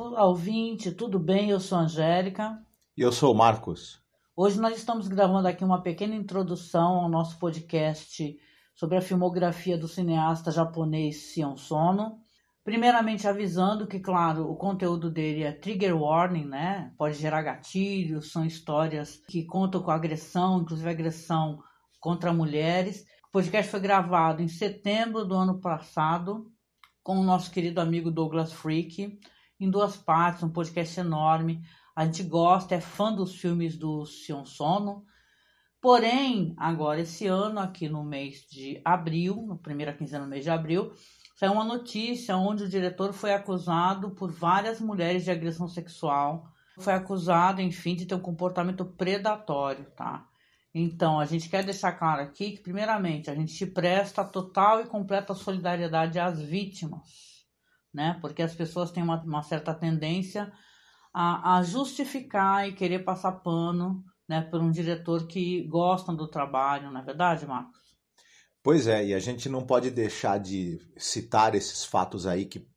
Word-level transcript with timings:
Olá, 0.00 0.24
ouvinte, 0.26 0.92
tudo 0.92 1.18
bem? 1.18 1.50
Eu 1.50 1.58
sou 1.58 1.76
a 1.76 1.80
Angélica. 1.80 2.64
E 2.96 3.02
eu 3.02 3.10
sou 3.10 3.34
o 3.34 3.36
Marcos. 3.36 4.00
Hoje 4.36 4.60
nós 4.60 4.76
estamos 4.76 5.08
gravando 5.08 5.48
aqui 5.48 5.64
uma 5.64 5.82
pequena 5.82 6.14
introdução 6.14 7.00
ao 7.00 7.08
nosso 7.08 7.36
podcast 7.36 8.38
sobre 8.76 8.96
a 8.96 9.00
filmografia 9.00 9.76
do 9.76 9.88
cineasta 9.88 10.52
japonês 10.52 11.32
Sion 11.32 11.56
Sono. 11.56 12.20
Primeiramente 12.62 13.26
avisando 13.26 13.88
que, 13.88 13.98
claro, 13.98 14.48
o 14.48 14.54
conteúdo 14.54 15.10
dele 15.10 15.42
é 15.42 15.50
trigger 15.50 16.00
warning, 16.00 16.44
né? 16.44 16.92
Pode 16.96 17.16
gerar 17.16 17.42
gatilhos, 17.42 18.30
são 18.30 18.44
histórias 18.44 19.16
que 19.28 19.44
contam 19.46 19.82
com 19.82 19.90
agressão, 19.90 20.60
inclusive 20.60 20.88
agressão 20.88 21.58
contra 21.98 22.32
mulheres. 22.32 23.04
O 23.26 23.32
podcast 23.32 23.68
foi 23.68 23.80
gravado 23.80 24.40
em 24.40 24.48
setembro 24.48 25.24
do 25.24 25.34
ano 25.34 25.60
passado 25.60 26.52
com 27.02 27.18
o 27.18 27.24
nosso 27.24 27.50
querido 27.50 27.80
amigo 27.80 28.12
Douglas 28.12 28.52
Freak, 28.52 29.18
em 29.58 29.70
duas 29.70 29.96
partes, 29.96 30.42
um 30.42 30.50
podcast 30.50 31.00
enorme. 31.00 31.62
A 31.94 32.04
gente 32.04 32.22
gosta, 32.22 32.74
é 32.74 32.80
fã 32.80 33.12
dos 33.12 33.34
filmes 33.34 33.76
do 33.76 34.04
Sion 34.06 34.44
Sono. 34.44 35.04
Porém, 35.80 36.54
agora 36.56 37.00
esse 37.00 37.26
ano, 37.26 37.60
aqui 37.60 37.88
no 37.88 38.04
mês 38.04 38.46
de 38.50 38.80
abril, 38.84 39.46
na 39.46 39.56
primeira 39.56 39.92
quinzena 39.92 40.24
do 40.24 40.30
mês 40.30 40.44
de 40.44 40.50
abril, 40.50 40.92
saiu 41.36 41.52
uma 41.52 41.64
notícia 41.64 42.36
onde 42.36 42.64
o 42.64 42.68
diretor 42.68 43.12
foi 43.12 43.32
acusado 43.32 44.10
por 44.10 44.30
várias 44.30 44.80
mulheres 44.80 45.24
de 45.24 45.30
agressão 45.30 45.68
sexual. 45.68 46.52
Foi 46.78 46.92
acusado, 46.92 47.60
enfim, 47.60 47.94
de 47.94 48.06
ter 48.06 48.14
um 48.14 48.20
comportamento 48.20 48.84
predatório, 48.84 49.84
tá? 49.96 50.26
Então, 50.74 51.18
a 51.18 51.24
gente 51.24 51.48
quer 51.48 51.64
deixar 51.64 51.92
claro 51.92 52.22
aqui 52.22 52.52
que, 52.52 52.60
primeiramente, 52.60 53.30
a 53.30 53.34
gente 53.34 53.66
presta 53.66 54.24
total 54.24 54.80
e 54.80 54.86
completa 54.86 55.34
solidariedade 55.34 56.18
às 56.18 56.40
vítimas, 56.40 57.00
né? 57.92 58.18
Porque 58.20 58.42
as 58.42 58.54
pessoas 58.54 58.90
têm 58.90 59.02
uma, 59.02 59.22
uma 59.22 59.42
certa 59.42 59.74
tendência 59.74 60.52
a, 61.12 61.56
a 61.56 61.62
justificar 61.62 62.68
e 62.68 62.74
querer 62.74 63.00
passar 63.00 63.32
pano 63.32 64.04
né, 64.28 64.42
por 64.42 64.60
um 64.60 64.70
diretor 64.70 65.26
que 65.26 65.66
gosta 65.68 66.12
do 66.12 66.28
trabalho, 66.28 66.90
não 66.90 67.00
é 67.00 67.04
verdade, 67.04 67.46
Marcos? 67.46 67.78
Pois 68.62 68.86
é, 68.86 69.06
e 69.06 69.14
a 69.14 69.18
gente 69.18 69.48
não 69.48 69.64
pode 69.64 69.90
deixar 69.90 70.38
de 70.38 70.78
citar 70.96 71.54
esses 71.54 71.84
fatos 71.84 72.26
aí 72.26 72.44
que 72.44 72.68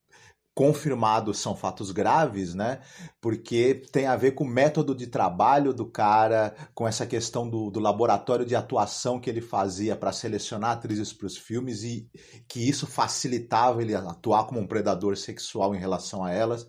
confirmados 0.54 1.40
são 1.40 1.56
fatos 1.56 1.92
graves, 1.92 2.54
né? 2.54 2.82
Porque 3.22 3.84
tem 3.92 4.06
a 4.06 4.16
ver 4.16 4.32
com 4.32 4.44
o 4.44 4.48
método 4.48 4.94
de 4.94 5.08
trabalho 5.08 5.74
do 5.74 5.86
cara, 5.86 6.54
com 6.74 6.88
essa 6.88 7.06
questão 7.06 7.50
do, 7.50 7.72
do 7.72 7.80
laboratório 7.80 8.46
de 8.46 8.56
atuação 8.56 9.20
que 9.20 9.30
ele 9.30 9.42
fazia 9.42 9.96
para 9.96 10.12
selecionar 10.12 10.72
atrizes 10.72 11.14
para 11.14 11.28
os 11.28 11.38
filmes 11.38 11.84
e 11.84 12.10
que 12.48 12.68
isso 12.68 12.86
facilitava 12.86 13.82
ele 13.82 13.96
atuar 13.96 14.46
como 14.46 14.60
um 14.60 14.68
predador 14.68 15.16
sexual 15.16 15.74
em 15.74 15.80
relação 15.80 16.24
a 16.24 16.32
elas 16.32 16.68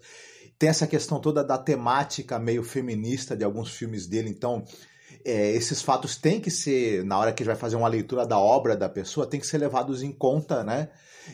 tem 0.62 0.69
essa 0.69 0.86
questão 0.86 1.19
toda 1.19 1.42
da 1.42 1.58
temática 1.58 2.39
meio 2.39 2.62
feminista 2.62 3.36
de 3.36 3.42
alguns 3.42 3.74
filmes 3.74 4.06
dele, 4.06 4.30
então 4.30 4.64
é, 5.24 5.50
esses 5.52 5.82
fatos 5.82 6.16
têm 6.16 6.40
que 6.40 6.50
ser, 6.50 7.04
na 7.04 7.18
hora 7.18 7.32
que 7.32 7.42
a 7.42 7.44
gente 7.44 7.52
vai 7.52 7.60
fazer 7.60 7.76
uma 7.76 7.88
leitura 7.88 8.26
da 8.26 8.38
obra 8.38 8.76
da 8.76 8.88
pessoa, 8.88 9.26
tem 9.26 9.40
que 9.40 9.46
ser 9.46 9.58
levados 9.58 10.02
em 10.02 10.12
conta, 10.12 10.62
né? 10.64 10.88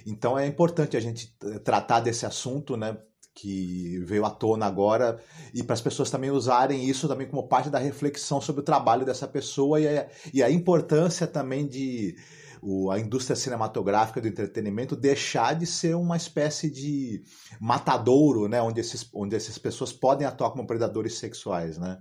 Então 0.06 0.38
é 0.38 0.46
importante 0.46 0.96
a 0.96 1.00
gente 1.00 1.34
tratar 1.64 2.00
desse 2.00 2.26
assunto, 2.26 2.76
né? 2.76 2.96
Que 3.34 4.00
veio 4.04 4.24
à 4.24 4.30
tona 4.30 4.66
agora, 4.66 5.20
e 5.54 5.62
para 5.62 5.74
as 5.74 5.80
pessoas 5.80 6.10
também 6.10 6.30
usarem 6.30 6.84
isso 6.88 7.06
também 7.06 7.28
como 7.28 7.46
parte 7.46 7.70
da 7.70 7.78
reflexão 7.78 8.40
sobre 8.40 8.62
o 8.62 8.64
trabalho 8.64 9.06
dessa 9.06 9.28
pessoa 9.28 9.80
e 9.80 9.86
a, 9.86 10.08
e 10.34 10.42
a 10.42 10.50
importância 10.50 11.26
também 11.26 11.66
de 11.66 12.16
o, 12.60 12.90
a 12.90 12.98
indústria 12.98 13.36
cinematográfica 13.36 14.20
do 14.20 14.28
entretenimento 14.28 14.96
deixar 14.96 15.54
de 15.54 15.66
ser 15.66 15.94
uma 15.94 16.16
espécie 16.16 16.70
de 16.70 17.22
matadouro, 17.60 18.48
né, 18.48 18.60
onde, 18.60 18.80
esses, 18.80 19.08
onde 19.14 19.36
essas 19.36 19.58
pessoas 19.58 19.92
podem 19.92 20.26
atuar 20.26 20.50
como 20.50 20.66
predadores 20.66 21.18
sexuais, 21.18 21.78
né? 21.78 21.98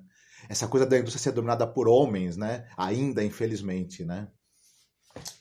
Essa 0.50 0.68
coisa 0.68 0.86
da 0.86 0.98
indústria 0.98 1.22
ser 1.22 1.32
dominada 1.32 1.68
por 1.68 1.88
homens, 1.88 2.38
né? 2.38 2.68
Ainda, 2.78 3.24
infelizmente, 3.24 4.06
né? 4.06 4.28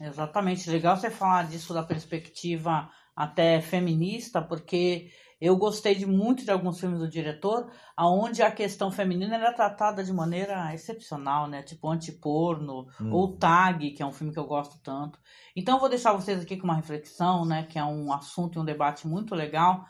Exatamente. 0.00 0.70
Legal 0.70 0.96
você 0.96 1.10
falar 1.10 1.48
disso 1.48 1.74
da 1.74 1.82
perspectiva 1.82 2.90
até 3.14 3.60
feminista, 3.60 4.42
porque 4.42 5.10
eu 5.40 5.56
gostei 5.56 5.94
de 5.94 6.06
muito 6.06 6.44
de 6.44 6.50
alguns 6.50 6.80
filmes 6.80 6.98
do 6.98 7.08
diretor, 7.08 7.70
aonde 7.94 8.42
a 8.42 8.50
questão 8.50 8.90
feminina 8.90 9.36
era 9.36 9.52
tratada 9.52 10.02
de 10.02 10.12
maneira 10.12 10.72
excepcional, 10.74 11.46
né? 11.46 11.62
Tipo 11.62 11.90
Antiporno, 11.90 12.86
hum. 13.00 13.12
ou 13.12 13.36
Tag, 13.36 13.90
que 13.90 14.02
é 14.02 14.06
um 14.06 14.12
filme 14.12 14.32
que 14.32 14.38
eu 14.38 14.46
gosto 14.46 14.78
tanto. 14.82 15.18
Então 15.54 15.74
eu 15.74 15.80
vou 15.80 15.90
deixar 15.90 16.12
vocês 16.14 16.40
aqui 16.40 16.56
com 16.56 16.64
uma 16.64 16.76
reflexão, 16.76 17.44
né? 17.44 17.64
Que 17.64 17.78
é 17.78 17.84
um 17.84 18.12
assunto 18.12 18.58
e 18.58 18.62
um 18.62 18.64
debate 18.64 19.06
muito 19.06 19.34
legal, 19.34 19.84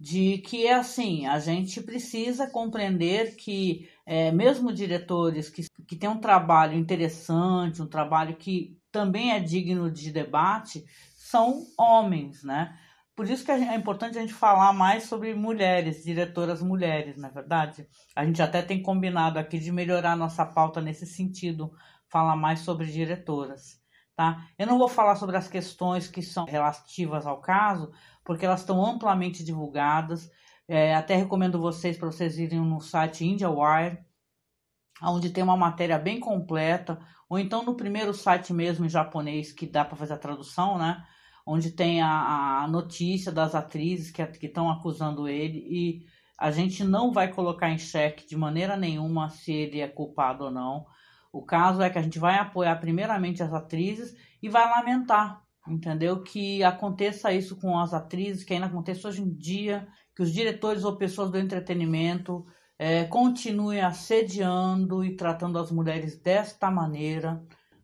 de 0.00 0.38
que 0.38 0.66
é 0.66 0.74
assim, 0.74 1.26
a 1.26 1.38
gente 1.38 1.82
precisa 1.82 2.48
compreender 2.50 3.36
que 3.36 3.88
é, 4.10 4.32
mesmo 4.32 4.72
diretores 4.72 5.50
que, 5.50 5.66
que 5.86 5.94
têm 5.94 6.08
um 6.08 6.18
trabalho 6.18 6.74
interessante, 6.74 7.82
um 7.82 7.86
trabalho 7.86 8.36
que 8.36 8.74
também 8.90 9.32
é 9.32 9.38
digno 9.38 9.90
de 9.90 10.10
debate, 10.10 10.86
são 11.14 11.66
homens, 11.78 12.42
né? 12.42 12.74
Por 13.14 13.28
isso 13.28 13.44
que 13.44 13.50
é 13.50 13.74
importante 13.74 14.16
a 14.16 14.22
gente 14.22 14.32
falar 14.32 14.72
mais 14.72 15.04
sobre 15.04 15.34
mulheres, 15.34 16.04
diretoras 16.04 16.62
mulheres, 16.62 17.18
na 17.18 17.28
é 17.28 17.30
verdade. 17.30 17.86
A 18.16 18.24
gente 18.24 18.40
até 18.40 18.62
tem 18.62 18.80
combinado 18.80 19.38
aqui 19.38 19.58
de 19.58 19.70
melhorar 19.70 20.16
nossa 20.16 20.46
pauta 20.46 20.80
nesse 20.80 21.04
sentido, 21.04 21.70
falar 22.08 22.34
mais 22.34 22.60
sobre 22.60 22.86
diretoras. 22.86 23.78
Tá? 24.16 24.48
Eu 24.58 24.66
não 24.66 24.78
vou 24.78 24.88
falar 24.88 25.16
sobre 25.16 25.36
as 25.36 25.48
questões 25.48 26.08
que 26.08 26.22
são 26.22 26.46
relativas 26.46 27.26
ao 27.26 27.42
caso, 27.42 27.92
porque 28.24 28.46
elas 28.46 28.60
estão 28.60 28.82
amplamente 28.86 29.44
divulgadas. 29.44 30.30
É, 30.68 30.94
até 30.94 31.16
recomendo 31.16 31.58
vocês 31.58 31.96
para 31.96 32.10
vocês 32.10 32.38
irem 32.38 32.60
no 32.60 32.80
site 32.80 33.24
IndiaWire, 33.24 33.98
onde 35.02 35.30
tem 35.30 35.42
uma 35.42 35.56
matéria 35.56 35.98
bem 35.98 36.20
completa, 36.20 37.00
ou 37.28 37.38
então 37.38 37.64
no 37.64 37.74
primeiro 37.74 38.12
site 38.12 38.52
mesmo 38.52 38.84
em 38.84 38.88
japonês 38.90 39.50
que 39.50 39.66
dá 39.66 39.84
para 39.84 39.96
fazer 39.96 40.12
a 40.12 40.18
tradução, 40.18 40.76
né? 40.78 41.04
onde 41.50 41.70
tem 41.70 42.02
a, 42.02 42.62
a 42.62 42.68
notícia 42.68 43.32
das 43.32 43.54
atrizes 43.54 44.10
que 44.10 44.22
estão 44.46 44.70
acusando 44.70 45.26
ele 45.26 45.64
e 45.66 46.06
a 46.36 46.50
gente 46.50 46.84
não 46.84 47.10
vai 47.10 47.32
colocar 47.32 47.70
em 47.70 47.78
xeque 47.78 48.28
de 48.28 48.36
maneira 48.36 48.76
nenhuma 48.76 49.30
se 49.30 49.50
ele 49.50 49.80
é 49.80 49.88
culpado 49.88 50.44
ou 50.44 50.50
não. 50.50 50.86
O 51.32 51.42
caso 51.42 51.80
é 51.80 51.88
que 51.88 51.98
a 51.98 52.02
gente 52.02 52.18
vai 52.18 52.36
apoiar 52.36 52.76
primeiramente 52.76 53.42
as 53.42 53.50
atrizes 53.54 54.14
e 54.42 54.48
vai 54.50 54.68
lamentar, 54.68 55.42
entendeu? 55.66 56.22
Que 56.22 56.62
aconteça 56.62 57.32
isso 57.32 57.56
com 57.56 57.78
as 57.78 57.94
atrizes, 57.94 58.44
que 58.44 58.52
ainda 58.52 58.66
acontece 58.66 59.06
hoje 59.06 59.22
em 59.22 59.34
dia, 59.34 59.88
que 60.18 60.22
os 60.24 60.32
diretores 60.32 60.82
ou 60.82 60.96
pessoas 60.96 61.30
do 61.30 61.38
entretenimento 61.38 62.44
é, 62.76 63.04
continuem 63.04 63.80
assediando 63.80 65.04
e 65.04 65.14
tratando 65.14 65.60
as 65.60 65.70
mulheres 65.70 66.18
desta 66.18 66.68
maneira. 66.72 67.40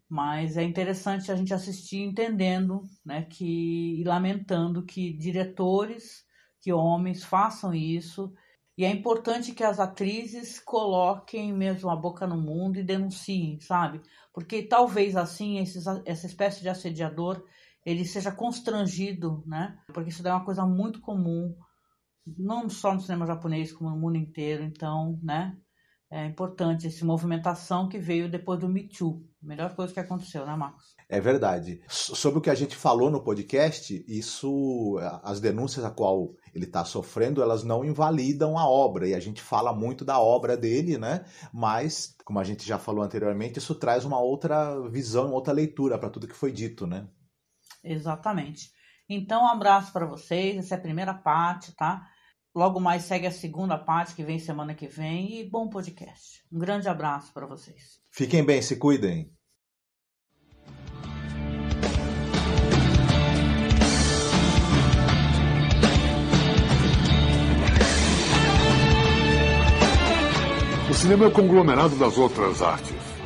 Mas 0.09 0.57
é 0.57 0.65
interessante 0.65 1.31
a 1.31 1.37
gente 1.37 1.55
assistir 1.55 1.99
entendendo, 1.99 2.83
né, 3.07 3.23
que 3.23 4.01
e 4.01 4.03
lamentando 4.03 4.85
que 4.85 5.13
diretores, 5.13 6.25
que 6.61 6.73
homens 6.73 7.23
façam 7.23 7.73
isso. 7.73 8.35
E 8.77 8.85
é 8.85 8.91
importante 8.91 9.53
que 9.53 9.63
as 9.63 9.79
atrizes 9.79 10.59
coloquem 10.59 11.53
mesmo 11.53 11.89
a 11.89 11.95
boca 11.95 12.27
no 12.27 12.37
mundo 12.37 12.81
e 12.81 12.83
denunciem, 12.83 13.61
sabe? 13.61 14.01
Porque 14.33 14.65
talvez 14.65 15.15
assim 15.15 15.59
esses, 15.59 15.85
essa 16.05 16.27
espécie 16.27 16.63
de 16.63 16.69
assediador 16.69 17.45
ele 17.87 18.05
seja 18.05 18.33
constrangido, 18.33 19.45
né? 19.47 19.79
Porque 19.93 20.11
isso 20.11 20.27
é 20.27 20.33
uma 20.33 20.45
coisa 20.45 20.67
muito 20.67 21.01
comum, 21.01 21.55
não 22.27 22.69
só 22.69 22.95
no 22.95 23.01
cinema 23.01 23.27
japonês, 23.27 23.73
como 23.73 23.91
no 23.91 23.97
mundo 23.97 24.17
inteiro. 24.17 24.65
Então, 24.65 25.19
né? 25.23 25.57
É 26.11 26.27
importante 26.27 26.87
essa 26.87 27.05
movimentação 27.05 27.89
que 27.89 27.99
veio 27.99 28.31
depois 28.31 28.61
do 28.61 28.69
Me 28.69 28.89
Too. 28.89 29.21
Melhor 29.43 29.75
coisa 29.75 29.93
que 29.93 29.99
aconteceu, 29.99 30.47
né, 30.47 30.55
Marcos? 30.55 30.95
É 31.09 31.21
verdade. 31.21 31.83
Sobre 31.89 32.39
o 32.39 32.41
que 32.41 32.51
a 32.51 32.55
gente 32.55 32.77
falou 32.77 33.11
no 33.11 33.25
podcast, 33.25 34.05
isso, 34.07 34.97
as 35.25 35.41
denúncias 35.41 35.85
a 35.85 35.91
qual 35.91 36.33
ele 36.55 36.67
está 36.67 36.85
sofrendo, 36.85 37.43
elas 37.43 37.65
não 37.65 37.85
invalidam 37.85 38.57
a 38.57 38.69
obra. 38.69 39.09
E 39.09 39.15
a 39.15 39.19
gente 39.19 39.43
fala 39.43 39.73
muito 39.75 40.05
da 40.05 40.21
obra 40.21 40.57
dele, 40.57 40.97
né? 40.97 41.25
Mas, 41.53 42.15
como 42.25 42.39
a 42.39 42.45
gente 42.45 42.65
já 42.65 42.79
falou 42.79 43.03
anteriormente, 43.03 43.59
isso 43.59 43.75
traz 43.75 44.05
uma 44.05 44.21
outra 44.21 44.89
visão, 44.89 45.33
outra 45.33 45.53
leitura 45.53 45.99
para 45.99 46.11
tudo 46.11 46.29
que 46.29 46.37
foi 46.37 46.53
dito, 46.53 46.87
né? 46.87 47.09
Exatamente. 47.83 48.71
Então, 49.09 49.43
um 49.43 49.49
abraço 49.49 49.93
para 49.93 50.07
vocês. 50.07 50.57
Essa 50.59 50.77
é 50.77 50.79
a 50.79 50.83
primeira 50.83 51.13
parte, 51.13 51.75
tá? 51.75 52.07
Logo 52.55 52.79
mais 52.79 53.03
segue 53.03 53.27
a 53.27 53.33
segunda 53.33 53.77
parte 53.77 54.15
que 54.15 54.23
vem 54.23 54.39
semana 54.39 54.77
que 54.77 54.87
vem 54.87 55.41
e 55.41 55.51
bom 55.51 55.69
podcast. 55.69 56.45
Um 56.53 56.59
grande 56.61 56.89
abraço 56.89 57.33
para 57.33 57.47
vocês. 57.47 57.99
Fiquem 58.13 58.45
bem, 58.45 58.63
se 58.63 58.77
cuidem. 58.77 59.29
O 70.89 70.95
cinema 70.95 71.25
é 71.25 71.27
o 71.27 71.33
conglomerado 71.33 71.97
das 71.97 72.17
outras 72.17 72.63
artes. 72.63 73.04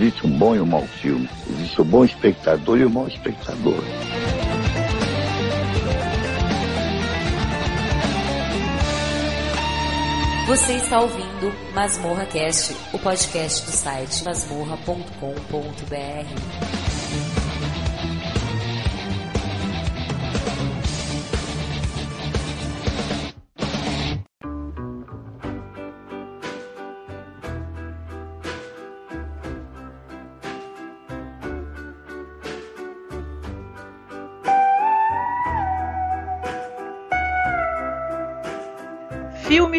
Existe 0.00 0.26
um 0.26 0.30
bom 0.30 0.56
e 0.56 0.60
um 0.60 0.66
mau 0.66 0.82
filme. 0.82 1.28
Existe 1.48 1.80
o 1.80 1.84
bom 1.84 2.04
espectador 2.04 2.78
e 2.78 2.86
o 2.86 2.90
mau 2.90 3.06
espectador. 3.06 3.84
Você 10.46 10.72
está 10.72 11.00
ouvindo 11.00 11.52
Masmorra 11.74 12.26
Cast, 12.26 12.74
o 12.92 12.98
podcast 12.98 13.64
do 13.66 13.70
site 13.70 14.24
masmorra.com.br. 14.24 16.79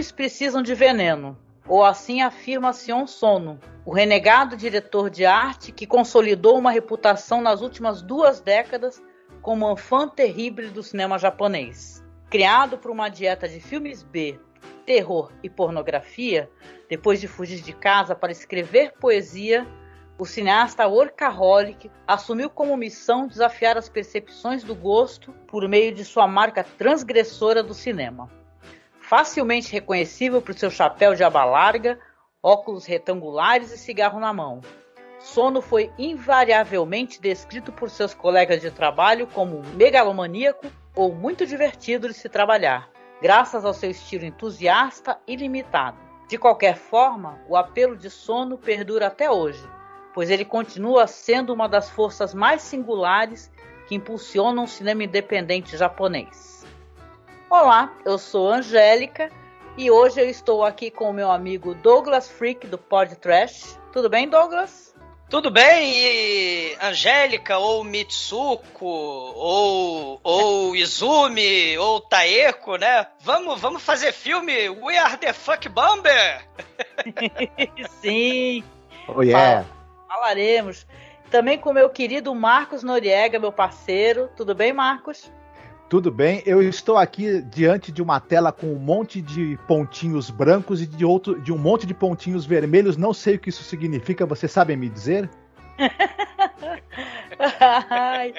Filmes 0.02 0.12
precisam 0.12 0.64
de 0.64 0.74
veneno, 0.74 1.38
ou 1.68 1.86
assim 1.86 2.24
afirma 2.24 2.74
Sion 2.74 3.06
Sono, 3.06 3.60
o 3.86 3.94
renegado 3.94 4.58
diretor 4.58 5.12
de 5.12 5.28
arte 5.28 5.72
que 5.72 5.86
consolidou 5.86 6.58
uma 6.58 6.72
reputação 6.72 7.40
nas 7.40 7.62
últimas 7.62 8.02
duas 8.02 8.42
décadas 8.42 9.00
como 9.44 9.78
fã 9.78 10.08
terrível 10.08 10.72
do 10.72 10.82
cinema 10.82 11.20
japonês. 11.20 12.04
Criado 12.32 12.80
por 12.80 12.90
uma 12.90 13.10
dieta 13.10 13.48
de 13.48 13.60
filmes 13.60 14.02
B, 14.02 14.40
terror 14.88 15.32
e 15.44 15.50
pornografia, 15.52 16.50
depois 16.90 17.22
de 17.22 17.28
fugir 17.28 17.62
de 17.62 17.72
casa 17.72 18.16
para 18.16 18.32
escrever 18.32 18.94
poesia, 19.00 19.68
o 20.18 20.26
cineasta 20.26 20.88
workaholic 20.88 21.92
assumiu 22.08 22.50
como 22.50 22.76
missão 22.76 23.28
desafiar 23.28 23.78
as 23.78 23.88
percepções 23.88 24.64
do 24.64 24.74
gosto 24.74 25.32
por 25.46 25.70
meio 25.70 25.94
de 25.94 26.04
sua 26.04 26.28
marca 26.28 26.64
transgressora 26.64 27.62
do 27.62 27.76
cinema 27.76 28.41
facilmente 29.12 29.74
reconhecível 29.74 30.42
por 30.42 30.54
seu 30.54 30.72
chapéu 30.72 31.14
de 31.14 31.22
aba 31.22 31.44
larga, 31.44 32.00
óculos 32.42 32.86
retangulares 32.86 33.70
e 33.74 33.78
cigarro 33.78 34.22
na 34.22 34.32
mão. 34.32 34.62
Sono 35.20 35.62
foi 35.62 35.92
invariavelmente 36.00 37.20
descrito 37.20 37.74
por 37.74 37.90
seus 37.90 38.14
colegas 38.14 38.62
de 38.62 38.72
trabalho 38.72 39.28
como 39.28 39.64
megalomaníaco 39.76 40.66
ou 40.96 41.14
muito 41.14 41.46
divertido 41.46 42.08
de 42.08 42.14
se 42.14 42.30
trabalhar, 42.30 42.90
graças 43.22 43.66
ao 43.66 43.74
seu 43.74 43.92
estilo 43.92 44.24
entusiasta 44.24 45.20
e 45.28 45.36
limitado. 45.36 45.98
De 46.30 46.38
qualquer 46.38 46.78
forma, 46.78 47.38
o 47.50 47.58
apelo 47.58 47.98
de 47.98 48.10
Sono 48.10 48.58
perdura 48.58 49.08
até 49.08 49.30
hoje, 49.30 49.62
pois 50.14 50.30
ele 50.30 50.46
continua 50.46 51.06
sendo 51.06 51.54
uma 51.54 51.68
das 51.68 51.90
forças 51.90 52.34
mais 52.34 52.62
singulares 52.62 53.52
que 53.90 53.96
impulsionam 53.96 54.64
o 54.64 54.70
cinema 54.70 55.04
independente 55.04 55.76
japonês. 55.76 56.61
Olá, 57.52 57.94
eu 58.06 58.18
sou 58.18 58.50
Angélica 58.50 59.30
e 59.78 59.92
hoje 59.92 60.22
eu 60.22 60.30
estou 60.30 60.64
aqui 60.64 60.90
com 60.90 61.10
o 61.10 61.14
meu 61.14 61.30
amigo 61.30 61.76
Douglas 61.76 62.30
Freak 62.30 62.66
do 62.66 62.78
Pod 62.78 63.14
Trash. 63.18 63.78
Tudo 63.92 64.10
bem, 64.10 64.30
Douglas? 64.30 64.96
Tudo 65.30 65.52
bem, 65.52 65.92
e 65.94 66.78
Angélica, 66.82 67.58
ou 67.58 67.84
Mitsuko, 67.84 68.86
ou, 68.86 70.22
ou 70.24 70.74
Izumi, 70.78 71.78
ou 71.78 72.00
Taeko, 72.00 72.78
né? 72.78 73.06
Vamos, 73.20 73.60
vamos 73.60 73.84
fazer 73.84 74.14
filme 74.14 74.70
We 74.70 74.98
Are 74.98 75.18
the 75.18 75.34
Fuck 75.34 75.68
Bomber! 75.68 76.48
Sim! 78.00 78.64
Oh 79.10 79.22
yeah! 79.22 79.66
Falaremos. 80.08 80.88
Também 81.30 81.58
com 81.58 81.72
o 81.72 81.74
meu 81.74 81.90
querido 81.90 82.34
Marcos 82.34 82.82
Noriega, 82.82 83.38
meu 83.38 83.52
parceiro. 83.52 84.30
Tudo 84.38 84.56
bem, 84.56 84.72
Marcos? 84.72 85.30
Tudo 85.92 86.10
bem, 86.10 86.42
eu 86.46 86.62
estou 86.62 86.96
aqui 86.96 87.42
diante 87.42 87.92
de 87.92 88.02
uma 88.02 88.18
tela 88.18 88.54
com 88.54 88.68
um 88.68 88.80
monte 88.80 89.22
de 89.22 89.60
pontinhos 89.68 90.30
brancos 90.30 90.82
e 90.82 90.88
de 90.88 91.04
outro 91.04 91.38
de 91.42 91.52
um 91.52 91.58
monte 91.58 91.86
de 91.86 91.94
pontinhos 91.94 92.46
vermelhos. 92.46 92.96
Não 92.96 93.14
sei 93.14 93.36
o 93.36 93.40
que 93.40 93.50
isso 93.50 93.62
significa, 93.62 94.26
vocês 94.26 94.50
sabem 94.54 94.78
me 94.78 94.88
dizer? 94.88 95.30
Ai, 97.90 98.34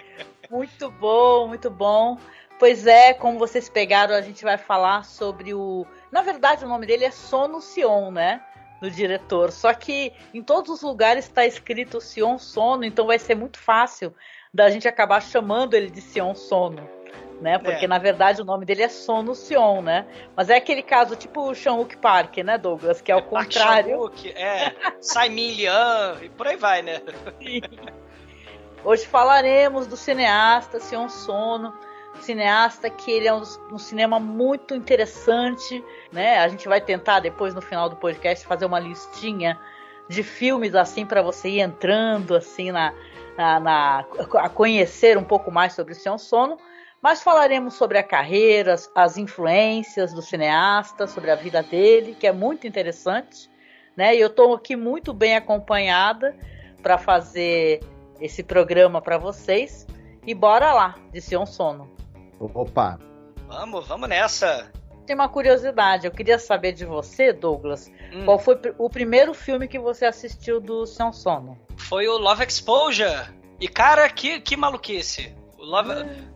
muito 0.50 0.90
bom, 0.92 1.48
muito 1.48 1.68
bom. 1.68 2.16
Pois 2.58 2.86
é, 2.86 3.12
como 3.12 3.38
vocês 3.38 3.68
pegaram, 3.68 4.14
a 4.14 4.22
gente 4.22 4.42
vai 4.42 4.56
falar 4.56 5.04
sobre 5.04 5.52
o. 5.52 5.86
Na 6.10 6.22
verdade, 6.22 6.64
o 6.64 6.68
nome 6.68 6.86
dele 6.86 7.04
é 7.04 7.10
Sono 7.10 7.60
Sion, 7.60 8.10
né? 8.12 8.40
Do 8.80 8.90
diretor. 8.90 9.52
Só 9.52 9.74
que 9.74 10.14
em 10.32 10.42
todos 10.42 10.70
os 10.70 10.80
lugares 10.80 11.26
está 11.26 11.44
escrito 11.44 12.00
Sion 12.00 12.38
Sono, 12.38 12.82
então 12.82 13.06
vai 13.06 13.18
ser 13.18 13.34
muito 13.34 13.58
fácil 13.58 14.14
da 14.54 14.70
gente 14.70 14.88
acabar 14.88 15.20
chamando 15.20 15.74
ele 15.74 15.90
de 15.90 16.00
Sion 16.00 16.34
Sono 16.34 17.02
né? 17.42 17.58
Porque 17.58 17.84
é. 17.84 17.88
na 17.88 17.98
verdade 17.98 18.40
o 18.40 18.44
nome 18.44 18.64
dele 18.64 18.84
é 18.84 18.88
Sono 18.88 19.34
Sion, 19.34 19.82
né? 19.82 20.06
Mas 20.36 20.48
é 20.48 20.56
aquele 20.56 20.82
caso 20.82 21.16
tipo 21.16 21.50
o 21.50 21.54
Sean-Wook 21.54 21.96
Park, 21.98 22.38
né, 22.38 22.56
Douglas? 22.56 23.02
Que 23.02 23.10
é 23.10 23.16
o 23.16 23.18
é 23.20 23.22
contrário. 23.22 24.10
é, 24.34 24.72
Saimin 25.00 25.50
Lian 25.52 26.16
e 26.22 26.28
por 26.30 26.46
aí 26.46 26.56
vai, 26.56 26.80
né? 26.80 27.02
Sim. 27.42 27.60
Hoje 28.84 29.06
falaremos 29.06 29.86
do 29.86 29.96
cineasta 29.96 30.80
Sion 30.80 31.08
Sono, 31.08 31.74
cineasta 32.20 32.88
que 32.88 33.10
ele 33.10 33.28
é 33.28 33.34
um, 33.34 33.42
um, 33.72 33.78
cinema 33.78 34.18
muito 34.18 34.74
interessante, 34.74 35.84
né? 36.12 36.38
A 36.38 36.48
gente 36.48 36.68
vai 36.68 36.80
tentar 36.80 37.20
depois 37.20 37.54
no 37.54 37.60
final 37.60 37.88
do 37.88 37.96
podcast 37.96 38.46
fazer 38.46 38.64
uma 38.64 38.78
listinha 38.78 39.58
de 40.08 40.22
filmes 40.22 40.74
assim 40.74 41.06
para 41.06 41.22
você 41.22 41.48
ir 41.48 41.60
entrando 41.60 42.34
assim 42.34 42.70
na, 42.70 42.92
na, 43.36 43.60
na, 43.60 44.04
a 44.40 44.48
conhecer 44.48 45.16
um 45.16 45.24
pouco 45.24 45.50
mais 45.50 45.72
sobre 45.72 45.92
o 45.92 45.96
Sion 45.96 46.18
Sono. 46.18 46.58
Mas 47.02 47.20
falaremos 47.20 47.74
sobre 47.74 47.98
a 47.98 48.02
carreira, 48.02 48.76
as 48.94 49.16
influências 49.18 50.14
do 50.14 50.22
cineasta, 50.22 51.08
sobre 51.08 51.32
a 51.32 51.34
vida 51.34 51.60
dele, 51.60 52.14
que 52.14 52.28
é 52.28 52.32
muito 52.32 52.64
interessante. 52.64 53.50
Né? 53.96 54.14
E 54.14 54.20
eu 54.20 54.28
estou 54.28 54.54
aqui 54.54 54.76
muito 54.76 55.12
bem 55.12 55.34
acompanhada 55.34 56.36
para 56.80 56.96
fazer 56.96 57.80
esse 58.20 58.44
programa 58.44 59.02
para 59.02 59.18
vocês. 59.18 59.84
E 60.24 60.32
bora 60.32 60.72
lá, 60.72 60.94
disse 61.12 61.36
um 61.36 61.44
sono. 61.44 61.90
Opa! 62.38 63.00
Vamos, 63.48 63.88
vamos 63.88 64.08
nessa! 64.08 64.70
Tem 65.04 65.16
uma 65.16 65.28
curiosidade, 65.28 66.06
eu 66.06 66.12
queria 66.12 66.38
saber 66.38 66.72
de 66.72 66.84
você, 66.84 67.32
Douglas, 67.32 67.90
hum. 68.12 68.24
qual 68.24 68.38
foi 68.38 68.56
o 68.78 68.88
primeiro 68.88 69.34
filme 69.34 69.66
que 69.66 69.78
você 69.78 70.04
assistiu 70.04 70.60
do 70.60 70.86
Seu 70.86 71.12
Sono? 71.12 71.58
Foi 71.76 72.06
o 72.06 72.16
Love 72.16 72.44
Exposure. 72.44 73.28
E 73.60 73.66
cara, 73.66 74.08
que, 74.08 74.40
que 74.40 74.56
maluquice. 74.56 75.34
O 75.62 75.64
Love, 75.64 75.92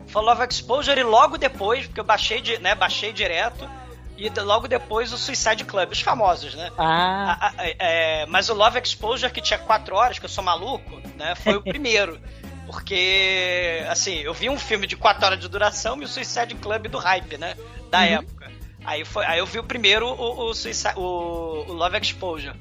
foi 0.07 0.23
Love 0.23 0.47
Exposure 0.49 1.01
e 1.01 1.03
logo 1.03 1.37
depois, 1.37 1.85
porque 1.87 1.99
eu 1.99 2.05
baixei, 2.05 2.41
de, 2.41 2.59
né, 2.59 2.77
baixei 2.77 3.13
direto, 3.13 3.69
e 4.17 4.31
logo 4.41 4.69
depois 4.69 5.13
o 5.13 5.19
Suicide 5.19 5.65
Club, 5.65 5.91
os 5.91 6.01
famosos, 6.01 6.55
né? 6.55 6.71
Ah. 6.79 7.37
A, 7.41 7.63
a, 7.63 7.67
é, 7.67 8.27
mas 8.27 8.49
o 8.49 8.55
Love 8.55 8.79
Exposure, 8.79 9.33
que 9.33 9.41
tinha 9.41 9.59
quatro 9.59 9.97
horas, 9.97 10.21
que 10.21 10.25
eu 10.25 10.29
sou 10.29 10.45
maluco, 10.45 11.03
né? 11.17 11.35
Foi 11.35 11.57
o 11.57 11.61
primeiro. 11.63 12.21
Porque, 12.67 13.85
assim, 13.89 14.19
eu 14.19 14.33
vi 14.33 14.49
um 14.49 14.59
filme 14.59 14.87
de 14.87 14.97
quatro 14.97 15.27
horas 15.27 15.41
de 15.41 15.49
duração 15.49 16.01
e 16.01 16.05
o 16.05 16.09
Suicide 16.09 16.55
Club 16.55 16.87
do 16.87 16.99
hype, 16.99 17.37
né? 17.37 17.57
Da 17.91 17.99
uhum. 17.99 18.05
época. 18.05 18.53
Aí, 18.85 19.05
foi, 19.05 19.27
aí 19.27 19.41
eu 19.41 19.47
vi 19.47 19.59
o 19.59 19.65
primeiro, 19.65 20.07
o, 20.07 20.51
o, 20.51 20.55
Suicide, 20.55 20.95
o, 20.97 21.65
o 21.67 21.73
Love 21.73 21.99
Exposure. 21.99 22.57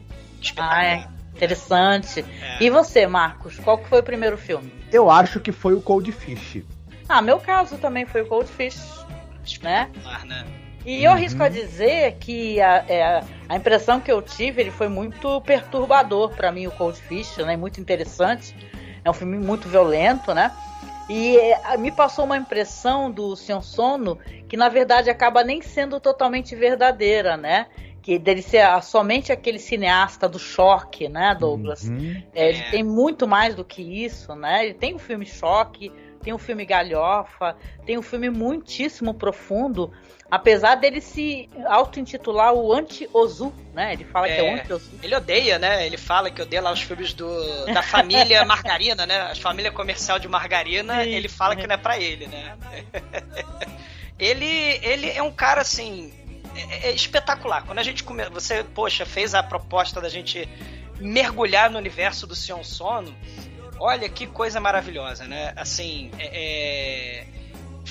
Ah, 0.57 0.83
é. 0.83 1.07
Interessante. 1.35 2.25
É. 2.41 2.63
E 2.63 2.69
você, 2.69 3.05
Marcos? 3.05 3.59
Qual 3.59 3.77
que 3.77 3.87
foi 3.87 3.99
o 3.99 4.03
primeiro 4.03 4.37
filme? 4.37 4.71
Eu 4.91 5.09
acho 5.09 5.39
que 5.39 5.51
foi 5.51 5.73
o 5.73 5.81
Cold 5.81 6.11
Fish. 6.11 6.63
Ah, 7.07 7.21
meu 7.21 7.39
caso 7.39 7.77
também 7.77 8.05
foi 8.05 8.21
o 8.21 8.25
Cold 8.25 8.49
Fish, 8.49 9.05
né? 9.61 9.91
né? 10.25 10.45
E 10.85 11.03
eu 11.03 11.11
arrisco 11.11 11.41
a 11.41 11.49
dizer 11.49 12.17
que 12.19 12.61
a, 12.61 12.85
é, 12.87 13.23
a 13.49 13.55
impressão 13.55 13.99
que 13.99 14.11
eu 14.11 14.21
tive 14.21 14.61
ele 14.61 14.71
foi 14.71 14.87
muito 14.87 15.41
perturbador 15.41 16.35
para 16.35 16.51
mim, 16.51 16.67
o 16.67 16.71
Cold 16.71 16.99
Fish, 16.99 17.37
né? 17.37 17.57
Muito 17.57 17.81
interessante. 17.81 18.55
É 19.03 19.09
um 19.09 19.13
filme 19.13 19.37
muito 19.37 19.67
violento, 19.67 20.33
né? 20.33 20.51
E 21.09 21.37
é, 21.37 21.77
me 21.77 21.91
passou 21.91 22.25
uma 22.25 22.37
impressão 22.37 23.11
do 23.11 23.35
Sion 23.35 23.61
Sono 23.61 24.19
que 24.47 24.55
na 24.55 24.69
verdade 24.69 25.09
acaba 25.09 25.43
nem 25.43 25.61
sendo 25.61 25.99
totalmente 25.99 26.55
verdadeira, 26.55 27.35
né? 27.35 27.67
Que 28.05 28.19
dele 28.19 28.43
ser 28.43 28.63
somente 28.83 29.31
aquele 29.31 29.57
cineasta 29.57 30.29
do 30.29 30.37
choque, 30.37 31.09
né, 31.09 31.33
Douglas? 31.33 31.85
Uhum. 31.85 32.21
É, 32.35 32.49
ele 32.49 32.61
tem 32.69 32.83
muito 32.83 33.27
mais 33.27 33.55
do 33.55 33.65
que 33.65 33.81
isso, 33.81 34.35
né? 34.35 34.63
Ele 34.63 34.75
tem 34.75 34.93
o 34.93 34.99
filme 34.99 35.25
Choque, 35.25 35.91
tem 36.21 36.31
um 36.31 36.37
filme 36.37 36.63
galhofa, 36.67 37.57
tem 37.83 37.97
um 37.97 38.03
filme 38.03 38.29
muitíssimo 38.29 39.11
profundo, 39.11 39.91
apesar 40.29 40.75
dele 40.75 41.01
se 41.01 41.49
auto-intitular 41.65 42.53
o 42.53 42.71
anti-Ozu, 42.71 43.51
né? 43.73 43.93
Ele 43.93 44.05
fala 44.05 44.27
é, 44.27 44.35
que 44.35 44.39
é 44.39 44.51
o 44.51 44.55
anti-Ozu. 44.55 44.91
Ele 45.01 45.15
odeia, 45.15 45.57
né? 45.57 45.83
Ele 45.87 45.97
fala 45.97 46.29
que 46.29 46.43
odeia 46.43 46.61
lá 46.61 46.71
os 46.71 46.83
filmes 46.83 47.11
do, 47.11 47.65
da 47.73 47.81
família 47.81 48.45
Margarina, 48.45 49.07
né? 49.07 49.19
A 49.31 49.35
família 49.35 49.71
comercial 49.71 50.19
de 50.19 50.27
Margarina, 50.27 51.03
Sim. 51.03 51.09
ele 51.09 51.27
fala 51.27 51.55
que 51.55 51.65
não 51.65 51.73
é 51.73 51.77
pra 51.79 51.99
ele, 51.99 52.27
né? 52.27 52.55
ele, 54.19 54.79
ele 54.83 55.09
é 55.09 55.23
um 55.23 55.31
cara, 55.31 55.61
assim, 55.61 56.13
é, 56.55 56.89
é 56.89 56.91
espetacular. 56.91 57.63
Quando 57.65 57.79
a 57.79 57.83
gente 57.83 58.03
come... 58.03 58.27
você, 58.29 58.63
poxa, 58.63 59.05
fez 59.05 59.33
a 59.33 59.43
proposta 59.43 59.99
da 60.01 60.09
gente 60.09 60.47
mergulhar 60.99 61.69
no 61.69 61.77
universo 61.77 62.25
do 62.25 62.35
Sion 62.35 62.63
Sono, 62.63 63.15
olha 63.79 64.07
que 64.07 64.25
coisa 64.27 64.59
maravilhosa, 64.59 65.25
né? 65.25 65.53
Assim, 65.55 66.11
é, 66.17 67.23
é... 67.23 67.27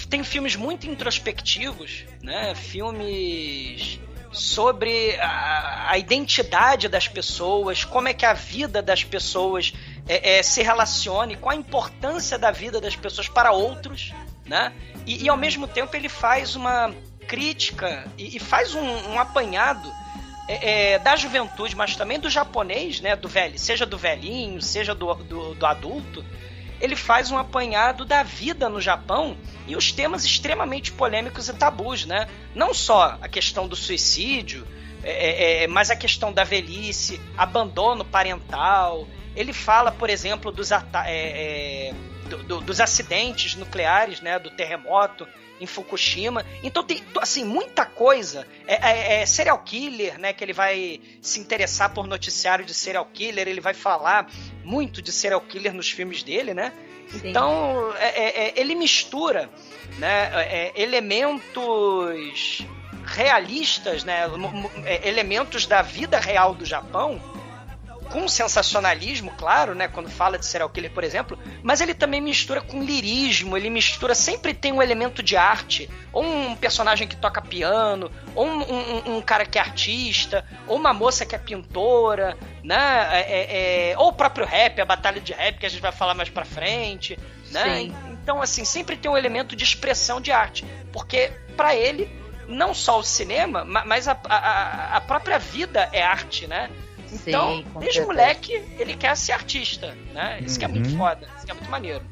tem 0.08 0.24
filmes 0.24 0.56
muito 0.56 0.86
introspectivos, 0.86 2.04
né? 2.22 2.54
Filmes 2.54 4.00
sobre 4.34 5.16
a, 5.20 5.92
a, 5.92 5.98
identidade 5.98 6.88
das 6.88 7.06
pessoas, 7.06 7.84
como 7.84 8.08
é 8.08 8.12
que 8.12 8.26
a 8.26 8.32
vida 8.32 8.82
das 8.82 9.04
pessoas 9.04 9.72
é, 10.08 10.38
é, 10.38 10.42
se 10.42 10.60
relacione, 10.60 11.36
qual 11.36 11.54
a 11.54 11.58
importância 11.58 12.36
da 12.36 12.50
vida 12.50 12.80
das 12.80 12.96
pessoas 12.96 13.28
para 13.28 13.52
outros, 13.52 14.12
né? 14.44 14.72
E, 15.06 15.24
e 15.24 15.28
ao 15.28 15.36
mesmo 15.36 15.68
tempo 15.68 15.94
ele 15.94 16.08
faz 16.08 16.56
uma 16.56 16.92
crítica 17.26 18.06
e, 18.16 18.36
e 18.36 18.40
faz 18.40 18.74
um, 18.74 19.10
um 19.10 19.18
apanhado 19.18 19.92
é, 20.46 20.92
é, 20.92 20.98
da 20.98 21.16
juventude, 21.16 21.74
mas 21.74 21.96
também 21.96 22.20
do 22.20 22.28
japonês, 22.28 23.00
né? 23.00 23.16
Do 23.16 23.28
velho, 23.28 23.58
seja 23.58 23.86
do 23.86 23.96
velhinho, 23.96 24.60
seja 24.60 24.94
do, 24.94 25.14
do, 25.14 25.54
do, 25.54 25.66
adulto, 25.66 26.24
ele 26.80 26.94
faz 26.94 27.30
um 27.30 27.38
apanhado 27.38 28.04
da 28.04 28.22
vida 28.22 28.68
no 28.68 28.80
Japão 28.80 29.36
e 29.66 29.74
os 29.74 29.90
temas 29.90 30.24
extremamente 30.24 30.92
polêmicos 30.92 31.48
e 31.48 31.54
tabus, 31.54 32.04
né? 32.04 32.28
Não 32.54 32.74
só 32.74 33.18
a 33.22 33.28
questão 33.28 33.66
do 33.66 33.74
suicídio, 33.74 34.66
é, 35.02 35.62
é, 35.62 35.62
é 35.62 35.66
mas 35.66 35.90
a 35.90 35.96
questão 35.96 36.32
da 36.32 36.44
velhice, 36.44 37.20
abandono 37.38 38.04
parental. 38.04 39.08
Ele 39.34 39.52
fala, 39.52 39.90
por 39.90 40.10
exemplo, 40.10 40.52
dos, 40.52 40.70
é, 40.70 40.78
é, 41.06 41.94
do, 42.28 42.42
do, 42.42 42.60
dos 42.60 42.80
acidentes 42.80 43.54
nucleares, 43.54 44.20
né? 44.20 44.38
Do 44.38 44.50
terremoto 44.50 45.26
em 45.60 45.66
Fukushima. 45.66 46.44
Então 46.62 46.82
tem, 46.82 47.02
assim, 47.20 47.44
muita 47.44 47.84
coisa. 47.84 48.46
É, 48.66 48.74
é, 48.74 49.22
é, 49.22 49.26
serial 49.26 49.58
killer, 49.58 50.18
né? 50.18 50.32
Que 50.32 50.44
ele 50.44 50.52
vai 50.52 51.00
se 51.20 51.40
interessar 51.40 51.90
por 51.92 52.06
noticiário 52.06 52.64
de 52.64 52.74
serial 52.74 53.08
killer, 53.12 53.48
ele 53.48 53.60
vai 53.60 53.74
falar 53.74 54.30
muito 54.62 55.00
de 55.00 55.12
serial 55.12 55.40
killer 55.40 55.72
nos 55.72 55.90
filmes 55.90 56.22
dele, 56.22 56.54
né? 56.54 56.72
Sim. 57.08 57.28
Então, 57.28 57.92
é, 57.98 58.08
é, 58.08 58.48
é 58.48 58.52
ele 58.56 58.74
mistura 58.74 59.50
né, 59.98 60.30
é, 60.34 60.72
elementos 60.74 62.66
realistas, 63.04 64.02
né, 64.02 64.22
elementos 65.02 65.66
da 65.66 65.82
vida 65.82 66.18
real 66.18 66.54
do 66.54 66.64
Japão 66.64 67.20
com 68.14 68.28
sensacionalismo, 68.28 69.32
claro, 69.36 69.74
né? 69.74 69.88
Quando 69.88 70.08
fala 70.08 70.38
de 70.38 70.46
serial 70.46 70.70
killer, 70.70 70.92
por 70.92 71.02
exemplo, 71.02 71.36
mas 71.64 71.80
ele 71.80 71.92
também 71.92 72.20
mistura 72.20 72.60
com 72.60 72.80
lirismo, 72.80 73.56
ele 73.56 73.68
mistura, 73.68 74.14
sempre 74.14 74.54
tem 74.54 74.70
um 74.70 74.80
elemento 74.80 75.20
de 75.20 75.36
arte, 75.36 75.90
ou 76.12 76.22
um 76.24 76.54
personagem 76.54 77.08
que 77.08 77.16
toca 77.16 77.42
piano, 77.42 78.12
ou 78.32 78.46
um, 78.46 78.62
um, 78.62 79.16
um 79.16 79.20
cara 79.20 79.44
que 79.44 79.58
é 79.58 79.60
artista, 79.60 80.46
ou 80.68 80.76
uma 80.76 80.94
moça 80.94 81.26
que 81.26 81.34
é 81.34 81.38
pintora, 81.38 82.38
né? 82.62 83.08
É, 83.10 83.20
é, 83.20 83.90
é, 83.90 83.98
ou 83.98 84.10
o 84.10 84.12
próprio 84.12 84.46
rap, 84.46 84.80
a 84.80 84.84
batalha 84.84 85.20
de 85.20 85.32
rap, 85.32 85.58
que 85.58 85.66
a 85.66 85.68
gente 85.68 85.82
vai 85.82 85.90
falar 85.90 86.14
mais 86.14 86.28
pra 86.28 86.44
frente, 86.44 87.18
né? 87.50 87.78
Sim. 87.78 87.94
Então, 88.12 88.40
assim, 88.40 88.64
sempre 88.64 88.96
tem 88.96 89.10
um 89.10 89.16
elemento 89.16 89.56
de 89.56 89.64
expressão 89.64 90.20
de 90.20 90.30
arte, 90.30 90.64
porque 90.92 91.32
para 91.56 91.74
ele 91.74 92.08
não 92.46 92.72
só 92.72 93.00
o 93.00 93.02
cinema, 93.02 93.64
mas 93.64 94.06
a, 94.06 94.16
a, 94.28 94.98
a 94.98 95.00
própria 95.00 95.36
vida 95.36 95.88
é 95.92 96.00
arte, 96.00 96.46
né? 96.46 96.70
Então, 97.12 97.56
Sim, 97.56 97.66
desde 97.78 97.98
certeza. 97.98 98.06
moleque, 98.06 98.52
ele 98.78 98.94
quer 98.94 99.16
ser 99.16 99.32
artista, 99.32 99.96
né? 100.12 100.40
Isso 100.40 100.54
uhum. 100.54 100.58
que 100.58 100.64
é 100.64 100.68
muito 100.68 100.90
uhum. 100.90 100.98
foda, 100.98 101.28
isso 101.36 101.44
que 101.44 101.50
é 101.50 101.54
muito 101.54 101.70
maneiro. 101.70 102.04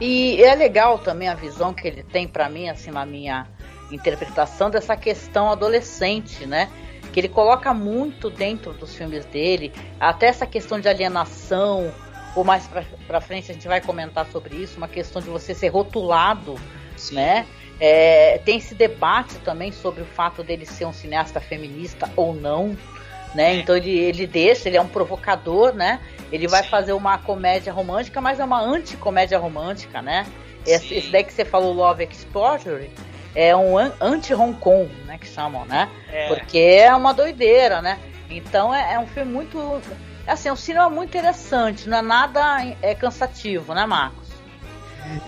E 0.00 0.42
é 0.42 0.54
legal 0.54 0.98
também 0.98 1.28
a 1.28 1.34
visão 1.34 1.72
que 1.72 1.86
ele 1.86 2.02
tem 2.02 2.26
para 2.26 2.48
mim, 2.48 2.68
assim, 2.68 2.90
na 2.90 3.06
minha 3.06 3.46
interpretação 3.90 4.70
dessa 4.70 4.96
questão 4.96 5.50
adolescente, 5.50 6.46
né? 6.46 6.70
Que 7.12 7.20
ele 7.20 7.28
coloca 7.28 7.72
muito 7.72 8.28
dentro 8.28 8.72
dos 8.72 8.94
filmes 8.94 9.24
dele, 9.26 9.72
até 10.00 10.26
essa 10.26 10.46
questão 10.46 10.80
de 10.80 10.88
alienação, 10.88 11.92
ou 12.34 12.42
mais 12.42 12.66
pra, 12.66 12.84
pra 13.06 13.20
frente 13.20 13.50
a 13.50 13.54
gente 13.54 13.68
vai 13.68 13.80
comentar 13.80 14.26
sobre 14.26 14.56
isso, 14.56 14.76
uma 14.76 14.88
questão 14.88 15.22
de 15.22 15.28
você 15.28 15.54
ser 15.54 15.68
rotulado, 15.68 16.56
Sim. 16.96 17.14
né? 17.14 17.46
É, 17.80 18.38
tem 18.44 18.58
esse 18.58 18.74
debate 18.74 19.36
também 19.38 19.72
sobre 19.72 20.02
o 20.02 20.06
fato 20.06 20.42
dele 20.42 20.64
ser 20.64 20.84
um 20.84 20.92
cineasta 20.92 21.40
feminista 21.40 22.10
ou 22.16 22.32
não, 22.32 22.76
né? 23.34 23.56
Então 23.56 23.76
ele, 23.76 23.90
ele 23.90 24.26
deixa, 24.26 24.68
ele 24.68 24.76
é 24.76 24.80
um 24.80 24.88
provocador, 24.88 25.74
né? 25.74 26.00
Ele 26.32 26.48
vai 26.48 26.62
Sim. 26.62 26.68
fazer 26.68 26.92
uma 26.92 27.18
comédia 27.18 27.72
romântica, 27.72 28.20
mas 28.20 28.40
é 28.40 28.44
uma 28.44 28.60
anti-comédia 28.60 29.38
romântica, 29.38 30.00
né? 30.00 30.26
Esse, 30.66 30.94
esse, 30.94 31.10
daí 31.10 31.24
que 31.24 31.32
você 31.32 31.44
falou, 31.44 31.72
Love 31.72 32.04
Exposure, 32.10 32.90
é 33.34 33.54
um 33.54 33.76
anti-Hong 33.76 34.54
Kong, 34.58 34.90
né? 35.06 35.18
Que 35.18 35.26
chamam, 35.26 35.64
né? 35.66 35.90
É. 36.10 36.28
Porque 36.28 36.58
é 36.58 36.94
uma 36.94 37.12
doideira, 37.12 37.82
né? 37.82 37.98
Então 38.30 38.74
é, 38.74 38.94
é 38.94 38.98
um 38.98 39.06
filme 39.06 39.32
muito. 39.32 39.80
Assim, 40.26 40.48
é 40.48 40.52
um 40.52 40.56
cinema 40.56 40.88
muito 40.88 41.10
interessante, 41.10 41.86
não 41.86 41.98
é 41.98 42.02
nada 42.02 42.40
é 42.80 42.94
cansativo, 42.94 43.74
né, 43.74 43.84
Marcos? 43.84 44.26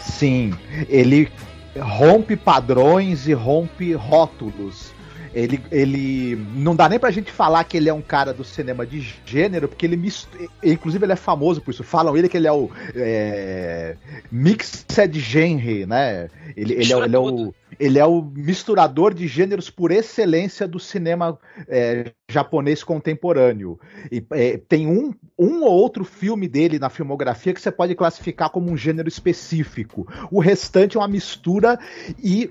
Sim, 0.01 0.55
ele 0.89 1.31
rompe 1.79 2.35
padrões 2.35 3.29
e 3.29 3.35
rompe 3.35 3.93
rótulos. 3.93 4.96
Ele, 5.37 5.63
ele 5.71 6.35
não 6.55 6.75
dá 6.75 6.89
nem 6.89 6.99
pra 6.99 7.11
gente 7.11 7.31
falar 7.31 7.63
que 7.65 7.77
ele 7.77 7.91
é 7.91 7.93
um 7.93 8.01
cara 8.01 8.33
do 8.33 8.43
cinema 8.43 8.87
de 8.87 9.03
gênero, 9.27 9.69
porque 9.69 9.85
ele 9.85 9.95
mistura, 9.95 10.49
inclusive 10.65 11.05
ele 11.05 11.13
é 11.13 11.17
famoso 11.17 11.61
por 11.61 11.73
isso. 11.73 11.85
Falam 11.85 12.17
ele 12.17 12.27
que 12.27 12.39
ele 12.39 12.47
é 12.47 12.53
o 12.53 12.71
é, 12.95 13.97
mixed 14.33 15.21
genre, 15.21 15.85
né? 15.85 16.31
Ele, 16.57 16.73
ele, 16.73 16.91
é, 16.91 16.97
ele, 16.97 17.15
é, 17.15 17.19
o, 17.19 17.55
ele 17.79 17.99
é 17.99 18.07
o 18.07 18.23
misturador 18.23 19.13
de 19.13 19.27
gêneros 19.27 19.69
por 19.69 19.91
excelência 19.91 20.67
do 20.67 20.81
cinema 20.81 21.39
é, 21.69 22.13
japonês 22.31 22.83
contemporâneo. 22.83 23.79
E, 24.11 24.25
é, 24.31 24.57
tem 24.57 24.87
um, 24.87 25.13
um 25.39 25.65
ou 25.65 25.71
outro 25.71 26.03
filme 26.03 26.49
dele 26.49 26.79
na 26.79 26.89
filmografia 26.89 27.53
que 27.53 27.61
você 27.61 27.71
pode 27.71 27.95
classificar 27.95 28.49
como 28.49 28.71
um 28.71 28.77
gênero 28.77 29.07
específico. 29.07 30.09
O 30.31 30.41
restante 30.41 30.97
é 30.97 31.01
uma 31.01 31.09
mistura 31.09 31.79
e. 32.19 32.51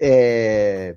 É, 0.00 0.96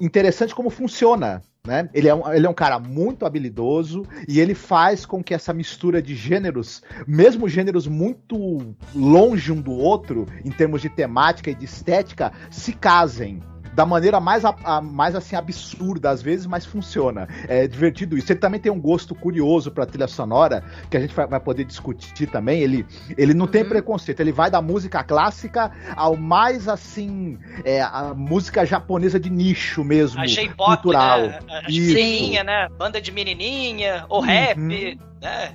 interessante 0.00 0.54
como 0.54 0.70
funciona. 0.70 1.42
Né? 1.66 1.88
Ele, 1.92 2.08
é 2.08 2.14
um, 2.14 2.32
ele 2.32 2.46
é 2.46 2.48
um 2.48 2.54
cara 2.54 2.78
muito 2.78 3.26
habilidoso 3.26 4.06
e 4.26 4.40
ele 4.40 4.54
faz 4.54 5.04
com 5.04 5.22
que 5.22 5.34
essa 5.34 5.52
mistura 5.52 6.00
de 6.00 6.14
gêneros, 6.14 6.82
mesmo 7.06 7.46
gêneros 7.46 7.86
muito 7.86 8.74
longe 8.94 9.52
um 9.52 9.60
do 9.60 9.72
outro, 9.72 10.26
em 10.44 10.50
termos 10.50 10.80
de 10.80 10.88
temática 10.88 11.50
e 11.50 11.54
de 11.54 11.66
estética, 11.66 12.32
se 12.50 12.72
casem 12.72 13.42
da 13.78 13.86
maneira 13.86 14.18
mais, 14.18 14.44
a, 14.44 14.56
a, 14.64 14.80
mais 14.80 15.14
assim 15.14 15.36
absurda 15.36 16.10
às 16.10 16.20
vezes, 16.20 16.46
mas 16.46 16.66
funciona. 16.66 17.28
É 17.46 17.64
divertido 17.68 18.18
isso. 18.18 18.32
Ele 18.32 18.40
também 18.40 18.58
tem 18.58 18.72
um 18.72 18.80
gosto 18.80 19.14
curioso 19.14 19.70
para 19.70 19.86
trilha 19.86 20.08
sonora 20.08 20.64
que 20.90 20.96
a 20.96 21.00
gente 21.00 21.14
vai, 21.14 21.28
vai, 21.28 21.38
poder 21.38 21.62
discutir 21.62 22.26
também. 22.26 22.60
Ele, 22.60 22.84
ele 23.16 23.32
não 23.32 23.46
tem 23.46 23.62
uhum. 23.62 23.68
preconceito. 23.68 24.18
Ele 24.18 24.32
vai 24.32 24.50
da 24.50 24.60
música 24.60 25.04
clássica 25.04 25.70
ao 25.94 26.16
mais 26.16 26.66
assim 26.66 27.38
é, 27.64 27.80
a 27.80 28.12
música 28.16 28.66
japonesa 28.66 29.20
de 29.20 29.30
nicho 29.30 29.84
mesmo, 29.84 30.20
a 30.20 30.26
cultural. 30.56 31.20
Né? 31.28 31.38
A 31.48 31.70
Sim, 31.70 32.32
né? 32.42 32.68
Banda 32.76 33.00
de 33.00 33.12
menininha 33.12 34.06
ou 34.08 34.22
uhum. 34.22 34.26
rap, 34.26 34.58
né? 34.58 35.54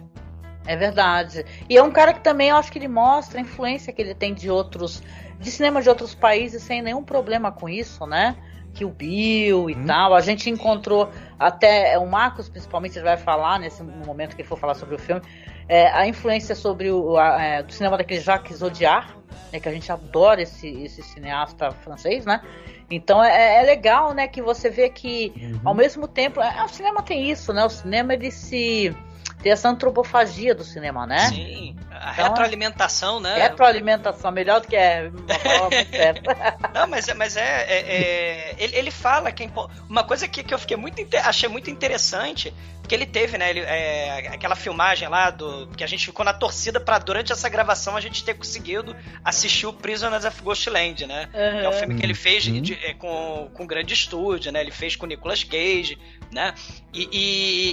É 0.65 0.77
verdade. 0.77 1.45
E 1.69 1.77
é 1.77 1.83
um 1.83 1.91
cara 1.91 2.13
que 2.13 2.21
também 2.21 2.49
eu 2.49 2.55
acho 2.55 2.71
que 2.71 2.79
ele 2.79 2.87
mostra 2.87 3.37
a 3.37 3.41
influência 3.41 3.91
que 3.91 4.01
ele 4.01 4.15
tem 4.15 4.33
de 4.33 4.49
outros 4.49 5.03
de 5.43 5.51
cinema 5.51 5.81
de 5.81 5.89
outros 5.89 6.15
países 6.15 6.63
sem 6.63 6.81
nenhum 6.81 7.03
problema 7.03 7.51
com 7.51 7.67
isso, 7.67 8.07
né? 8.07 8.35
Que 8.73 8.85
o 8.85 8.89
Bill 8.89 9.69
e 9.69 9.75
hum. 9.75 9.85
tal. 9.85 10.15
A 10.15 10.21
gente 10.21 10.49
encontrou 10.49 11.11
até 11.37 11.97
o 11.99 12.07
Marcos, 12.07 12.49
principalmente, 12.49 12.97
ele 12.97 13.05
vai 13.05 13.17
falar 13.17 13.59
nesse 13.59 13.83
momento 13.83 14.35
que 14.35 14.41
ele 14.41 14.47
for 14.47 14.57
falar 14.57 14.73
sobre 14.73 14.95
o 14.95 14.97
filme, 14.97 15.21
é, 15.67 15.87
a 15.89 16.07
influência 16.07 16.55
sobre 16.55 16.89
o 16.89 17.17
a, 17.17 17.41
é, 17.41 17.63
do 17.63 17.71
cinema 17.71 17.97
daquele 17.97 18.21
Jacques 18.21 18.63
Audiard, 18.63 19.13
né, 19.51 19.59
que 19.59 19.69
a 19.69 19.71
gente 19.71 19.91
adora 19.91 20.41
esse, 20.41 20.67
esse 20.67 21.03
cineasta 21.03 21.71
francês, 21.71 22.25
né? 22.25 22.41
Então 22.89 23.23
é, 23.23 23.61
é 23.61 23.63
legal, 23.63 24.13
né, 24.13 24.27
que 24.27 24.41
você 24.41 24.69
vê 24.69 24.89
que 24.89 25.33
uhum. 25.35 25.59
ao 25.65 25.73
mesmo 25.73 26.07
tempo, 26.07 26.41
é, 26.41 26.63
o 26.63 26.67
cinema 26.67 27.01
tem 27.01 27.29
isso, 27.29 27.53
né? 27.53 27.63
O 27.63 27.69
cinema 27.69 28.13
ele 28.13 28.31
se 28.31 28.95
tem 29.43 29.51
essa 29.51 29.67
antropofagia 29.67 30.55
do 30.55 30.63
cinema, 30.63 31.05
né? 31.05 31.27
Sim. 31.27 31.75
A 31.91 32.11
retroalimentação, 32.11 33.19
né? 33.19 33.35
Retroalimentação, 33.41 34.31
melhor 34.31 34.61
do 34.61 34.67
que 34.69 34.75
é. 34.75 35.11
Não, 36.73 36.87
mas, 36.87 37.07
é- 37.09 37.13
mas 37.13 37.35
é. 37.37 37.65
é- 37.67 37.95
é- 37.95 38.55
ele, 38.57 38.75
ele 38.77 38.91
fala 38.91 39.31
que 39.33 39.43
é 39.43 39.45
impo- 39.45 39.69
uma 39.89 40.03
coisa 40.03 40.27
que, 40.27 40.43
que 40.43 40.53
eu 40.53 40.57
fiquei 40.59 40.77
muito 40.77 41.05
achei 41.23 41.49
muito 41.49 41.69
interessante, 41.69 42.53
porque 42.83 42.93
ele 42.93 43.05
teve, 43.05 43.37
né? 43.37 43.49
Ele, 43.49 43.61
é, 43.61 44.27
aquela 44.27 44.55
filmagem 44.57 45.07
lá 45.07 45.29
do. 45.29 45.67
que 45.67 45.83
a 45.85 45.87
gente 45.87 46.05
ficou 46.05 46.25
na 46.25 46.33
torcida 46.33 46.81
pra 46.81 46.99
durante 46.99 47.31
essa 47.31 47.47
gravação 47.47 47.95
a 47.95 48.01
gente 48.01 48.23
ter 48.25 48.33
conseguido 48.33 48.93
assistir 49.23 49.65
o 49.65 49.71
Prisoners 49.71 50.25
of 50.25 50.41
Ghostland, 50.41 51.05
né? 51.07 51.29
É 51.33 51.69
um 51.69 51.71
filme 51.73 51.95
que 51.95 52.05
ele 52.05 52.13
fez 52.13 52.45
Uhum. 52.45 52.61
de- 52.61 52.73
é, 52.85 52.93
com, 52.93 53.49
com 53.53 53.65
grande 53.65 53.93
estúdio, 53.93 54.51
né? 54.51 54.59
Ele 54.59 54.69
fez 54.71 54.97
com 54.97 55.05
o 55.05 55.09
Nicolas 55.09 55.43
Cage, 55.45 55.97
né? 56.29 56.53
E, 56.93 57.07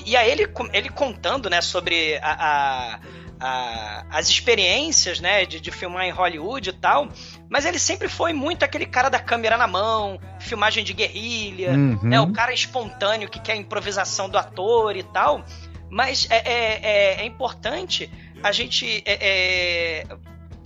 e, 0.06 0.10
e 0.12 0.16
aí 0.16 0.30
ele, 0.30 0.46
com- 0.46 0.70
ele 0.72 0.88
contando, 0.88 1.50
né, 1.50 1.60
sobre 1.60 2.16
a, 2.22 2.94
a- 2.94 3.00
a- 3.40 4.04
as 4.10 4.28
experiências, 4.28 5.18
né, 5.20 5.44
de, 5.46 5.60
de 5.60 5.70
filmar 5.70 6.04
em 6.04 6.10
Hollywood 6.10 6.68
e 6.70 6.72
tal, 6.72 7.08
mas 7.48 7.64
ele 7.64 7.78
sempre 7.78 8.08
foi 8.08 8.32
muito 8.32 8.62
aquele 8.64 8.86
cara 8.86 9.08
da 9.08 9.18
câmera 9.18 9.56
na 9.56 9.66
mão, 9.66 10.20
filmagem 10.38 10.84
de 10.84 10.92
guerrilha, 10.92 11.70
Uhum. 11.72 11.98
né, 12.02 12.20
o 12.20 12.32
cara 12.32 12.52
espontâneo 12.52 13.28
que 13.28 13.40
quer 13.40 13.52
a 13.52 13.56
improvisação 13.56 14.28
do 14.28 14.36
ator 14.38 14.96
e 14.96 15.02
tal, 15.02 15.42
mas 15.90 16.28
é, 16.30 16.36
é, 16.36 16.80
é- 16.82 17.20
é 17.22 17.24
importante 17.24 18.10
a 18.42 18.52
gente 18.52 19.02
é, 19.06 19.18
é, 19.20 20.04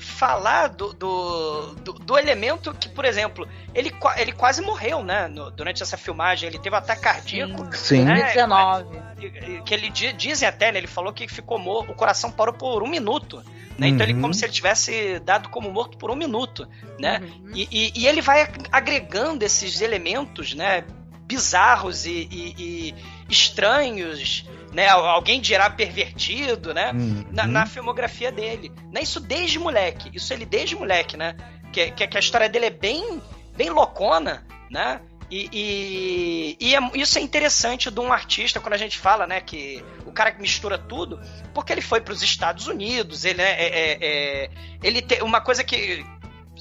falar 0.04 0.68
do, 0.68 0.92
do, 0.92 1.74
do, 1.76 1.92
do 1.94 2.18
elemento 2.18 2.72
que, 2.74 2.88
por 2.88 3.04
exemplo, 3.04 3.48
ele, 3.74 3.92
ele 4.16 4.32
quase 4.32 4.60
morreu, 4.62 5.02
né? 5.02 5.26
no- 5.28 5.50
durante 5.50 5.82
essa 5.82 5.96
filmagem. 5.96 6.48
Ele 6.48 6.58
teve 6.58 6.74
um 6.74 6.78
ataque 6.78 7.02
cardíaco. 7.02 7.74
Sim. 7.76 8.04
né, 8.04 8.14
2019. 8.34 8.98
e- 9.20 9.26
e- 9.26 9.62
Que 9.62 9.74
ele 9.74 9.88
di- 9.90 10.12
dizem 10.12 10.48
até, 10.48 10.70
né? 10.70 10.78
Ele 10.78 10.86
falou 10.86 11.12
que 11.12 11.26
ficou 11.26 11.58
morto, 11.58 11.92
o 11.92 11.94
coração 11.94 12.30
parou 12.30 12.54
por 12.54 12.82
um 12.82 12.88
minuto. 12.88 13.42
Né? 13.76 13.88
Então 13.88 14.06
ele 14.06 14.14
Uhum. 14.14 14.20
como 14.20 14.34
se 14.34 14.44
ele 14.44 14.52
tivesse 14.52 15.18
dado 15.20 15.48
como 15.48 15.68
morto 15.72 15.98
por 15.98 16.08
um 16.10 16.14
minuto, 16.14 16.68
né? 16.98 17.20
Uhum. 17.20 17.50
E, 17.54 17.68
e- 17.72 17.92
e 18.02 18.06
ele 18.06 18.20
vai 18.20 18.42
ag- 18.42 18.68
agregando 18.70 19.44
esses 19.44 19.80
elementos, 19.80 20.54
né? 20.54 20.84
Bizarros 21.26 22.06
e, 22.06 22.28
e- 22.30 22.54
e 22.58 22.94
estranhos, 23.38 24.44
né? 24.72 24.88
Al- 24.88 25.04
Alguém 25.06 25.40
dirá 25.40 25.68
pervertido, 25.70 26.72
né? 26.74 26.92
Uhum. 26.92 27.24
na, 27.30 27.46
na 27.46 27.66
filmografia 27.66 28.30
dele. 28.32 28.72
Né? 28.92 29.00
Isso 29.02 29.20
desde 29.20 29.58
moleque. 29.58 30.10
Isso 30.14 30.32
ele 30.32 30.44
desde 30.44 30.74
moleque, 30.76 31.16
né? 31.16 31.36
Que, 31.72 31.90
que, 31.90 32.06
que 32.06 32.16
a 32.16 32.20
história 32.20 32.48
dele 32.48 32.66
é 32.66 32.70
bem, 32.70 33.20
bem 33.56 33.70
loucona, 33.70 34.46
né? 34.70 35.00
E, 35.30 35.48
e, 35.52 36.56
e 36.60 36.74
é- 36.76 36.90
isso 36.94 37.18
é 37.18 37.22
interessante 37.22 37.90
de 37.90 37.98
um 37.98 38.12
artista 38.12 38.60
quando 38.60 38.74
a 38.74 38.78
gente 38.78 38.98
fala, 38.98 39.26
né, 39.26 39.40
que 39.40 39.82
o 40.06 40.12
cara 40.12 40.30
que 40.30 40.40
mistura 40.40 40.76
tudo, 40.78 41.18
porque 41.54 41.72
ele 41.72 41.80
foi 41.80 42.00
para 42.00 42.12
os 42.12 42.22
Estados 42.22 42.66
Unidos, 42.68 43.24
ele, 43.24 43.38
né, 43.38 43.50
é, 43.58 43.66
é- 43.66 43.98
é- 44.44 44.50
ele 44.82 45.00
tem 45.00 45.22
uma 45.22 45.40
coisa 45.40 45.64
que 45.64 46.04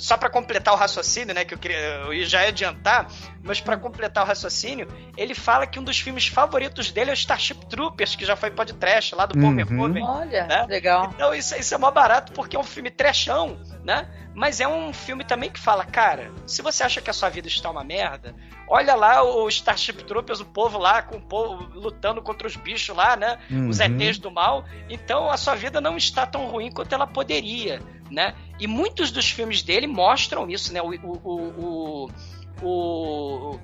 só 0.03 0.17
para 0.17 0.29
completar 0.29 0.73
o 0.73 0.77
raciocínio, 0.77 1.33
né, 1.33 1.45
que 1.45 1.53
eu 1.53 1.57
queria, 1.57 1.77
eu 1.77 2.13
ia 2.13 2.25
já 2.25 2.41
ia 2.43 2.49
adiantar, 2.49 3.07
mas 3.41 3.61
para 3.61 3.77
completar 3.77 4.25
o 4.25 4.27
raciocínio, 4.27 4.85
ele 5.15 5.33
fala 5.33 5.65
que 5.65 5.79
um 5.79 5.83
dos 5.83 5.97
filmes 5.97 6.27
favoritos 6.27 6.91
dele 6.91 7.09
é 7.11 7.13
o 7.13 7.15
Starship 7.15 7.65
Troopers, 7.69 8.13
que 8.13 8.25
já 8.25 8.35
foi 8.35 8.51
podcast 8.51 9.15
lá 9.15 9.25
do 9.25 9.33
Paul 9.33 9.47
Uhum. 9.51 9.55
Verhoeven. 9.55 10.03
Olha, 10.03 10.43
Né? 10.45 10.65
legal. 10.67 11.09
Então 11.15 11.33
isso, 11.33 11.55
isso 11.55 11.73
é 11.73 11.77
mó 11.77 11.89
barato 11.89 12.33
porque 12.33 12.57
é 12.57 12.59
um 12.59 12.63
filme 12.65 12.91
trechão, 12.91 13.57
né? 13.83 14.05
Mas 14.35 14.59
é 14.59 14.67
um 14.67 14.91
filme 14.91 15.23
também 15.23 15.49
que 15.51 15.59
fala, 15.59 15.85
cara, 15.85 16.31
se 16.47 16.61
você 16.63 16.83
acha 16.83 16.99
que 16.99 17.09
a 17.09 17.13
sua 17.13 17.29
vida 17.29 17.47
está 17.47 17.69
uma 17.69 17.83
merda, 17.83 18.35
olha 18.67 18.95
lá 18.95 19.21
o 19.23 19.47
Starship 19.47 20.03
Troopers, 20.05 20.39
o 20.39 20.45
povo 20.45 20.79
lá 20.79 21.03
com 21.03 21.17
o 21.17 21.21
povo 21.21 21.69
lutando 21.75 22.19
contra 22.21 22.47
os 22.47 22.55
bichos 22.55 22.95
lá, 22.95 23.15
né? 23.15 23.37
Os 23.69 23.79
Uhum. 23.79 23.85
ETs 23.85 24.17
do 24.17 24.31
mal. 24.31 24.65
Então 24.89 25.29
a 25.29 25.37
sua 25.37 25.53
vida 25.55 25.79
não 25.79 25.95
está 25.95 26.25
tão 26.25 26.47
ruim 26.47 26.71
quanto 26.71 26.93
ela 26.93 27.05
poderia, 27.05 27.79
né? 28.09 28.35
E 28.59 28.67
muitos 28.67 29.11
dos 29.11 29.29
filmes 29.29 29.61
dele 29.61 29.87
mostram 29.87 30.49
isso, 30.49 30.73
né? 30.73 30.81
O, 30.81 30.93
o, 31.03 32.07
o, 32.07 32.09
o, 32.61 33.59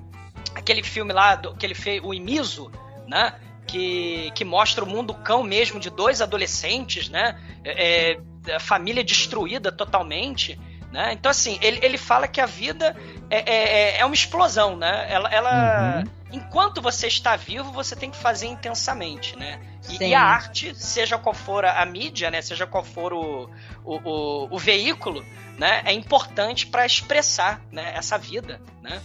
aquele 0.54 0.82
filme 0.82 1.12
lá 1.12 1.36
do, 1.36 1.54
que 1.54 1.64
ele 1.64 1.74
fez, 1.74 2.02
o 2.02 2.12
Imizo, 2.12 2.70
né? 3.06 3.34
Que, 3.66 4.32
que 4.34 4.44
mostra 4.44 4.84
o 4.84 4.86
mundo 4.88 5.14
cão 5.14 5.42
mesmo 5.42 5.78
de 5.78 5.90
dois 5.90 6.20
adolescentes, 6.20 7.08
né? 7.08 7.38
É, 7.64 8.18
é, 8.46 8.58
família 8.58 9.04
destruída 9.04 9.70
totalmente, 9.70 10.58
né? 10.92 11.12
Então 11.12 11.30
assim, 11.30 11.58
ele, 11.62 11.78
ele 11.82 11.98
fala 11.98 12.26
que 12.26 12.40
a 12.40 12.46
vida 12.46 12.96
é, 13.28 13.38
é, 13.38 14.00
é 14.00 14.04
uma 14.04 14.14
explosão, 14.14 14.76
né? 14.76 15.06
Ela, 15.08 15.28
ela 15.28 16.04
enquanto 16.32 16.80
você 16.80 17.06
está 17.06 17.36
vivo, 17.36 17.72
você 17.72 17.96
tem 17.96 18.10
que 18.10 18.16
fazer 18.16 18.46
intensamente, 18.46 19.36
né? 19.36 19.60
E, 19.88 20.04
e 20.04 20.14
a 20.14 20.22
arte, 20.22 20.74
seja 20.74 21.18
qual 21.18 21.34
for 21.34 21.64
a, 21.64 21.82
a 21.82 21.86
mídia, 21.86 22.30
né? 22.30 22.40
Seja 22.42 22.66
qual 22.66 22.84
for 22.84 23.12
o, 23.12 23.50
o, 23.84 23.96
o, 23.96 24.48
o 24.54 24.58
veículo, 24.58 25.24
né? 25.58 25.82
É 25.84 25.92
importante 25.92 26.66
para 26.66 26.86
expressar 26.86 27.60
né? 27.72 27.92
essa 27.96 28.16
vida, 28.18 28.60
né? 28.82 29.00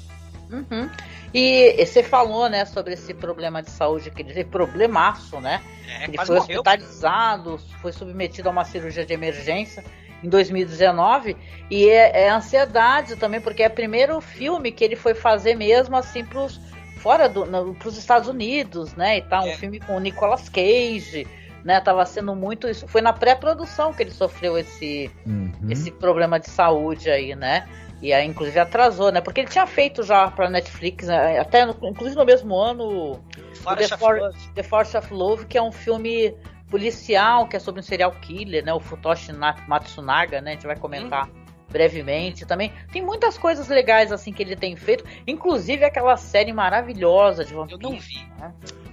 Uhum. 0.50 0.90
E 1.34 1.84
você 1.86 2.04
falou, 2.04 2.48
né, 2.50 2.66
sobre 2.66 2.94
esse 2.94 3.14
problema 3.14 3.62
de 3.62 3.70
saúde 3.70 4.10
que 4.10 4.22
ele 4.22 4.34
teve, 4.34 4.50
problemaço, 4.50 5.40
né? 5.42 5.62
É, 5.88 6.06
Ele 6.06 6.18
foi 6.18 6.36
morreu. 6.38 6.60
hospitalizado, 6.60 7.60
foi 7.82 7.92
submetido 7.92 8.48
a 8.48 8.52
uma 8.52 8.64
cirurgia 8.64 9.06
de 9.06 9.14
emergência 9.14 9.84
em 10.24 10.30
2019 10.30 11.36
e 11.70 11.90
é, 11.90 12.24
é 12.24 12.30
ansiedade 12.30 13.16
também, 13.16 13.42
porque 13.42 13.64
é 13.64 13.68
o 13.68 13.72
primeiro 13.72 14.22
filme 14.22 14.72
que 14.72 14.84
ele 14.84 14.96
foi 14.96 15.14
fazer 15.14 15.56
mesmo 15.56 15.96
assim 15.98 16.24
pros 16.24 16.60
fora 17.06 17.30
do 17.30 17.46
no, 17.46 17.76
pros 17.76 17.98
Estados 18.00 18.28
Unidos, 18.28 18.96
né? 18.96 19.18
E 19.18 19.22
tá 19.22 19.40
um 19.44 19.48
É. 19.50 19.56
filme 19.58 19.80
com 19.80 19.96
o 19.96 20.00
Nicolas 20.00 20.50
Cage, 20.50 21.28
né? 21.64 21.80
Tava 21.80 22.04
sendo 22.04 22.34
muito 22.36 22.68
isso, 22.68 22.88
foi 22.88 23.00
na 23.00 23.14
pré-produção 23.14 23.94
que 23.94 24.02
ele 24.02 24.10
sofreu 24.10 24.58
esse 24.58 25.12
Uhum. 25.24 25.52
esse 25.70 25.92
problema 25.92 26.40
de 26.40 26.50
saúde 26.50 27.08
aí, 27.12 27.36
né? 27.36 27.68
E 28.02 28.12
aí, 28.12 28.26
inclusive, 28.28 28.60
atrasou, 28.60 29.12
né? 29.12 29.22
Porque 29.22 29.42
ele 29.42 29.50
tinha 29.50 29.68
feito 29.68 30.02
já 30.02 30.32
pra 30.32 30.50
Netflix, 30.50 31.06
né? 31.08 31.38
até 31.40 31.64
no- 31.64 31.76
inclusive 31.84 32.16
no 32.18 32.26
mesmo 32.26 32.56
ano, 32.56 32.84
o 32.84 33.22
Forest 33.58 33.90
The, 33.92 33.98
For- 33.98 34.20
Love. 34.20 34.38
The 34.56 34.64
Force 34.64 34.98
of 34.98 35.14
Love, 35.14 35.46
que 35.46 35.58
é 35.60 35.62
um 35.62 35.72
filme 35.72 36.36
policial, 36.72 37.48
que 37.48 37.56
é 37.56 37.60
sobre 37.60 37.80
um 37.82 37.84
serial 37.84 38.12
killer, 38.14 38.66
né? 38.66 38.74
O 38.74 38.80
Futoshi 38.80 39.32
Na- 39.32 39.56
Matsunaga, 39.68 40.42
né? 40.42 40.52
A 40.52 40.54
gente 40.56 40.66
vai 40.68 40.76
comentar 40.76 41.30
brevemente 41.76 42.46
também. 42.46 42.72
Tem 42.90 43.02
muitas 43.02 43.38
coisas 43.38 43.68
legais, 43.68 44.10
assim, 44.14 44.32
que 44.32 44.42
ele 44.42 44.56
tem 44.56 44.78
feito. 44.78 45.04
Inclusive 45.28 45.84
aquela 45.84 46.16
série 46.16 46.54
maravilhosa 46.54 47.44
de 47.44 47.52
Eu 47.52 47.60
vampiros. 47.60 47.82
não 47.84 48.00
vi. 48.00 48.26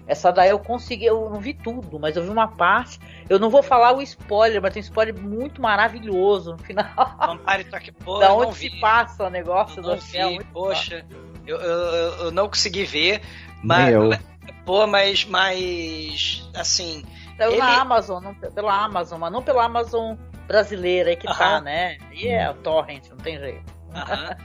Essa 0.04 0.32
daí 0.32 0.50
eu 0.50 0.58
consegui, 0.58 1.04
eu 1.06 1.30
não 1.30 1.38
vi 1.40 1.54
tudo, 1.54 1.96
mas 2.00 2.16
eu 2.16 2.24
vi 2.24 2.28
uma 2.28 2.48
parte. 2.48 2.98
Eu 3.28 3.38
não 3.38 3.48
vou 3.48 3.62
falar 3.62 3.92
o 3.96 4.02
spoiler, 4.02 4.60
mas 4.60 4.72
tem 4.74 4.80
um 4.80 4.84
spoiler 4.84 5.16
muito 5.16 5.62
maravilhoso 5.62 6.52
no 6.52 6.58
final. 6.58 6.90
Vampire 7.24 7.64
Talk 7.70 7.92
Pô, 8.04 8.18
da 8.18 8.26
eu 8.26 8.32
onde 8.34 8.46
não 8.46 8.52
se 8.52 8.68
vi. 8.68 8.80
passa 8.80 9.24
o 9.24 9.30
negócio 9.30 9.78
Eu 9.78 9.82
do 9.84 9.88
não 9.90 9.94
hotel. 9.96 10.28
vi, 10.30 10.34
muito 10.34 10.52
poxa. 10.52 11.06
Eu, 11.46 11.56
eu, 11.58 12.12
eu 12.24 12.30
não 12.32 12.48
consegui 12.48 12.84
ver. 12.84 13.22
Mas, 13.62 13.84
Nem 13.86 13.94
eu. 13.94 14.10
Pô, 14.66 14.86
mas, 14.88 15.24
mas 15.24 16.50
assim, 16.54 17.04
Saiu 17.38 17.52
Ele- 17.52 17.58
na 17.60 17.80
Amazon, 17.80 18.22
não, 18.22 18.34
pela 18.34 18.84
Amazon, 18.84 19.18
mas 19.20 19.32
não 19.32 19.42
pela 19.42 19.64
Amazon 19.64 20.16
brasileira 20.46 21.10
aí 21.10 21.16
que 21.16 21.26
tá, 21.26 21.60
né? 21.60 21.98
E 22.12 22.28
é 22.28 22.50
o 22.50 22.54
Torrent, 22.54 23.08
não 23.10 23.16
tem 23.16 23.38
jeito. 23.38 23.72
Aham. 23.94 24.36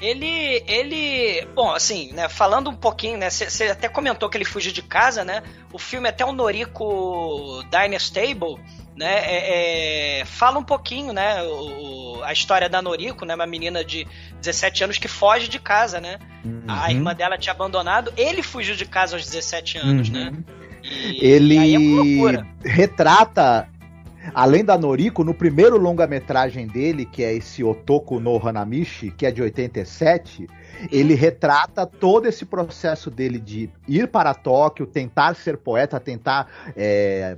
Ele, 0.00 0.62
ele, 0.66 1.46
bom, 1.54 1.70
assim, 1.72 2.12
né, 2.12 2.28
falando 2.28 2.68
um 2.68 2.74
pouquinho, 2.74 3.16
né, 3.16 3.30
você 3.30 3.64
até 3.68 3.88
comentou 3.88 4.28
que 4.28 4.36
ele 4.36 4.44
fugiu 4.44 4.72
de 4.72 4.82
casa, 4.82 5.24
né, 5.24 5.40
o 5.72 5.78
filme 5.78 6.08
até 6.08 6.24
o 6.24 6.32
Noriko 6.32 7.62
Diners 7.70 8.10
Table, 8.10 8.58
né, 8.96 9.20
é, 9.24 10.20
é, 10.20 10.24
fala 10.24 10.58
um 10.58 10.64
pouquinho, 10.64 11.12
né, 11.12 11.40
o, 11.44 12.20
a 12.24 12.32
história 12.32 12.68
da 12.68 12.82
Noriko, 12.82 13.24
né, 13.24 13.36
uma 13.36 13.46
menina 13.46 13.84
de 13.84 14.04
17 14.42 14.82
anos 14.84 14.98
que 14.98 15.06
foge 15.08 15.46
de 15.48 15.60
casa, 15.60 16.00
né, 16.00 16.18
a 16.66 16.86
Uhum. 16.86 16.90
irmã 16.90 17.14
dela 17.14 17.38
tinha 17.38 17.52
abandonado, 17.54 18.12
ele 18.16 18.42
fugiu 18.42 18.74
de 18.74 18.84
casa 18.84 19.14
aos 19.16 19.24
17 19.24 19.78
anos, 19.78 20.10
né, 20.10 20.32
Uhum. 20.34 20.44
e, 20.82 21.38
e 21.38 21.58
aí 21.58 21.74
é 21.74 21.78
uma 21.78 22.02
Ele 22.02 22.16
loucura. 22.16 22.46
retrata, 22.64 23.68
além 24.32 24.64
da 24.64 24.78
Noriko, 24.78 25.24
no 25.24 25.34
primeiro 25.34 25.76
longa-metragem 25.76 26.66
dele, 26.66 27.04
que 27.04 27.22
é 27.22 27.34
esse 27.34 27.62
Otoko 27.62 28.20
no 28.20 28.36
Hanamichi, 28.36 29.10
que 29.10 29.26
é 29.26 29.30
de 29.30 29.42
87, 29.42 30.48
ele 30.90 31.14
retrata 31.14 31.86
todo 31.86 32.26
esse 32.26 32.44
processo 32.44 33.10
dele 33.10 33.38
de 33.38 33.70
ir 33.88 34.08
para 34.08 34.34
Tóquio, 34.34 34.86
tentar 34.86 35.34
ser 35.34 35.56
poeta, 35.56 36.00
tentar 36.00 36.48
é, 36.76 37.36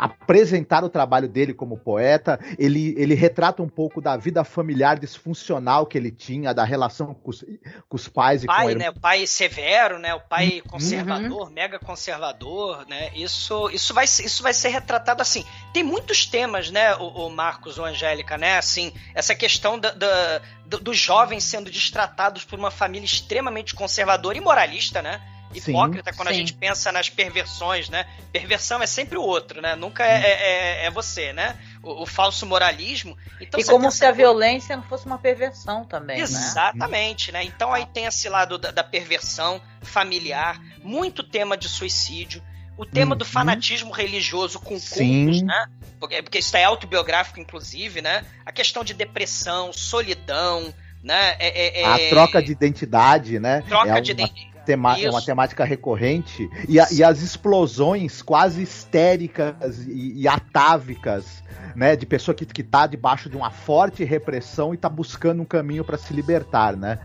apresentar 0.00 0.82
o 0.82 0.88
trabalho 0.88 1.28
dele 1.28 1.52
como 1.52 1.76
poeta. 1.76 2.40
Ele, 2.58 2.94
ele 2.96 3.14
retrata 3.14 3.62
um 3.62 3.68
pouco 3.68 4.00
da 4.00 4.16
vida 4.16 4.42
familiar 4.44 4.98
disfuncional 4.98 5.84
que 5.86 5.98
ele 5.98 6.10
tinha, 6.10 6.54
da 6.54 6.64
relação 6.64 7.12
com 7.14 7.30
os, 7.30 7.44
com 7.88 7.96
os 7.96 8.08
pais 8.08 8.42
e 8.42 8.46
com 8.46 8.52
a 8.52 8.56
pai, 8.56 8.68
irmã. 8.68 8.78
né? 8.84 8.90
O 8.90 8.98
pai 9.00 9.26
severo, 9.26 9.98
né? 9.98 10.14
O 10.14 10.20
pai 10.20 10.62
Uhum. 10.64 10.70
conservador, 10.70 11.50
mega 11.50 11.78
conservador, 11.78 12.86
né? 12.88 13.10
Isso, 13.14 13.68
isso, 13.70 13.92
vai, 13.92 14.06
ser- 14.06 14.24
isso 14.24 14.42
vai 14.42 14.54
ser 14.54 14.68
retratado 14.68 15.20
assim. 15.22 15.44
Tem 15.72 15.82
muitos 15.82 16.24
temas, 16.26 16.70
né, 16.70 16.94
o, 16.96 17.26
o 17.26 17.30
Marcos 17.30 17.78
ou 17.78 17.84
Angélica, 17.84 18.38
né? 18.38 18.56
Assim, 18.58 18.92
essa 19.14 19.34
questão 19.34 19.78
da, 19.78 19.90
da- 19.92 20.40
do- 20.66 20.80
dos 20.80 20.96
jovens 20.98 21.44
sendo 21.44 21.70
destratados 21.70 22.44
por 22.44 22.58
uma 22.58 22.70
família 22.70 23.04
extremamente 23.04 23.74
conservadora 23.74 24.38
e 24.38 24.40
moralista, 24.40 25.02
né? 25.02 25.20
Sim, 25.52 25.72
Hipócrita 25.72 26.12
quando 26.12 26.28
a 26.28 26.32
sim. 26.32 26.38
gente 26.38 26.52
pensa 26.52 26.92
nas 26.92 27.08
perversões, 27.08 27.88
né? 27.88 28.06
Perversão 28.32 28.82
é 28.82 28.86
sempre 28.86 29.18
o 29.18 29.22
outro, 29.22 29.60
né? 29.60 29.74
Nunca 29.74 30.04
é, 30.04 30.22
é- 30.22 30.82
é- 30.82 30.86
é 30.86 30.90
você, 30.90 31.32
né? 31.32 31.56
o, 31.82 32.02
o 32.02 32.06
falso 32.06 32.46
moralismo. 32.46 33.16
Então, 33.40 33.58
e 33.58 33.64
como 33.64 33.90
se 33.90 34.04
a 34.04 34.12
violência 34.12 34.76
não 34.76 34.82
fosse 34.82 35.06
uma 35.06 35.18
perversão 35.18 35.84
também, 35.84 36.18
né? 36.18 36.22
Exatamente, 36.22 37.32
né? 37.32 37.40
né? 37.40 37.44
Então 37.44 37.72
aí 37.72 37.86
tem 37.86 38.04
esse 38.04 38.28
lado 38.28 38.58
da, 38.58 38.70
da 38.70 38.84
perversão 38.84 39.60
familiar, 39.82 40.60
muito 40.82 41.22
tema 41.22 41.56
de 41.56 41.68
suicídio, 41.68 42.42
o 42.76 42.86
tema 42.86 43.12
uhum. 43.12 43.18
do 43.18 43.24
fanatismo 43.24 43.90
religioso 43.90 44.58
com 44.58 44.78
Sim. 44.78 45.24
cultos, 45.24 45.42
né? 45.42 45.66
Porque, 45.98 46.22
porque 46.22 46.38
isso 46.38 46.56
é 46.56 46.64
autobiográfico, 46.64 47.38
inclusive, 47.38 48.00
né? 48.00 48.24
A 48.44 48.52
questão 48.52 48.82
de 48.82 48.94
depressão, 48.94 49.70
solidão, 49.72 50.72
né? 51.02 51.36
É, 51.38 51.82
é, 51.82 51.86
a 51.86 52.00
é 52.00 52.08
troca 52.08 52.42
de 52.42 52.52
identidade, 52.52 53.38
né? 53.38 53.62
Troca 53.68 53.98
é 53.98 54.00
de 54.00 54.12
identidade. 54.12 54.49
Tema 54.70 54.98
é 54.98 55.10
uma 55.10 55.22
temática 55.22 55.64
recorrente 55.64 56.48
e, 56.68 56.78
a, 56.78 56.86
e, 56.92 57.02
as 57.02 57.22
explosões 57.22 58.22
quase 58.22 58.62
histéricas 58.62 59.86
e, 59.86 60.22
e, 60.22 60.28
atávicas, 60.28 61.42
né, 61.74 61.96
de 61.96 62.06
pessoa 62.06 62.34
que, 62.34 62.46
que 62.46 62.62
tá 62.62 62.86
debaixo 62.86 63.28
de 63.28 63.36
uma 63.36 63.50
forte 63.50 64.04
repressão 64.04 64.72
e 64.72 64.76
tá 64.76 64.88
buscando 64.88 65.42
um 65.42 65.44
caminho 65.44 65.84
para 65.84 65.98
se 65.98 66.12
libertar, 66.12 66.76
né? 66.76 66.98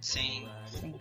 Sim. 0.00 0.48
Sim 0.66 0.98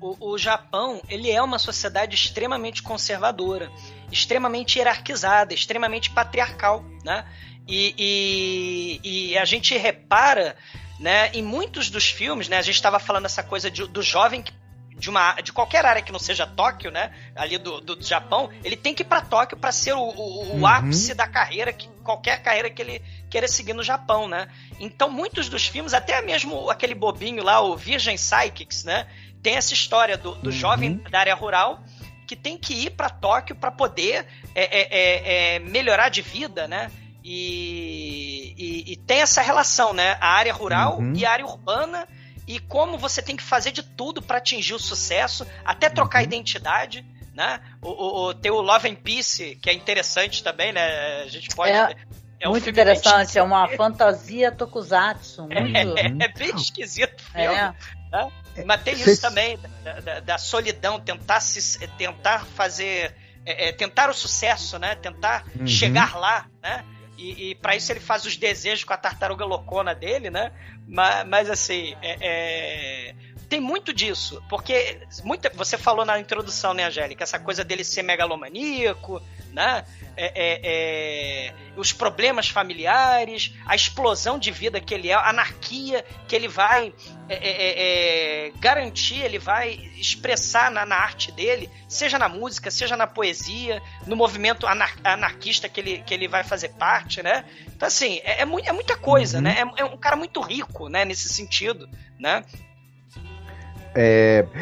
o, 0.00 0.32
o 0.32 0.38
Japão 0.38 1.00
ele 1.08 1.30
é 1.30 1.42
uma 1.42 1.58
sociedade 1.58 2.14
extremamente 2.14 2.82
conservadora, 2.82 3.70
extremamente 4.10 4.78
hierarquizada, 4.78 5.54
extremamente 5.54 6.10
patriarcal, 6.10 6.84
né? 7.04 7.24
E, 7.68 7.94
e, 7.98 9.30
e 9.30 9.38
a 9.38 9.44
gente 9.44 9.76
repara, 9.76 10.56
né, 11.00 11.30
em 11.32 11.42
muitos 11.42 11.90
dos 11.90 12.08
filmes, 12.08 12.48
né, 12.48 12.58
a 12.58 12.62
gente 12.62 12.76
estava 12.76 13.00
falando 13.00 13.24
essa 13.24 13.42
coisa 13.42 13.68
de, 13.68 13.86
do 13.88 14.02
jovem 14.02 14.40
que 14.40 14.52
de 14.96 15.10
uma 15.10 15.34
de 15.40 15.52
qualquer 15.52 15.84
área 15.84 16.00
que 16.00 16.10
não 16.10 16.18
seja 16.18 16.46
Tóquio, 16.46 16.90
né? 16.90 17.12
Ali 17.34 17.58
do, 17.58 17.80
do, 17.80 17.96
do 17.96 18.04
Japão, 18.04 18.50
ele 18.64 18.76
tem 18.76 18.94
que 18.94 19.02
ir 19.02 19.06
para 19.06 19.20
Tóquio 19.20 19.56
para 19.56 19.70
ser 19.70 19.92
o, 19.92 20.00
o, 20.00 20.52
o 20.52 20.56
uhum. 20.56 20.66
ápice 20.66 21.14
da 21.14 21.26
carreira, 21.26 21.72
que, 21.72 21.88
qualquer 22.02 22.42
carreira 22.42 22.70
que 22.70 22.80
ele 22.80 23.02
queira 23.28 23.46
seguir 23.46 23.74
no 23.74 23.82
Japão, 23.82 24.26
né? 24.26 24.48
Então, 24.80 25.10
muitos 25.10 25.48
dos 25.48 25.66
filmes, 25.66 25.92
até 25.92 26.22
mesmo 26.22 26.70
aquele 26.70 26.94
bobinho 26.94 27.42
lá, 27.42 27.60
o 27.60 27.76
Virgin 27.76 28.14
Psychics, 28.14 28.84
né? 28.84 29.06
tem 29.46 29.54
essa 29.54 29.74
história 29.74 30.16
do, 30.16 30.34
do 30.34 30.46
uhum. 30.46 30.50
jovem 30.50 30.96
da 31.08 31.20
área 31.20 31.34
rural 31.36 31.80
que 32.26 32.34
tem 32.34 32.58
que 32.58 32.74
ir 32.74 32.90
para 32.90 33.08
Tóquio 33.08 33.54
para 33.54 33.70
poder 33.70 34.26
é, 34.56 34.64
é, 34.64 34.88
é, 34.90 35.54
é, 35.54 35.58
melhorar 35.60 36.08
de 36.08 36.20
vida, 36.20 36.66
né? 36.66 36.90
E, 37.22 38.52
e, 38.58 38.92
e, 38.92 38.96
tem 38.96 39.20
essa 39.20 39.40
relação, 39.40 39.92
né? 39.92 40.16
A 40.20 40.30
área 40.30 40.52
rural 40.52 40.98
uhum. 40.98 41.12
e 41.14 41.24
a 41.24 41.30
área 41.30 41.46
urbana 41.46 42.08
e 42.46 42.60
como 42.60 42.96
você 42.96 43.20
tem 43.20 43.36
que 43.36 43.42
fazer 43.42 43.72
de 43.72 43.82
tudo 43.82 44.22
para 44.22 44.38
atingir 44.38 44.74
o 44.74 44.78
sucesso, 44.78 45.46
até 45.64 45.88
trocar 45.88 46.18
uhum. 46.18 46.24
identidade, 46.24 47.04
né? 47.34 47.60
O, 47.82 47.88
o, 47.88 48.28
o, 48.28 48.34
tem 48.34 48.50
o 48.50 48.60
Love 48.60 48.88
and 48.88 48.94
Peace, 48.94 49.56
que 49.56 49.68
é 49.68 49.72
interessante 49.72 50.42
também, 50.42 50.72
né? 50.72 51.22
A 51.22 51.28
gente 51.28 51.48
pode... 51.54 51.72
É, 51.72 51.96
é 52.40 52.48
muito 52.48 52.66
um 52.66 52.70
interessante, 52.70 53.38
é 53.38 53.42
uma 53.42 53.68
fantasia 53.68 54.52
tokusatsu. 54.52 55.42
Muito... 55.42 55.76
É, 55.76 56.24
é, 56.24 56.28
bem 56.32 56.54
esquisito 56.54 57.20
o 57.20 57.32
filme. 57.32 57.56
É. 57.56 57.74
Né? 58.12 58.32
Mas 58.64 58.82
tem 58.82 58.94
isso 58.94 59.20
também, 59.20 59.58
da, 59.82 60.00
da, 60.00 60.20
da, 60.20 60.38
solidão, 60.38 61.00
tentar, 61.00 61.40
se, 61.40 61.86
tentar 61.98 62.44
fazer. 62.44 63.14
É, 63.44 63.68
é, 63.68 63.72
tentar 63.72 64.10
o 64.10 64.14
sucesso, 64.14 64.78
né? 64.78 64.94
Tentar 64.96 65.44
uhum. 65.58 65.66
chegar 65.66 66.16
lá, 66.16 66.46
né? 66.62 66.84
E, 67.16 67.50
e 67.50 67.54
para 67.54 67.74
isso 67.76 67.90
ele 67.92 68.00
faz 68.00 68.24
os 68.24 68.36
desejos 68.36 68.84
com 68.84 68.92
a 68.92 68.96
tartaruga 68.96 69.44
loucona 69.44 69.94
dele, 69.94 70.30
né? 70.30 70.52
Mas, 70.86 71.26
mas 71.26 71.50
assim, 71.50 71.96
é, 72.02 72.16
é, 72.20 73.14
tem 73.48 73.60
muito 73.60 73.92
disso, 73.92 74.42
porque 74.48 75.00
muita, 75.24 75.50
você 75.50 75.78
falou 75.78 76.04
na 76.04 76.18
introdução, 76.18 76.74
né, 76.74 76.84
Angélica, 76.84 77.24
essa 77.24 77.38
coisa 77.38 77.64
dele 77.64 77.84
ser 77.84 78.02
megalomaníaco, 78.02 79.22
né? 79.56 79.84
É, 80.18 80.32
é, 80.34 80.60
é, 80.64 81.54
os 81.76 81.92
problemas 81.92 82.48
familiares, 82.48 83.54
a 83.64 83.74
explosão 83.74 84.38
de 84.38 84.50
vida 84.50 84.80
que 84.80 84.92
ele 84.92 85.08
é, 85.08 85.14
a 85.14 85.30
anarquia 85.30 86.04
que 86.28 86.36
ele 86.36 86.46
vai 86.46 86.92
é, 87.28 87.34
é, 87.34 88.46
é, 88.48 88.52
garantir, 88.58 89.18
ele 89.22 89.38
vai 89.38 89.70
expressar 89.96 90.70
na, 90.70 90.84
na, 90.84 90.96
arte 90.96 91.32
dele, 91.32 91.70
seja 91.88 92.18
na 92.18 92.28
música, 92.28 92.70
seja 92.70 92.98
na 92.98 93.06
poesia, 93.06 93.82
no 94.06 94.14
movimento 94.14 94.66
anar 94.66 94.94
anarquista 95.02 95.70
que 95.70 95.80
ele, 95.80 95.98
que 96.02 96.12
ele 96.12 96.28
vai 96.28 96.44
fazer 96.44 96.68
parte, 96.70 97.22
né? 97.22 97.46
Então, 97.68 97.88
assim, 97.88 98.20
é, 98.24 98.42
é, 98.42 98.44
muita 98.44 98.96
coisa, 98.96 99.38
uhum. 99.38 99.44
né? 99.44 99.56
É, 99.76 99.84
um 99.84 99.96
cara 99.96 100.16
muito 100.16 100.40
rico, 100.42 100.90
né, 100.90 101.04
nesse 101.04 101.30
sentido, 101.30 101.88
né? 102.18 102.44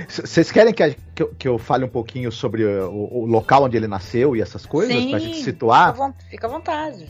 Vocês 0.09 0.51
é, 0.51 0.53
querem 0.53 0.73
que, 0.73 0.83
a, 0.83 0.94
que, 1.14 1.23
eu, 1.23 1.35
que, 1.35 1.49
eu, 1.49 1.59
fale 1.59 1.85
um 1.85 1.88
pouquinho 1.88 2.31
sobre 2.31 2.64
o, 2.64 3.09
o, 3.11 3.27
local 3.27 3.64
onde 3.64 3.77
ele 3.77 3.88
nasceu 3.88 4.37
e 4.37 4.40
essas 4.40 4.64
coisas? 4.64 4.94
Sim, 4.94 5.11
pra 5.11 5.18
gente 5.18 5.42
situar? 5.42 5.97
Fica 6.31 6.47
à 6.47 6.51
vontade. 6.51 7.07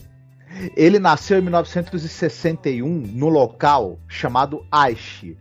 Ele 0.75 0.97
nasceu 0.97 1.37
em 1.37 1.41
1961 1.41 2.87
no 2.87 3.29
local 3.29 3.99
chamado 4.07 4.65
Aichi. 4.71 5.37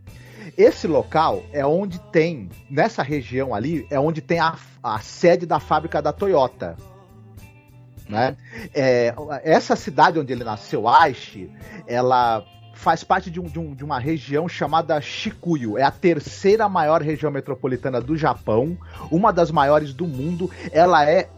Esse 0.58 0.86
local 0.86 1.42
é 1.52 1.64
onde 1.64 1.98
tem, 2.12 2.50
nessa 2.68 3.02
região 3.02 3.54
ali, 3.54 3.86
é 3.90 3.98
onde 3.98 4.20
tem 4.20 4.38
a, 4.38 4.56
a 4.82 4.98
sede 5.00 5.46
da 5.46 5.58
fábrica 5.58 6.02
da 6.02 6.12
Toyota. 6.12 6.76
Né? 8.08 8.36
É, 8.74 9.14
essa 9.42 9.74
cidade 9.74 10.18
onde 10.18 10.32
ele 10.32 10.44
nasceu, 10.44 10.86
Aichi, 10.86 11.50
ela 11.86 12.44
faz 12.74 13.02
parte 13.02 13.30
de, 13.30 13.40
um, 13.40 13.44
de, 13.44 13.58
um, 13.58 13.74
de, 13.74 13.84
uma 13.84 13.98
região 13.98 14.48
chamada 14.48 15.00
Shikuyu. 15.00 15.78
É 15.78 15.82
a 15.82 15.90
terceira 15.90 16.68
maior 16.68 17.00
região 17.00 17.30
metropolitana 17.30 18.00
do 18.00 18.16
Japão, 18.16 18.76
uma 19.10 19.32
das 19.32 19.50
maiores 19.50 19.94
do 19.94 20.06
mundo. 20.06 20.50
Ela 20.72 21.08
é 21.08 21.28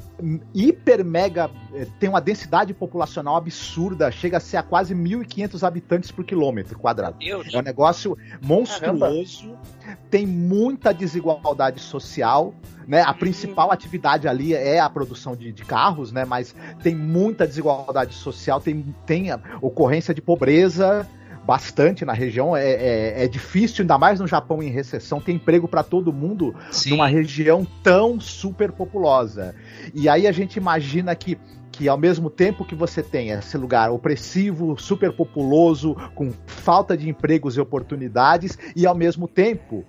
hiper 0.54 1.04
mega 1.04 1.50
eh, 1.74 1.86
tem 2.00 2.08
uma 2.08 2.20
densidade 2.20 2.72
populacional 2.72 3.36
absurda, 3.36 4.10
chega 4.10 4.38
a 4.38 4.40
ser 4.40 4.56
a 4.56 4.62
quase 4.62 4.94
1.500 4.94 5.62
habitantes 5.66 6.10
por 6.10 6.24
quilômetro 6.24 6.78
quadrado. 6.78 7.16
É 7.20 7.58
um 7.58 7.62
negócio 7.62 8.16
monstruoso, 8.42 9.50
Caramba. 9.80 9.98
tem 10.10 10.26
muita 10.26 10.92
desigualdade 10.92 11.80
social, 11.80 12.54
né? 12.86 13.02
A 13.02 13.12
principal 13.12 13.70
atividade 13.70 14.26
ali 14.26 14.54
é 14.54 14.80
a 14.80 14.88
produção 14.88 15.36
de, 15.36 15.52
de, 15.52 15.64
carros, 15.64 16.12
né? 16.12 16.24
Mas 16.24 16.54
tem 16.82 16.94
muita 16.94 17.46
desigualdade 17.46 18.14
social, 18.14 18.60
tem, 18.60 18.94
tem 19.04 19.28
ocorrência 19.60 20.14
de 20.14 20.22
pobreza, 20.22 21.06
bastante 21.46 22.04
na 22.04 22.12
região. 22.12 22.56
É, 22.56 22.68
é, 22.68 23.24
é, 23.24 23.28
difícil, 23.28 23.82
ainda 23.82 23.96
mais 23.96 24.18
no 24.18 24.26
Japão 24.26 24.62
em 24.62 24.70
recessão, 24.70 25.20
ter 25.20 25.32
emprego 25.32 25.68
para 25.68 25.82
todo 25.82 26.12
mundo 26.12 26.54
Sim. 26.70 26.90
numa 26.90 27.06
região 27.06 27.66
tão 27.82 28.20
super 28.20 28.72
populosa. 28.72 29.54
E 29.94 30.08
aí 30.08 30.26
a 30.26 30.32
gente 30.32 30.56
imagina 30.56 31.14
que 31.14 31.38
que 31.72 31.90
ao 31.90 31.98
mesmo 31.98 32.30
tempo 32.30 32.64
que 32.64 32.74
você 32.74 33.02
tem 33.02 33.28
esse 33.28 33.58
lugar 33.58 33.90
opressivo, 33.90 34.78
super 34.78 35.12
populoso, 35.14 35.94
com 36.14 36.32
falta 36.46 36.96
de 36.96 37.06
empregos 37.06 37.54
e 37.58 37.60
oportunidades, 37.60 38.58
e 38.74 38.86
ao 38.86 38.94
mesmo 38.94 39.28
tempo 39.28 39.84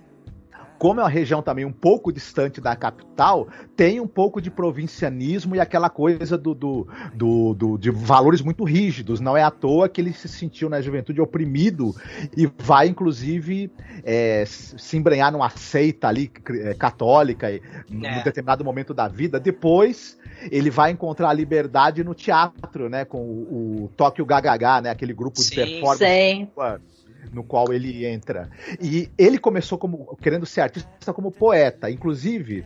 como 0.78 1.00
é 1.00 1.02
uma 1.02 1.08
região 1.08 1.42
também 1.42 1.64
um 1.64 1.72
pouco 1.72 2.12
distante 2.12 2.60
da 2.60 2.76
capital, 2.76 3.48
tem 3.76 4.00
um 4.00 4.06
pouco 4.06 4.40
de 4.40 4.50
provincianismo 4.50 5.56
e 5.56 5.60
aquela 5.60 5.90
coisa 5.90 6.38
do, 6.38 6.54
do, 6.54 6.86
do, 7.14 7.54
do 7.54 7.78
de 7.78 7.90
valores 7.90 8.40
muito 8.40 8.62
rígidos. 8.64 9.18
Não 9.18 9.36
é 9.36 9.42
à 9.42 9.50
toa 9.50 9.88
que 9.88 10.00
ele 10.00 10.12
se 10.12 10.28
sentiu 10.28 10.68
na 10.68 10.80
juventude 10.80 11.20
oprimido 11.20 11.94
e 12.36 12.46
vai, 12.58 12.86
inclusive, 12.86 13.70
é, 14.04 14.44
se 14.46 14.96
embrenhar 14.96 15.32
numa 15.32 15.50
seita 15.50 16.08
ali 16.08 16.30
é, 16.50 16.74
católica 16.74 17.50
em 17.52 17.60
é. 18.06 18.22
determinado 18.22 18.64
momento 18.64 18.94
da 18.94 19.08
vida. 19.08 19.40
Depois 19.40 20.16
ele 20.50 20.70
vai 20.70 20.92
encontrar 20.92 21.30
a 21.30 21.32
liberdade 21.32 22.04
no 22.04 22.14
teatro, 22.14 22.88
né? 22.88 23.04
Com 23.04 23.18
o, 23.18 23.84
o 23.84 23.88
Tóquio 23.96 24.24
Gagaga, 24.24 24.80
né? 24.80 24.90
Aquele 24.90 25.12
grupo 25.12 25.40
sim, 25.40 25.50
de 25.50 25.54
performance. 25.56 26.04
Sim 26.04 26.48
no 27.32 27.42
qual 27.42 27.72
ele 27.72 28.06
entra. 28.06 28.48
E 28.80 29.10
ele 29.16 29.38
começou 29.38 29.78
como 29.78 30.16
querendo 30.16 30.46
ser 30.46 30.62
artista 30.62 31.12
como 31.12 31.30
poeta. 31.30 31.90
Inclusive, 31.90 32.64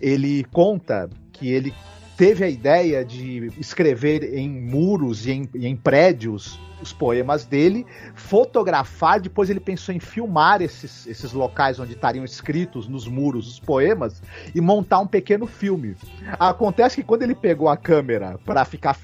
ele 0.00 0.44
conta 0.44 1.08
que 1.32 1.50
ele 1.50 1.74
teve 2.16 2.44
a 2.44 2.48
ideia 2.48 3.04
de 3.04 3.50
escrever 3.58 4.36
em 4.36 4.48
muros 4.48 5.26
e 5.26 5.32
em, 5.32 5.48
e 5.54 5.66
em, 5.66 5.76
prédios 5.76 6.60
os 6.80 6.92
poemas 6.92 7.44
dele, 7.46 7.86
fotografar, 8.14 9.18
depois 9.18 9.48
ele 9.48 9.58
pensou 9.58 9.94
em 9.94 9.98
filmar 9.98 10.60
esses, 10.60 11.06
esses 11.06 11.32
locais 11.32 11.80
onde 11.80 11.94
estariam 11.94 12.24
escritos 12.24 12.86
nos 12.86 13.08
muros 13.08 13.48
os 13.48 13.58
poemas 13.58 14.22
e 14.54 14.60
montar 14.60 15.00
um 15.00 15.06
pequeno 15.06 15.46
filme. 15.46 15.96
Acontece 16.38 16.96
que 16.96 17.02
quando 17.02 17.22
ele 17.22 17.34
pegou 17.34 17.68
a 17.68 17.76
câmera 17.76 18.38
para 18.44 18.64
ficar 18.64 18.96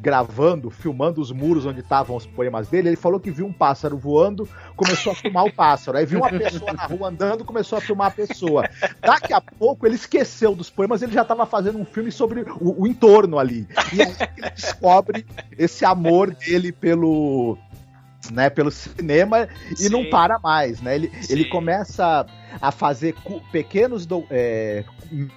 gravando, 0.00 0.70
filmando 0.70 1.20
os 1.20 1.32
muros 1.32 1.66
onde 1.66 1.80
estavam 1.80 2.16
os 2.16 2.26
poemas 2.26 2.68
dele, 2.68 2.90
ele 2.90 2.96
falou 2.96 3.18
que 3.18 3.30
viu 3.30 3.46
um 3.46 3.52
pássaro 3.52 3.96
voando, 3.96 4.48
começou 4.76 5.12
a 5.12 5.14
filmar 5.14 5.44
o 5.44 5.52
pássaro. 5.52 5.98
Aí 5.98 6.06
viu 6.06 6.20
uma 6.20 6.28
pessoa 6.28 6.72
na 6.72 6.84
rua 6.84 7.08
andando, 7.08 7.44
começou 7.44 7.78
a 7.78 7.80
filmar 7.80 8.08
a 8.08 8.10
pessoa. 8.10 8.68
Daqui 9.00 9.32
a 9.32 9.40
pouco 9.40 9.86
ele 9.86 9.96
esqueceu 9.96 10.54
dos 10.54 10.70
poemas, 10.70 11.02
ele 11.02 11.12
já 11.12 11.22
estava 11.22 11.44
fazendo 11.46 11.78
um 11.78 11.84
filme 11.84 12.12
sobre 12.12 12.42
o, 12.60 12.82
o 12.82 12.86
entorno 12.86 13.38
ali. 13.38 13.66
E 13.92 14.02
aí 14.02 14.14
ele 14.36 14.50
descobre 14.50 15.26
esse 15.56 15.84
amor 15.84 16.34
dele 16.34 16.72
pelo 16.72 17.58
né, 18.30 18.50
pelo 18.50 18.70
cinema 18.70 19.48
e 19.70 19.76
Sim. 19.76 19.88
não 19.90 20.10
para 20.10 20.38
mais, 20.38 20.80
né? 20.80 20.94
Ele, 20.94 21.10
Sim. 21.22 21.32
ele 21.32 21.44
começa 21.46 22.26
a 22.60 22.72
fazer 22.72 23.14
pequenos 23.52 24.04
do, 24.06 24.24
é, 24.30 24.84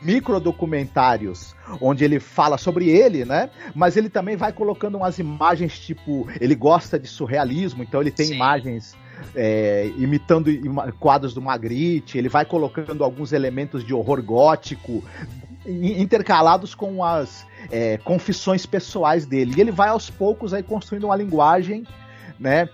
micro 0.02 0.40
documentários 0.40 1.56
onde 1.80 2.04
ele 2.04 2.20
fala 2.20 2.58
sobre 2.58 2.90
ele, 2.90 3.24
né? 3.24 3.50
Mas 3.76 3.96
ele 3.96 4.10
também 4.10 4.36
vai 4.36 4.52
colocando 4.52 4.96
umas 4.98 5.20
imagens 5.20 5.80
tipo, 5.80 6.28
ele 6.40 6.56
gosta 6.56 7.00
de 7.00 7.08
surrealismo, 7.08 7.84
então 7.84 8.02
ele 8.02 8.12
tem 8.12 8.28
Sim. 8.28 8.36
imagens 8.36 8.98
é, 9.36 9.92
imitando 9.98 10.50
quadros 11.00 11.34
do 11.34 11.42
Magritte, 11.42 12.18
ele 12.18 12.30
vai 12.30 12.46
colocando 12.46 13.04
alguns 13.04 13.32
elementos 13.32 13.84
de 13.84 13.94
horror 13.94 14.22
gótico 14.24 15.04
in- 15.66 16.02
intercalados 16.02 16.74
com 16.74 17.04
as 17.04 17.46
é, 17.70 17.98
confissões 17.98 18.66
pessoais 18.66 19.26
dele. 19.26 19.54
E 19.56 19.62
ele 19.62 19.72
vai 19.72 19.90
aos 19.90 20.10
poucos 20.10 20.54
aí 20.54 20.64
construindo 20.64 21.06
uma 21.06 21.16
linguagem, 21.16 21.86
né? 22.42 22.68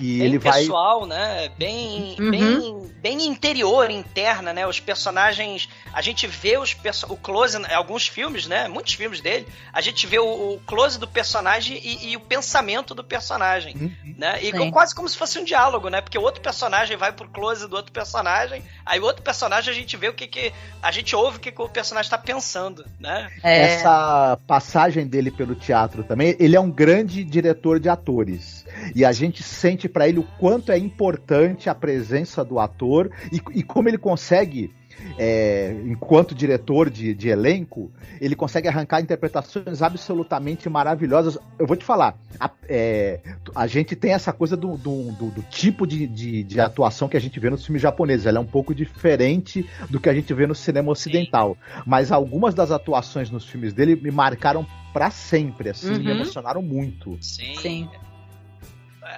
Que 0.00 0.18
Bem 0.18 0.26
ele 0.26 0.38
vai. 0.38 0.60
pessoal, 0.62 1.06
né? 1.06 1.50
Bem, 1.58 2.16
Uhum. 2.18 2.30
bem, 2.30 2.90
bem 3.02 3.26
interior, 3.26 3.90
interna, 3.90 4.50
né? 4.52 4.66
Os 4.66 4.80
personagens, 4.80 5.68
a 5.92 6.00
gente 6.00 6.26
vê 6.26 6.56
os 6.56 6.72
perso 6.72 7.06
o 7.12 7.16
close, 7.18 7.58
em 7.58 7.74
alguns 7.74 8.06
filmes, 8.08 8.46
né? 8.46 8.66
Muitos 8.66 8.94
filmes 8.94 9.20
dele, 9.20 9.46
a 9.72 9.80
gente 9.82 10.06
vê 10.06 10.18
o, 10.18 10.24
o 10.54 10.60
close 10.66 10.98
do 10.98 11.06
personagem 11.06 11.78
e, 11.84 12.12
e 12.12 12.16
o 12.16 12.20
pensamento 12.20 12.94
do 12.94 13.04
personagem, 13.04 13.76
Uhum. 13.76 14.14
né? 14.16 14.38
E 14.42 14.50
Sim. 14.50 14.70
quase 14.70 14.94
como 14.94 15.06
se 15.08 15.18
fosse 15.18 15.38
um 15.38 15.44
diálogo, 15.44 15.90
né? 15.90 16.00
Porque 16.00 16.18
o 16.18 16.22
outro 16.22 16.40
personagem 16.40 16.96
vai 16.96 17.12
pro 17.12 17.28
close 17.28 17.68
do 17.68 17.76
outro 17.76 17.92
personagem, 17.92 18.62
aí 18.86 18.98
o 18.98 19.04
outro 19.04 19.22
personagem 19.22 19.70
a 19.70 19.74
gente 19.76 19.96
vê 19.98 20.08
o 20.08 20.14
que 20.14 20.26
que 20.26 20.50
a 20.82 20.90
gente 20.90 21.14
ouve 21.14 21.36
o 21.36 21.40
que, 21.40 21.52
que 21.52 21.60
o 21.60 21.68
personagem 21.68 22.10
tá 22.10 22.16
pensando, 22.18 22.86
né? 22.98 23.30
É, 23.44 23.64
Essa 23.64 24.38
passagem 24.46 25.06
dele 25.06 25.30
pelo 25.30 25.54
teatro 25.54 26.02
também, 26.04 26.34
ele 26.40 26.56
é 26.56 26.60
um 26.60 26.70
grande 26.70 27.22
diretor 27.22 27.78
de 27.78 27.88
atores. 27.90 28.64
E 28.94 29.04
a 29.04 29.12
gente 29.12 29.42
sente 29.42 29.88
pra 29.90 30.08
ele 30.08 30.18
o 30.20 30.26
quanto 30.38 30.72
é 30.72 30.78
importante 30.78 31.68
a 31.68 31.74
presença 31.74 32.44
do 32.44 32.58
ator 32.58 33.10
e, 33.32 33.40
e 33.58 33.62
como 33.62 33.88
ele 33.88 33.98
consegue, 33.98 34.72
é, 35.18 35.74
enquanto 35.86 36.34
diretor 36.34 36.90
de, 36.90 37.14
de 37.14 37.28
elenco, 37.28 37.90
ele 38.20 38.34
consegue 38.36 38.68
arrancar 38.68 39.00
interpretações 39.00 39.82
absolutamente 39.82 40.68
maravilhosas. 40.68 41.38
Eu 41.58 41.66
vou 41.66 41.76
te 41.76 41.84
falar, 41.84 42.18
a, 42.38 42.50
é, 42.68 43.20
a 43.54 43.66
gente 43.66 43.96
tem 43.96 44.12
essa 44.12 44.32
coisa 44.32 44.56
do, 44.56 44.76
do, 44.76 45.10
do- 45.12 45.30
do 45.30 45.42
tipo 45.42 45.86
de, 45.86 46.06
de, 46.06 46.42
de 46.44 46.60
atuação 46.60 47.08
que 47.08 47.16
a 47.16 47.20
gente 47.20 47.38
vê 47.40 47.48
nos 47.50 47.64
filmes 47.64 47.80
japoneses. 47.82 48.26
Ela 48.26 48.38
é 48.38 48.40
um 48.40 48.46
pouco 48.46 48.74
diferente 48.74 49.66
do 49.88 49.98
que 50.00 50.08
a 50.08 50.14
gente 50.14 50.32
vê 50.34 50.46
no 50.46 50.54
cinema 50.54 50.90
ocidental. 50.92 51.56
Mas 51.86 52.12
algumas 52.12 52.54
das 52.54 52.70
atuações 52.70 53.30
nos 53.30 53.44
filmes 53.46 53.72
dele 53.72 53.96
me 53.96 54.10
marcaram 54.10 54.66
pra 54.92 55.10
sempre, 55.10 55.70
assim, 55.70 55.90
me 55.98 55.98
Uhum. 56.06 56.10
emocionaram 56.10 56.60
muito. 56.62 57.16
Sim. 57.20 57.54
sim. 57.56 57.88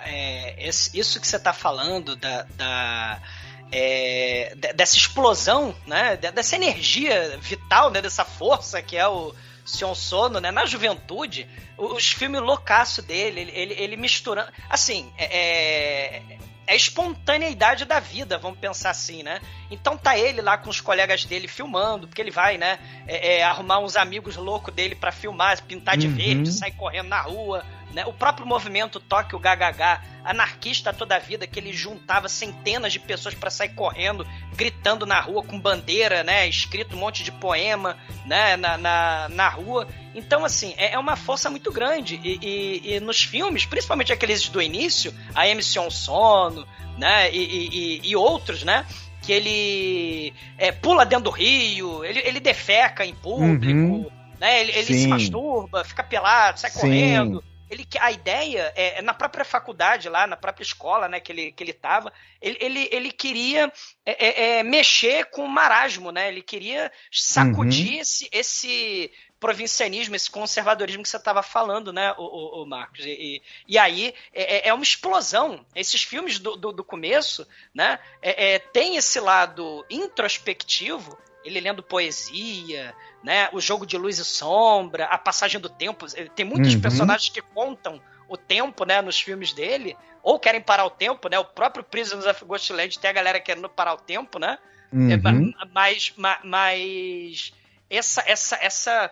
É, 0.07 0.69
isso 0.69 1.21
que 1.21 1.27
você 1.27 1.37
está 1.37 1.53
falando 1.53 2.15
da, 2.17 2.43
da- 2.55 3.21
é, 3.71 4.53
de- 4.57 4.73
dessa 4.75 4.97
explosão, 4.97 5.75
né, 5.87 6.17
de- 6.17 6.31
dessa 6.31 6.57
energia 6.57 7.39
vital, 7.41 7.91
né, 7.91 8.01
dessa 8.03 8.25
força 8.25 8.83
que 8.83 8.97
é 8.97 9.07
o 9.09 9.35
Sion 9.65 9.95
Sono, 9.95 10.41
né, 10.41 10.51
na 10.51 10.67
juventude, 10.67 11.49
os 11.79 12.13
filmes 12.13 12.41
loucaço 12.43 13.01
dele, 13.01 13.41
ele, 13.41 13.53
ele, 13.55 13.75
ele 13.75 13.97
misturando, 13.97 14.51
assim, 14.69 15.11
é, 15.17 15.25
é 15.39 16.23
a 16.69 16.75
espontaneidade 16.77 17.85
da 17.85 17.99
vida, 17.99 18.39
vamos 18.39 18.59
pensar 18.59 18.91
assim, 18.91 19.23
né? 19.23 19.41
Então 19.71 19.97
tá 19.97 20.17
ele 20.17 20.41
lá 20.41 20.57
com 20.57 20.71
os 20.71 20.81
colegas 20.81 21.25
dele 21.25 21.49
filmando, 21.49 22.07
porque 22.07 22.23
ele 22.23 22.31
vai, 22.31 22.57
né, 22.57 22.79
é, 23.07 23.39
é, 23.39 23.43
arrumar 23.43 23.79
uns 23.81 23.97
amigos 23.97 24.37
loucos 24.37 24.73
dele 24.73 24.95
pra 24.95 25.11
filmar, 25.13 25.61
pintar 25.65 25.97
de 25.97 26.07
Uhum. 26.07 26.15
verde, 26.15 26.53
sair 26.53 26.73
correndo 26.73 27.09
na 27.09 27.21
rua, 27.21 27.65
né? 27.93 28.05
O 28.07 28.13
próprio 28.13 28.47
movimento 28.47 28.99
Tóquio 29.01 29.39
GHH, 29.39 30.01
anarquista 30.25 30.93
toda 30.93 31.17
a 31.17 31.19
vida, 31.19 31.47
que 31.47 31.59
ele 31.59 31.73
juntava 31.73 32.29
centenas 32.29 32.93
de 32.93 32.99
pessoas 33.01 33.35
pra 33.35 33.51
sair 33.51 33.71
correndo, 33.75 34.27
gritando 34.55 35.05
na 35.05 35.21
rua 35.21 35.43
com 35.43 35.59
bandeira, 35.59 36.23
né? 36.23 36.47
Escrito 36.49 36.97
um 36.97 36.99
monte 37.01 37.23
de 37.23 37.31
poema, 37.33 37.97
né? 38.27 38.57
Na, 38.57 38.77
na, 38.79 39.29
na 39.29 39.49
rua. 39.49 39.87
Então, 40.15 40.45
assim, 40.45 40.75
é, 40.77 40.93
é 40.95 40.99
uma 40.99 41.17
força 41.17 41.51
muito 41.51 41.71
grande. 41.73 42.21
E, 42.23 42.39
e- 42.43 42.95
e 42.97 43.01
nos 43.01 43.23
filmes, 43.23 43.65
principalmente 43.67 44.13
aqueles 44.13 44.49
do 44.49 44.61
início, 44.63 45.13
a 45.35 45.47
Emission 45.49 45.91
Sono, 45.91 46.67
né? 46.99 47.31
E, 47.33 47.39
e- 47.39 47.69
e- 47.69 48.11
e 48.11 48.17
outros, 48.17 48.63
né? 48.63 48.87
Que 49.23 49.33
ele 49.33 50.35
é, 50.59 50.73
pula 50.73 51.05
dentro 51.07 51.25
do 51.27 51.31
rio, 51.31 52.05
ele, 52.05 52.21
ele 52.25 52.41
defeca 52.41 53.05
em 53.07 53.15
público, 53.15 53.79
Uhum. 53.79 54.11
né? 54.41 54.61
Ele, 54.61 54.73
ele 54.73 54.85
se 54.99 55.07
masturba, 55.07 55.85
fica 55.85 56.03
pelado, 56.03 56.59
sai 56.59 56.71
Sim. 56.71 56.81
correndo. 56.81 57.45
Ele, 57.73 57.85
que- 57.87 57.99
a 57.99 58.13
ideia 58.13 58.73
é, 58.77 58.99
é 58.99 59.03
na 59.03 59.15
própria 59.15 59.45
faculdade 59.45 60.09
lá, 60.09 60.27
na 60.27 60.37
própria 60.37 60.63
escola, 60.63 61.09
né, 61.09 61.19
que 61.21 61.33
ele, 61.33 61.53
que 61.53 61.65
ele 61.65 61.73
tava, 61.73 62.13
ele, 62.41 62.59
ele, 62.61 62.89
ele 62.93 63.11
queria 63.11 63.73
é, 64.05 64.27
é, 64.27 64.59
é, 64.59 64.63
mexer 64.63 65.25
com 65.31 65.45
o 65.45 65.49
marasmo, 65.49 66.13
né? 66.13 66.29
Ele 66.29 66.43
queria 66.43 66.93
sacudir 67.11 67.99
esse, 68.01 68.29
esse 68.31 69.11
provincianismo, 69.41 70.15
esse 70.15 70.31
conservadorismo 70.31 71.03
que 71.03 71.09
você 71.09 71.17
estava 71.17 71.43
falando, 71.43 71.93
né, 71.93 72.13
o, 72.17 72.23
o, 72.23 72.63
o 72.63 72.67
Marcos? 72.67 73.01
E, 73.05 73.11
e, 73.11 73.43
e 73.67 73.79
aí 73.79 74.15
é, 74.35 74.57
é- 74.57 74.69
é 74.69 74.75
uma 74.75 74.85
explosão. 74.85 75.67
Esses 75.75 76.03
filmes 76.03 76.39
do, 76.39 76.57
do, 76.57 76.73
do 76.73 76.85
começo, 76.85 77.47
né, 77.75 77.99
é, 78.21 78.55
é, 78.55 78.59
tem 78.59 78.97
esse 78.97 79.19
lado 79.19 79.85
introspectivo, 79.91 81.19
ele 81.45 81.61
lendo 81.61 81.83
poesia, 81.83 82.95
né, 83.23 83.49
o 83.53 83.61
jogo 83.61 83.85
de 83.87 83.97
luz 83.97 84.19
e 84.19 84.25
sombra, 84.25 85.07
a 85.07 85.19
passagem 85.19 85.61
do 85.61 85.69
tempo. 85.69 86.07
Tem 86.35 86.45
muitos 86.45 86.75
Uhum. 86.75 86.81
personagens 86.81 87.29
que 87.31 87.41
contam 87.43 88.01
o 88.29 88.37
tempo, 88.37 88.85
né, 88.85 89.01
nos 89.03 89.21
filmes 89.21 89.53
dele, 89.53 89.97
ou 90.23 90.39
querem 90.39 90.61
parar 90.61 90.85
o 90.87 90.91
tempo, 90.91 91.29
né? 91.29 91.39
O 91.39 91.45
próprio 91.45 91.85
Prisoners 91.85 92.27
of 92.27 92.45
Ghostland 92.45 92.99
tem 92.99 93.11
a 93.11 93.13
galera 93.13 93.41
querendo 93.41 93.69
parar 93.69 93.95
o 93.95 93.99
tempo, 93.99 94.39
né? 94.39 94.59
É, 94.93 94.97
Uhum. 94.97 95.53
ma- 95.59 95.67
mas, 95.73 96.13
ma- 96.17 96.41
mas 96.45 97.53
essa, 97.91 98.23
essa, 98.27 98.57
essa, 98.57 99.11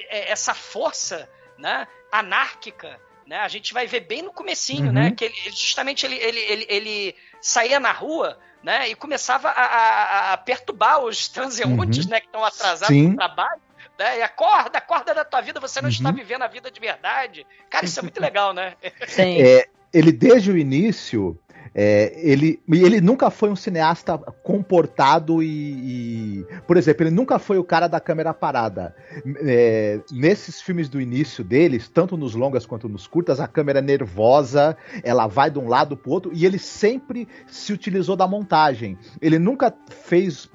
é, 0.00 0.30
essa 0.30 0.54
força 0.54 1.28
né, 1.58 1.86
anárquica, 2.10 2.98
né, 3.26 3.38
a 3.38 3.48
gente 3.48 3.72
vai 3.74 3.86
ver 3.86 4.00
bem 4.00 4.22
no 4.22 4.32
comecinho, 4.32 4.86
Uhum. 4.86 4.92
né? 4.92 5.10
Que 5.10 5.24
ele, 5.26 5.34
ele- 5.44 5.50
justamente 5.56 6.06
ele, 6.06 6.16
ele, 6.16 6.40
ele, 6.40 6.66
ele 6.68 7.16
saía 7.40 7.78
na 7.80 7.92
rua 7.92 8.38
né, 8.62 8.88
e 8.88 8.94
começava 8.94 9.48
a, 9.48 9.62
a- 9.62 10.32
a 10.32 10.36
perturbar 10.36 11.00
os 11.00 11.28
transeuntes 11.28 12.04
Uhum. 12.04 12.10
né, 12.10 12.20
que 12.20 12.26
estão 12.26 12.44
atrasados 12.44 12.88
Sim. 12.96 13.08
no 13.08 13.16
trabalho. 13.16 13.60
Né, 13.98 14.18
e 14.18 14.22
acorda, 14.22 14.78
acorda 14.78 15.14
da 15.14 15.24
tua 15.24 15.40
vida, 15.40 15.60
você 15.60 15.80
não 15.80 15.88
Uhum. 15.88 15.92
está 15.94 16.10
vivendo 16.10 16.42
a 16.42 16.46
vida 16.46 16.70
de 16.70 16.80
verdade. 16.80 17.46
Cara, 17.68 17.84
isso 17.84 17.98
é 17.98 18.02
muito 18.02 18.20
legal, 18.20 18.52
né? 18.54 18.74
Sim. 19.06 19.40
É, 19.42 19.66
ele 19.92 20.10
desde 20.10 20.50
o 20.50 20.56
início, 20.56 21.38
é, 21.74 22.12
ele, 22.16 22.60
ele 22.68 23.00
nunca 23.00 23.30
foi 23.30 23.50
um 23.50 23.56
cineasta 23.56 24.18
comportado 24.18 25.42
e, 25.42 26.40
e- 26.40 26.46
por 26.66 26.76
exemplo, 26.76 27.04
ele 27.04 27.14
nunca 27.14 27.38
foi 27.38 27.58
o 27.58 27.64
cara 27.64 27.88
da 27.88 28.00
câmera 28.00 28.34
parada. 28.34 28.94
É, 29.40 30.00
nesses 30.10 30.60
filmes 30.60 30.88
do 30.88 31.00
início 31.00 31.42
deles, 31.42 31.88
tanto 31.88 32.16
nos 32.16 32.34
longas 32.34 32.66
quanto 32.66 32.88
nos 32.88 33.06
curtas, 33.06 33.40
a 33.40 33.46
câmera 33.48 33.78
é 33.78 33.82
nervosa, 33.82 34.76
ela 35.02 35.26
vai 35.26 35.50
de 35.50 35.58
um 35.58 35.68
lado 35.68 35.96
pro 35.96 36.10
outro 36.10 36.32
e 36.34 36.44
ele 36.44 36.58
sempre 36.58 37.26
se 37.46 37.72
utilizou 37.72 38.16
da 38.16 38.26
montagem. 38.26 38.98
Ele 39.20 39.38
nunca 39.38 39.74
fez 39.88 40.50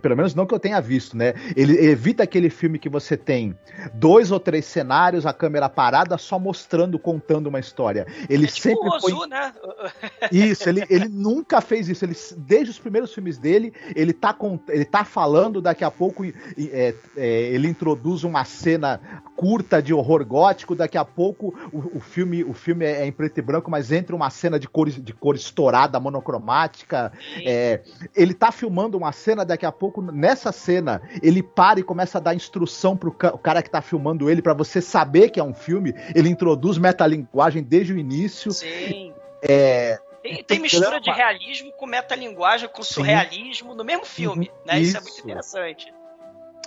pelo 0.00 0.16
menos 0.16 0.34
não 0.34 0.46
que 0.46 0.54
eu 0.54 0.58
tenha 0.58 0.80
visto, 0.80 1.16
né? 1.16 1.34
Ele 1.56 1.76
evita 1.86 2.22
aquele 2.22 2.50
filme 2.50 2.78
que 2.78 2.88
você 2.88 3.16
tem 3.16 3.56
dois 3.94 4.30
ou 4.30 4.38
três 4.38 4.64
cenários, 4.64 5.26
a 5.26 5.32
câmera 5.32 5.68
parada, 5.68 6.16
só 6.18 6.38
mostrando, 6.38 6.98
contando 6.98 7.46
uma 7.46 7.58
história. 7.58 8.06
Ele 8.28 8.44
é 8.44 8.48
tipo 8.48 8.68
sempre 8.68 8.88
o 8.88 9.00
foi 9.00 9.12
Ozu, 9.12 9.26
né? 9.26 9.52
isso, 10.30 10.68
ele, 10.68 10.84
ele 10.90 11.08
nunca 11.08 11.60
fez 11.60 11.88
isso. 11.88 12.04
Ele, 12.04 12.16
desde 12.36 12.70
os 12.70 12.78
primeiros 12.78 13.12
filmes 13.12 13.38
dele, 13.38 13.72
ele 13.94 14.12
tá, 14.12 14.32
com, 14.32 14.58
ele 14.68 14.84
tá 14.84 15.04
falando, 15.04 15.60
daqui 15.60 15.84
a 15.84 15.90
pouco 15.90 16.24
é, 16.24 16.94
é, 17.16 17.26
ele 17.52 17.68
introduz 17.68 18.24
uma 18.24 18.44
cena 18.44 19.00
curta 19.36 19.82
de 19.82 19.94
horror 19.94 20.24
gótico, 20.24 20.74
daqui 20.74 20.98
a 20.98 21.04
pouco 21.04 21.54
o, 21.72 21.98
o 21.98 22.00
filme, 22.00 22.44
o 22.44 22.52
filme 22.52 22.84
é 22.84 23.06
em 23.06 23.12
preto 23.12 23.38
e 23.38 23.42
branco, 23.42 23.70
mas 23.70 23.90
entra 23.90 24.14
uma 24.14 24.28
cena 24.28 24.58
de 24.58 24.68
cor, 24.68 24.90
de 24.90 25.12
cor 25.14 25.34
estourada, 25.34 25.98
monocromática. 25.98 27.12
É, 27.44 27.80
ele 28.14 28.34
tá 28.34 28.52
filmando 28.52 28.98
uma 28.98 29.12
cena, 29.12 29.44
daqui 29.44 29.64
a 29.64 29.69
pouco, 29.72 30.00
nessa 30.02 30.52
cena, 30.52 31.00
ele 31.22 31.42
para 31.42 31.80
e 31.80 31.82
começa 31.82 32.18
a 32.18 32.20
dar 32.20 32.34
instrução 32.34 32.96
pro 32.96 33.12
ca- 33.12 33.34
o 33.34 33.38
cara 33.38 33.62
que 33.62 33.70
tá 33.70 33.80
filmando 33.82 34.28
ele, 34.30 34.42
pra 34.42 34.54
você 34.54 34.80
saber 34.80 35.30
que 35.30 35.38
é 35.40 35.44
um 35.44 35.54
filme. 35.54 35.94
Ele 36.14 36.28
introduz 36.28 36.78
metalinguagem 36.78 37.62
desde 37.62 37.92
o 37.92 37.98
início. 37.98 38.50
Sim. 38.52 39.12
É, 39.42 39.98
Tem, 40.22 40.34
tem 40.34 40.44
tem 40.44 40.58
mistura 40.60 41.00
de 41.00 41.10
realismo 41.10 41.72
com 41.72 41.86
metalinguagem, 41.86 42.68
com 42.68 42.82
surrealismo 42.82 43.74
no 43.74 43.82
mesmo 43.84 44.04
filme, 44.04 44.50
Uhum, 44.50 44.60
né? 44.66 44.80
Isso, 44.80 44.96
é 44.96 45.00
isso. 45.00 45.08
muito 45.08 45.20
interessante. 45.24 45.94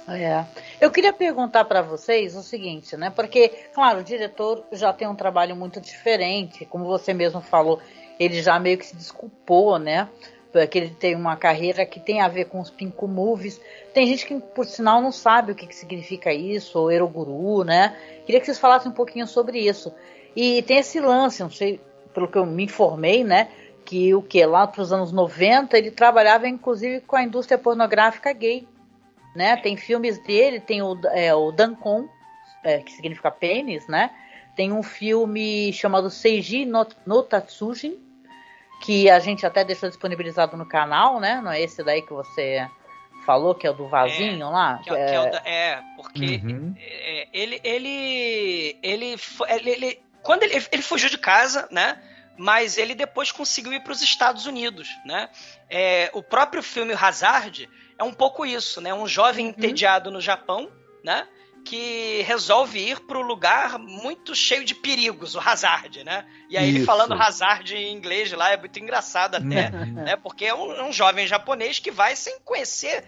É. 0.08 0.44
Eu 0.82 0.92
queria 0.92 1.14
perguntar 1.14 1.64
para 1.64 1.82
vocês 1.82 2.36
o 2.36 2.44
seguinte, 2.44 2.98
né? 2.98 3.10
Porque, 3.10 3.48
claro, 3.74 4.00
o 4.00 4.04
diretor 4.04 4.64
já 4.72 4.92
tem 4.92 5.08
um 5.08 5.16
trabalho 5.16 5.56
muito 5.56 5.80
diferente, 5.80 6.66
como 6.66 6.84
você 6.84 7.14
mesmo 7.14 7.40
falou, 7.40 7.80
ele 8.20 8.42
já 8.42 8.60
meio 8.60 8.78
que 8.78 8.86
se 8.86 8.96
desculpou, 8.98 9.80
né? 9.80 10.10
Porque 10.54 10.78
ele 10.78 10.92
tem 10.92 11.16
uma 11.16 11.36
carreira 11.36 11.84
que 11.84 12.00
tem 12.00 12.22
a 12.22 12.28
ver 12.28 12.46
com 12.46 12.62
os 12.62 12.70
Pinku 12.70 13.08
Movies. 13.08 13.60
Tem 13.92 14.06
gente 14.06 14.26
que, 14.26 14.40
por 14.40 14.66
sinal, 14.66 15.02
não 15.02 15.12
sabe 15.12 15.52
o 15.52 15.56
que, 15.56 15.66
que 15.66 15.76
significa 15.76 16.32
isso, 16.32 16.78
ou 16.78 16.92
Eroguru, 16.92 17.64
né? 17.64 17.98
Queria 18.24 18.40
que 18.40 18.46
vocês 18.46 18.60
falassem 18.60 18.92
um 18.92 18.94
pouquinho 18.94 19.26
sobre 19.26 19.60
isso. 19.60 19.92
E 20.36 20.62
tem 20.62 20.78
esse 20.78 21.00
lance, 21.00 21.42
não 21.42 21.50
sei 21.50 21.82
pelo 22.14 22.28
que 22.28 22.38
eu 22.38 22.46
me 22.46 22.66
informei, 22.66 23.24
né? 23.24 23.50
Que 23.84 24.14
o 24.14 24.22
que 24.22 24.46
lá 24.46 24.68
para 24.68 24.84
os 24.84 24.94
anos 24.94 25.12
90 25.12 25.76
ele 25.76 25.90
trabalhava 25.90 26.48
inclusive 26.48 27.02
com 27.02 27.16
a 27.16 27.24
indústria 27.24 27.58
pornográfica 27.58 28.32
gay, 28.32 28.68
né? 29.36 29.58
Tem 29.58 29.76
filmes 29.76 30.20
dele, 30.20 30.60
tem 30.60 30.84
o, 30.84 30.96
é, 31.08 31.34
o 31.34 31.52
Dankon, 31.52 32.08
é, 32.64 32.78
que 32.78 32.92
significa 32.92 33.32
pênis, 33.32 33.88
né? 33.88 34.12
Tem 34.56 34.72
um 34.72 34.84
filme 34.84 35.74
chamado 35.74 36.12
Seiji 36.12 36.64
no, 36.64 36.86
no 37.06 37.24
Tatsujin, 37.24 37.98
que 38.84 39.10
a 39.10 39.18
gente 39.18 39.46
até 39.46 39.64
deixou 39.64 39.88
disponibilizado 39.88 40.58
no 40.58 40.66
canal, 40.66 41.18
né? 41.18 41.40
Não 41.42 41.50
é 41.50 41.62
esse 41.62 41.82
daí 41.82 42.02
que 42.02 42.12
você 42.12 42.70
falou, 43.26 43.56
que 43.56 43.66
é 43.66 43.70
o 43.70 43.74
do 43.74 43.88
vasinho 43.88 44.46
é, 44.46 44.50
lá? 44.50 44.82
Que, 44.84 44.90
é, 44.90 45.06
que 45.06 45.14
é, 45.14 45.20
o 45.22 45.32
da, 45.32 45.38
é, 45.46 45.82
porque 45.96 46.42
uhum. 46.44 46.76
É, 46.78 47.28
ele, 47.32 47.62
ele, 47.64 48.80
ele, 48.84 49.18
ele, 49.48 49.70
ele, 49.70 50.00
quando 50.22 50.44
ele, 50.44 50.62
ele 50.70 50.82
fugiu 50.82 51.10
de 51.10 51.18
casa, 51.18 51.66
né? 51.72 51.98
Mas 52.38 52.78
ele 52.78 52.94
depois 52.94 53.32
conseguiu 53.32 53.72
ir 53.72 53.80
para 53.80 53.94
os 53.94 54.02
Estados 54.02 54.46
Unidos, 54.46 54.90
né? 55.06 55.30
É, 55.70 56.10
o 56.14 56.22
próprio 56.22 56.62
filme 56.62 56.94
Hazard 56.94 57.70
é 57.98 58.04
um 58.04 58.14
pouco 58.14 58.46
isso, 58.46 58.82
né? 58.82 58.94
Um 58.94 59.08
jovem 59.08 59.46
uhum. 59.46 59.52
entediado 59.52 60.12
no 60.12 60.20
Japão, 60.20 60.70
né? 61.06 61.26
Que 61.64 62.22
resolve 62.24 62.80
ir 62.80 63.00
para 63.02 63.18
o 63.18 63.22
lugar 63.22 63.80
muito 63.80 64.36
cheio 64.36 64.66
de 64.66 64.76
perigos, 64.76 65.36
o 65.36 65.40
Hazard, 65.40 66.04
né? 66.04 66.26
E 66.50 66.58
aí 66.58 66.70
Isso. 66.70 66.78
ele 66.78 66.86
falando 66.86 67.14
Hazard 67.14 67.76
em 67.76 67.94
inglês 67.94 68.32
lá 68.34 68.52
é 68.52 68.58
muito 68.58 68.78
engraçado 68.80 69.36
até, 69.36 69.70
uhum. 69.70 69.94
né? 69.94 70.16
Porque 70.18 70.46
é 70.46 70.54
um, 70.54 70.88
um, 70.88 70.92
jovem 70.92 71.26
japonês 71.26 71.80
que 71.80 71.92
vai 71.92 72.16
sem 72.16 72.40
conhecer 72.42 73.06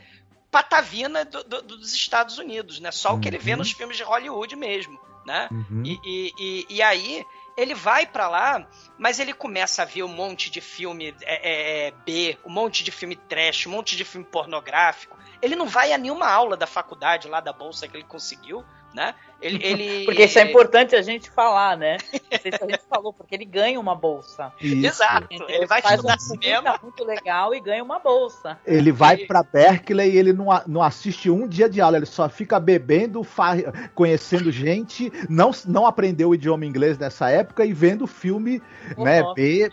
patavina 0.50 1.26
do, 1.26 1.44
do, 1.44 1.62
dos 1.62 1.94
Estados 1.94 2.38
Unidos, 2.38 2.80
né? 2.80 2.92
Só 2.92 3.12
uhum. 3.12 3.18
o 3.18 3.20
que 3.20 3.28
ele 3.28 3.38
vê 3.38 3.52
uhum. 3.52 3.58
nos 3.58 3.72
filmes 3.72 3.98
de 3.98 4.04
Hollywood 4.04 4.56
mesmo, 4.56 5.00
né? 5.26 5.50
Uhum. 5.52 5.84
E, 5.86 6.00
e, 6.04 6.34
e, 6.40 6.66
e, 6.70 6.82
aí 6.82 7.26
ele 7.58 7.74
vai 7.74 8.06
para 8.06 8.30
lá, 8.30 8.68
mas 8.98 9.20
ele 9.20 9.34
começa 9.34 9.82
a 9.82 9.86
ver 9.86 10.04
um 10.04 10.10
monte 10.10 10.50
de 10.50 10.62
filme 10.62 11.14
é, 11.22 11.36
é, 11.36 11.88
é, 11.88 11.92
B, 12.06 12.38
um 12.46 12.50
monte 12.50 12.84
de 12.84 12.92
filme 12.92 13.16
trash, 13.16 13.68
um 13.68 13.72
monte 13.72 13.96
de 13.96 14.06
filme 14.06 14.26
pornográfico. 14.26 15.18
Ele 15.46 15.56
não 15.56 15.68
vai 15.68 15.94
a 15.94 15.98
nenhuma 15.98 16.28
aula 16.28 16.58
da 16.58 16.66
faculdade 16.66 17.28
lá 17.28 17.40
da 17.40 17.54
bolsa 17.54 17.88
que 17.88 17.96
ele 17.96 18.04
conseguiu, 18.04 18.64
né? 18.96 19.14
Ele, 19.40 19.62
ele... 19.64 20.06
Porque 20.06 20.24
isso 20.24 20.40
é 20.40 20.42
importante 20.42 20.96
a 20.96 21.04
gente 21.04 21.30
falar, 21.30 21.78
né? 21.78 21.98
Não 22.12 22.40
sei 22.40 22.52
se 22.52 22.64
a 22.64 22.66
gente 22.66 22.84
falou, 22.90 23.14
porque 23.14 23.36
ele 23.36 23.46
ganha 23.46 23.80
uma 23.80 23.94
bolsa. 23.94 24.52
Isso. 24.60 24.88
Exato. 24.88 25.28
Então, 25.30 25.48
ele 25.48 25.68
vai 25.68 25.84
faz 25.84 25.96
estudar 25.96 26.20
cinema. 26.20 26.80
muito 26.82 27.04
legal 27.04 27.54
e 27.54 27.60
ganha 27.60 27.84
uma 27.84 28.00
bolsa. 28.00 28.58
Ele 28.66 28.92
vai 28.92 29.18
para 29.18 29.44
Berkeley 29.44 30.16
e 30.16 30.18
ele 30.18 30.34
não, 30.34 30.48
não 30.66 30.82
assiste 30.82 31.30
um 31.30 31.48
dia 31.48 31.70
de 31.70 31.80
aula, 31.80 31.98
ele 31.98 32.08
só 32.08 32.28
fica 32.28 32.60
bebendo, 32.60 33.22
conhecendo 33.94 34.52
gente, 34.52 35.14
não, 35.30 35.52
não 35.68 35.86
aprendeu 35.86 36.30
o 36.30 36.36
idioma 36.36 36.66
inglês 36.66 36.98
nessa 36.98 37.30
época 37.30 37.64
e 37.64 37.72
vendo 37.72 38.08
filme, 38.08 38.60
uhum. 38.98 39.04
né, 39.04 39.22
B 39.36 39.72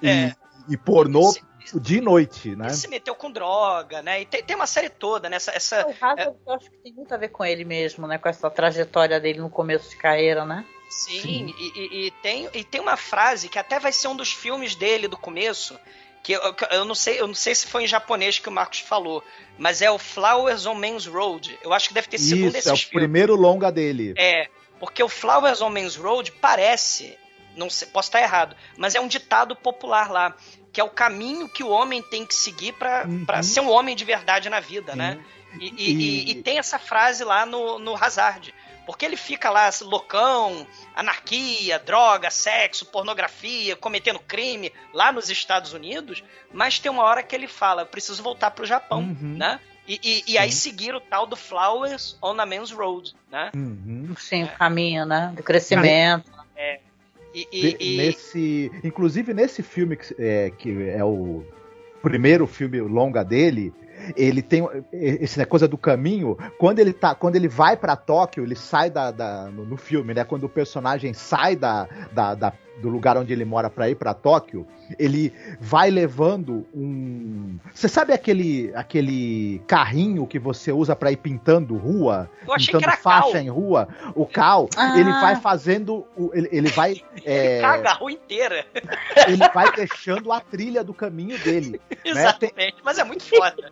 e, 0.00 0.08
é. 0.08 0.32
e 0.68 0.76
pornô 0.76 1.30
Esse 1.30 1.51
de 1.74 2.00
noite, 2.00 2.54
né? 2.56 2.66
Ele 2.66 2.74
se 2.74 2.88
meteu 2.88 3.14
com 3.14 3.30
droga, 3.30 4.02
né? 4.02 4.22
E 4.22 4.26
tem, 4.26 4.42
tem 4.42 4.56
uma 4.56 4.66
série 4.66 4.88
toda, 4.88 5.28
né? 5.28 5.36
Essa, 5.36 5.52
essa, 5.52 5.86
o 5.86 5.94
Hazard, 6.00 6.20
é... 6.22 6.50
eu 6.50 6.52
acho 6.54 6.70
que 6.70 6.76
tem 6.78 6.92
muito 6.92 7.12
a 7.12 7.16
ver 7.16 7.28
com 7.28 7.44
ele 7.44 7.64
mesmo, 7.64 8.06
né? 8.06 8.18
Com 8.18 8.28
essa 8.28 8.50
trajetória 8.50 9.20
dele 9.20 9.40
no 9.40 9.50
começo 9.50 9.90
de 9.90 9.96
carreira, 9.96 10.44
né? 10.44 10.64
Sim, 10.88 11.20
Sim. 11.20 11.54
E, 11.58 11.72
e, 11.74 12.06
e, 12.06 12.10
tem, 12.22 12.48
e 12.52 12.64
tem 12.64 12.80
uma 12.80 12.96
frase 12.96 13.48
que 13.48 13.58
até 13.58 13.78
vai 13.78 13.92
ser 13.92 14.08
um 14.08 14.16
dos 14.16 14.32
filmes 14.32 14.74
dele 14.74 15.08
do 15.08 15.16
começo, 15.16 15.78
que 16.22 16.32
eu, 16.32 16.54
eu, 16.70 16.84
não 16.84 16.94
sei, 16.94 17.20
eu 17.20 17.26
não 17.26 17.34
sei 17.34 17.54
se 17.54 17.66
foi 17.66 17.84
em 17.84 17.86
japonês 17.86 18.38
que 18.38 18.48
o 18.48 18.52
Marcos 18.52 18.80
falou, 18.80 19.24
mas 19.58 19.82
é 19.82 19.90
o 19.90 19.98
Flowers 19.98 20.66
on 20.66 20.74
Man's 20.74 21.06
Road. 21.06 21.58
Eu 21.62 21.72
acho 21.72 21.88
que 21.88 21.94
deve 21.94 22.08
ter 22.08 22.18
sido 22.18 22.38
Isso, 22.38 22.48
um 22.48 22.50
desses 22.50 22.70
é 22.70 22.72
o 22.72 22.76
filmes. 22.76 22.92
primeiro 22.92 23.34
longa 23.34 23.72
dele. 23.72 24.14
É, 24.16 24.48
porque 24.78 25.02
o 25.02 25.08
Flowers 25.08 25.60
on 25.60 25.70
Man's 25.70 25.96
Road 25.96 26.30
parece, 26.32 27.18
não 27.56 27.70
sei, 27.70 27.88
posso 27.88 28.08
estar 28.08 28.20
errado, 28.20 28.54
mas 28.76 28.94
é 28.94 29.00
um 29.00 29.08
ditado 29.08 29.56
popular 29.56 30.10
lá, 30.10 30.36
que 30.72 30.80
é 30.80 30.84
o 30.84 30.88
caminho 30.88 31.48
que 31.48 31.62
o 31.62 31.68
homem 31.68 32.00
tem 32.02 32.24
que 32.24 32.34
seguir 32.34 32.72
para 32.72 33.04
uhum. 33.06 33.42
ser 33.42 33.60
um 33.60 33.70
homem 33.70 33.94
de 33.94 34.04
verdade 34.04 34.48
na 34.48 34.58
vida, 34.58 34.96
né? 34.96 35.22
E, 35.60 35.68
e, 35.68 35.92
e... 35.92 36.30
e, 36.30 36.34
tem 36.42 36.58
essa 36.58 36.78
frase 36.78 37.22
lá 37.24 37.44
no, 37.44 37.78
no 37.78 37.94
Hazard. 37.94 38.54
Porque 38.86 39.04
ele 39.04 39.16
fica 39.16 39.48
lá 39.48 39.70
loucão, 39.82 40.66
anarquia, 40.94 41.78
droga, 41.78 42.30
sexo, 42.30 42.86
pornografia, 42.86 43.76
cometendo 43.76 44.18
crime 44.18 44.72
lá 44.92 45.12
nos 45.12 45.30
Estados 45.30 45.72
Unidos, 45.72 46.24
mas 46.52 46.80
tem 46.80 46.90
uma 46.90 47.04
hora 47.04 47.22
que 47.22 47.34
ele 47.34 47.46
fala: 47.46 47.82
eu 47.82 47.86
preciso 47.86 48.22
voltar 48.22 48.50
pro 48.50 48.66
Japão, 48.66 49.00
uhum. 49.00 49.36
né? 49.36 49.60
E, 49.86 50.00
e, 50.02 50.32
e, 50.32 50.38
aí 50.38 50.50
seguir 50.50 50.94
o 50.94 51.00
tal 51.00 51.26
do 51.26 51.36
Flowers 51.36 52.16
on 52.22 52.40
a 52.40 52.46
Man's 52.46 52.70
Road, 52.70 53.14
né? 53.30 53.50
Uhum. 53.54 54.14
Sim, 54.16 54.44
o 54.44 54.48
caminho, 54.48 55.04
né? 55.04 55.32
Do 55.34 55.42
crescimento. 55.42 56.30
É. 56.56 56.80
E, 57.34 57.48
e, 57.52 57.76
e... 57.80 57.96
Nesse, 57.96 58.70
inclusive 58.84 59.32
nesse 59.32 59.62
filme 59.62 59.96
que 59.96 60.14
é, 60.18 60.50
que 60.50 60.88
é 60.90 61.04
o 61.04 61.42
primeiro 62.02 62.46
filme 62.46 62.80
longa 62.80 63.24
dele, 63.24 63.72
ele 64.16 64.42
tem 64.42 64.66
essa 64.92 65.46
coisa 65.46 65.68
do 65.68 65.78
caminho. 65.78 66.36
Quando 66.58 66.80
ele 66.80 66.92
tá, 66.92 67.14
quando 67.14 67.36
ele 67.36 67.48
vai 67.48 67.76
para 67.76 67.96
Tóquio, 67.96 68.44
ele 68.44 68.56
sai 68.56 68.90
da, 68.90 69.10
da 69.10 69.50
no, 69.50 69.64
no, 69.64 69.76
filme, 69.76 70.12
né? 70.12 70.24
Quando 70.24 70.44
o 70.44 70.48
personagem 70.48 71.14
sai 71.14 71.54
da, 71.54 71.88
da, 72.12 72.34
da 72.34 72.52
do 72.82 72.88
lugar 72.88 73.16
onde 73.16 73.32
ele 73.32 73.44
mora 73.44 73.70
para 73.70 73.88
ir 73.88 73.94
para 73.94 74.12
Tóquio, 74.12 74.66
ele 74.98 75.32
vai 75.60 75.88
levando 75.88 76.66
um. 76.74 77.56
Você 77.72 77.88
sabe 77.88 78.12
aquele 78.12 78.72
aquele 78.74 79.62
carrinho 79.66 80.26
que 80.26 80.38
você 80.38 80.72
usa 80.72 80.96
para 80.96 81.12
ir 81.12 81.16
pintando 81.16 81.76
rua, 81.76 82.28
pintando 82.56 82.90
faixa 82.96 83.32
cal. 83.32 83.40
em 83.40 83.48
rua, 83.48 83.88
o 84.14 84.26
cal, 84.26 84.68
ah. 84.76 84.98
ele 84.98 85.12
vai 85.12 85.36
fazendo, 85.36 86.04
ele, 86.34 86.48
ele 86.50 86.68
vai 86.70 87.00
é... 87.24 87.54
ele 87.54 87.60
caga 87.62 87.90
a 87.90 87.94
rua 87.94 88.12
inteira. 88.12 88.66
Ele 89.28 89.48
vai 89.54 89.70
deixando 89.72 90.32
a 90.32 90.40
trilha 90.40 90.82
do 90.82 90.92
caminho 90.92 91.38
dele. 91.38 91.80
Exatamente, 92.04 92.56
né? 92.56 92.70
Tem... 92.72 92.74
mas 92.82 92.98
é 92.98 93.04
muito 93.04 93.22
foda. 93.22 93.70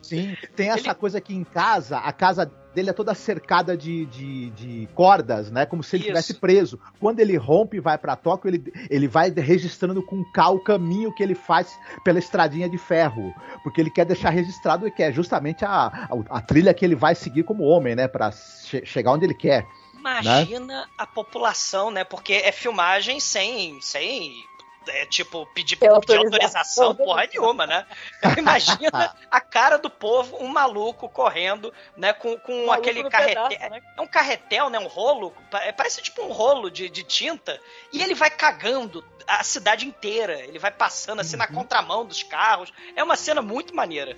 Sim, 0.00 0.36
tem 0.54 0.68
essa 0.68 0.90
ele... 0.90 0.94
coisa 0.94 1.20
que 1.20 1.34
em 1.34 1.42
casa, 1.42 1.98
a 1.98 2.12
casa 2.12 2.50
dele 2.74 2.90
é 2.90 2.92
toda 2.92 3.14
cercada 3.14 3.76
de, 3.76 4.06
de, 4.06 4.50
de 4.50 4.88
cordas, 4.94 5.50
né? 5.50 5.66
Como 5.66 5.82
se 5.82 5.96
ele 5.96 6.04
estivesse 6.04 6.34
preso. 6.34 6.78
Quando 6.98 7.20
ele 7.20 7.36
rompe 7.36 7.76
e 7.76 7.80
vai 7.80 7.98
para 7.98 8.16
Tóquio, 8.16 8.48
ele, 8.48 8.72
ele 8.90 9.08
vai 9.08 9.30
registrando 9.30 10.02
com 10.02 10.24
cal 10.32 10.56
o 10.56 10.64
caminho 10.64 11.14
que 11.14 11.22
ele 11.22 11.34
faz 11.34 11.78
pela 12.04 12.18
estradinha 12.18 12.68
de 12.68 12.78
ferro. 12.78 13.32
Porque 13.62 13.80
ele 13.80 13.90
quer 13.90 14.04
deixar 14.04 14.30
registrado 14.30 14.90
que 14.90 15.02
é 15.02 15.12
justamente 15.12 15.64
a, 15.64 15.86
a, 15.86 16.38
a 16.38 16.40
trilha 16.40 16.74
que 16.74 16.84
ele 16.84 16.94
vai 16.94 17.14
seguir 17.14 17.44
como 17.44 17.64
homem, 17.64 17.94
né? 17.94 18.08
Para 18.08 18.30
che 18.32 18.84
chegar 18.84 19.12
onde 19.12 19.26
ele 19.26 19.34
quer. 19.34 19.62
Né? 19.62 20.20
Imagina 20.20 20.80
né? 20.80 20.86
a 20.98 21.06
população, 21.06 21.90
né? 21.90 22.04
Porque 22.04 22.32
é 22.32 22.50
filmagem 22.50 23.20
sem, 23.20 23.80
sem 23.80 24.44
é, 24.88 25.06
tipo, 25.06 25.46
pedir, 25.54 25.76
pedir 25.76 25.92
autorização, 25.92 26.86
autorização 26.86 26.94
porra 26.94 27.26
nenhuma, 27.26 27.66
né? 27.66 27.86
Imagina 28.38 29.14
a 29.30 29.40
cara 29.40 29.78
do 29.78 29.90
povo, 29.90 30.36
um 30.42 30.48
maluco 30.48 31.08
correndo, 31.08 31.72
né, 31.96 32.12
com, 32.12 32.36
com 32.38 32.66
um 32.66 32.72
aquele 32.72 33.08
carretel. 33.08 33.70
Né? 33.70 33.82
É 33.96 34.00
um 34.00 34.06
carretel, 34.06 34.70
né? 34.70 34.78
Um 34.78 34.86
rolo. 34.86 35.34
É, 35.52 35.72
parece 35.72 36.02
tipo 36.02 36.22
um 36.22 36.32
rolo 36.32 36.70
de, 36.70 36.88
de 36.88 37.02
tinta. 37.02 37.60
E 37.92 38.02
ele 38.02 38.14
vai 38.14 38.30
cagando 38.30 39.04
a 39.26 39.42
cidade 39.42 39.86
inteira. 39.86 40.40
Ele 40.40 40.58
vai 40.58 40.70
passando 40.70 41.20
assim 41.20 41.34
uhum. 41.34 41.38
na 41.40 41.46
contramão 41.46 42.04
dos 42.04 42.22
carros. 42.22 42.72
É 42.96 43.02
uma 43.02 43.16
cena 43.16 43.42
muito 43.42 43.74
maneira. 43.74 44.16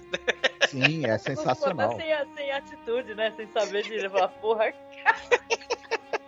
Sim, 0.68 1.07
é 1.07 1.18
sensacional. 1.18 1.96
Sem, 1.96 2.35
sem 2.35 2.53
atitude, 2.53 3.14
né? 3.14 3.33
Sem 3.37 3.50
saber 3.53 3.83
de 3.83 3.96
levar 3.96 4.29
porra. 4.29 4.72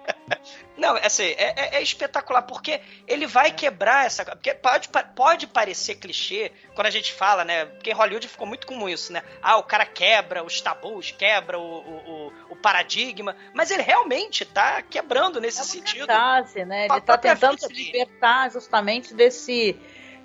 Não, 0.77 0.95
assim, 0.97 1.25
é, 1.25 1.55
é, 1.57 1.77
é, 1.77 1.83
espetacular, 1.83 2.43
porque 2.43 2.81
ele 3.07 3.27
vai 3.27 3.51
quebrar 3.51 4.07
essa. 4.07 4.25
Porque 4.25 4.55
pode, 4.55 4.89
pode 5.15 5.47
parecer 5.47 5.95
clichê 5.95 6.53
quando 6.75 6.87
a 6.87 6.91
gente 6.91 7.13
fala, 7.13 7.45
né? 7.45 7.65
Porque 7.65 7.93
Hollywood 7.93 8.29
ficou 8.29 8.47
muito 8.47 8.67
comum 8.67 8.89
isso, 8.89 9.13
né? 9.13 9.23
Ah, 9.41 9.57
o 9.57 9.63
cara 9.63 9.87
quebra 9.87 10.45
os 10.45 10.61
tabus, 10.61 11.11
quebra 11.11 11.59
o, 11.59 11.63
o, 11.63 12.33
o 12.51 12.57
paradigma, 12.57 13.35
mas 13.55 13.71
ele 13.71 13.83
realmente 13.83 14.45
tá 14.45 14.83
quebrando 14.83 15.41
nesse 15.41 15.61
é 15.61 15.65
sentido. 15.65 16.05
Frase, 16.05 16.65
né? 16.65 16.87
Ele 16.87 17.01
tá 17.01 17.17
tentando 17.17 17.59
se 17.59 17.73
libertar 17.73 18.51
justamente 18.51 19.15
desse. 19.15 19.79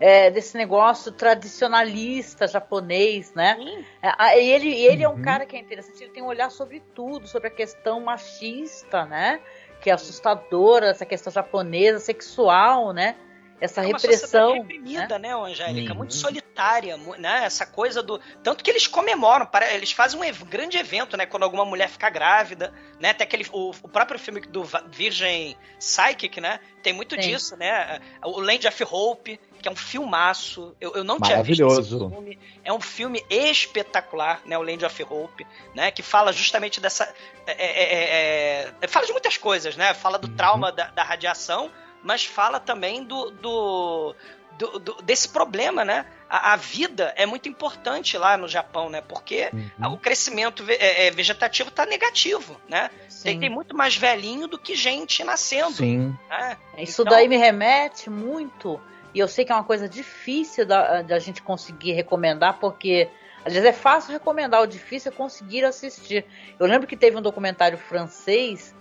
É, 0.04 0.32
desse 0.32 0.58
negócio 0.58 1.12
tradicionalista 1.12 2.48
japonês, 2.48 3.36
né? 3.36 3.56
É, 4.02 4.44
ele, 4.44 4.74
ele 4.74 5.06
uhum. 5.06 5.12
é 5.12 5.14
um 5.14 5.18
uhum. 5.18 5.22
cara 5.22 5.46
que 5.46 5.56
é 5.56 5.60
interessante, 5.60 6.02
ele 6.02 6.12
tem 6.12 6.24
um 6.24 6.26
olhar 6.26 6.50
sobre 6.50 6.80
tudo, 6.96 7.28
sobre 7.28 7.50
a 7.50 7.52
questão 7.52 8.02
machista, 8.02 9.06
né? 9.06 9.40
Que 9.82 9.90
é 9.90 9.94
assustadora, 9.94 10.88
essa 10.88 11.06
questão 11.06 11.34
japonesa, 11.34 12.00
sexual, 12.00 12.94
né? 12.94 13.16
Essa 13.62 13.84
é 13.84 13.86
repressão. 13.86 14.54
reprimida, 14.54 15.20
né, 15.20 15.30
né 15.30 15.36
Angélica? 15.36 15.92
Uhum. 15.92 16.00
Muito 16.00 16.16
solitária, 16.16 16.98
né? 17.20 17.46
Essa 17.46 17.64
coisa 17.64 18.02
do. 18.02 18.20
Tanto 18.42 18.64
que 18.64 18.72
eles 18.72 18.88
comemoram, 18.88 19.48
eles 19.72 19.92
fazem 19.92 20.20
um 20.20 20.46
grande 20.48 20.80
evento, 20.80 21.16
né? 21.16 21.28
Quando 21.28 21.44
alguma 21.44 21.64
mulher 21.64 21.88
fica 21.88 22.10
grávida, 22.10 22.74
né? 23.00 23.12
Até 23.12 23.24
aquele. 23.24 23.46
O, 23.52 23.70
o 23.70 23.88
próprio 23.88 24.18
filme 24.18 24.42
do 24.42 24.64
Virgem 24.90 25.56
Psychic, 25.78 26.42
né? 26.42 26.60
Tem 26.82 26.92
muito 26.92 27.14
Sim. 27.14 27.22
disso, 27.22 27.56
né? 27.56 28.02
O 28.24 28.40
Land 28.40 28.68
of 28.68 28.84
Hope, 28.90 29.40
que 29.62 29.70
é 29.70 29.72
um 29.72 29.76
filmaço. 29.76 30.76
Eu, 30.82 30.96
eu 30.96 31.04
não 31.04 31.20
tinha 31.20 31.44
visto 31.44 31.64
esse 31.68 31.88
filme. 31.88 32.40
É 32.64 32.74
um 32.74 32.82
filme 32.82 33.24
espetacular, 33.30 34.42
né? 34.44 34.58
O 34.58 34.64
Land 34.64 34.84
of 34.84 35.04
Hope, 35.04 35.46
né? 35.76 35.92
Que 35.92 36.02
fala 36.02 36.34
justamente 36.34 36.82
dessa. 36.82 37.14
É, 37.46 37.52
é, 37.52 38.64
é, 38.64 38.74
é 38.82 38.88
fala 38.88 39.06
de 39.06 39.12
muitas 39.12 39.38
coisas, 39.38 39.78
né? 39.78 39.94
Fala 39.94 40.18
do 40.18 40.28
uhum. 40.28 40.36
trauma 40.36 40.72
da, 40.72 40.86
da 40.86 41.04
radiação 41.04 41.70
mas 42.04 42.26
fala 42.26 42.60
também 42.60 43.04
do, 43.04 43.32
do, 43.32 44.16
do, 44.58 44.80
do 44.80 45.02
desse 45.02 45.30
problema, 45.30 45.84
né? 45.84 46.06
A, 46.30 46.54
a, 46.54 46.56
vida 46.56 47.14
é 47.18 47.26
muito 47.26 47.50
importante 47.50 48.18
lá 48.18 48.38
no 48.38 48.48
Japão, 48.48 48.90
né? 48.90 49.02
Porque 49.02 49.50
uhum. 49.54 49.94
o 49.94 49.98
crescimento 49.98 50.64
ve 50.64 50.74
é, 50.74 51.08
é 51.08 51.12
vegetativo 51.12 51.70
está 51.70 51.86
negativo, 51.86 52.60
né? 52.68 52.90
Tem, 53.24 53.40
tem, 53.40 53.50
muito 53.50 53.76
mais 53.76 53.96
velhinho 53.96 54.48
do 54.48 54.58
que 54.58 54.76
gente 54.76 55.24
nascendo. 55.24 55.74
Sim. 55.74 56.16
Né? 56.30 56.58
Isso 56.78 57.02
então... 57.02 57.14
daí 57.14 57.28
me 57.28 57.38
remete 57.38 58.10
muito, 58.10 58.80
e 59.14 59.20
eu 59.20 59.28
sei 59.28 59.46
que 59.46 59.52
é 59.52 59.56
uma 59.56 59.64
coisa 59.64 59.88
difícil 59.88 60.66
da, 60.66 61.02
da 61.02 61.20
gente 61.20 61.42
conseguir 61.42 61.92
recomendar, 61.92 62.58
porque 62.60 63.10
às 63.44 63.54
vezes 63.54 63.68
é 63.68 63.74
fácil 63.74 64.12
recomendar, 64.12 64.62
o 64.62 64.68
difícil 64.68 65.12
é 65.12 65.16
conseguir 65.16 65.66
assistir. 65.66 66.26
Eu 66.60 66.68
lembro 66.68 66.88
que 66.88 66.96
teve 66.96 67.18
um 67.18 67.22
documentário 67.22 67.78
francês 67.78 68.76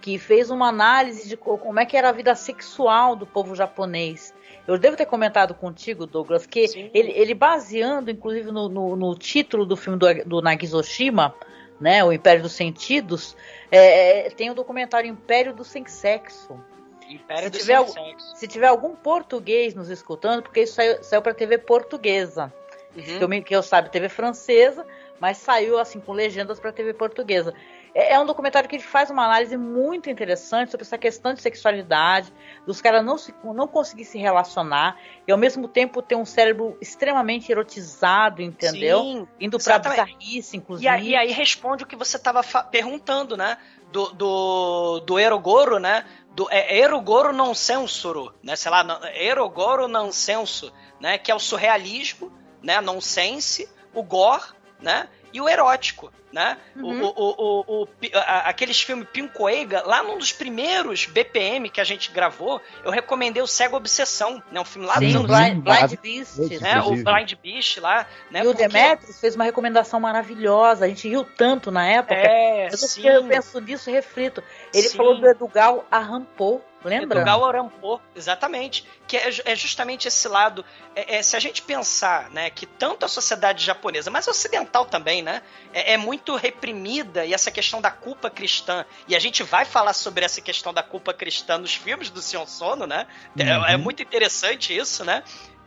que 0.00 0.18
fez 0.18 0.50
uma 0.50 0.68
análise 0.68 1.28
de 1.28 1.36
como 1.36 1.78
é 1.78 1.86
que 1.86 1.96
era 1.96 2.08
a 2.08 2.12
vida 2.12 2.34
sexual 2.34 3.14
do 3.14 3.26
povo 3.26 3.54
japonês. 3.54 4.34
Eu 4.66 4.78
devo 4.78 4.96
ter 4.96 5.06
comentado 5.06 5.54
contigo, 5.54 6.06
Douglas, 6.06 6.46
que 6.46 6.90
ele, 6.94 7.10
ele, 7.10 7.34
baseando, 7.34 8.10
inclusive, 8.10 8.50
no, 8.50 8.68
no, 8.68 8.96
no, 8.96 9.14
título 9.16 9.66
do 9.66 9.76
filme 9.76 9.98
do, 9.98 10.06
do 10.24 10.42
Nagizoshima, 10.42 11.34
né, 11.80 12.04
o 12.04 12.12
Império 12.12 12.42
dos 12.42 12.52
Sentidos, 12.52 13.36
é, 13.70 14.30
tem 14.30 14.50
o 14.50 14.54
documentário 14.54 15.08
Império 15.08 15.54
do 15.54 15.64
Sem 15.64 15.86
Sexo. 15.86 16.60
Império 17.08 17.44
se, 17.44 17.50
do 17.50 17.58
tiver, 17.58 17.84
Sem 17.88 18.04
Sexo. 18.10 18.36
se 18.36 18.46
tiver 18.46 18.68
algum 18.68 18.94
português 18.94 19.74
nos 19.74 19.88
escutando, 19.88 20.42
porque 20.42 20.62
isso 20.62 20.74
saiu, 20.74 21.02
saiu 21.02 21.22
para 21.22 21.34
TV 21.34 21.58
portuguesa. 21.58 22.52
Uhum. 22.94 23.02
Que, 23.02 23.24
eu, 23.24 23.44
que 23.44 23.56
eu 23.56 23.62
sabe, 23.62 23.90
TV 23.90 24.08
francesa, 24.08 24.86
mas 25.18 25.38
saiu 25.38 25.78
assim 25.78 26.00
com 26.00 26.12
legendas 26.12 26.60
para 26.60 26.72
TV 26.72 26.92
portuguesa. 26.92 27.54
É, 27.94 28.14
é, 28.14 28.20
um 28.20 28.26
documentário 28.26 28.68
que 28.68 28.78
faz 28.78 29.10
uma 29.10 29.24
análise 29.24 29.56
muito 29.56 30.08
interessante 30.08 30.70
sobre 30.70 30.86
essa 30.86 30.98
questão 30.98 31.34
de 31.34 31.40
sexualidade, 31.40 32.32
dos 32.66 32.80
caras 32.80 33.04
não, 33.04 33.18
se, 33.18 33.34
não 33.42 33.66
conseguir 33.66 34.04
se 34.04 34.18
relacionar 34.18 34.98
e 35.26 35.32
ao 35.32 35.38
mesmo 35.38 35.66
tempo 35.66 36.00
ter 36.00 36.14
um 36.14 36.24
cérebro 36.24 36.76
extremamente 36.80 37.50
erotizado, 37.50 38.42
entendeu? 38.42 39.00
Sim, 39.00 39.28
Indo 39.40 39.58
pra 39.58 39.78
bizarrice, 39.78 40.56
inclusive. 40.56 40.84
E 40.84 40.88
aí, 40.88 41.08
e 41.10 41.16
aí 41.16 41.32
responde 41.32 41.84
o 41.84 41.86
que 41.86 41.96
você 41.96 42.16
estava 42.16 42.42
perguntando, 42.64 43.36
né? 43.36 43.58
Do, 43.90 44.12
do, 44.12 45.00
do 45.00 45.18
Erogoro, 45.18 45.78
né? 45.80 46.04
Do, 46.32 46.48
é, 46.50 46.78
Erogoro 46.78 47.32
non 47.32 47.54
sensoro, 47.54 48.32
né? 48.40 48.54
Sei 48.54 48.70
lá, 48.70 48.84
Erogoro 49.14 49.88
non 49.88 50.12
senso, 50.12 50.72
né? 51.00 51.18
Que 51.18 51.32
é 51.32 51.34
o 51.34 51.40
surrealismo, 51.40 52.32
né? 52.62 52.80
Nonsense, 52.80 53.68
o 53.92 54.02
gore, 54.02 54.44
né? 54.80 55.08
E 55.32 55.40
o 55.40 55.48
erótico, 55.48 56.12
né? 56.32 56.56
Uhum. 56.76 57.02
O, 57.02 57.08
o, 57.08 57.64
o, 57.66 57.82
o, 57.82 57.88
a, 58.14 58.48
aqueles 58.48 58.80
filmes 58.80 59.08
Pincoega, 59.12 59.82
lá 59.84 60.02
num 60.02 60.18
dos 60.18 60.32
primeiros 60.32 61.06
BPM 61.06 61.68
que 61.68 61.80
a 61.80 61.84
gente 61.84 62.10
gravou, 62.10 62.60
eu 62.84 62.90
recomendei 62.90 63.42
o 63.42 63.46
Cego 63.46 63.76
Obsessão, 63.76 64.42
né? 64.50 64.60
Um 64.60 64.64
filme 64.64 64.86
lá 64.86 64.98
Sim, 64.98 65.12
dos 65.12 65.26
Blind, 65.26 65.62
Blind 65.62 66.00
Beast, 66.00 66.60
né? 66.60 66.80
O 66.82 66.90
Blind 66.90 67.34
Beast 67.42 67.78
lá, 67.78 68.06
né? 68.30 68.42
E 68.44 68.46
o 68.46 68.54
Demetrius 68.54 69.20
fez 69.20 69.34
uma 69.34 69.44
recomendação 69.44 70.00
maravilhosa, 70.00 70.84
a 70.84 70.88
gente 70.88 71.08
riu 71.08 71.24
tanto 71.24 71.70
na 71.70 71.86
época. 71.86 72.14
É, 72.14 72.66
eu, 72.66 72.76
sim. 72.76 73.06
eu 73.06 73.24
penso 73.24 73.60
nisso 73.60 73.90
e 73.90 73.92
reflito. 73.92 74.42
Ele 74.72 74.88
sim. 74.88 74.96
falou 74.96 75.20
do 75.20 75.26
Edugal 75.28 75.84
Arrampou, 75.90 76.64
Lembra? 76.82 77.18
Edugal 77.18 77.44
Arampô, 77.44 78.00
exatamente. 78.16 78.86
Que 79.06 79.16
é, 79.16 79.30
é, 79.44 79.54
justamente 79.54 80.08
esse 80.08 80.26
lado. 80.28 80.64
É, 80.94 81.16
é, 81.16 81.22
se 81.22 81.36
a 81.36 81.40
gente 81.40 81.62
pensar, 81.62 82.30
né, 82.30 82.48
que 82.48 82.64
tanto 82.64 83.04
a 83.04 83.08
sociedade 83.08 83.64
japonesa, 83.64 84.10
mas 84.10 84.26
ocidental 84.26 84.86
também, 84.86 85.22
né, 85.22 85.42
é, 85.72 85.92
é, 85.92 85.96
muito 85.96 86.34
reprimida 86.36 87.24
e 87.24 87.34
essa 87.34 87.50
questão 87.50 87.80
da 87.80 87.90
culpa 87.90 88.30
cristã. 88.30 88.84
E 89.06 89.14
a 89.14 89.18
gente 89.18 89.42
vai 89.42 89.64
falar 89.64 89.92
sobre 89.92 90.24
essa 90.24 90.40
questão 90.40 90.72
da 90.72 90.82
culpa 90.82 91.12
cristã 91.12 91.58
nos 91.58 91.74
filmes 91.74 92.08
do 92.08 92.22
Sion 92.22 92.46
Sono, 92.46 92.86
né? 92.86 93.06
É, 93.38 93.42
é, 93.42 93.76
uhum. 93.76 93.82
muito 93.82 94.02
interessante 94.02 94.74
isso, 94.76 95.04
né? 95.04 95.22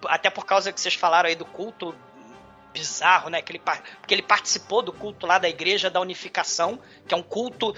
Até 0.05 0.29
por 0.29 0.45
causa 0.45 0.71
que 0.71 0.81
vocês 0.81 0.95
falaram 0.95 1.29
aí 1.29 1.35
do 1.35 1.45
culto 1.45 1.95
bizarro, 2.73 3.29
né? 3.29 3.41
Que 3.41 3.51
ele, 3.51 3.59
porque 3.59 4.13
ele 4.13 4.23
participou 4.23 4.81
do 4.81 4.91
culto 4.91 5.27
lá 5.27 5.37
da 5.37 5.47
Igreja 5.47 5.89
da 5.89 6.01
Unificação, 6.01 6.79
que 7.07 7.13
é 7.13 7.17
um 7.17 7.21
culto 7.21 7.75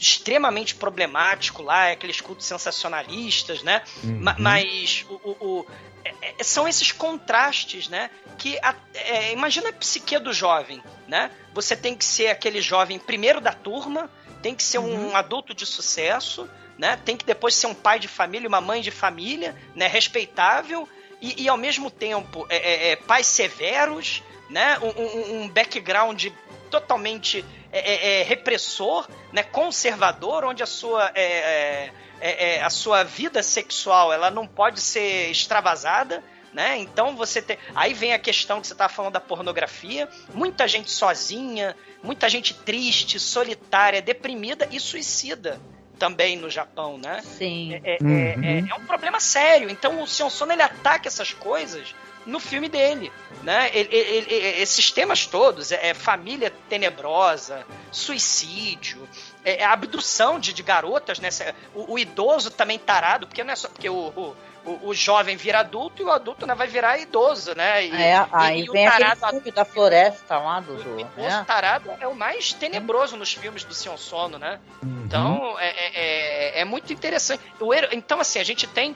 extremamente 0.00 0.74
problemático 0.74 1.62
lá, 1.62 1.88
é 1.88 1.92
aqueles 1.92 2.20
cultos 2.20 2.46
sensacionalistas, 2.46 3.62
né? 3.62 3.82
Uhum. 4.02 4.20
Mas 4.38 5.04
o, 5.08 5.14
o, 5.14 5.36
o 5.40 5.66
é, 6.04 6.34
é, 6.38 6.44
são 6.44 6.66
esses 6.68 6.92
contrastes, 6.92 7.88
né? 7.88 8.10
Que 8.36 8.58
a, 8.62 8.74
é, 8.94 9.32
imagina 9.32 9.70
a 9.70 9.72
psique 9.72 10.18
do 10.18 10.32
jovem, 10.32 10.82
né? 11.06 11.30
Você 11.52 11.76
tem 11.76 11.94
que 11.94 12.04
ser 12.04 12.28
aquele 12.28 12.60
jovem 12.60 12.98
primeiro 12.98 13.40
da 13.40 13.52
turma, 13.52 14.10
tem 14.42 14.54
que 14.54 14.62
ser 14.62 14.78
uhum. 14.78 15.10
um 15.10 15.16
adulto 15.16 15.52
de 15.52 15.66
sucesso, 15.66 16.48
né? 16.78 16.98
Tem 17.04 17.16
que 17.16 17.24
depois 17.24 17.54
ser 17.54 17.66
um 17.66 17.74
pai 17.74 17.98
de 17.98 18.08
família, 18.08 18.48
uma 18.48 18.60
mãe 18.60 18.80
de 18.80 18.90
família, 18.90 19.56
né? 19.74 19.86
Respeitável 19.86 20.88
e, 21.20 21.44
e 21.44 21.48
ao 21.48 21.56
mesmo 21.56 21.90
tempo 21.90 22.46
é, 22.48 22.56
é, 22.56 22.92
é 22.92 22.96
pais 22.96 23.26
severos, 23.26 24.22
né? 24.48 24.78
Um, 24.78 25.02
um, 25.02 25.42
um 25.42 25.48
background 25.48 26.28
totalmente 26.68 27.44
é, 27.72 27.78
é, 27.78 28.20
é, 28.20 28.22
repressor, 28.22 29.08
né, 29.32 29.42
conservador, 29.42 30.44
onde 30.44 30.62
a 30.62 30.66
sua, 30.66 31.10
é, 31.14 31.90
é, 32.20 32.56
é, 32.56 32.62
a 32.62 32.70
sua 32.70 33.02
vida 33.02 33.42
sexual 33.42 34.12
ela 34.12 34.30
não 34.30 34.46
pode 34.46 34.80
ser 34.80 35.30
extravasada. 35.30 36.22
Né? 36.52 36.78
Então 36.78 37.14
você 37.14 37.42
tem. 37.42 37.58
Aí 37.74 37.92
vem 37.92 38.14
a 38.14 38.18
questão 38.18 38.58
que 38.58 38.66
você 38.66 38.72
estava 38.72 38.90
falando 38.92 39.12
da 39.12 39.20
pornografia. 39.20 40.08
Muita 40.32 40.66
gente 40.66 40.90
sozinha, 40.90 41.76
muita 42.02 42.26
gente 42.26 42.54
triste, 42.54 43.20
solitária, 43.20 44.00
deprimida 44.00 44.66
e 44.72 44.80
suicida 44.80 45.60
também 45.98 46.36
no 46.36 46.48
Japão, 46.48 46.96
né? 46.96 47.20
Sim. 47.22 47.74
É, 47.84 47.98
uhum. 48.00 48.44
é, 48.44 48.70
é, 48.70 48.74
um 48.74 48.86
problema 48.86 49.20
sério. 49.20 49.68
Então 49.68 50.00
o 50.02 50.06
Sion 50.06 50.30
Sono 50.30 50.52
ele 50.52 50.62
ataca 50.62 51.08
essas 51.08 51.32
coisas 51.32 51.94
no 52.28 52.38
filme 52.38 52.68
dele. 52.68 53.10
Né? 53.42 53.70
Ele, 53.72 53.88
ele, 53.94 54.32
ele, 54.32 54.60
esses 54.60 54.92
temas 54.92 55.26
todos, 55.26 55.72
é, 55.72 55.88
é, 55.88 55.94
família 55.94 56.52
tenebrosa, 56.68 57.66
suicídio, 57.90 59.08
é, 59.44 59.62
é 59.62 59.64
abdução 59.64 60.38
de, 60.38 60.52
de, 60.52 60.62
garotas, 60.62 61.18
né? 61.18 61.30
O, 61.74 61.94
o, 61.94 61.98
idoso 61.98 62.50
também 62.50 62.78
tarado, 62.78 63.26
porque 63.26 63.42
não 63.42 63.52
é 63.52 63.56
só 63.56 63.68
porque 63.68 63.88
o, 63.88 64.12
o 64.14 64.36
o, 64.64 64.88
o, 64.88 64.94
jovem 64.94 65.36
vira 65.36 65.60
adulto 65.60 66.02
e 66.02 66.04
o 66.04 66.10
adulto 66.10 66.46
né, 66.46 66.54
vai 66.54 66.66
virar 66.66 66.98
idoso, 66.98 67.54
né? 67.54 67.86
E, 67.86 67.94
é, 67.94 68.26
aí 68.30 68.64
e, 68.64 68.70
vem 68.70 68.86
o 68.86 68.90
tarado, 68.90 69.24
aquele 69.24 69.40
filme 69.40 69.50
da 69.52 69.64
floresta 69.64 70.38
lá 70.38 70.60
do... 70.60 70.74
O 70.74 71.00
idoso 71.00 71.14
né? 71.16 71.44
tarado 71.46 71.90
é 71.98 72.06
o 72.06 72.14
mais 72.14 72.52
tenebroso 72.52 73.16
nos 73.16 73.32
filmes 73.32 73.64
do 73.64 73.72
Sion 73.72 73.96
Sono, 73.96 74.38
né? 74.38 74.60
Uhum. 74.82 75.04
Então, 75.06 75.56
é, 75.58 75.68
é, 75.68 75.90
é, 75.94 76.60
é, 76.60 76.64
muito 76.64 76.92
interessante. 76.92 77.42
O, 77.58 77.72
então, 77.92 78.20
assim, 78.20 78.38
a 78.38 78.44
gente 78.44 78.66
tem 78.66 78.94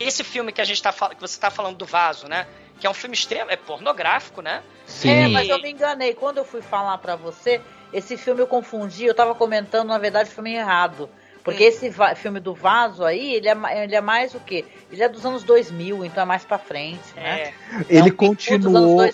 esse 0.00 0.24
filme 0.24 0.50
que 0.50 0.60
a 0.60 0.64
gente 0.64 0.82
tá 0.82 0.92
que 0.92 1.20
você 1.20 1.34
está 1.34 1.50
falando 1.50 1.76
do 1.76 1.84
vaso, 1.84 2.26
né? 2.26 2.46
Que 2.80 2.86
é 2.86 2.90
um 2.90 2.94
filme 2.94 3.14
extremo, 3.14 3.50
é 3.50 3.56
pornográfico, 3.56 4.40
né? 4.40 4.62
Sim. 4.86 5.10
É, 5.10 5.28
mas 5.28 5.48
eu 5.48 5.60
me 5.60 5.70
enganei. 5.70 6.14
Quando 6.14 6.38
eu 6.38 6.44
fui 6.44 6.62
falar 6.62 6.96
para 6.98 7.14
você, 7.14 7.60
esse 7.92 8.16
filme 8.16 8.40
eu 8.40 8.46
confundi, 8.46 9.04
eu 9.04 9.14
tava 9.14 9.34
comentando, 9.34 9.88
na 9.88 9.98
verdade, 9.98 10.30
o 10.30 10.32
filme 10.32 10.54
errado. 10.54 11.08
Porque 11.44 11.64
hum. 11.64 11.68
esse 11.68 11.92
filme 12.16 12.40
do 12.40 12.54
Vaso 12.54 13.04
aí, 13.04 13.34
ele 13.34 13.48
é, 13.48 13.84
ele 13.84 13.94
é 13.94 14.00
mais 14.00 14.34
o 14.34 14.40
quê? 14.40 14.64
Ele 14.90 15.02
é 15.02 15.08
dos 15.08 15.24
anos 15.24 15.42
2000, 15.42 16.04
então 16.04 16.22
é 16.22 16.26
mais 16.26 16.44
pra 16.44 16.58
frente, 16.58 17.14
né? 17.14 17.40
É. 17.40 17.54
Ele 17.88 18.08
é 18.08 18.12
um 18.12 18.16
continuou... 18.16 19.10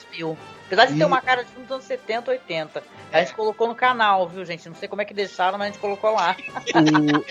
Dos 0.70 0.78
anos 0.78 0.86
2000. 0.86 0.86
Apesar 0.86 0.86
de 0.86 0.94
e... 0.94 0.98
ter 0.98 1.04
uma 1.04 1.20
cara 1.20 1.42
de 1.42 1.50
filme 1.50 1.66
dos 1.66 1.72
anos 1.72 1.84
70, 1.84 2.30
80. 2.30 2.82
A 3.12 3.20
gente 3.20 3.34
colocou 3.34 3.68
no 3.68 3.74
canal, 3.74 4.28
viu, 4.28 4.44
gente? 4.44 4.68
Não 4.68 4.76
sei 4.76 4.88
como 4.88 5.02
é 5.02 5.04
que 5.04 5.14
deixaram, 5.14 5.58
mas 5.58 5.68
a 5.68 5.70
gente 5.70 5.80
colocou 5.80 6.12
lá. 6.12 6.36
O, 6.74 7.24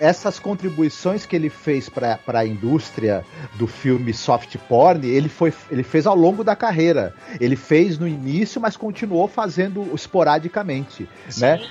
essas 0.00 0.38
contribuições 0.38 1.26
que 1.26 1.36
ele 1.36 1.50
fez 1.50 1.88
para 1.88 2.18
a 2.26 2.46
indústria 2.46 3.24
do 3.54 3.66
filme 3.66 4.12
soft 4.12 4.56
porn, 4.68 5.06
ele, 5.06 5.28
foi, 5.28 5.52
ele 5.70 5.82
fez 5.82 6.06
ao 6.06 6.16
longo 6.16 6.42
da 6.42 6.56
carreira. 6.56 7.14
Ele 7.40 7.56
fez 7.56 7.98
no 7.98 8.08
início, 8.08 8.60
mas 8.60 8.76
continuou 8.76 9.28
fazendo 9.28 9.94
esporadicamente, 9.94 11.08
Sim. 11.28 11.40
né? 11.40 11.68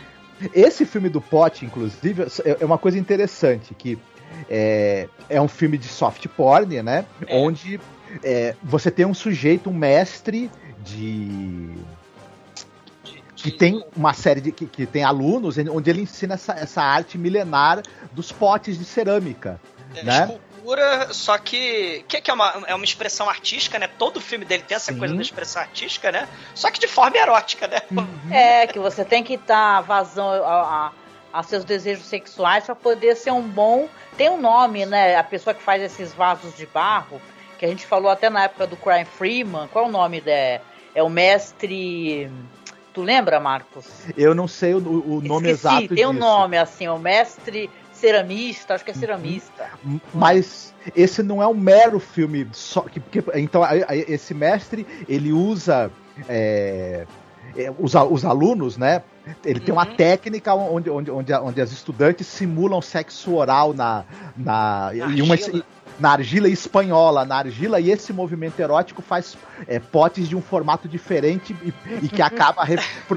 Esse 0.53 0.86
filme 0.86 1.07
do 1.07 1.21
Pote, 1.21 1.65
inclusive, 1.65 2.23
é, 2.43 2.57
é 2.59 2.65
uma 2.65 2.77
coisa 2.77 2.99
interessante, 2.99 3.73
que 3.73 3.97
é, 4.49 5.07
é 5.29 5.41
um 5.41 5.47
filme 5.47 5.77
de 5.77 5.88
soft 5.88 6.27
porn, 6.27 6.81
né? 6.81 7.05
É. 7.25 7.38
Onde 7.38 7.79
é, 8.23 8.55
você 8.61 8.91
tem 8.91 9.05
um 9.05 9.13
sujeito, 9.13 9.69
um 9.69 9.73
mestre 9.73 10.51
de 10.86 11.73
que 13.36 13.51
tem 13.51 13.86
uma 13.95 14.13
série 14.13 14.41
de 14.41 14.51
que, 14.51 14.65
que, 14.65 14.86
tem 14.86 15.03
alunos 15.03 15.57
onde 15.57 15.89
ele 15.89 16.01
ensina 16.01 16.33
essa, 16.33 16.53
essa 16.53 16.81
arte 16.81 17.17
milenar 17.17 17.83
dos 18.11 18.31
potes 18.31 18.77
de 18.77 18.86
cerâmica, 18.86 19.61
é, 19.95 20.03
né? 20.03 20.23
Escultura, 20.23 21.13
só 21.13 21.38
que 21.38 22.03
que, 22.07 22.21
que 22.21 22.31
é, 22.31 22.33
uma, 22.33 22.63
é 22.65 22.73
uma 22.73 22.86
expressão 22.86 23.29
artística, 23.29 23.77
né? 23.77 23.88
Todo 23.88 24.19
filme 24.19 24.45
dele 24.45 24.63
tem 24.67 24.75
essa 24.75 24.91
Sim. 24.91 24.97
coisa 24.97 25.13
da 25.13 25.21
expressão 25.21 25.61
artística, 25.61 26.11
né? 26.11 26.27
Só 26.55 26.71
que 26.71 26.79
de 26.79 26.88
forma 26.88 27.17
erótica, 27.17 27.67
né? 27.67 27.81
Uhum. 27.91 28.33
É 28.33 28.65
que 28.65 28.79
você 28.79 29.05
tem 29.05 29.23
que 29.23 29.38
dar 29.38 29.81
vazão 29.81 30.27
a, 30.27 30.91
a, 31.33 31.39
a 31.39 31.43
seus 31.43 31.63
desejos 31.63 32.05
sexuais 32.05 32.65
para 32.65 32.75
poder 32.75 33.15
ser 33.15 33.31
um 33.31 33.43
bom. 33.43 33.88
Tem 34.17 34.29
um 34.29 34.41
nome, 34.41 34.86
né? 34.86 35.17
A 35.17 35.23
pessoa 35.23 35.53
que 35.53 35.61
faz 35.61 35.83
esses 35.83 36.13
vasos 36.13 36.55
de 36.57 36.65
barro, 36.65 37.21
que 37.59 37.65
a 37.65 37.69
gente 37.69 37.86
falou 37.86 38.09
até 38.09 38.29
na 38.29 38.45
época 38.45 38.65
do 38.65 38.75
Crime 38.75 39.05
Freeman. 39.05 39.67
Qual 39.67 39.86
é 39.86 39.88
o 39.88 39.91
nome 39.91 40.19
da? 40.19 40.61
É 40.95 41.03
o 41.03 41.09
mestre. 41.09 42.31
Tu 42.93 43.01
lembra, 43.01 43.39
Marcos? 43.39 43.85
Eu 44.17 44.33
não 44.33 44.47
sei 44.47 44.73
o, 44.73 44.77
o 44.77 45.21
nome 45.21 45.51
Esqueci, 45.51 45.83
exato 45.83 45.95
tem 45.95 46.07
um 46.07 46.13
nome, 46.13 46.57
assim, 46.57 46.87
o 46.87 46.97
mestre 46.97 47.69
ceramista, 47.91 48.73
acho 48.73 48.85
que 48.85 48.91
é 48.91 48.93
ceramista. 48.93 49.69
Mas 50.13 50.73
esse 50.95 51.21
não 51.21 51.43
é 51.43 51.47
um 51.47 51.53
mero 51.53 51.99
filme 51.99 52.47
só 52.53 52.81
que, 52.81 52.99
que 52.99 53.23
então 53.33 53.61
esse 54.07 54.33
mestre 54.33 54.87
ele 55.09 55.33
usa 55.33 55.91
é, 56.29 57.05
é, 57.57 57.73
os, 57.77 57.95
os 57.95 58.25
alunos, 58.25 58.77
né? 58.77 59.01
Ele 59.43 59.59
uhum. 59.59 59.65
tem 59.65 59.73
uma 59.73 59.87
uhum. 59.87 59.95
técnica 59.95 60.53
onde, 60.53 60.89
onde, 60.89 61.11
onde, 61.11 61.33
onde 61.33 61.61
as 61.61 61.71
estudantes 61.71 62.27
simulam 62.27 62.81
sexo 62.81 63.35
oral 63.35 63.73
na, 63.73 64.03
na, 64.37 64.91
e 64.93 65.21
uma, 65.21 65.35
na 65.99 66.11
argila 66.11 66.47
espanhola, 66.49 67.25
na 67.25 67.37
argila, 67.37 67.79
e 67.79 67.91
esse 67.91 68.11
movimento 68.11 68.59
erótico 68.59 69.01
faz 69.01 69.37
é, 69.67 69.79
potes 69.79 70.27
de 70.27 70.35
um 70.35 70.41
formato 70.41 70.87
diferente 70.87 71.55
e, 71.63 71.73
e 72.05 72.09
que 72.09 72.21
acaba 72.21 72.65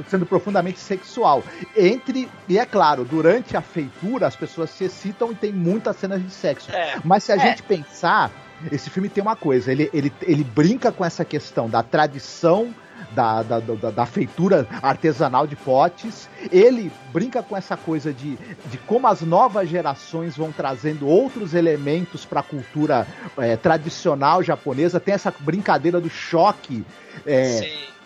sendo 0.09 0.27
profundamente 0.27 0.79
sexual. 0.79 1.43
Entre, 1.77 2.29
e 2.49 2.59
é 2.59 2.65
claro, 2.65 3.05
durante 3.05 3.57
a 3.57 3.61
feitura 3.61 4.27
as 4.27 4.37
pessoas 4.37 4.71
se 4.71 4.85
excitam 4.85 5.33
e 5.33 5.35
tem 5.35 5.53
muitas 5.53 5.97
cenas 5.97 6.23
de 6.23 6.31
sexo. 6.31 6.71
É. 6.71 6.97
Mas 7.05 7.25
se 7.25 7.33
a 7.33 7.37
é. 7.37 7.39
gente 7.39 7.63
pensar, 7.63 8.31
esse 8.71 8.91
filme 8.91 9.09
tem 9.09 9.23
uma 9.23 9.37
coisa, 9.37 9.71
ele, 9.73 9.91
ele, 9.93 10.13
ele 10.23 10.45
brinca 10.45 10.93
com 10.93 11.05
essa 11.05 11.25
questão 11.25 11.69
da 11.69 11.83
tradição 11.83 12.75
da, 13.13 13.43
da, 13.43 13.61
da, 13.61 13.91
da, 13.91 14.07
feitura 14.07 14.67
artesanal 14.83 15.47
de 15.47 15.57
potes. 15.57 16.29
Ele 16.51 16.91
brinca 17.13 17.43
com 17.43 17.57
essa 17.57 17.77
coisa 17.77 18.13
de, 18.13 18.37
de 18.67 18.79
como 18.87 19.07
as 19.07 19.23
novas 19.23 19.69
gerações 19.69 20.37
vão 20.37 20.53
trazendo 20.53 21.07
outros 21.07 21.55
elementos 21.55 22.25
para 22.25 22.41
a 22.41 22.43
cultura 22.43 23.07
é, 23.37 23.57
tradicional 23.57 24.43
japonesa. 24.43 25.01
Tem 25.01 25.15
essa 25.15 25.35
brincadeira 25.41 26.01
do 26.01 26.11
choque. 26.11 26.85
É, 27.27 27.45
Sim 27.45 27.98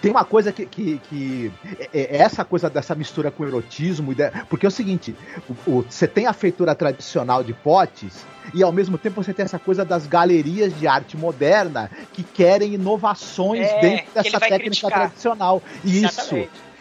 tem 0.00 0.10
uma 0.10 0.24
coisa 0.24 0.52
que, 0.52 0.66
que, 0.66 1.00
que 1.08 1.52
é, 1.92 2.16
é 2.16 2.16
essa 2.18 2.44
coisa 2.44 2.68
dessa 2.68 2.94
mistura 2.94 3.30
com 3.30 3.44
erotismo, 3.44 4.14
porque 4.48 4.66
é 4.66 4.68
o 4.68 4.72
seguinte: 4.72 5.14
você 5.66 6.06
tem 6.06 6.26
a 6.26 6.32
feitura 6.32 6.74
tradicional 6.74 7.42
de 7.42 7.52
potes 7.52 8.24
e 8.54 8.62
ao 8.62 8.72
mesmo 8.72 8.98
tempo 8.98 9.22
você 9.22 9.32
tem 9.32 9.44
essa 9.44 9.58
coisa 9.58 9.84
das 9.84 10.06
galerias 10.06 10.76
de 10.78 10.86
arte 10.86 11.16
moderna 11.16 11.90
que 12.12 12.22
querem 12.22 12.74
inovações 12.74 13.66
é, 13.66 13.80
dentro 13.80 14.12
dessa 14.14 14.40
técnica 14.40 14.60
criticar. 14.60 14.90
tradicional. 14.92 15.62
Isso. 15.84 16.34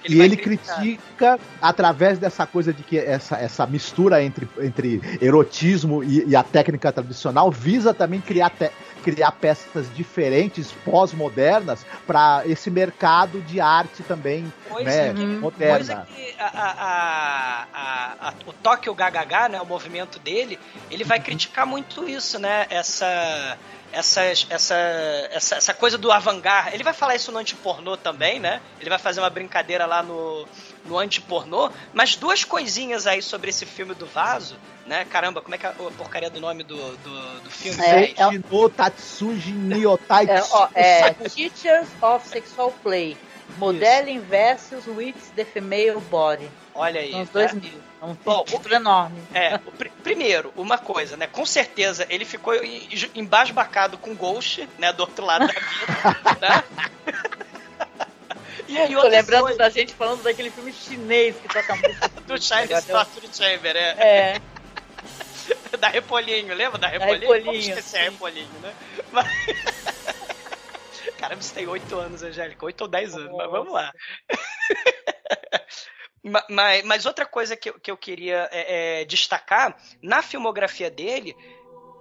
Ele 0.04 0.16
e 0.16 0.22
ele 0.22 0.38
criticar. 0.38 0.78
critica 0.78 1.40
através 1.62 2.18
dessa 2.18 2.46
coisa 2.46 2.74
de 2.74 2.84
que 2.84 2.98
essa, 2.98 3.38
essa 3.38 3.68
mistura 3.68 4.24
entre, 4.24 4.48
entre 4.62 5.02
erotismo 5.22 6.04
e, 6.04 6.26
e 6.26 6.36
a 6.36 6.44
técnica 6.44 6.92
tradicional 6.92 7.52
visa 7.52 7.94
também 7.94 8.22
criar, 8.22 8.50
te, 8.50 8.72
criar 9.04 9.32
peças 9.34 9.94
diferentes, 9.94 10.72
pós-modernas, 10.84 11.86
para 12.06 12.44
esse 12.46 12.70
mercado 12.70 13.42
de 13.42 13.60
arte 13.60 14.04
também 14.04 14.52
pois 14.68 14.86
né, 14.86 15.12
uhum. 15.12 15.40
moderna. 15.40 15.76
Coisa 15.76 16.08
que 16.08 16.36
a, 16.40 17.68
a, 17.74 18.28
a, 18.30 18.34
o 18.46 18.54
Tokyo 18.54 18.94
GHH, 18.94 19.50
né, 19.52 19.62
o 19.62 19.66
movimento 19.66 20.20
dele, 20.20 20.60
ele 20.90 21.04
vai 21.04 21.18
uhum. 21.18 21.24
criticar 21.24 21.66
muito 21.66 22.08
isso, 22.08 22.40
né? 22.40 22.68
Essa 22.70 23.58
essa, 23.92 24.22
essa, 24.24 24.76
essa, 25.32 25.56
essa 25.56 25.74
coisa 25.74 25.98
do 25.98 26.12
avangar. 26.12 26.74
Ele 26.74 26.84
vai 26.84 26.94
falar 26.94 27.16
isso 27.16 27.32
no 27.32 27.40
antipornô 27.40 27.98
também, 27.98 28.40
né? 28.40 28.62
Ele 28.80 28.90
vai 28.90 29.00
fazer 29.00 29.20
uma 29.20 29.30
brincadeira 29.30 29.86
lá 29.86 30.04
no, 30.04 30.48
no 30.86 30.98
antipornô. 30.98 31.72
Mas 31.94 32.16
duas 32.16 32.44
coisinhas 32.44 33.08
aí 33.08 33.22
sobre 33.22 33.50
esse 33.50 33.66
filme 33.66 33.94
do 33.96 34.06
vaso, 34.06 34.58
né? 34.90 35.06
Caramba, 35.06 35.40
como 35.40 35.54
é 35.54 35.58
que 35.58 35.66
é 35.68 35.70
a 35.70 35.74
porcaria 35.74 36.32
do 36.32 36.42
nome 36.42 36.64
do, 36.64 36.76
do, 36.76 37.42
do 37.42 37.52
filme? 37.52 37.80
É, 37.80 38.14
é, 38.18 38.28
o 38.50 38.70
Tatsuji 38.70 39.52
Niotai. 39.52 40.26
É, 40.26 40.44
ó, 40.52 40.68
é 40.74 41.14
Teachers 41.30 41.88
of 42.02 42.28
Sexual 42.28 42.74
Play. 42.84 43.16
Modeling 43.58 44.20
versus 44.20 44.86
with 44.88 45.16
the 45.36 45.46
Female 45.46 46.00
Body. 46.10 46.50
Olha 46.74 47.02
aí. 47.02 47.12
São 47.12 47.22
os 47.22 47.30
dois 47.30 47.52
é. 47.52 47.56
mil. 47.56 47.82
É 48.02 48.06
um 48.06 48.14
Bom, 48.26 48.44
título 48.44 48.76
enorme. 48.76 49.22
É, 49.34 49.58
pr 49.58 49.90
primeiro, 50.04 50.52
uma 50.56 50.78
coisa, 50.78 51.18
né? 51.18 51.28
Com 51.28 51.46
certeza 51.46 52.08
ele 52.10 52.26
ficou 52.26 52.54
embasbacado 53.14 53.98
com 53.98 54.16
Ghost, 54.16 54.68
né? 54.78 54.92
Do 54.94 55.02
outro 55.02 55.26
lado 55.26 55.48
da 55.48 55.54
vida, 55.54 56.38
né? 56.42 56.64
E 58.68 58.78
aí, 58.78 58.94
Tô 58.94 59.08
lembrando 59.08 59.44
coisa... 59.44 59.58
da 59.58 59.70
gente 59.70 59.94
falando 59.94 60.24
daquele 60.24 60.52
filme 60.52 60.72
chinês 60.72 61.36
que 61.36 61.48
toca 61.48 61.76
música. 61.76 62.10
do 62.26 62.42
Chinese 62.42 62.88
Torture 62.88 63.28
Chamber, 63.34 63.76
é. 63.76 63.96
É. 64.00 64.42
da 65.80 65.88
Repolinho, 65.90 66.54
lembra 66.54 66.78
da 66.78 66.88
Repolinho? 66.88 67.20
Da 67.30 67.36
Repolinho. 67.36 67.60
esquecer 67.60 67.98
a 67.98 68.04
Repolinho, 68.04 68.60
né? 68.62 68.76
Mas... 69.12 69.28
Caramba, 71.18 71.42
você 71.42 71.54
tem 71.54 71.68
8 71.68 71.98
anos, 71.98 72.24
Angélica. 72.24 72.66
8 72.66 72.82
ou 72.82 72.88
10 72.88 73.16
anos, 73.16 73.32
Nossa. 73.32 73.44
mas 73.44 73.52
vamos 73.52 73.74
lá. 73.74 73.94
Mas, 76.50 76.84
mas, 76.84 77.06
outra 77.06 77.26
coisa 77.26 77.56
que, 77.56 77.70
eu, 77.70 77.80
que 77.80 77.90
eu 77.90 77.96
queria 77.96 78.50
é, 78.52 79.02
é, 79.02 79.06
destacar, 79.06 79.78
na 80.04 80.22
filmografia 80.22 80.92
dele, 80.92 81.34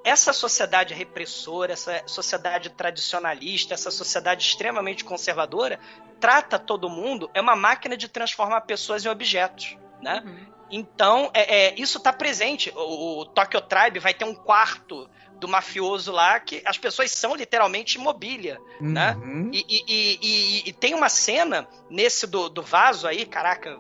essa 0.05 0.33
sociedade 0.33 0.93
repressora, 0.93 1.73
essa 1.73 2.03
sociedade 2.05 2.71
tradicionalista, 2.71 3.75
essa 3.75 3.93
sociedade 3.93 4.45
extremamente 4.45 5.05
conservadora, 5.05 5.79
trata 6.19 6.59
todo 6.59 6.91
mundo, 6.91 7.31
é 7.33 7.41
uma 7.41 7.55
máquina 7.55 7.97
de 7.97 8.09
transformar 8.09 8.63
pessoas 8.63 9.05
em 9.05 9.09
objetos, 9.09 9.77
né? 10.03 10.21
Uhum. 10.25 10.58
Então, 10.71 11.31
é, 11.35 11.69
é 11.69 11.75
isso 11.77 11.99
está 11.99 12.13
presente. 12.13 12.73
O, 12.75 13.21
o 13.21 13.27
Tokyo 13.27 13.61
Tribe 13.61 13.99
vai 13.99 14.15
ter 14.15 14.25
um 14.25 14.35
quarto 14.35 15.09
do 15.39 15.49
mafioso 15.49 16.13
lá 16.13 16.39
que 16.41 16.61
as 16.65 16.77
pessoas 16.77 17.11
são 17.13 17.35
literalmente 17.35 17.99
mobília, 17.99 18.59
né? 18.81 19.15
uhum. 19.15 19.45
né? 19.45 19.51
E, 19.53 19.65
e, 19.69 20.19
e, 20.21 20.69
e, 20.69 20.73
tem 20.73 20.95
uma 20.95 21.09
cena 21.09 21.69
nesse 21.89 22.27
do, 22.27 22.49
do 22.49 22.61
vaso 22.61 23.07
aí, 23.07 23.25
caraca, 23.25 23.79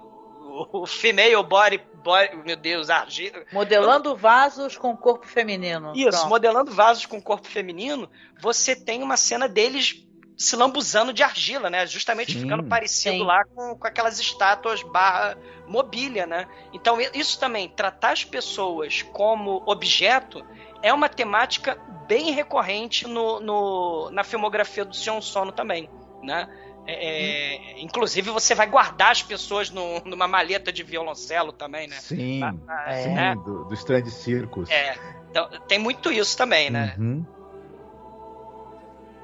o, 0.72 0.86
female 0.86 1.42
body, 1.42 1.80
body, 2.02 2.36
meu 2.44 2.56
Deus, 2.56 2.90
argila. 2.90 3.44
Modelando 3.52 4.16
vasos 4.16 4.76
com 4.76 4.96
corpo 4.96 5.26
feminino. 5.26 5.92
Isso, 5.94 6.10
Pronto. 6.10 6.28
modelando 6.28 6.72
vasos 6.72 7.06
com 7.06 7.20
corpo 7.20 7.48
feminino, 7.48 8.08
você 8.40 8.74
tem 8.74 9.02
uma 9.02 9.16
cena 9.16 9.48
deles 9.48 10.04
se 10.38 10.54
lambuzando 10.54 11.12
de 11.12 11.22
argila, 11.24 11.68
né? 11.68 11.84
Justamente 11.84 12.32
sim, 12.32 12.42
ficando 12.42 12.62
parecido 12.62 13.16
sim. 13.16 13.24
lá 13.24 13.44
com, 13.44 13.74
com 13.74 13.86
aquelas 13.86 14.20
estátuas 14.20 14.84
barra 14.84 15.36
mobília, 15.66 16.26
né? 16.26 16.46
Então 16.72 16.98
isso 17.12 17.40
também, 17.40 17.68
tratar 17.68 18.12
as 18.12 18.24
pessoas 18.24 19.02
como 19.02 19.64
objeto 19.66 20.46
é 20.80 20.92
uma 20.92 21.08
temática 21.08 21.74
bem 22.06 22.30
recorrente 22.30 23.06
no, 23.08 23.40
no 23.40 24.10
na 24.12 24.22
filmografia 24.22 24.84
do 24.84 24.94
Sion 24.94 25.20
Sono 25.20 25.50
também, 25.50 25.90
né? 26.22 26.48
É, 26.86 26.94
é, 26.94 27.80
inclusive, 27.82 28.30
você 28.30 28.54
vai 28.54 28.66
guardar 28.66 29.10
as 29.10 29.22
pessoas 29.22 29.68
no, 29.68 30.00
numa 30.06 30.26
maleta 30.26 30.72
de 30.72 30.82
violoncelo 30.82 31.52
também, 31.52 31.86
né? 31.86 31.96
Sim, 31.96 32.42
ah, 32.42 32.92
sim 32.94 33.18
é. 33.18 33.34
do, 33.34 33.64
do 33.64 33.74
Strand 33.74 34.06
Circus. 34.06 34.70
É, 34.70 34.96
então, 35.28 35.50
tem 35.68 35.78
muito 35.78 36.10
isso 36.10 36.34
também, 36.34 36.70
né? 36.70 36.94
Uhum. 36.96 37.26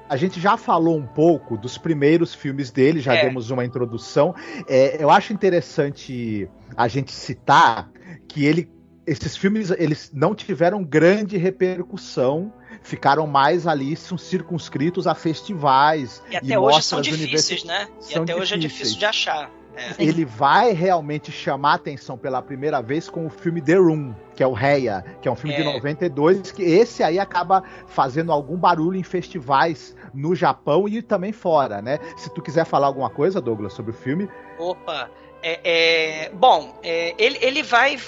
A 0.07 0.17
gente 0.17 0.39
já 0.39 0.55
falou 0.55 0.97
um 0.97 1.05
pouco 1.05 1.57
dos 1.57 1.77
primeiros 1.77 2.33
filmes 2.33 2.71
dele, 2.71 2.99
já 2.99 3.15
é. 3.15 3.25
demos 3.25 3.49
uma 3.49 3.65
introdução. 3.65 4.35
É, 4.67 5.01
eu 5.01 5.09
acho 5.09 5.33
interessante 5.33 6.47
a 6.77 6.87
gente 6.87 7.11
citar 7.11 7.89
que 8.27 8.45
ele, 8.45 8.69
esses 9.05 9.35
filmes 9.35 9.71
eles 9.71 10.11
não 10.13 10.35
tiveram 10.35 10.83
grande 10.83 11.37
repercussão 11.37 12.53
ficaram 12.85 13.25
mais 13.25 13.65
ali 13.65 13.95
são 13.95 14.17
circunscritos 14.17 15.07
a 15.07 15.15
festivais. 15.15 16.21
E 16.29 16.35
até 16.35 16.53
e 16.53 16.57
hoje 16.57 16.83
são 16.83 17.01
difíceis, 17.01 17.63
né? 17.63 17.87
E 18.09 18.13
até 18.13 18.19
difíceis. 18.19 18.39
hoje 18.39 18.53
é 18.53 18.57
difícil 18.57 18.99
de 18.99 19.05
achar. 19.05 19.51
É. 19.75 20.03
Ele 20.03 20.23
vai 20.23 20.71
realmente 20.71 21.31
chamar 21.31 21.75
atenção 21.75 22.17
pela 22.17 22.41
primeira 22.41 22.81
vez 22.81 23.09
com 23.09 23.25
o 23.25 23.29
filme 23.29 23.61
The 23.61 23.75
Room, 23.75 24.15
que 24.35 24.41
é 24.41 24.47
o 24.47 24.53
Reia, 24.53 25.03
que 25.21 25.27
é 25.27 25.31
um 25.31 25.35
filme 25.35 25.53
é. 25.53 25.57
de 25.57 25.63
92, 25.63 26.51
que 26.51 26.63
esse 26.63 27.03
aí 27.03 27.19
acaba 27.19 27.63
fazendo 27.87 28.31
algum 28.31 28.55
barulho 28.55 28.97
em 28.97 29.03
festivais 29.03 29.95
no 30.13 30.33
Japão 30.33 30.87
e 30.87 31.01
também 31.01 31.31
fora, 31.31 31.81
né? 31.81 31.99
Se 32.17 32.33
tu 32.33 32.41
quiser 32.41 32.65
falar 32.65 32.87
alguma 32.87 33.09
coisa, 33.09 33.41
Douglas, 33.41 33.73
sobre 33.73 33.91
o 33.91 33.93
filme. 33.93 34.29
Opa, 34.57 35.09
é, 35.43 35.59
é 35.63 36.29
bom, 36.29 36.79
é, 36.81 37.13
ele, 37.17 37.37
ele 37.41 37.63
vai, 37.63 37.99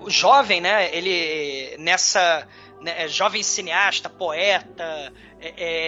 o 0.00 0.10
jovem, 0.10 0.60
né? 0.60 0.94
Ele 0.94 1.76
nessa 1.78 2.46
né, 2.80 3.04
é 3.04 3.08
jovem 3.08 3.42
cineasta, 3.42 4.10
poeta, 4.10 5.12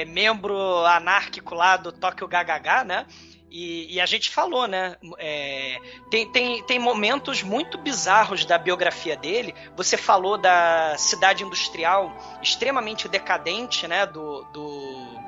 membro 0.08 0.56
anárquico 0.86 1.54
lá 1.54 1.76
do 1.76 1.90
Tóquio 1.90 2.28
GHH, 2.28 2.84
né? 2.86 3.06
E, 3.51 3.96
e, 3.96 4.01
a 4.01 4.07
gente 4.07 4.30
falou, 4.30 4.68
né? 4.68 4.96
É, 5.18 5.78
tem, 6.09 6.30
tem, 6.30 6.62
tem 6.62 6.78
momentos 6.78 7.42
muito 7.42 7.76
bizarros 7.76 8.44
da 8.44 8.57
biografia 8.57 9.16
dele. 9.16 9.53
Você 9.76 9.96
falou 9.96 10.38
da 10.38 10.94
cidade 10.96 11.42
industrial 11.42 12.16
extremamente 12.40 13.09
decadente, 13.09 13.88
né? 13.88 14.07
Do, 14.07 14.44
do, 14.53 15.18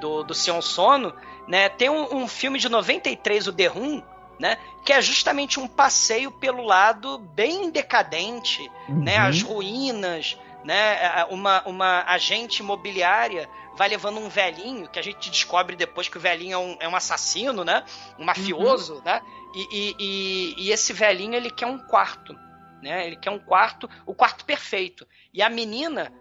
do, 0.00 0.24
do 0.24 0.34
Sion 0.34 0.60
Sono. 0.60 1.14
Né? 1.46 1.68
Tem 1.68 1.88
um, 1.88 2.22
um 2.22 2.28
filme 2.28 2.58
de 2.58 2.68
93, 2.68 3.46
o 3.46 3.52
The 3.52 3.66
Room, 3.66 4.02
né? 4.40 4.58
Que 4.84 4.92
é 4.92 5.00
justamente 5.00 5.60
um 5.60 5.68
passeio 5.68 6.32
pelo 6.32 6.64
lado 6.64 7.18
bem 7.18 7.70
decadente, 7.70 8.68
uhum. 8.88 9.04
né? 9.04 9.18
As 9.18 9.40
ruínas, 9.40 10.36
né? 10.64 11.24
Uma, 11.30 11.62
uma 11.66 12.04
agente 12.04 12.62
imobiliária 12.62 13.48
vai 13.74 13.88
levando 13.88 14.18
um 14.18 14.28
velhinho, 14.28 14.88
que 14.88 14.98
a 14.98 15.02
gente 15.02 15.30
descobre 15.30 15.76
depois 15.76 16.08
que 16.08 16.16
o 16.16 16.20
velhinho 16.20 16.54
é 16.54 16.58
um, 16.58 16.76
é 16.80 16.88
um 16.88 16.96
assassino, 16.96 17.64
né? 17.64 17.84
Um 18.18 18.24
mafioso, 18.24 18.96
uhum. 18.96 19.02
né? 19.02 19.22
E, 19.54 19.68
e, 19.70 19.96
e, 19.98 20.54
e, 20.66 20.72
esse 20.72 20.92
velhinho, 20.92 21.34
ele 21.34 21.50
quer 21.50 21.66
um 21.66 21.78
quarto. 21.78 22.34
né? 22.82 23.06
Ele 23.06 23.16
quer 23.16 23.30
um 23.30 23.38
quarto, 23.38 23.88
o 24.06 24.14
quarto 24.14 24.44
perfeito. 24.44 25.06
E 25.32 25.42
a 25.42 25.48
menina, 25.48 26.12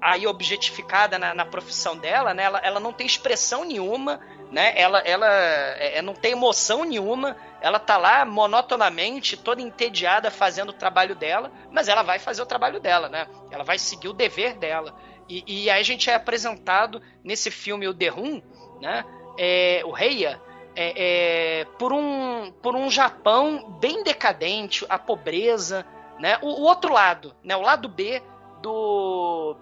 aí 0.00 0.26
objetificada 0.26 1.18
na, 1.18 1.34
na 1.34 1.44
profissão 1.44 1.96
dela, 1.96 2.34
né? 2.34 2.44
Ela, 2.44 2.58
ela 2.58 2.80
não 2.80 2.92
tem 2.92 3.06
expressão 3.06 3.64
nenhuma, 3.64 4.20
né? 4.50 4.72
Ela, 4.76 5.00
ela 5.00 5.26
é, 5.26 6.02
não 6.02 6.14
tem 6.14 6.32
emoção 6.32 6.84
nenhuma. 6.84 7.36
Ela 7.60 7.78
tá 7.78 7.96
lá 7.96 8.24
monotonamente, 8.24 9.36
toda 9.36 9.62
entediada 9.62 10.30
fazendo 10.30 10.70
o 10.70 10.74
trabalho 10.74 11.14
dela, 11.14 11.50
mas 11.70 11.88
ela 11.88 12.02
vai 12.02 12.18
fazer 12.18 12.42
o 12.42 12.46
trabalho 12.46 12.80
dela, 12.80 13.08
né? 13.08 13.26
Ela 13.50 13.64
vai 13.64 13.78
seguir 13.78 14.08
o 14.08 14.12
dever 14.12 14.56
dela. 14.56 14.94
E, 15.28 15.42
e 15.46 15.70
aí 15.70 15.80
a 15.80 15.84
gente 15.84 16.08
é 16.08 16.14
apresentado 16.14 17.02
nesse 17.24 17.50
filme 17.50 17.88
o 17.88 17.94
The 17.94 18.08
Room, 18.08 18.42
né? 18.80 19.04
É, 19.38 19.82
o 19.84 19.90
Reia, 19.90 20.40
é, 20.74 21.60
é, 21.60 21.64
por, 21.78 21.92
um, 21.92 22.52
por 22.62 22.76
um 22.76 22.90
Japão 22.90 23.78
bem 23.80 24.04
decadente, 24.04 24.84
a 24.88 24.98
pobreza, 24.98 25.86
né? 26.18 26.38
O, 26.42 26.48
o, 26.48 26.62
outro 26.62 26.92
lado, 26.92 27.34
né? 27.42 27.56
O 27.56 27.62
lado 27.62 27.88
B 27.88 28.22
do, 28.62 29.56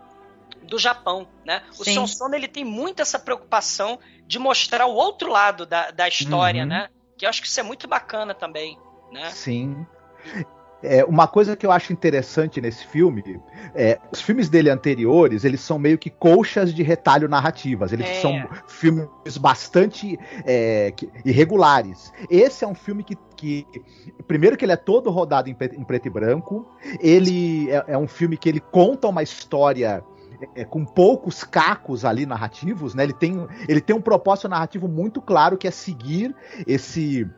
do 0.67 0.79
Japão, 0.79 1.27
né? 1.45 1.63
O 1.79 1.85
Sim. 1.85 2.07
Sono 2.07 2.35
ele 2.35 2.49
tem 2.49 2.65
muito 2.65 3.01
essa 3.03 3.19
preocupação 3.19 3.99
de 4.27 4.39
mostrar 4.39 4.87
o 4.87 4.95
outro 4.95 5.31
lado 5.31 5.67
da, 5.67 5.91
da 5.91 6.09
história, 6.09 6.63
uhum. 6.63 6.69
né? 6.69 6.89
Que 7.17 7.27
eu 7.27 7.29
acho 7.29 7.41
que 7.41 7.47
isso 7.47 7.61
é 7.61 7.63
muito 7.63 7.87
bacana 7.87 8.35
também, 8.35 8.79
né? 9.13 9.31
Sim. 9.31 9.87
É, 10.87 11.03
uma 11.03 11.27
coisa 11.27 11.57
que 11.57 11.65
eu 11.65 11.73
acho 11.73 11.95
interessante 11.95 12.61
nesse 12.61 12.87
filme, 12.87 13.41
é, 13.75 13.99
os 14.13 14.21
filmes 14.21 14.51
dele 14.51 14.69
anteriores, 14.69 15.43
eles 15.43 15.63
são 15.63 15.79
meio 15.79 15.97
que 15.97 16.11
colchas 16.11 16.75
de 16.75 16.83
retalho 16.83 17.27
narrativas. 17.27 17.91
Eles 17.91 18.07
é. 18.07 18.21
são 18.21 18.47
filmes 18.69 19.09
bastante 19.39 20.19
é, 20.45 20.93
irregulares. 21.25 22.13
Esse 22.29 22.67
é 22.67 22.69
um 22.69 22.75
filme 22.75 23.03
que, 23.03 23.17
que, 23.35 23.67
primeiro 24.29 24.59
que 24.59 24.65
ele 24.67 24.73
é 24.73 24.77
todo 24.77 25.11
rodado 25.11 25.49
em, 25.49 25.57
em 25.73 25.85
preto 25.85 26.07
e 26.07 26.11
branco. 26.11 26.69
Ele 27.01 27.71
é, 27.71 27.85
é 27.89 27.99
um 27.99 28.07
filme 28.07 28.37
que 28.37 28.47
ele 28.47 28.61
conta 28.61 29.09
uma 29.09 29.23
história 29.23 30.05
é, 30.55 30.65
com 30.65 30.85
poucos 30.85 31.45
cacos 31.45 32.05
ali 32.05 32.27
narrativos, 32.27 32.95
né? 32.95 33.05
Ele 33.05 33.13
tem, 33.13 33.47
ele 33.69 33.81
tem 33.81 33.95
um 33.95 34.01
propósito 34.01 34.49
narrativo 34.49 34.89
muito 34.89 35.21
claro 35.21 35.57
que 35.57 35.67
é 35.67 35.71
seguir 35.71 36.35
esse 36.67 37.29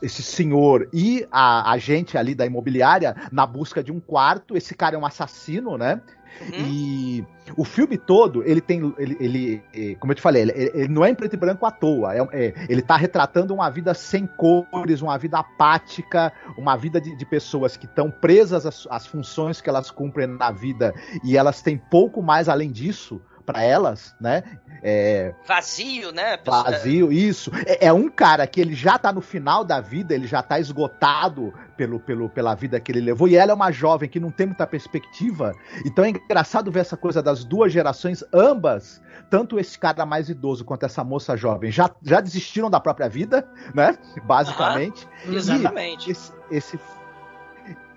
esse 0.00 0.22
senhor 0.22 0.88
e 0.92 1.26
a, 1.32 1.72
a 1.72 1.78
gente 1.78 2.16
ali 2.16 2.32
da 2.32 2.46
imobiliária 2.46 3.16
na 3.32 3.44
busca 3.44 3.82
de 3.82 3.90
um 3.90 3.98
quarto. 3.98 4.56
Esse 4.56 4.72
cara 4.72 4.94
é 4.94 4.98
um 4.98 5.04
assassino, 5.04 5.76
né? 5.76 6.00
Uhum. 6.40 6.66
E 6.66 7.26
o 7.56 7.64
filme 7.64 7.96
todo, 7.96 8.42
ele 8.44 8.60
tem. 8.60 8.94
Ele, 8.98 9.16
ele, 9.20 9.96
como 9.96 10.12
eu 10.12 10.16
te 10.16 10.22
falei, 10.22 10.42
ele, 10.42 10.52
ele 10.52 10.88
não 10.88 11.04
é 11.04 11.10
em 11.10 11.14
preto 11.14 11.34
e 11.34 11.36
branco 11.36 11.66
à 11.66 11.70
toa. 11.70 12.14
É, 12.14 12.20
é, 12.32 12.54
ele 12.68 12.82
tá 12.82 12.96
retratando 12.96 13.54
uma 13.54 13.70
vida 13.70 13.94
sem 13.94 14.26
cores, 14.26 15.02
uma 15.02 15.18
vida 15.18 15.38
apática, 15.38 16.32
uma 16.56 16.76
vida 16.76 17.00
de, 17.00 17.16
de 17.16 17.26
pessoas 17.26 17.76
que 17.76 17.86
estão 17.86 18.10
presas 18.10 18.66
às, 18.66 18.86
às 18.90 19.06
funções 19.06 19.60
que 19.60 19.68
elas 19.68 19.90
cumprem 19.90 20.26
na 20.26 20.50
vida 20.50 20.94
e 21.24 21.36
elas 21.36 21.62
têm 21.62 21.76
pouco 21.76 22.22
mais 22.22 22.48
além 22.48 22.70
disso 22.70 23.20
para 23.48 23.62
elas, 23.62 24.14
né? 24.20 24.42
É, 24.82 25.34
vazio, 25.46 26.12
né? 26.12 26.38
Vazio, 26.44 27.10
isso. 27.10 27.50
É, 27.64 27.86
é, 27.86 27.92
um 27.92 28.10
cara 28.10 28.46
que 28.46 28.60
ele 28.60 28.74
já 28.74 28.98
tá 28.98 29.10
no 29.10 29.22
final 29.22 29.64
da 29.64 29.80
vida, 29.80 30.14
ele 30.14 30.26
já 30.26 30.42
tá 30.42 30.60
esgotado 30.60 31.54
pelo, 31.74 31.98
pelo, 31.98 32.28
pela 32.28 32.54
vida 32.54 32.78
que 32.78 32.92
ele 32.92 33.00
levou, 33.00 33.26
e 33.26 33.36
ela 33.36 33.52
é 33.52 33.54
uma 33.54 33.72
jovem 33.72 34.06
que 34.06 34.20
não 34.20 34.30
tem 34.30 34.48
muita 34.48 34.66
perspectiva. 34.66 35.54
Então 35.86 36.04
é 36.04 36.10
engraçado 36.10 36.70
ver 36.70 36.80
essa 36.80 36.96
coisa 36.96 37.22
das 37.22 37.42
duas 37.42 37.72
gerações, 37.72 38.22
ambas, 38.34 39.00
tanto 39.30 39.58
esse 39.58 39.78
cara 39.78 40.04
mais 40.04 40.28
idoso 40.28 40.62
quanto 40.62 40.84
essa 40.84 41.02
moça 41.02 41.34
jovem, 41.34 41.70
já, 41.70 41.90
já 42.02 42.20
desistiram 42.20 42.68
da 42.68 42.78
própria 42.78 43.08
vida, 43.08 43.48
né? 43.74 43.96
Basicamente. 44.24 45.08
Uhum, 45.26 45.34
exatamente. 45.34 46.08
E 46.08 46.12
esse, 46.12 46.32
esse 46.50 46.78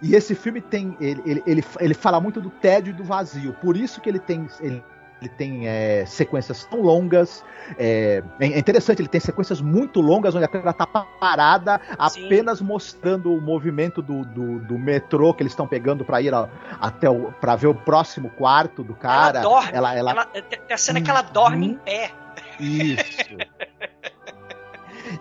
e 0.02 0.16
esse 0.16 0.34
filme 0.34 0.62
tem. 0.62 0.96
Ele, 1.00 1.22
ele, 1.26 1.44
ele, 1.46 1.66
ele, 1.80 1.94
fala 1.94 2.22
muito 2.22 2.40
do 2.40 2.50
tédio 2.50 2.92
e 2.92 2.94
do 2.94 3.04
vazio. 3.04 3.54
Por 3.62 3.76
isso 3.76 4.00
que 4.00 4.10
ele 4.10 4.20
tem. 4.20 4.48
Ele 4.62 4.82
ele 5.22 5.30
tem 5.30 5.68
é, 5.68 6.04
sequências 6.06 6.66
tão 6.66 6.82
longas. 6.82 7.46
É, 7.78 8.24
é, 8.40 8.58
interessante, 8.58 9.02
ele 9.02 9.08
tem 9.08 9.22
sequências 9.22 9.62
muito 9.62 10.02
longas 10.02 10.34
onde 10.34 10.46
a 10.46 10.48
câmera 10.48 10.74
tá 10.74 10.88
parada, 10.88 11.80
Sim. 12.10 12.26
apenas 12.26 12.60
mostrando 12.60 13.32
o 13.32 13.40
movimento 13.40 14.02
do, 14.02 14.26
do, 14.26 14.60
do 14.60 14.80
metrô 14.80 15.32
que 15.34 15.44
eles 15.44 15.52
estão 15.52 15.68
pegando 15.68 16.04
para 16.04 16.22
ir 16.22 16.34
a, 16.34 16.50
até 16.80 17.08
o. 17.08 17.32
para 17.34 17.56
ver 17.56 17.68
o 17.68 17.76
próximo 17.76 18.32
quarto 18.32 18.84
do 18.84 18.96
cara. 18.96 19.40
Ela 19.40 19.50
dorme. 19.50 19.70
Ela, 19.72 19.96
ela... 19.96 20.12
ela 20.12 20.26
tem 20.26 20.60
a 20.72 20.78
cena 20.78 21.00
que 21.00 21.10
ela 21.10 21.22
dorme 21.22 21.68
em 21.68 21.74
pé. 21.76 22.12
Isso. 22.60 23.38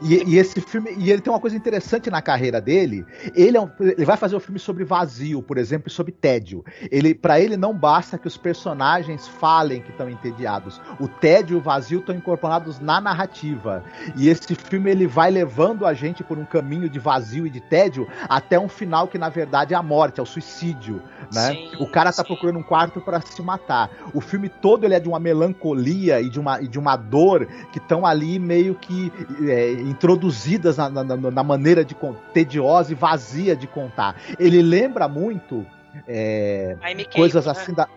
E, 0.02 0.34
e, 0.34 0.38
esse 0.38 0.60
filme, 0.60 0.94
e 0.96 1.10
ele 1.10 1.20
tem 1.20 1.32
uma 1.32 1.40
coisa 1.40 1.56
interessante 1.56 2.10
na 2.10 2.22
carreira 2.22 2.60
dele. 2.60 3.04
Ele, 3.34 3.56
é 3.56 3.60
um, 3.60 3.70
ele 3.80 4.04
vai 4.04 4.16
fazer 4.16 4.36
um 4.36 4.40
filme 4.40 4.58
sobre 4.58 4.84
vazio, 4.84 5.42
por 5.42 5.58
exemplo, 5.58 5.88
e 5.88 5.90
sobre 5.90 6.12
tédio. 6.12 6.64
Ele, 6.90 7.14
para 7.14 7.40
ele 7.40 7.56
não 7.56 7.74
basta 7.74 8.18
que 8.18 8.26
os 8.26 8.36
personagens 8.36 9.26
falem 9.26 9.82
que 9.82 9.90
estão 9.90 10.08
entediados. 10.08 10.80
O 10.98 11.08
tédio 11.08 11.56
e 11.56 11.58
o 11.58 11.62
vazio 11.62 12.00
estão 12.00 12.14
incorporados 12.14 12.78
na 12.80 13.00
narrativa. 13.00 13.84
E 14.16 14.28
esse 14.28 14.54
filme 14.54 14.90
ele 14.90 15.06
vai 15.06 15.30
levando 15.30 15.86
a 15.86 15.94
gente 15.94 16.22
por 16.22 16.38
um 16.38 16.44
caminho 16.44 16.88
de 16.88 16.98
vazio 16.98 17.46
e 17.46 17.50
de 17.50 17.60
tédio 17.60 18.08
até 18.28 18.58
um 18.58 18.68
final 18.68 19.08
que 19.08 19.18
na 19.18 19.28
verdade 19.28 19.74
é 19.74 19.76
a 19.76 19.82
morte, 19.82 20.20
é 20.20 20.22
o 20.22 20.26
suicídio, 20.26 21.02
né? 21.32 21.52
Sim, 21.52 21.70
o 21.78 21.86
cara 21.86 22.12
tá 22.12 22.22
sim. 22.22 22.28
procurando 22.28 22.58
um 22.58 22.62
quarto 22.62 23.00
para 23.00 23.20
se 23.20 23.42
matar. 23.42 23.90
O 24.14 24.20
filme 24.20 24.48
todo 24.48 24.84
ele 24.84 24.94
é 24.94 25.00
de 25.00 25.08
uma 25.08 25.18
melancolia 25.18 26.20
e 26.20 26.28
de 26.28 26.38
uma, 26.38 26.60
e 26.60 26.68
de 26.68 26.78
uma 26.78 26.96
dor 26.96 27.46
que 27.72 27.78
estão 27.78 28.04
ali 28.04 28.38
meio 28.38 28.74
que 28.74 29.12
é, 29.48 29.69
introduzidas 29.72 30.76
na, 30.76 30.90
na, 30.90 31.04
na 31.04 31.44
maneira 31.44 31.84
de 31.84 31.96
tediosa 32.32 32.92
e 32.92 32.94
vazia 32.94 33.54
de 33.54 33.66
contar. 33.66 34.16
Ele 34.38 34.62
lembra 34.62 35.08
muito 35.08 35.66
é, 36.06 36.76
coisas 37.14 37.46
né? 37.46 37.52
assim 37.52 37.72
da. 37.72 37.88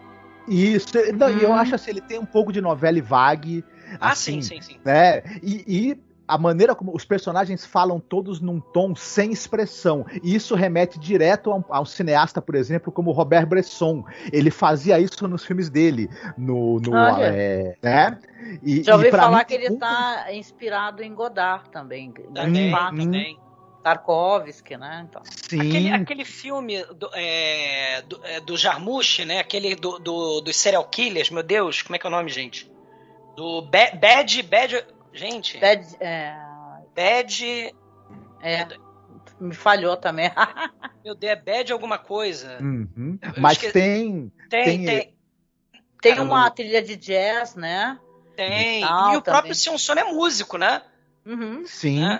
Isso, 0.47 0.88
não, 1.17 1.28
hum. 1.28 1.39
eu 1.39 1.53
acho 1.53 1.76
assim, 1.76 1.91
ele 1.91 2.01
tem 2.01 2.19
um 2.19 2.26
pouco 2.26 2.51
de 2.51 2.59
novela 2.59 2.97
e 2.97 3.01
vague. 3.01 3.63
Ah, 3.99 4.11
assim, 4.11 4.41
sim, 4.41 4.55
sim, 4.55 4.61
sim. 4.61 4.80
Né? 4.84 5.24
E, 5.41 5.63
e 5.67 5.97
a 6.28 6.38
maneira 6.38 6.74
como 6.74 6.95
os 6.95 7.03
personagens 7.03 7.65
falam 7.65 7.99
todos 7.99 8.39
num 8.39 8.59
tom 8.59 8.95
sem 8.95 9.32
expressão. 9.32 10.05
E 10.24 10.34
isso 10.34 10.55
remete 10.55 10.99
direto 10.99 11.51
a 11.51 11.55
um, 11.55 11.63
a 11.69 11.82
um, 11.82 11.86
cineasta, 11.86 12.41
por 12.41 12.55
exemplo, 12.55 12.91
como 12.91 13.11
Robert 13.11 13.45
Bresson. 13.45 14.05
Ele 14.32 14.49
fazia 14.49 14.99
isso 14.99 15.28
nos 15.28 15.43
filmes 15.45 15.69
dele. 15.69 16.09
No, 16.38 16.80
no 16.80 16.95
é, 16.95 17.76
né? 17.82 18.17
E, 18.61 18.84
Já 18.84 18.95
ouvi 18.95 19.11
falar 19.11 19.39
mim, 19.39 19.45
que 19.45 19.53
ele 19.53 19.67
está 19.67 20.28
inspirado 20.34 21.03
em 21.03 21.13
Godard 21.13 21.69
também. 21.69 22.11
Também, 22.34 22.71
também. 22.71 23.39
Tarkovsky, 23.84 24.78
né? 24.78 25.05
Então. 25.09 25.21
Sim. 25.26 25.59
Aquele, 25.59 25.91
aquele 25.91 26.26
filme 26.26 26.84
do, 26.86 27.09
é, 27.13 28.01
do, 28.03 28.19
é, 28.24 28.39
do 28.39 28.55
Jarmusch, 28.55 29.19
né? 29.26 29.39
Aquele 29.39 29.76
do, 29.76 29.99
do, 29.99 30.39
dos 30.39 30.55
serial 30.55 30.86
killers, 30.86 31.30
meu 31.30 31.43
Deus, 31.43 31.82
como 31.82 31.95
é 31.95 31.99
que 31.99 32.07
é 32.07 32.09
o 32.09 32.11
nome, 32.11 32.30
gente? 32.30 32.71
Do 33.36 33.61
Bad, 33.63 33.97
Bad, 33.97 34.43
Bad 34.43 34.86
Gente. 35.14 35.57
Bad. 35.59 35.95
É... 35.99 36.36
Bad. 36.95 37.76
É. 38.41 38.68
Me 39.39 39.53
falhou 39.53 39.97
também. 39.97 40.30
Meu 41.03 41.16
Deus, 41.16 41.34
é 41.34 41.36
bad 41.36 41.72
alguma 41.72 41.97
coisa. 41.97 42.57
Uhum. 42.61 43.20
Mas 43.38 43.57
esque... 43.57 43.72
tem, 43.72 44.32
tem. 44.49 44.64
Tem, 44.64 44.86
tem. 44.86 45.14
Tem 46.01 46.20
uma 46.20 46.49
trilha 46.49 46.82
de 46.82 46.95
jazz, 46.97 47.55
né? 47.55 47.97
Tem. 48.36 48.82
E, 48.82 49.14
e 49.14 49.18
o 49.18 49.22
próprio 49.22 49.55
Sion 49.55 49.78
Sono 49.78 50.01
é 50.01 50.03
músico, 50.03 50.57
né? 50.57 50.82
Uhum. 51.26 51.66
Sim. 51.66 52.01
Né? 52.01 52.20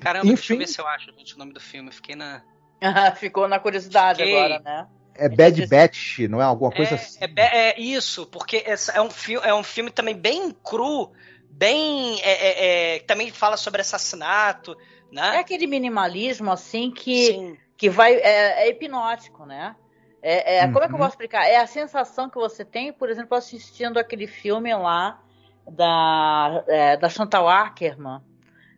Caramba, 0.00 0.26
Enfim... 0.26 0.34
deixa 0.34 0.52
eu 0.54 0.58
ver 0.58 0.68
se 0.68 0.80
eu 0.80 0.86
acho 0.86 1.12
gente, 1.12 1.34
o 1.34 1.38
nome 1.38 1.52
do 1.52 1.60
filme. 1.60 1.90
Fiquei 1.90 2.14
na. 2.14 2.42
Ficou 3.16 3.48
na 3.48 3.58
curiosidade 3.58 4.18
Fiquei... 4.18 4.38
agora, 4.38 4.60
né? 4.60 4.86
É 5.18 5.28
Bad 5.28 5.66
Batch, 5.66 6.18
não 6.28 6.42
é 6.42 6.44
alguma 6.44 6.70
coisa 6.70 6.92
é, 6.92 6.94
assim? 6.94 7.18
É, 7.36 7.70
é, 7.70 7.80
isso, 7.80 8.26
porque 8.26 8.62
é 8.66 9.00
um, 9.00 9.08
é 9.42 9.54
um 9.54 9.62
filme 9.62 9.90
também 9.90 10.14
bem 10.14 10.50
cru, 10.50 11.10
bem. 11.56 12.20
É, 12.22 12.30
é, 12.30 12.96
é, 12.96 12.98
também 13.00 13.30
fala 13.30 13.56
sobre 13.56 13.80
assassinato. 13.80 14.76
Né? 15.10 15.36
É 15.36 15.38
aquele 15.38 15.66
minimalismo 15.66 16.50
assim 16.52 16.90
que, 16.90 17.58
que 17.76 17.88
vai. 17.88 18.14
É, 18.14 18.64
é 18.64 18.68
hipnótico, 18.68 19.46
né? 19.46 19.74
É, 20.22 20.56
é, 20.56 20.66
Como 20.66 20.82
é 20.82 20.88
que 20.88 20.92
eu 20.92 20.96
uhum. 20.96 20.98
posso 20.98 21.12
explicar? 21.12 21.46
É 21.46 21.56
a 21.56 21.66
sensação 21.66 22.28
que 22.28 22.36
você 22.36 22.64
tem, 22.64 22.92
por 22.92 23.08
exemplo, 23.08 23.36
assistindo 23.36 23.98
aquele 23.98 24.26
filme 24.26 24.74
lá 24.74 25.22
da, 25.70 26.64
é, 26.66 26.96
da 26.96 27.08
Chantal 27.08 27.48
Ackerman 27.48 28.20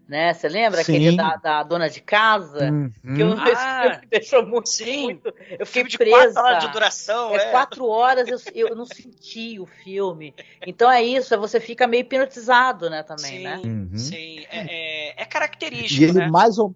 né? 0.08 0.32
Você 0.32 0.48
lembra 0.48 0.82
sim. 0.82 0.96
aquele 0.96 1.16
da, 1.16 1.36
da, 1.36 1.62
dona 1.62 1.90
de 1.90 2.00
casa? 2.00 2.70
Uhum. 2.70 2.90
Que 3.14 3.20
eu, 3.20 3.32
ah, 3.32 4.00
me 4.00 4.06
deixou 4.06 4.44
muito, 4.46 4.68
sim. 4.68 5.04
muito. 5.04 5.34
Eu 5.58 5.66
fiquei 5.66 5.84
de 5.84 5.98
presa. 5.98 6.32
Quatro 6.32 6.42
horas 6.42 6.64
de 6.64 6.72
duração, 6.72 7.34
é. 7.34 7.36
é. 7.36 7.50
Quatro 7.50 7.86
horas 7.86 8.28
eu, 8.28 8.68
eu 8.68 8.74
não 8.74 8.86
senti 8.86 9.60
o 9.60 9.66
filme. 9.66 10.34
Então 10.66 10.90
é 10.90 11.02
isso, 11.02 11.34
é 11.34 11.36
você 11.36 11.60
fica 11.60 11.86
meio 11.86 12.00
hipnotizado, 12.00 12.88
né? 12.88 13.02
Também, 13.02 13.38
sim, 13.38 13.44
né? 13.44 13.60
Uhum. 13.62 13.90
Sim, 13.94 14.46
é, 14.50 15.10
é, 15.10 15.22
é, 15.22 15.24
característico. 15.26 16.00
E 16.00 16.04
ele 16.04 16.18
né? 16.20 16.28
mais 16.28 16.58
ou 16.58 16.74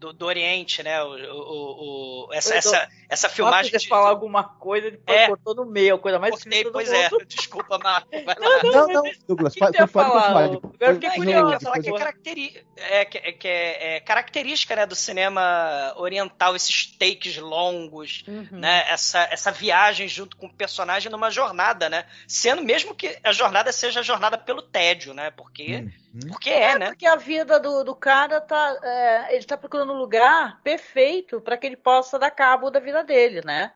do, 0.00 0.12
do 0.12 0.26
Oriente, 0.26 0.82
né? 0.82 1.02
O, 1.02 1.08
o, 1.08 2.26
o 2.26 2.32
essa, 2.32 2.54
essa, 2.54 2.88
essa 3.08 3.28
filmagem. 3.28 3.70
de 3.72 3.78
de- 3.78 3.88
falar 3.88 4.08
alguma 4.08 4.42
coisa, 4.44 4.86
ele 4.88 5.00
É. 5.06 5.28
cortou 5.28 5.54
no 5.54 5.64
meio, 5.66 5.94
a 5.94 5.98
coisa 5.98 6.18
mais 6.18 6.34
Cortei, 6.34 6.64
pois 6.70 6.90
é. 6.92 7.08
Desculpa, 7.26 7.78
Marco. 7.78 8.08
Lá. 8.14 8.36
Não, 8.62 8.86
não, 8.88 9.02
Douglas, 9.26 9.54
que 9.54 9.60
pode, 9.60 9.76
você 9.76 9.86
pode 9.86 9.92
falar, 9.92 10.28
Agora 10.28 10.60
eu 10.80 10.94
fiquei 10.94 11.34
Não, 11.34 11.50
ia 11.50 11.60
falar 11.60 11.80
que 11.80 11.88
é, 11.88 11.98
caracteri- 11.98 12.66
é, 12.76 13.04
que, 13.04 13.18
é, 13.18 13.32
que 13.32 13.48
é- 13.48 13.96
é 13.96 14.00
característica 14.00 14.76
né, 14.76 14.86
do 14.86 14.94
cinema 14.94 15.92
oriental, 15.96 16.54
esses 16.56 16.86
takes 16.98 17.36
longos, 17.38 18.24
Uhum. 18.26 18.46
né? 18.52 18.84
Essa, 18.88 19.20
essa 19.30 19.50
viagem 19.50 20.08
junto 20.08 20.36
com 20.36 20.46
o 20.46 20.52
personagem 20.52 21.10
numa 21.10 21.30
jornada, 21.30 21.88
né? 21.88 22.06
Sendo 22.26 22.62
mesmo 22.62 22.94
que 22.94 23.18
a 23.22 23.32
jornada 23.32 23.72
seja 23.72 24.00
a 24.00 24.02
jornada 24.02 24.36
pelo 24.38 24.62
tédio, 24.62 25.12
né? 25.14 25.30
Porque, 25.30 25.88
Uhum. 26.14 26.20
porque 26.28 26.50
é, 26.50 26.78
né? 26.78 26.86
Porque 26.88 27.06
a 27.06 27.16
vida 27.16 27.58
do, 27.60 27.84
do 27.84 27.94
cara 27.94 28.40
tá. 28.40 28.76
é, 28.82 29.34
ele 29.36 29.44
tá 29.44 29.56
procurando 29.56 29.92
um 29.92 29.98
lugar 29.98 30.60
perfeito 30.62 31.40
para 31.40 31.56
que 31.56 31.66
ele 31.66 31.76
possa 31.76 32.18
dar 32.18 32.30
cabo 32.30 32.70
da 32.70 32.80
vida 32.80 32.95
dele, 33.04 33.40
né? 33.44 33.72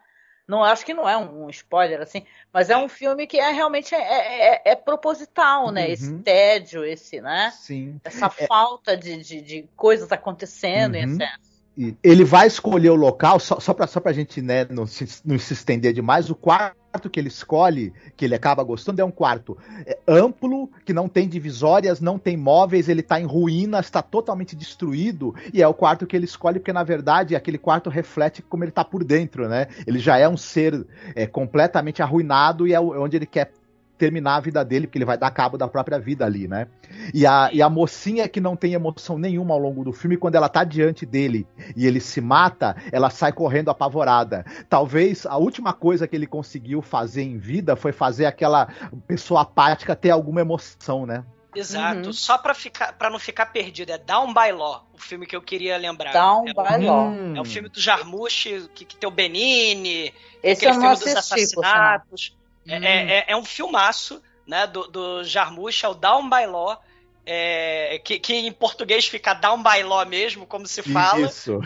Não 0.46 0.64
acho 0.64 0.84
que 0.84 0.92
não 0.92 1.08
é 1.08 1.16
um, 1.16 1.44
um 1.44 1.50
spoiler 1.50 2.00
assim, 2.00 2.26
mas 2.52 2.70
é 2.70 2.76
um 2.76 2.88
filme 2.88 3.26
que 3.26 3.38
é 3.38 3.50
realmente 3.52 3.94
é, 3.94 3.98
é- 4.56 4.62
é 4.72 4.74
proposital, 4.74 5.70
né? 5.70 5.86
Uhum. 5.86 5.92
Esse 5.92 6.18
tédio, 6.22 6.84
esse, 6.84 7.20
né? 7.20 7.50
Sim. 7.52 8.00
Essa 8.02 8.28
falta 8.28 8.96
de, 8.96 9.16
de, 9.18 9.40
de 9.40 9.68
coisas 9.76 10.10
acontecendo 10.10 10.96
em 10.96 11.04
Uhum. 11.04 11.12
excesso. 11.12 11.49
E 11.80 11.96
Ele 12.04 12.24
vai 12.24 12.46
escolher 12.46 12.90
o 12.90 12.94
local, 12.94 13.40
só, 13.40 13.58
só, 13.58 13.72
pra, 13.72 13.86
só 13.86 14.02
gente 14.12 14.42
né, 14.42 14.66
não, 14.68 14.86
se, 14.86 15.08
não 15.24 15.38
se 15.38 15.54
estender 15.54 15.94
demais, 15.94 16.28
o 16.28 16.34
quarto 16.34 17.08
que 17.10 17.18
ele 17.18 17.28
escolhe, 17.28 17.90
que 18.18 18.26
ele 18.26 18.34
acaba 18.34 18.62
gostando, 18.62 19.00
é 19.00 19.04
um 19.04 19.10
quarto 19.10 19.56
é, 19.86 19.98
amplo, 20.06 20.68
que 20.84 20.92
não 20.92 21.08
tem 21.08 21.26
divisórias, 21.26 21.98
não 21.98 22.18
tem 22.18 22.36
móveis, 22.36 22.86
ele 22.86 23.02
tá 23.02 23.18
em 23.18 23.24
ruínas, 23.24 23.86
está 23.86 24.02
totalmente 24.02 24.54
destruído, 24.54 25.34
e 25.54 25.62
é 25.62 25.66
o 25.66 25.72
quarto 25.72 26.06
que 26.06 26.14
ele 26.14 26.26
escolhe, 26.26 26.58
porque 26.58 26.72
na 26.72 26.82
verdade 26.84 27.34
aquele 27.34 27.56
quarto 27.56 27.88
reflete 27.88 28.42
como 28.42 28.62
ele 28.62 28.72
tá 28.72 28.84
por 28.84 29.02
dentro, 29.02 29.48
né? 29.48 29.68
Ele 29.86 29.98
já 29.98 30.18
é 30.18 30.28
um 30.28 30.36
ser 30.36 30.86
é, 31.14 31.26
completamente 31.26 32.02
arruinado 32.02 32.66
e 32.68 32.74
é 32.74 32.80
o- 32.80 33.02
onde 33.02 33.16
ele 33.16 33.26
quer 33.26 33.52
terminar 34.00 34.36
a 34.36 34.40
vida 34.40 34.64
dele, 34.64 34.86
porque 34.86 34.96
ele 34.96 35.04
vai 35.04 35.18
dar 35.18 35.30
cabo 35.30 35.58
da 35.58 35.68
própria 35.68 35.98
vida 35.98 36.24
ali, 36.24 36.48
né? 36.48 36.66
E 37.12 37.26
a, 37.26 37.50
e 37.52 37.60
a 37.60 37.68
mocinha 37.68 38.26
que 38.26 38.40
não 38.40 38.56
tem 38.56 38.72
emoção 38.72 39.18
nenhuma 39.18 39.52
ao 39.52 39.60
longo 39.60 39.84
do 39.84 39.92
filme, 39.92 40.16
quando 40.16 40.36
ela 40.36 40.48
tá 40.48 40.64
diante 40.64 41.04
dele 41.04 41.46
e 41.76 41.86
ele 41.86 42.00
se 42.00 42.18
mata, 42.22 42.74
ela 42.90 43.10
sai 43.10 43.30
correndo 43.30 43.70
apavorada. 43.70 44.42
Talvez 44.70 45.26
a 45.26 45.36
última 45.36 45.74
coisa 45.74 46.08
que 46.08 46.16
ele 46.16 46.26
conseguiu 46.26 46.80
fazer 46.80 47.22
em 47.22 47.36
vida 47.36 47.76
foi 47.76 47.92
fazer 47.92 48.24
aquela 48.24 48.68
pessoa 49.06 49.42
apática 49.42 49.94
ter 49.94 50.10
alguma 50.10 50.40
emoção, 50.40 51.04
né? 51.04 51.22
Exato. 51.54 52.06
Uhum. 52.06 52.12
Só 52.12 52.38
pra, 52.38 52.54
ficar, 52.54 52.92
pra 52.92 53.10
não 53.10 53.18
ficar 53.18 53.46
perdido. 53.46 53.90
É 53.90 53.98
Down 53.98 54.32
by 54.32 54.52
Law, 54.52 54.86
o 54.94 54.98
filme 54.98 55.26
que 55.26 55.34
eu 55.34 55.42
queria 55.42 55.76
lembrar. 55.76 56.12
Down 56.12 56.44
é, 56.48 56.52
by 56.52 56.86
Law. 56.86 57.08
Hum. 57.08 57.36
É 57.36 57.40
o 57.40 57.44
filme 57.44 57.68
do 57.68 57.78
Jarmusch, 57.78 58.46
que, 58.74 58.84
que 58.84 58.96
tem 58.96 59.08
o 59.08 59.12
Benini, 59.12 60.14
Esse 60.42 60.66
aquele 60.66 60.78
eu 60.78 60.88
não 60.88 60.96
filme 60.96 61.12
dos 61.12 61.16
assassinatos. 61.16 62.36
É, 62.36 62.39
Hum. 62.66 62.72
é, 62.84 63.18
é- 63.18 63.24
é 63.28 63.36
um 63.36 63.44
filmaço, 63.44 64.22
né, 64.46 64.66
do, 64.66 64.86
do 64.88 65.24
Jarmusch, 65.24 65.84
é 65.84 65.88
o 65.88 65.94
Down 65.94 66.28
by 66.28 66.46
Law, 66.46 66.80
é, 67.24 68.00
que, 68.04 68.18
que 68.18 68.34
em 68.34 68.50
português 68.52 69.06
fica 69.06 69.34
Down 69.34 69.62
by 69.62 69.82
Law 69.82 70.04
mesmo, 70.06 70.46
como 70.46 70.66
se 70.66 70.82
fala. 70.82 71.26
Isso. 71.26 71.60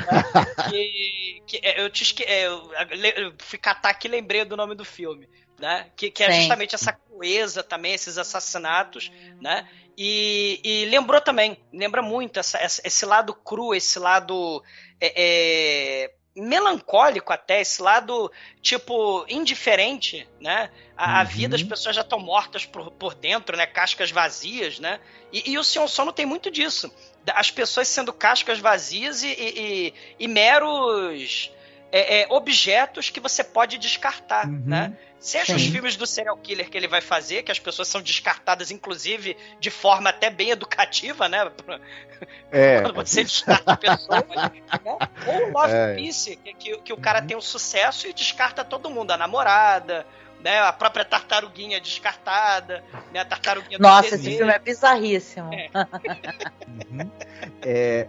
que, 0.68 1.42
que 1.47 1.61
é, 1.62 1.80
eu 1.80 1.88
te 1.90 2.03
esque... 2.03 2.22
é, 2.24 2.47
eu, 2.47 2.70
eu 3.16 3.34
fui 3.38 3.59
catar 3.59 3.90
aqui 3.90 4.07
e 4.09 4.11
lembrei 4.11 4.45
do 4.45 4.57
nome 4.57 4.74
do 4.74 4.84
filme, 4.84 5.28
né? 5.59 5.90
Que, 5.97 6.11
que 6.11 6.22
é 6.22 6.30
Sim. 6.30 6.40
justamente 6.40 6.74
essa 6.74 6.92
crueza 6.92 7.62
também, 7.62 7.95
esses 7.95 8.18
assassinatos, 8.18 9.11
né? 9.40 9.68
E, 9.97 10.61
e 10.64 10.84
lembrou 10.86 11.20
também, 11.20 11.57
lembra 11.72 12.03
muito 12.03 12.38
essa, 12.40 12.59
essa- 12.59 12.82
esse 12.84 13.07
lado 13.07 13.32
cru, 13.32 13.74
esse 13.74 13.99
lado 13.99 14.62
é, 15.01 15.12
é, 15.16 16.11
melancólico 16.37 17.32
até, 17.32 17.61
esse 17.61 17.80
lado 17.80 18.30
tipo 18.61 19.24
indiferente, 19.28 20.28
né? 20.41 20.70
A, 20.97 21.20
Uhum. 21.20 21.26
vida, 21.26 21.57
as 21.57 21.62
pessoas 21.62 21.95
já 21.97 22.03
estão 22.03 22.18
mortas 22.18 22.64
por, 22.66 22.91
por 22.93 23.14
dentro, 23.14 23.57
né? 23.57 23.66
Cascas 23.66 24.11
vazias, 24.11 24.78
né? 24.78 25.01
E, 25.32 25.53
e 25.53 25.59
o 25.59 25.64
Sion 25.64 25.87
Sono 25.87 26.12
tem 26.12 26.26
muito 26.26 26.51
disso. 26.51 26.93
As 27.35 27.51
pessoas 27.51 27.89
sendo 27.89 28.12
cascas 28.12 28.59
vazias 28.59 29.22
e, 29.22 29.28
e- 29.28 29.59
e- 29.89 29.95
e 30.20 30.28
meros 30.28 31.51
é, 31.93 32.22
é, 32.22 32.26
objetos 32.30 33.11
que 33.11 33.20
você 33.20 33.43
pode 33.45 33.78
descartar, 33.78 34.47
Uhum. 34.47 34.62
né? 34.66 34.99
Seja 35.25 35.57
os 35.57 35.62
Sim. 35.62 35.72
filmes 35.72 35.97
do 35.97 36.07
serial 36.07 36.37
killer 36.37 36.68
que 36.68 36.77
ele 36.77 36.87
vai 36.87 37.01
fazer, 37.01 37.43
que 37.45 37.51
as 37.51 37.59
pessoas 37.59 37.89
são 37.89 38.03
descartadas, 38.03 38.70
inclusive, 38.70 39.35
de 39.59 39.70
forma 39.70 40.11
até 40.11 40.29
bem 40.29 40.51
educativa, 40.51 41.31
né? 41.31 41.51
É. 42.53 42.83
Quando 42.85 42.95
você 42.97 43.25
descarta 43.25 43.75
pessoas. 43.75 44.22
né? 44.29 44.53
Ou 44.85 45.49
o 45.49 45.51
Love 45.51 45.72
É. 45.72 45.95
Peace, 45.95 46.37
que, 46.37 46.53
que, 46.53 46.77
que 46.77 46.93
o 46.93 46.99
cara 46.99 47.22
tem 47.22 47.35
um 47.35 47.41
sucesso 47.41 48.07
e 48.07 48.12
descarta 48.12 48.62
todo 48.62 48.91
mundo, 48.91 49.12
a 49.12 49.16
namorada, 49.16 50.07
né? 50.41 50.61
A 50.61 50.75
própria 50.75 51.07
tartaruguinha 51.07 51.81
descartada, 51.81 52.85
né? 53.11 53.20
A 53.20 53.25
tartaruguinha 53.25 53.79
do 53.79 53.83
Nossa, 53.83 54.16
esse 54.16 54.37
filme 54.37 54.53
é 54.53 54.59
bizarríssimo. 54.59 55.55
É. 55.55 55.70
Uhum. 56.91 57.11
É, 57.62 58.07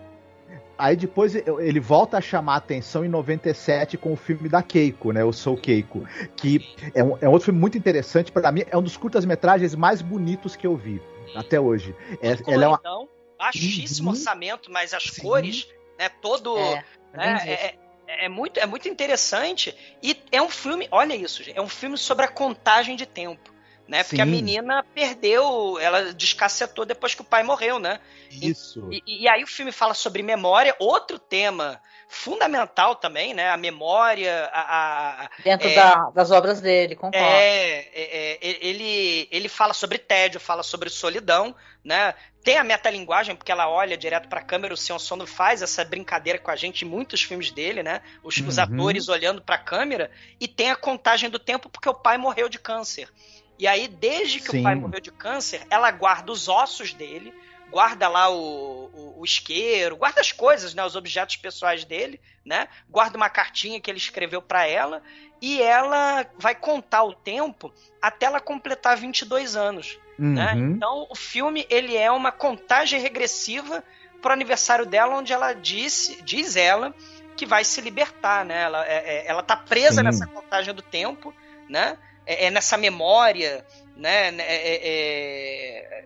Aí 0.78 0.96
depois 0.96 1.36
ele 1.36 1.80
volta 1.80 2.18
a 2.18 2.22
chamar 2.22 2.56
a 2.56 2.58
atenção 2.58 3.06
em 3.06 3.08
97 3.08 3.98
com 3.98 4.14
o 4.14 4.16
filme 4.16 4.50
da 4.50 4.62
Keiko, 4.62 5.12
né? 5.12 5.22
Eu 5.22 5.32
Sou 5.32 5.56
Keiko. 5.56 6.06
Que 6.36 6.76
é 6.94 7.04
um, 7.04 7.18
é 7.22 7.30
um 7.30 7.32
outro 7.32 7.46
filme 7.46 7.60
muito 7.60 7.78
interessante. 7.78 8.32
Para 8.32 8.52
mim, 8.52 8.64
é 8.70 8.78
um 8.78 8.82
dos 8.82 8.98
curtas-metragens 8.98 9.74
mais 9.76 10.02
bonitos 10.02 10.56
que 10.56 10.68
eu 10.68 10.76
vi 10.76 11.02
até 11.34 11.60
hoje. 11.60 11.96
É, 12.22 12.38
ela 12.52 12.66
é 12.66 12.68
uma, 12.68 12.78
coloridão, 12.78 13.10
baixíssimo 13.38 14.10
Uhum. 14.10 14.16
orçamento, 14.16 14.72
mas 14.72 14.94
as 14.94 15.04
Sim. 15.04 15.22
cores, 15.22 15.68
né? 15.98 16.10
Todo. 16.10 16.58
É, 16.58 16.84
né, 17.14 17.34
visto. 17.36 17.48
é, 17.48 17.76
é, 18.08 18.26
é 18.26 18.30
muito, 18.30 18.60
é 18.60 18.66
muito 18.66 18.90
interessante. 18.90 19.76
E 20.04 20.18
é 20.32 20.42
um 20.42 20.50
filme, 20.50 20.88
olha 20.92 21.16
isso, 21.16 21.44
gente, 21.44 21.58
é 21.58 21.62
um 21.62 21.70
filme 21.70 21.98
sobre 21.98 22.26
a 22.26 22.28
contagem 22.28 22.96
de 22.96 23.06
tempo. 23.06 23.55
Né? 23.88 24.04
Porque 24.04 24.20
a 24.20 24.26
menina 24.26 24.84
perdeu, 24.96 25.78
ela 25.80 26.12
descacetou 26.12 26.86
depois 26.86 27.14
que 27.14 27.22
o 27.22 27.26
pai 27.26 27.44
morreu, 27.44 27.78
né? 27.80 28.00
isso. 28.32 28.90
E, 28.92 29.04
e 29.24 29.28
aí 29.30 29.44
o 29.44 29.48
filme 29.48 29.72
fala 29.72 29.94
sobre 29.94 30.24
memória, 30.24 30.76
outro 30.80 31.20
tema 31.20 31.80
fundamental 32.10 32.96
também, 32.96 33.34
né? 33.34 33.50
A 33.50 33.58
memória, 33.58 34.50
a, 34.52 35.26
a- 35.26 35.30
Dentro 35.44 35.68
é. 35.70 35.76
da- 35.76 36.10
das 36.10 36.32
obras 36.32 36.60
dele, 36.60 36.96
concordo. 36.96 37.18
é, 37.28 37.80
é, 37.94 38.38
é, 38.42 38.68
ele, 38.68 39.28
ele 39.32 39.48
fala 39.48 39.74
sobre 39.74 39.98
tédio, 40.00 40.40
fala 40.40 40.64
sobre 40.64 40.90
solidão, 40.90 41.56
né? 41.84 42.14
Tem 42.44 42.58
a 42.58 42.64
metalinguagem, 42.64 43.36
porque 43.36 43.52
ela 43.52 43.70
olha 43.70 43.98
direto 43.98 44.28
pra 44.28 44.42
câmera, 44.42 44.74
o 44.74 44.78
Sion 44.78 45.00
Sono 45.00 45.26
faz 45.26 45.62
essa 45.62 45.84
brincadeira 45.86 46.38
com 46.40 46.52
a 46.52 46.56
gente 46.56 46.86
em 46.86 46.88
muitos 46.88 47.22
filmes 47.24 47.52
dele, 47.52 47.82
né? 47.84 48.02
Os, 48.24 48.38
os 48.38 48.58
Uhum. 48.58 48.64
atores 48.64 49.08
olhando 49.10 49.42
pra 49.42 49.58
câmera, 49.58 50.12
e 50.40 50.48
tem 50.48 50.72
a 50.72 50.76
contagem 50.76 51.30
do 51.30 51.40
tempo 51.40 51.70
porque 51.70 51.90
o 51.90 51.94
pai 51.94 52.18
morreu 52.18 52.50
de 52.50 52.60
câncer. 52.60 53.10
E 53.58 53.68
aí, 53.68 53.88
desde 53.88 54.40
que 54.40 54.52
Sim. 54.52 54.60
o 54.60 54.64
pai 54.64 54.76
morreu 54.76 55.00
de 55.00 55.12
câncer, 55.12 55.66
ela 55.70 55.90
guarda 55.92 56.32
os 56.32 56.48
ossos 56.48 56.94
dele, 56.94 57.34
guarda 57.72 58.08
lá 58.08 58.30
o, 58.30 58.90
o, 58.94 59.22
o 59.22 59.26
isqueiro, 59.26 59.96
guarda 59.96 60.22
as 60.22 60.32
coisas, 60.32 60.74
né? 60.74 60.84
Os 60.84 60.96
objetos 60.96 61.38
pessoais 61.38 61.86
dele, 61.86 62.20
né? 62.46 62.68
Guarda 62.90 63.18
uma 63.18 63.30
cartinha 63.30 63.80
que 63.80 63.90
ele 63.90 63.98
escreveu 63.98 64.42
pra 64.42 64.68
ela, 64.68 65.02
e 65.42 65.62
ela 65.62 66.26
vai 66.38 66.56
contar 66.56 67.04
o 67.04 67.14
tempo 67.14 67.74
até 68.02 68.26
ela 68.26 68.40
completar 68.40 68.98
22 68.98 69.56
anos. 69.56 70.00
Né? 70.18 70.54
Uhum. 70.54 70.72
Então, 70.72 71.08
o 71.10 71.16
filme 71.16 71.68
ele 71.70 71.96
é 71.96 72.10
uma 72.10 72.32
contagem 72.32 73.00
regressiva 73.02 73.84
pro 74.22 74.32
aniversário 74.32 74.86
dela, 74.86 75.16
onde 75.16 75.34
ela 75.34 75.54
disse, 75.54 76.22
diz 76.24 76.56
ela 76.56 76.96
que 77.36 77.46
vai 77.46 77.66
se 77.66 77.82
libertar, 77.82 78.46
né? 78.46 78.64
Ela, 78.64 78.86
é, 78.88 78.96
é, 78.96 79.28
ela 79.28 79.44
tá 79.44 79.58
presa 79.58 79.98
Sim. 79.98 80.04
nessa 80.04 80.26
contagem 80.26 80.74
do 80.74 80.82
tempo, 80.82 81.34
né? 81.70 81.98
É, 82.26 82.46
é 82.46 82.52
nessa 82.52 82.78
memória, 82.78 83.66
né? 83.96 84.30
É, 84.40 84.56
é, 84.66 84.80
é, 84.88 86.06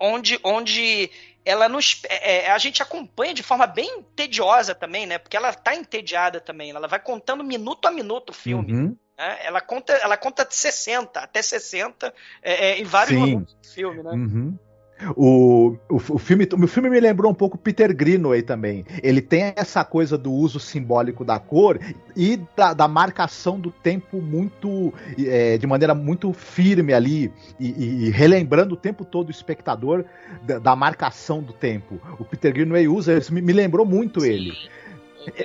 onde, 0.00 0.38
onde 0.42 1.10
ela 1.44 1.68
nos, 1.68 2.02
é, 2.08 2.50
a 2.50 2.58
gente 2.58 2.82
acompanha 2.82 3.32
de 3.32 3.42
forma 3.42 3.66
bem 3.66 4.02
tediosa 4.14 4.74
também, 4.74 5.06
né? 5.06 5.18
Porque 5.18 5.36
ela 5.36 5.52
tá 5.52 5.74
entediada 5.74 6.40
também. 6.40 6.70
Ela 6.70 6.88
vai 6.88 7.00
contando 7.00 7.42
minuto 7.42 7.86
a 7.86 7.90
minuto 7.90 8.30
o 8.30 8.34
filme. 8.34 8.72
Uhum. 8.72 8.96
né? 9.16 9.38
Ela 9.42 9.60
conta, 9.60 9.92
ela 9.94 10.16
conta 10.16 10.44
de 10.44 10.54
60 10.54 11.20
até 11.20 11.42
60 11.42 12.12
é, 12.42 12.70
é, 12.70 12.78
em 12.78 12.84
vários 12.84 13.14
Sim. 13.14 13.20
momentos 13.20 13.54
do 13.54 13.68
filme, 13.68 14.02
né? 14.02 14.10
Uhum. 14.10 14.58
O, 15.16 15.76
o, 15.88 15.96
o 15.96 16.18
filme, 16.18 16.48
o 16.52 16.66
filme 16.66 16.90
me 16.90 17.00
lembrou 17.00 17.30
um 17.30 17.34
pouco 17.34 17.56
Peter 17.56 17.94
Greenaway 17.94 18.42
também. 18.42 18.84
Ele 19.02 19.20
tem 19.20 19.52
essa 19.56 19.84
coisa 19.84 20.18
do 20.18 20.32
uso 20.32 20.60
simbólico 20.60 21.24
da 21.24 21.38
cor 21.38 21.78
e 22.16 22.38
da, 22.56 22.74
da 22.74 22.88
marcação 22.88 23.58
do 23.58 23.70
tempo 23.70 24.20
muito 24.20 24.92
é, 25.18 25.56
de 25.58 25.66
maneira 25.66 25.94
muito 25.94 26.32
firme 26.32 26.92
ali 26.92 27.32
e, 27.58 28.06
e- 28.06 28.10
relembrando 28.10 28.74
o 28.74 28.76
tempo 28.76 29.04
todo 29.04 29.28
o 29.28 29.30
espectador 29.30 30.04
da, 30.42 30.58
da 30.58 30.76
marcação 30.76 31.42
do 31.42 31.52
tempo. 31.52 32.00
O 32.18 32.24
Peter 32.24 32.52
Greenaway 32.52 32.88
usa, 32.88 33.16
isso 33.16 33.32
me, 33.32 33.40
me 33.40 33.52
lembrou 33.52 33.86
muito 33.86 34.24
ele. 34.24 34.52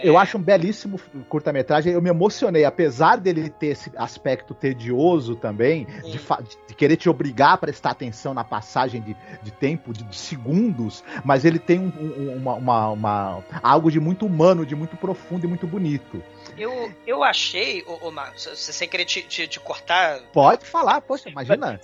Eu 0.04 0.18
acho 0.18 0.38
um 0.38 0.42
belíssimo 0.42 1.00
curta-metragem. 1.28 1.94
Eu 1.94 2.02
me 2.02 2.10
emocionei, 2.10 2.64
apesar 2.66 3.18
dele 3.18 3.50
ter 3.50 3.68
esse 3.68 3.92
aspecto 3.96 4.54
tedioso 4.54 5.36
também, 5.36 5.86
de, 6.04 6.20
de, 6.68 6.74
querer 6.76 6.96
te 6.96 7.10
obrigar 7.10 7.54
a 7.54 7.58
prestar 7.58 7.92
atenção 7.92 8.34
na 8.34 8.44
passagem 8.44 9.02
de, 9.02 9.16
de 9.44 9.52
tempo, 9.52 9.94
de, 9.94 10.04
de, 10.04 10.16
segundos, 10.16 11.04
mas 11.24 11.46
ele 11.46 11.60
tem 11.60 11.80
um, 11.80 11.92
um, 12.00 12.36
uma, 12.38 12.54
uma, 12.54 12.90
uma, 12.90 13.44
algo 13.62 13.92
de 13.92 14.00
muito 14.00 14.26
humano, 14.26 14.66
de 14.66 14.76
muito 14.76 14.96
profundo 14.96 15.46
e 15.46 15.48
muito 15.48 15.68
bonito. 15.68 16.24
Eu, 16.58 16.92
eu 17.06 17.24
achei, 17.24 17.84
ô, 17.86 18.08
ô 18.08 18.12
Marcos, 18.12 18.50
sem 18.56 18.88
querer 18.88 19.06
te, 19.06 19.22
te, 19.22 19.48
te, 19.48 19.60
cortar. 19.60 20.22
Pode 20.32 20.66
falar, 20.66 21.02
poxa, 21.02 21.30
imagina. 21.30 21.80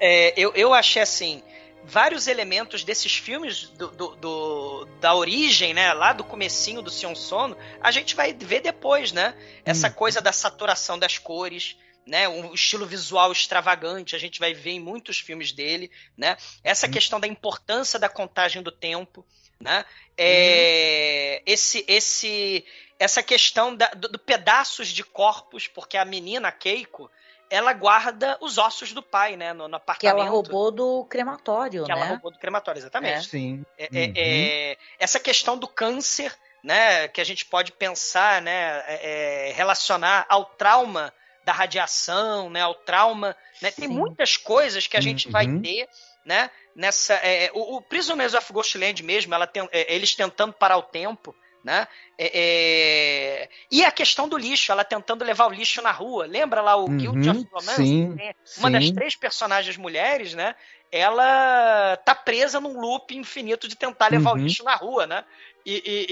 É, 0.00 0.32
eu, 0.40 0.52
eu 0.54 0.72
achei 0.72 1.02
assim 1.02 1.42
vários 1.86 2.26
elementos 2.26 2.82
desses 2.82 3.16
filmes 3.16 3.68
do, 3.70 3.88
do, 3.88 4.16
do, 4.16 4.84
da 5.00 5.14
origem, 5.14 5.72
né, 5.72 5.92
lá 5.92 6.12
do 6.12 6.24
comecinho 6.24 6.82
do 6.82 6.90
Sion 6.90 7.14
Sono, 7.14 7.56
a 7.80 7.90
gente 7.90 8.14
vai 8.16 8.32
ver 8.32 8.60
depois, 8.60 9.12
né? 9.12 9.34
Essa 9.64 9.88
hum. 9.88 9.92
coisa 9.92 10.20
da 10.20 10.32
saturação 10.32 10.98
das 10.98 11.16
cores, 11.16 11.76
né, 12.04 12.28
um 12.28 12.52
estilo 12.52 12.84
visual 12.86 13.30
extravagante, 13.30 14.16
a 14.16 14.18
gente 14.18 14.40
vai 14.40 14.52
ver 14.52 14.72
em 14.72 14.80
muitos 14.80 15.18
filmes 15.18 15.52
dele, 15.52 15.90
né? 16.16 16.36
Essa 16.64 16.88
hum. 16.88 16.90
questão 16.90 17.20
da 17.20 17.28
importância 17.28 17.98
da 17.98 18.08
contagem 18.08 18.62
do 18.62 18.72
tempo, 18.72 19.24
né? 19.60 19.84
É, 20.18 21.38
hum. 21.40 21.42
esse 21.46 21.84
esse 21.86 22.64
essa 22.98 23.22
questão 23.22 23.76
da, 23.76 23.88
do, 23.88 24.08
do 24.08 24.18
pedaços 24.18 24.88
de 24.88 25.04
corpos, 25.04 25.68
porque 25.68 25.96
a 25.96 26.04
menina 26.04 26.50
Keiko, 26.50 27.10
ela 27.50 27.72
guarda 27.72 28.36
os 28.40 28.58
ossos 28.58 28.92
do 28.92 29.02
pai, 29.02 29.36
né? 29.36 29.52
No, 29.52 29.68
no 29.68 29.76
apartamento. 29.76 30.16
Que 30.16 30.20
ela 30.20 30.30
roubou 30.30 30.70
do 30.70 31.04
crematório, 31.04 31.84
que 31.84 31.88
né? 31.88 31.94
Que 31.94 32.00
ela 32.00 32.10
roubou 32.10 32.30
do 32.30 32.38
crematório, 32.38 32.78
exatamente. 32.78 33.18
É. 33.18 33.22
Sim. 33.22 33.64
É, 33.78 33.84
é, 33.84 34.06
uhum. 34.06 34.12
é, 34.16 34.76
essa 34.98 35.20
questão 35.20 35.56
do 35.56 35.68
câncer, 35.68 36.34
né? 36.62 37.08
Que 37.08 37.20
a 37.20 37.24
gente 37.24 37.44
pode 37.44 37.72
pensar, 37.72 38.42
né? 38.42 38.82
É, 38.86 39.48
é, 39.48 39.52
relacionar 39.52 40.26
ao 40.28 40.44
trauma 40.44 41.12
da 41.44 41.52
radiação, 41.52 42.50
né? 42.50 42.62
Ao 42.62 42.74
trauma, 42.74 43.36
né? 43.62 43.70
Tem 43.70 43.88
muitas 43.88 44.36
coisas 44.36 44.86
que 44.86 44.96
a 44.96 45.00
gente 45.00 45.26
uhum. 45.26 45.32
vai 45.32 45.46
ter, 45.46 45.88
né? 46.24 46.50
Nessa, 46.74 47.18
o, 47.54 47.76
o 47.76 47.80
Prisoners 47.80 48.34
of 48.34 48.52
Ghostland 48.52 49.02
mesmo, 49.02 49.34
ela 49.34 49.46
tem, 49.46 49.66
eles 49.72 50.14
tentando 50.14 50.52
parar 50.52 50.76
o 50.76 50.82
tempo, 50.82 51.34
né? 51.66 51.88
É, 52.16 52.30
é... 52.32 53.48
E 53.68 53.84
a 53.84 53.90
questão 53.90 54.28
do 54.28 54.38
lixo, 54.38 54.70
ela 54.70 54.84
tentando 54.84 55.24
levar 55.24 55.48
o 55.48 55.52
lixo 55.52 55.82
na 55.82 55.90
rua. 55.90 56.24
Lembra 56.24 56.62
lá 56.62 56.76
o 56.76 56.86
uhum, 56.86 56.96
Guild 56.96 57.28
of 57.28 57.48
Romance? 57.52 57.74
Sim, 57.74 58.16
Uma 58.58 58.68
sim. 58.68 58.72
das 58.72 58.90
três 58.92 59.16
personagens 59.16 59.76
mulheres, 59.76 60.32
né? 60.32 60.54
Ela 60.92 61.96
tá 62.04 62.14
presa 62.14 62.60
num 62.60 62.80
loop 62.80 63.16
infinito 63.16 63.66
de 63.66 63.74
tentar 63.74 64.12
levar 64.12 64.30
uhum. 64.30 64.36
o 64.36 64.40
lixo 64.44 64.62
na 64.62 64.76
rua, 64.76 65.08
né? 65.08 65.24
E, 65.66 65.82
e, 65.84 66.06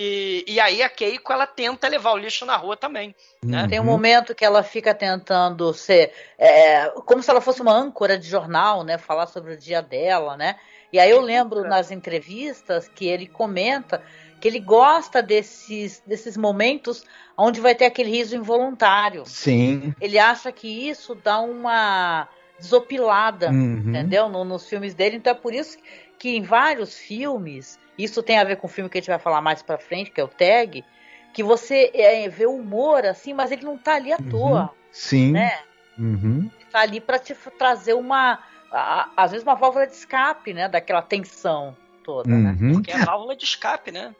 e, 0.48 0.54
e, 0.54 0.60
aí 0.60 0.82
a 0.82 0.88
Keiko 0.88 1.32
ela 1.32 1.46
tenta 1.46 1.86
levar 1.86 2.10
o 2.10 2.18
lixo 2.18 2.44
na 2.44 2.56
rua 2.56 2.76
também. 2.76 3.14
Né? 3.40 3.62
Uhum. 3.62 3.68
Tem 3.68 3.78
um 3.78 3.84
momento 3.84 4.34
que 4.34 4.44
ela 4.44 4.64
fica 4.64 4.92
tentando 4.92 5.72
ser 5.72 6.12
é, 6.36 6.88
como 7.06 7.22
se 7.22 7.30
ela 7.30 7.40
fosse 7.40 7.62
uma 7.62 7.72
âncora 7.72 8.18
de 8.18 8.28
jornal, 8.28 8.82
né? 8.82 8.98
Falar 8.98 9.28
sobre 9.28 9.54
o 9.54 9.56
dia 9.56 9.80
dela, 9.80 10.36
né? 10.36 10.56
E 10.94 10.98
aí 11.00 11.10
eu 11.10 11.20
lembro 11.20 11.62
nas 11.64 11.90
entrevistas 11.90 12.86
que 12.86 13.08
ele 13.08 13.26
comenta 13.26 14.00
que 14.44 14.48
ele 14.48 14.60
gosta 14.60 15.22
desses, 15.22 16.02
desses 16.06 16.36
momentos 16.36 17.02
onde 17.34 17.62
vai 17.62 17.74
ter 17.74 17.86
aquele 17.86 18.10
riso 18.10 18.36
involuntário. 18.36 19.24
Sim. 19.24 19.94
Ele 19.98 20.18
acha 20.18 20.52
que 20.52 20.68
isso 20.68 21.14
dá 21.14 21.40
uma 21.40 22.28
desopilada, 22.58 23.48
uhum. 23.48 23.84
entendeu? 23.88 24.28
No, 24.28 24.44
nos 24.44 24.68
filmes 24.68 24.92
dele. 24.92 25.16
Então 25.16 25.32
é 25.32 25.34
por 25.34 25.54
isso 25.54 25.78
que 26.18 26.36
em 26.36 26.42
vários 26.42 26.94
filmes, 26.94 27.78
isso 27.96 28.22
tem 28.22 28.36
a 28.36 28.44
ver 28.44 28.58
com 28.58 28.66
o 28.66 28.70
filme 28.70 28.90
que 28.90 28.98
a 28.98 29.00
gente 29.00 29.08
vai 29.08 29.18
falar 29.18 29.40
mais 29.40 29.62
pra 29.62 29.78
frente, 29.78 30.10
que 30.10 30.20
é 30.20 30.24
o 30.24 30.28
Tag, 30.28 30.84
que 31.32 31.42
você 31.42 31.90
é, 31.94 32.28
vê 32.28 32.44
o 32.44 32.56
humor 32.56 33.06
assim, 33.06 33.32
mas 33.32 33.50
ele 33.50 33.64
não 33.64 33.78
tá 33.78 33.94
ali 33.94 34.12
à 34.12 34.18
uhum. 34.18 34.28
toa. 34.28 34.70
Sim. 34.92 35.32
Né? 35.32 35.58
Uhum. 35.98 36.50
Ele 36.54 36.70
tá 36.70 36.80
ali 36.80 37.00
para 37.00 37.18
te 37.18 37.34
trazer 37.58 37.94
uma. 37.94 38.40
A, 38.70 39.08
às 39.16 39.30
vezes 39.30 39.46
uma 39.46 39.54
válvula 39.54 39.86
de 39.86 39.94
escape, 39.94 40.52
né? 40.52 40.68
Daquela 40.68 41.00
tensão 41.00 41.74
toda, 42.04 42.28
né? 42.28 42.54
Uhum. 42.60 42.72
Porque 42.74 42.90
é 42.90 42.96
a 42.96 43.06
válvula 43.06 43.34
de 43.34 43.44
escape, 43.44 43.90
né? 43.90 44.14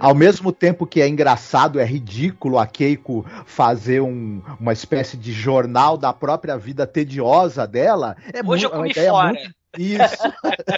Ao 0.00 0.14
mesmo 0.14 0.50
tempo 0.50 0.86
que 0.86 1.00
é 1.00 1.08
engraçado, 1.08 1.78
é 1.78 1.84
ridículo 1.84 2.58
a 2.58 2.66
Keiko 2.66 3.24
fazer 3.44 4.00
um, 4.00 4.42
uma 4.58 4.72
espécie 4.72 5.16
de 5.16 5.32
jornal 5.32 5.96
da 5.96 6.12
própria 6.12 6.56
vida 6.56 6.86
tediosa 6.86 7.66
dela. 7.66 8.16
É 8.32 8.42
Hoje 8.44 8.64
eu 8.64 8.70
comi 8.70 8.94
fora. 8.94 9.32
Muito... 9.32 9.64
Isso. 9.78 10.22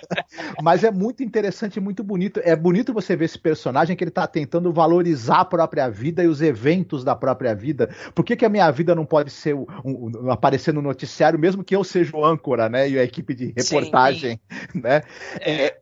Mas 0.62 0.82
é 0.84 0.90
muito 0.90 1.22
interessante 1.22 1.76
e 1.76 1.80
muito 1.80 2.02
bonito. 2.02 2.40
É 2.42 2.56
bonito 2.56 2.92
você 2.92 3.14
ver 3.14 3.26
esse 3.26 3.38
personagem 3.38 3.96
que 3.96 4.02
ele 4.02 4.10
está 4.10 4.26
tentando 4.26 4.72
valorizar 4.72 5.40
a 5.40 5.44
própria 5.44 5.88
vida 5.88 6.22
e 6.22 6.26
os 6.26 6.40
eventos 6.40 7.04
da 7.04 7.14
própria 7.14 7.54
vida. 7.54 7.90
Por 8.14 8.24
que, 8.24 8.36
que 8.36 8.44
a 8.44 8.48
minha 8.48 8.70
vida 8.70 8.94
não 8.94 9.04
pode 9.04 9.30
ser 9.30 9.54
um, 9.54 9.66
um, 9.84 10.30
aparecer 10.30 10.72
no 10.72 10.82
noticiário, 10.82 11.38
mesmo 11.38 11.62
que 11.62 11.76
eu 11.76 11.84
seja 11.84 12.16
o 12.16 12.24
âncora, 12.24 12.68
né? 12.68 12.88
E 12.88 12.98
a 12.98 13.04
equipe 13.04 13.34
de 13.34 13.52
reportagem, 13.56 14.40
Sim. 14.50 14.80
né? 14.80 15.02
É, 15.40 15.66
é 15.66 15.76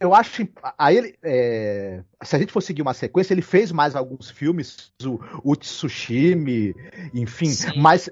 eu 0.00 0.14
acho. 0.14 0.48
Aí 0.78 0.96
ele, 0.96 1.14
é, 1.22 2.02
se 2.22 2.34
a 2.34 2.38
gente 2.38 2.50
for 2.50 2.62
seguir 2.62 2.80
uma 2.80 2.94
sequência, 2.94 3.34
ele 3.34 3.42
fez 3.42 3.70
mais 3.70 3.94
alguns 3.94 4.30
filmes, 4.30 4.92
o, 5.04 5.20
o 5.44 5.54
Tsushimi, 5.54 6.74
enfim, 7.12 7.50
Sim. 7.50 7.78
mas 7.78 8.08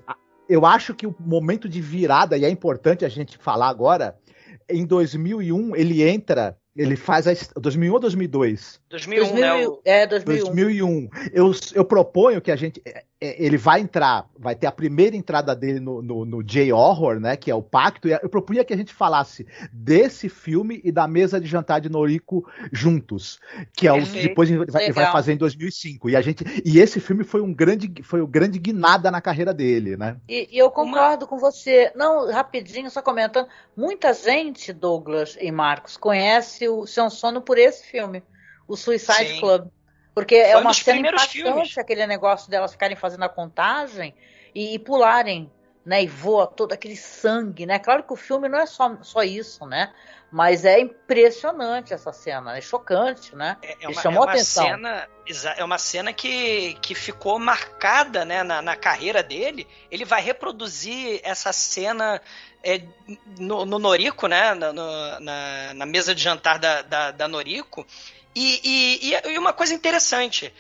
eu 0.49 0.67
acho 0.67 0.95
que 0.95 1.07
o 1.07 1.15
momento 1.19 1.69
de 1.69 1.81
virada, 1.81 2.37
e 2.37 2.45
é 2.45 2.51
importante 2.51 3.05
a 3.05 3.09
gente 3.09 3.39
falar 3.39 3.69
agora, 3.69 4.19
em 4.69 4.85
2001 4.85 5.75
ele 5.75 6.03
entra 6.03 6.57
ele 6.79 6.95
faz 6.95 7.27
a. 7.27 7.33
2001 7.61 7.93
ou 7.93 7.99
2002? 7.99 8.81
2001, 8.89 9.23
2001 9.25 9.71
né? 9.71 9.79
É, 9.85 10.07
2001. 10.07 10.45
2001. 10.45 11.09
Eu, 11.33 11.51
eu 11.75 11.85
proponho 11.85 12.41
que 12.41 12.53
a 12.53 12.57
gente. 12.57 12.81
É, 12.87 13.03
é, 13.21 13.45
ele 13.45 13.57
vai 13.57 13.81
entrar, 13.81 14.29
vai 14.39 14.55
ter 14.55 14.69
a 14.69 14.73
primeira 14.73 15.17
entrada 15.17 15.55
dele 15.55 15.81
no, 15.81 16.01
no, 16.01 16.25
no 16.25 16.43
J-Horror, 16.43 17.19
né? 17.19 17.37
Que 17.37 17.51
é 17.51 17.55
o 17.55 17.61
Pacto. 17.61 18.07
Eu 18.07 18.29
propunha 18.29 18.65
que 18.65 18.73
a 18.73 18.77
gente 18.77 18.95
falasse 18.95 19.45
desse 19.73 20.29
filme 20.29 20.81
e 20.85 20.93
da 20.93 21.09
mesa 21.09 21.41
de 21.41 21.49
jantar 21.49 21.81
de 21.81 21.89
Noriko 21.89 22.49
juntos. 22.73 23.41
Que 23.77 23.89
é 23.89 23.93
o 23.93 24.01
que 24.01 24.23
depois 24.23 24.49
ele 24.49 24.65
vai, 24.67 24.85
ele 24.85 24.93
vai, 24.93 25.11
fazer 25.11 25.33
em 25.33 25.37
2005. 25.37 26.09
E, 26.11 26.15
a 26.15 26.21
gente, 26.21 26.45
e 26.65 26.79
esse 26.79 27.01
filme 27.01 27.25
foi 27.25 27.41
um 27.41 27.53
grande. 27.53 27.93
Foi 28.05 28.21
o 28.21 28.25
um 28.25 28.31
grande 28.31 28.57
guinada 28.57 29.11
na 29.11 29.21
carreira 29.21 29.53
dele, 29.53 29.97
né? 29.97 30.17
E, 30.29 30.49
e 30.53 30.59
eu 30.59 30.71
concordo 30.71 31.25
Uma... 31.25 31.29
com 31.29 31.39
você. 31.39 31.91
Não, 31.97 32.31
rapidinho, 32.31 32.89
só 32.89 33.03
comentando. 33.03 33.49
Muita 33.77 34.13
gente, 34.13 34.73
Douglas 34.73 35.37
e 35.41 35.51
Marcos, 35.51 35.97
conhece 35.97 36.68
o 36.69 36.87
Sean 36.87 37.11
Sono 37.11 37.41
por 37.41 37.59
esse 37.59 37.85
filme, 37.85 38.23
o 38.67 38.77
Suicide 38.77 39.35
Sim. 39.35 39.41
Club. 39.41 39.69
Porque 40.15 40.35
é 40.35 40.45
Foi 40.45 40.53
é 40.53 40.57
uma 40.57 40.75
cena 40.75 41.09
impactante 41.09 41.43
filmes. 41.43 41.79
aquele 41.79 42.07
negócio 42.07 42.51
delas 42.51 42.73
ficarem 42.73 42.97
fazendo 42.97 43.23
a 43.23 43.29
contagem 43.29 44.15
e, 44.55 44.75
e, 44.75 44.79
pularem, 44.79 45.51
né? 45.89 46.03
E 46.03 46.07
voa 46.07 46.47
todo 46.47 46.75
aquele 46.75 46.97
sangue, 46.97 47.65
né? 47.65 47.79
Claro 47.79 48.03
que 48.03 48.13
o 48.13 48.17
filme 48.17 48.47
não 48.47 48.59
é 48.59 48.67
só, 48.67 48.95
só 49.01 49.23
isso, 49.23 49.65
né? 49.65 49.91
Mas 50.31 50.67
é 50.67 50.79
impressionante 50.79 51.95
essa 51.95 52.13
cena, 52.13 52.59
é 52.59 52.61
chocante, 52.61 53.35
né? 53.35 53.57
É, 53.63 53.85
é 53.85 53.89
uma, 53.89 54.03
chamou 54.03 54.23
é 54.25 54.27
uma 54.27 54.33
atenção. 54.33 54.67
Cena, 54.67 55.09
é 55.57 55.65
uma 55.65 55.79
cena 55.79 56.13
que, 56.13 56.75
que 56.83 56.95
ficou 56.95 57.39
marcada 57.39 58.27
né, 58.27 58.43
na, 58.43 58.61
na 58.61 58.77
carreira 58.77 59.23
dele. 59.23 59.67
Ele 59.91 60.05
vai 60.05 60.21
reproduzir 60.21 61.23
essa 61.23 61.55
cena 61.55 62.21
é, 62.63 62.83
no, 63.39 63.65
no, 63.65 63.79
Norico, 63.79 64.27
né? 64.27 64.53
Na, 64.53 64.73
na, 64.75 65.75
na, 65.75 65.87
mesa 65.87 66.15
de 66.15 66.23
jantar 66.23 66.59
da, 66.59 66.83
da, 66.83 67.11
da 67.13 67.27
Norico. 67.27 67.87
E, 68.37 69.09
e, 69.09 69.15
e, 69.33 69.39
uma 69.39 69.55
coisa 69.55 69.73
interessante, 69.73 70.53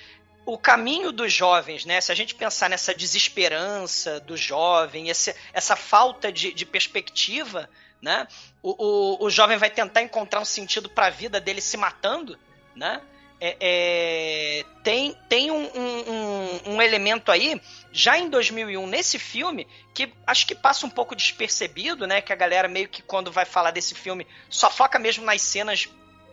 o 0.48 0.56
caminho 0.56 1.12
dos 1.12 1.30
jovens, 1.30 1.84
né? 1.84 2.00
Se 2.00 2.10
a 2.10 2.14
gente 2.14 2.34
pensar 2.34 2.70
nessa 2.70 2.94
desesperança 2.94 4.18
do 4.18 4.34
jovem, 4.34 5.10
esse, 5.10 5.36
essa 5.52 5.76
falta 5.76 6.32
de, 6.32 6.54
de 6.54 6.64
perspectiva, 6.64 7.68
né? 8.00 8.26
O, 8.62 8.70
o, 8.70 9.26
o, 9.26 9.30
jovem 9.30 9.58
vai 9.58 9.68
tentar 9.68 10.00
encontrar 10.00 10.40
um 10.40 10.46
sentido 10.46 10.88
para 10.88 11.08
a 11.08 11.10
vida 11.10 11.38
dele 11.38 11.60
se 11.60 11.76
matando, 11.76 12.38
né? 12.74 13.02
É, 13.38 13.56
é, 13.60 14.64
tem 14.82 15.14
tem 15.28 15.50
um, 15.50 15.64
um, 15.64 16.72
um, 16.72 16.82
elemento 16.82 17.30
aí, 17.30 17.60
já 17.92 18.18
em 18.18 18.30
2001, 18.30 18.86
nesse 18.86 19.18
filme, 19.18 19.68
que 19.92 20.10
acho 20.26 20.46
que 20.46 20.54
passa 20.54 20.86
um 20.86 20.90
pouco 20.90 21.14
despercebido, 21.14 22.06
né? 22.06 22.22
Que 22.22 22.32
a 22.32 22.36
galera 22.36 22.68
meio 22.68 22.88
que 22.88 23.02
quando 23.02 23.30
vai 23.30 23.44
falar 23.44 23.70
desse 23.70 23.94
filme 23.94 24.26
só 24.48 24.70
foca 24.70 24.98
mesmo 24.98 25.26
nas 25.26 25.42
cenas 25.42 25.90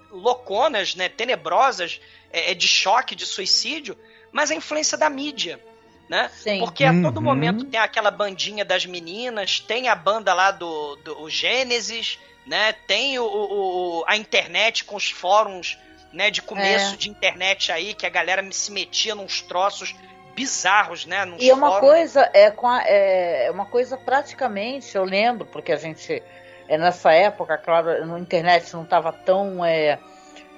louconas, 0.10 0.96
né? 0.96 1.10
Tenebrosas, 1.10 2.00
é, 2.36 2.52
é 2.52 2.54
de 2.54 2.68
choque, 2.68 3.16
de 3.16 3.26
suicídio, 3.26 3.98
mas 4.32 4.52
a 4.52 4.56
influência 4.56 4.98
da 4.98 5.10
mídia. 5.10 5.60
Né? 6.08 6.30
Sim. 6.36 6.60
Porque 6.60 6.84
a 6.84 6.92
todo 7.02 7.18
uhum. 7.18 7.24
momento 7.24 7.66
tem 7.66 7.80
aquela 7.80 8.12
bandinha 8.12 8.64
das 8.64 8.86
meninas, 8.86 9.60
tem 9.60 9.88
a 9.88 9.96
banda 9.96 10.34
lá 10.36 10.52
do, 10.52 10.96
do 10.98 11.28
Gênesis, 11.30 12.20
né? 12.46 12.74
Tem 12.74 13.18
o, 13.18 13.26
o, 13.26 14.04
a 14.06 14.16
internet 14.16 14.84
com 14.84 14.96
os 14.96 15.10
fóruns 15.10 15.80
né, 16.14 16.30
de 16.30 16.42
começo 16.42 16.94
é. 16.94 16.98
de 16.98 17.10
internet 17.10 17.72
aí, 17.72 17.94
que 17.94 18.06
a 18.06 18.10
galera 18.10 18.48
se 18.52 18.72
metia 18.72 19.16
nos 19.16 19.42
troços 19.42 19.96
bizarros, 20.36 21.06
né? 21.06 21.26
e 21.40 21.50
é 21.50 21.54
uma 21.54 21.80
coisa, 21.80 22.30
é, 22.34 22.52
com 22.52 22.68
a, 22.68 22.84
é 22.86 23.50
uma 23.50 23.66
coisa 23.66 23.98
praticamente, 23.98 24.96
eu 24.96 25.06
lembro, 25.06 25.46
porque 25.46 25.72
a 25.72 25.78
gente, 25.78 26.22
é 26.68 26.78
nessa 26.78 27.14
época, 27.14 27.58
claro, 27.58 27.90
a 27.90 28.20
internet 28.20 28.74
não 28.74 28.84
estava 28.84 29.14
tão 29.14 29.64
é, 29.64 29.98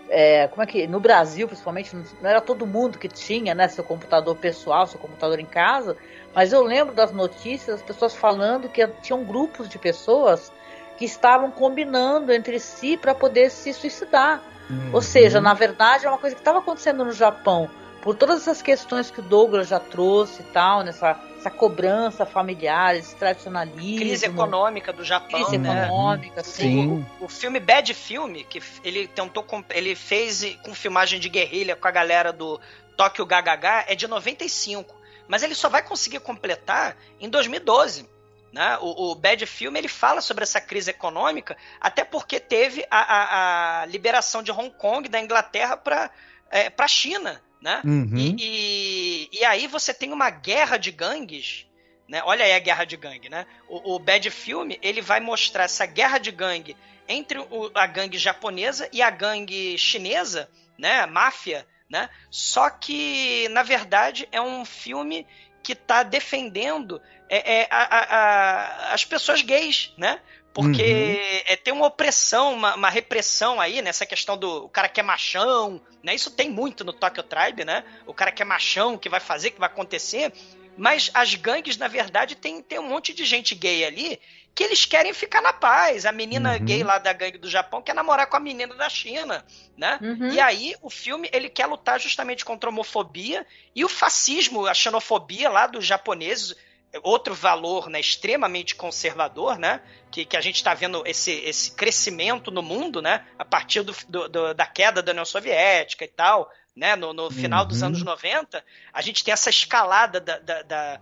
é, 0.10 0.47
como 0.47 0.64
é 0.64 0.66
que 0.66 0.88
no 0.88 0.99
Brasil 0.99 1.47
principalmente 1.47 1.95
não 1.95 2.30
era 2.30 2.41
todo 2.41 2.66
mundo 2.66 2.97
que 2.97 3.08
tinha 3.08 3.53
né 3.53 3.68
seu 3.68 3.84
computador 3.84 4.36
pessoal 4.36 4.88
seu 4.88 4.99
computador 4.99 5.39
em 5.39 5.45
casa 5.45 5.97
mas 6.34 6.53
eu 6.53 6.64
lembro 6.64 6.93
das 6.93 7.12
notícias 7.12 7.76
as 7.78 7.82
pessoas 7.82 8.16
falando 8.16 8.70
que 8.70 8.86
tinham 9.01 9.24
grupos 9.24 9.68
de 9.68 9.78
pessoas 9.78 10.51
que 10.97 11.05
estavam 11.05 11.51
combinando 11.51 12.32
entre 12.32 12.60
si 12.60 12.97
para 12.97 13.14
poder 13.14 13.49
se 13.51 13.74
suicidar 13.74 14.41
uhum. 14.70 14.91
ou 14.93 15.01
seja 15.01 15.41
na 15.41 15.53
verdade 15.53 16.05
é 16.05 16.10
uma 16.10 16.18
coisa 16.18 16.36
que 16.36 16.41
estava 16.41 16.60
acontecendo 16.60 17.03
no 17.03 17.12
Japão 17.12 17.70
por 18.01 18.16
todas 18.16 18.41
essas 18.41 18.62
questões 18.62 19.12
que 19.12 19.20
o 19.20 19.24
Douglas 19.24 19.68
já 19.68 19.80
trouxe 19.80 20.41
e 20.41 20.45
tal 20.45 20.84
nessa 20.84 21.20
essa 21.48 21.50
cobrança 21.50 22.26
familiar, 22.26 22.95
esse 22.95 23.16
tradicionalismo. 23.16 23.98
Crise 23.98 24.26
econômica 24.26 24.91
do 24.91 25.04
Japão, 25.04 25.41
crise 25.41 25.58
né? 25.58 25.86
econômica, 25.86 26.43
sim. 26.43 27.06
O, 27.20 27.26
o, 27.26 27.30
filme 27.30 27.60
Bad 27.60 27.93
Film, 27.93 28.36
que 28.43 28.62
ele 28.84 29.08
tentou, 29.08 29.45
ele 29.70 29.95
fez 29.95 30.58
com 30.64 30.74
filmagem 30.74 31.20
de 31.20 31.30
guerrilha 31.30 31.76
com 31.76 31.88
a 31.88 31.91
galera 31.91 32.34
do 32.34 32.60
Tokyo 32.95 33.26
GHH, 33.26 33.86
é 33.88 33.95
de 33.95 34.08
95. 34.08 34.95
Mas 35.28 35.43
ele 35.43 35.56
só 35.56 35.70
vai 35.70 35.82
conseguir 35.82 36.20
completar 36.20 36.95
em 37.20 37.30
2012. 37.30 38.08
Né? 38.52 38.78
O, 38.82 39.12
o, 39.12 39.16
Bad 39.16 39.45
Film 39.45 39.76
ele 39.76 39.89
fala 39.89 40.22
sobre 40.22 40.43
essa 40.43 40.60
crise 40.60 40.91
econômica, 40.91 41.58
até 41.80 42.04
porque 42.04 42.39
teve 42.39 42.86
a, 42.89 43.00
a, 43.00 43.82
a 43.82 43.86
liberação 43.86 44.41
de 44.41 44.52
Hong 44.52 44.72
Kong 44.72 45.08
da 45.10 45.20
Inglaterra 45.20 45.76
para 45.76 46.10
é, 46.50 46.72
a 46.78 46.88
China 46.88 47.41
né? 47.62 47.82
Uhum. 47.84 48.18
E, 48.18 48.36
e, 48.39 49.30
e, 49.39 49.45
aí 49.45 49.68
você 49.68 49.93
tem 49.93 50.12
uma 50.12 50.30
guerra 50.30 50.78
de 50.78 50.91
gangues, 50.91 51.66
né? 52.08 52.22
Olha 52.26 52.45
aí 52.45 52.53
a 52.53 52.60
guerra 52.60 52.86
de 52.86 52.95
gangue, 52.95 53.30
né? 53.30 53.45
O, 53.68 53.95
o 53.95 53.99
Bad 53.99 54.30
Film, 54.30 54.72
ele 54.82 55.01
vai 55.01 55.20
mostrar 55.20 55.64
essa 55.64 55.86
guerra 55.86 56.18
de 56.18 56.32
gangue 56.32 56.78
entre 57.08 57.39
o, 57.39 57.72
a 57.74 57.88
gangue 57.88 58.18
japonesa 58.18 58.89
e 58.91 59.01
a 59.01 59.10
gangue 59.10 59.78
chinesa, 59.78 60.49
né? 60.78 61.05
Máfia, 61.05 61.66
né? 61.89 62.10
Só 62.30 62.70
que, 62.70 63.47
na 63.49 63.64
verdade, 63.64 64.28
é 64.32 64.41
um 64.41 64.64
filme 64.64 65.26
que 65.64 65.74
está 65.74 66.03
defendendo 66.03 67.01
é, 67.30 67.62
é, 67.62 67.68
a, 67.70 67.84
a, 67.84 67.99
a, 67.99 68.93
as 68.93 69.03
pessoas 69.03 69.41
gays, 69.41 69.93
né? 69.97 70.22
Porque 70.58 70.82
uhum. 70.82 71.41
é, 71.45 71.55
tem 71.55 71.72
uma 71.72 71.86
opressão, 71.86 72.55
uma, 72.55 72.74
uma, 72.74 72.89
repressão 72.89 73.62
aí, 73.62 73.80
nessa 73.80 74.05
né? 74.05 74.08
questão 74.08 74.36
do 74.36 74.66
o 74.66 74.70
cara 74.70 74.89
que 74.89 74.99
é 74.99 75.03
machão, 75.03 75.80
né? 76.01 76.16
Isso 76.16 76.32
tem 76.32 76.49
muito 76.49 76.84
no 76.84 76.91
Tokyo 76.91 77.22
Tribe, 77.22 77.64
né? 77.64 77.84
O 78.08 78.14
cara 78.14 78.32
que 78.32 78.41
é 78.41 78.45
machão, 78.45 78.97
que 78.97 79.08
vai 79.08 79.20
fazer, 79.20 79.51
que 79.51 79.60
vai 79.60 79.70
acontecer. 79.70 80.34
Mas 80.76 81.12
as 81.14 81.36
gangues, 81.36 81.78
na 81.78 81.88
verdade, 81.88 82.36
tem, 82.36 82.60
tem 82.64 82.80
um 82.80 82.89
monte 82.89 83.14
de 83.14 83.24
gente 83.24 83.53
gay 83.53 83.86
ali 83.86 84.20
que 84.55 84.64
eles 84.64 84.84
querem 84.84 85.14
ficar 85.14 85.43
na 85.43 85.53
paz. 85.53 86.08
A 86.08 86.12
menina 86.12 86.53
uhum. 86.53 86.66
gay 86.66 86.84
lá 86.84 86.97
da 86.97 87.14
gangue 87.14 87.38
do 87.38 87.47
Japão 87.47 87.80
quer 87.80 87.93
namorar 87.93 88.26
com 88.26 88.38
a 88.38 88.39
menina 88.39 88.74
da 88.74 88.89
China, 88.89 89.45
né? 89.78 89.99
Uhum. 90.01 90.30
E 90.30 90.39
aí 90.39 90.76
o 90.82 90.89
filme 90.89 91.30
ele 91.32 91.49
quer 91.49 91.68
lutar 91.68 91.99
justamente 91.99 92.43
contra 92.43 92.68
a 92.68 92.74
homofobia 92.74 93.45
e 93.76 93.86
o 93.86 93.89
fascismo, 93.89 94.66
a 94.66 94.74
xenofobia 94.74 95.51
lá 95.51 95.68
dos 95.68 95.86
japoneses 95.86 96.55
outro 97.04 97.34
valor 97.34 97.90
né, 97.90 98.00
extremamente 98.00 98.76
conservador, 98.76 99.58
né, 99.58 99.82
que, 100.12 100.26
que 100.26 100.38
a 100.38 100.42
gente 100.42 100.56
está 100.56 100.74
vendo 100.74 101.04
esse, 101.06 101.32
esse 101.32 101.72
crescimento 101.72 102.50
no 102.52 102.62
mundo, 102.62 103.02
né, 103.02 103.26
a 103.38 103.46
partir 103.46 103.84
do, 103.84 103.94
do, 104.30 104.54
da 104.54 104.66
queda 104.66 105.02
da 105.02 105.12
União 105.12 105.26
Soviética 105.26 106.06
e 106.06 106.08
tal, 106.08 106.52
né, 106.76 106.96
no, 106.96 107.14
no 107.14 107.30
final 107.30 107.64
uhum. 107.64 107.68
dos 107.68 107.84
anos 107.84 108.04
90, 108.04 108.64
a 108.94 109.02
gente 109.02 109.24
tem 109.24 109.32
essa 109.32 109.50
escalada 109.50 110.20
da, 110.20 110.38
da, 110.40 110.62
da, 110.62 111.00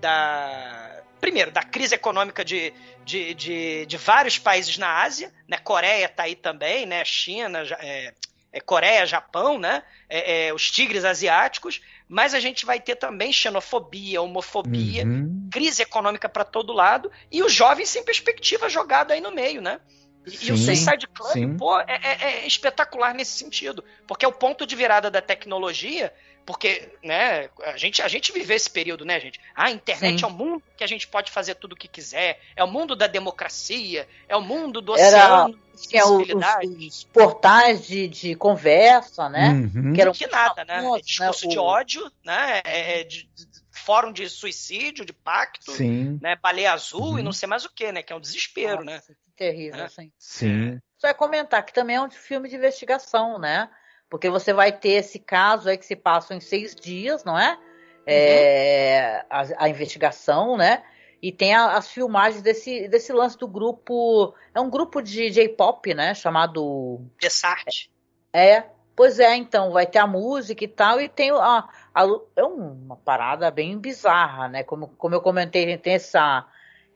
da 0.00 1.02
primeiro, 1.20 1.50
da 1.50 1.62
crise 1.62 1.94
econômica 1.94 2.44
de, 2.44 2.72
de, 3.04 3.34
de, 3.34 3.86
de, 3.86 3.96
vários 3.96 4.38
países 4.38 4.78
na 4.78 5.02
Ásia, 5.02 5.32
né, 5.48 5.58
Coreia 5.58 6.06
está 6.06 6.22
aí 6.22 6.36
também, 6.36 6.86
né, 6.86 7.04
China, 7.04 7.62
é, 7.80 8.14
é 8.52 8.60
Coreia, 8.60 9.04
Japão, 9.04 9.58
né, 9.58 9.82
é, 10.08 10.46
é, 10.46 10.54
os 10.54 10.70
tigres 10.70 11.04
asiáticos, 11.04 11.80
mas 12.08 12.34
a 12.34 12.40
gente 12.40 12.64
vai 12.64 12.80
ter 12.80 12.96
também 12.96 13.32
xenofobia, 13.32 14.22
homofobia, 14.22 15.04
uhum. 15.04 15.48
crise 15.52 15.82
econômica 15.82 16.28
para 16.28 16.44
todo 16.44 16.72
lado 16.72 17.10
e 17.30 17.42
os 17.42 17.52
jovens 17.52 17.88
sem 17.88 18.02
perspectiva 18.02 18.68
jogado 18.68 19.12
aí 19.12 19.20
no 19.20 19.30
meio, 19.30 19.60
né? 19.60 19.80
E, 20.26 20.30
sim, 20.30 20.46
e 20.48 20.52
o 20.52 20.56
Suicide 20.56 21.06
Club, 21.06 21.32
sim. 21.32 21.56
pô, 21.56 21.78
é, 21.80 22.00
é, 22.02 22.22
é, 22.22 22.46
espetacular 22.46 23.14
nesse 23.14 23.38
sentido, 23.38 23.84
porque 24.06 24.24
é 24.24 24.28
o 24.28 24.32
ponto 24.32 24.66
de 24.66 24.74
virada 24.74 25.10
da 25.10 25.20
tecnologia 25.20 26.12
porque, 26.48 26.90
né, 27.04 27.50
a 27.62 27.76
gente, 27.76 28.00
a 28.00 28.08
gente 28.08 28.32
vive 28.32 28.54
esse 28.54 28.70
período, 28.70 29.04
né, 29.04 29.20
gente? 29.20 29.38
Ah, 29.54 29.64
a 29.64 29.70
internet 29.70 30.20
Sim. 30.20 30.24
é 30.24 30.28
o 30.28 30.30
mundo 30.30 30.62
que 30.78 30.82
a 30.82 30.86
gente 30.86 31.06
pode 31.06 31.30
fazer 31.30 31.56
tudo 31.56 31.74
o 31.74 31.76
que 31.76 31.86
quiser, 31.86 32.40
é 32.56 32.64
o 32.64 32.66
mundo 32.66 32.96
da 32.96 33.06
democracia, 33.06 34.08
é 34.26 34.34
o 34.34 34.40
mundo 34.40 34.80
do 34.80 34.98
Era, 34.98 35.44
oceano. 35.44 35.60
Tinha 35.86 36.06
os, 36.06 36.28
os, 36.28 37.04
portais 37.04 37.86
de, 37.86 38.08
de 38.08 38.34
conversa, 38.34 39.28
né? 39.28 39.50
Uhum. 39.50 39.92
Que, 39.92 40.00
eram 40.00 40.12
que 40.12 40.26
nada, 40.26 40.64
né? 40.64 40.84
É 40.84 41.00
discurso 41.00 41.46
né? 41.46 41.50
de 41.52 41.58
ódio, 41.58 42.12
né? 42.24 42.62
É, 42.64 43.00
é 43.00 43.04
de, 43.04 43.24
de, 43.34 43.46
fórum 43.70 44.12
de 44.12 44.28
suicídio, 44.28 45.04
de 45.04 45.12
pacto, 45.12 45.72
Sim. 45.72 46.18
né? 46.20 46.36
Baleia 46.36 46.72
azul 46.72 47.12
uhum. 47.12 47.18
e 47.18 47.22
não 47.22 47.32
sei 47.32 47.48
mais 47.48 47.64
o 47.64 47.72
que, 47.72 47.90
né? 47.92 48.02
Que 48.02 48.12
é 48.12 48.16
um 48.16 48.20
desespero, 48.20 48.84
Nossa, 48.84 49.08
né? 49.08 49.16
Que 49.24 49.32
terrível, 49.36 49.80
é. 49.80 49.84
assim. 49.84 50.12
Sim. 50.18 50.80
Só 50.98 51.08
é 51.08 51.14
comentar 51.14 51.64
que 51.64 51.72
também 51.72 51.96
é 51.96 52.02
um 52.02 52.10
filme 52.10 52.48
de 52.48 52.56
investigação, 52.56 53.38
né? 53.38 53.70
Porque 54.10 54.28
você 54.30 54.52
vai 54.52 54.72
ter 54.72 54.90
esse 54.90 55.18
caso 55.18 55.68
aí 55.68 55.76
que 55.76 55.86
se 55.86 55.94
passa 55.94 56.34
em 56.34 56.40
seis 56.40 56.74
dias, 56.74 57.24
não 57.24 57.38
é? 57.38 57.58
é 58.06 59.24
a, 59.28 59.64
a, 59.64 59.68
investigação, 59.68 60.56
né? 60.56 60.82
E 61.20 61.32
tem 61.32 61.54
a, 61.54 61.76
as 61.76 61.90
filmagens 61.90 62.42
desse, 62.42 62.88
desse 62.88 63.12
lance 63.12 63.36
do 63.36 63.48
grupo. 63.48 64.34
É 64.54 64.60
um 64.60 64.70
grupo 64.70 65.02
de 65.02 65.30
J-pop, 65.30 65.92
né? 65.94 66.14
Chamado. 66.14 67.00
Desart. 67.20 67.88
É, 68.32 68.64
pois 68.94 69.18
é, 69.18 69.34
então, 69.34 69.72
vai 69.72 69.86
ter 69.86 69.98
a 69.98 70.06
música 70.06 70.62
e 70.64 70.68
tal, 70.68 71.00
e 71.00 71.08
tem 71.08 71.30
a, 71.30 71.68
a, 71.94 72.04
é 72.36 72.44
uma 72.44 72.96
parada 72.96 73.50
bem 73.50 73.78
bizarra, 73.78 74.48
né? 74.48 74.62
Como, 74.62 74.88
como 74.88 75.14
eu 75.14 75.20
comentei, 75.20 75.76
tem 75.78 75.94
essa, 75.94 76.46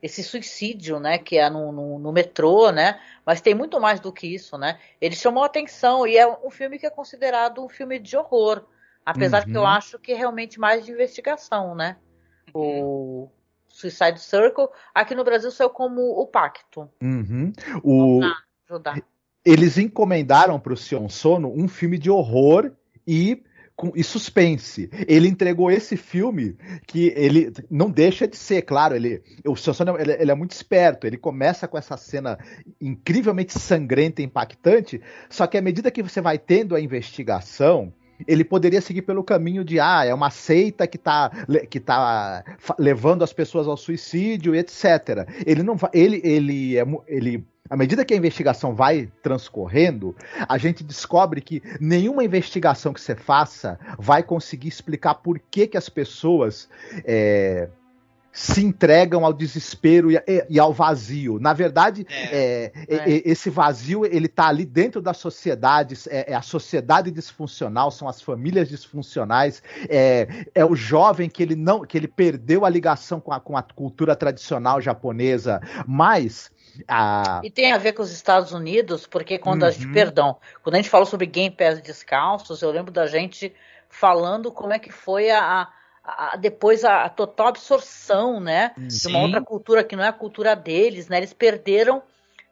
esse 0.01 0.23
suicídio, 0.23 0.99
né? 0.99 1.17
Que 1.17 1.37
é 1.37 1.49
no, 1.49 1.71
no, 1.71 1.99
no 1.99 2.11
metrô, 2.13 2.71
né? 2.71 3.01
Mas 3.25 3.41
tem 3.41 3.53
muito 3.53 3.79
mais 3.81 3.99
do 3.99 4.13
que 4.13 4.27
isso, 4.27 4.57
né? 4.57 4.79
Ele 5.01 5.15
chamou 5.15 5.43
a 5.43 5.47
atenção 5.47 6.07
e 6.07 6.17
é 6.17 6.27
um 6.27 6.49
filme 6.49 6.79
que 6.79 6.85
é 6.85 6.89
considerado 6.89 7.63
um 7.63 7.69
filme 7.69 7.99
de 7.99 8.15
horror. 8.15 8.63
Apesar 9.05 9.43
uhum. 9.43 9.51
que 9.51 9.57
eu 9.57 9.61
uhum. 9.61 9.67
acho 9.67 9.99
que 9.99 10.13
é 10.13 10.15
realmente 10.15 10.59
mais 10.59 10.85
de 10.85 10.91
investigação, 10.91 11.75
né? 11.75 11.97
O 12.53 13.29
Suicide 13.73 14.19
Circle, 14.19 14.67
aqui 14.93 15.15
no 15.15 15.23
Brasil 15.23 15.49
saiu 15.49 15.69
como 15.71 15.99
O 16.01 16.27
Pacto. 16.27 16.87
Uhum. 17.01 17.51
O... 17.83 18.21
Eles 19.43 19.79
encomendaram 19.79 20.59
para 20.59 20.73
o 20.73 20.77
Sion 20.77 21.09
Sono 21.09 21.51
um 21.51 21.67
filme 21.67 21.97
de 21.97 22.09
horror 22.09 22.71
e 23.05 23.43
e 23.95 24.03
suspense. 24.03 24.87
Ele 25.07 25.27
entregou 25.27 25.71
esse 25.71 25.97
filme 25.97 26.55
que 26.85 27.11
ele 27.15 27.51
não 27.71 27.89
deixa 27.89 28.27
de 28.27 28.37
ser, 28.37 28.61
claro, 28.61 28.95
ele, 28.95 29.23
o 29.45 29.55
Sansone, 29.55 29.89
ele, 29.99 30.13
ele 30.13 30.31
é 30.31 30.35
muito 30.35 30.51
esperto, 30.51 31.07
ele 31.07 31.17
começa 31.17 31.67
com 31.67 31.75
essa 31.75 31.97
cena 31.97 32.37
incrivelmente 32.79 33.57
sangrenta 33.59 34.21
e 34.21 34.25
impactante, 34.25 35.01
só 35.27 35.47
que 35.47 35.57
à 35.57 35.61
medida 35.61 35.89
que 35.89 36.03
você 36.03 36.21
vai 36.21 36.37
tendo 36.37 36.75
a 36.75 36.79
investigação, 36.79 37.91
ele 38.27 38.43
poderia 38.43 38.81
seguir 38.81 39.01
pelo 39.01 39.23
caminho 39.23 39.63
de 39.63 39.79
ah, 39.79 40.05
é 40.05 40.13
uma 40.13 40.29
seita 40.29 40.87
que 40.87 40.97
está 40.97 41.31
que 41.69 41.79
tá 41.79 42.43
levando 42.77 43.23
as 43.23 43.33
pessoas 43.33 43.67
ao 43.67 43.77
suicídio, 43.77 44.55
etc. 44.55 45.27
Ele 45.45 45.63
não 45.63 45.77
ele 45.93 46.21
ele 46.23 46.77
é, 46.77 46.85
ele 47.07 47.45
à 47.69 47.77
medida 47.77 48.05
que 48.05 48.13
a 48.13 48.17
investigação 48.17 48.75
vai 48.75 49.09
transcorrendo, 49.21 50.15
a 50.47 50.57
gente 50.57 50.83
descobre 50.83 51.41
que 51.41 51.61
nenhuma 51.79 52.23
investigação 52.23 52.93
que 52.93 53.01
você 53.01 53.15
faça 53.15 53.79
vai 53.97 54.21
conseguir 54.21 54.67
explicar 54.67 55.15
por 55.15 55.39
que, 55.39 55.67
que 55.67 55.77
as 55.77 55.89
pessoas 55.89 56.69
é, 57.05 57.69
se 58.33 58.65
entregam 58.65 59.23
ao 59.23 59.31
desespero 59.31 60.11
e, 60.11 60.19
e, 60.49 60.59
ao 60.59 60.73
vazio. 60.73 61.39
Na 61.39 61.53
verdade, 61.53 62.05
é, 62.09 62.71
é, 62.87 62.95
é. 62.95 63.21
esse 63.23 63.51
vazio 63.51 64.05
ele 64.05 64.25
está 64.25 64.47
ali 64.47 64.65
dentro 64.65 64.99
das 64.99 65.17
sociedades, 65.17 66.07
é, 66.07 66.31
é, 66.31 66.33
a 66.33 66.41
sociedade 66.41 67.11
disfuncional, 67.11 67.91
são 67.91 68.07
as 68.09 68.21
famílias 68.21 68.67
disfuncionais, 68.67 69.61
é, 69.87 70.47
é, 70.55 70.65
o 70.65 70.75
jovem 70.75 71.29
que 71.29 71.43
ele 71.43 71.55
não, 71.55 71.81
que 71.81 71.95
ele 71.95 72.07
perdeu 72.07 72.65
a 72.65 72.69
ligação 72.69 73.19
com 73.19 73.31
a, 73.31 73.39
com 73.39 73.55
a 73.55 73.61
cultura 73.61 74.15
tradicional 74.15 74.81
japonesa, 74.81 75.61
mas 75.87 76.51
a... 76.87 77.39
E 77.43 77.51
tem 77.51 77.71
a 77.71 77.77
ver 77.77 77.93
com 77.93 78.01
os 78.01 78.11
Estados 78.11 78.51
Unidos, 78.51 79.05
porque 79.05 79.37
quando 79.37 79.61
uhum. 79.61 79.67
a 79.67 79.71
gente, 79.71 79.85
uhum. 79.85 79.93
perdão, 79.93 80.37
quando 80.63 80.73
a 80.73 80.77
gente 80.77 80.89
falou 80.89 81.05
sobre 81.05 81.27
Game 81.27 81.55
Pass 81.55 81.79
descalços, 81.79 82.63
eu 82.63 82.71
lembro 82.71 82.91
da 82.91 83.05
gente 83.05 83.53
falando 83.87 84.51
como 84.51 84.73
é 84.73 84.79
que 84.79 84.91
foi 84.91 85.29
a, 85.29 85.67
a, 86.03 86.35
depois 86.35 86.83
a, 86.83 87.05
a, 87.05 87.09
total 87.09 87.47
absorção, 87.47 88.39
né? 88.39 88.71
Sim. 88.87 88.87
De 88.87 89.07
uma 89.07 89.19
outra 89.21 89.41
cultura 89.41 89.83
que 89.83 89.95
não 89.95 90.03
é 90.03 90.07
a 90.09 90.13
cultura 90.13 90.55
deles, 90.55 91.07
né? 91.07 91.17
Eles 91.17 91.33
perderam 91.33 92.03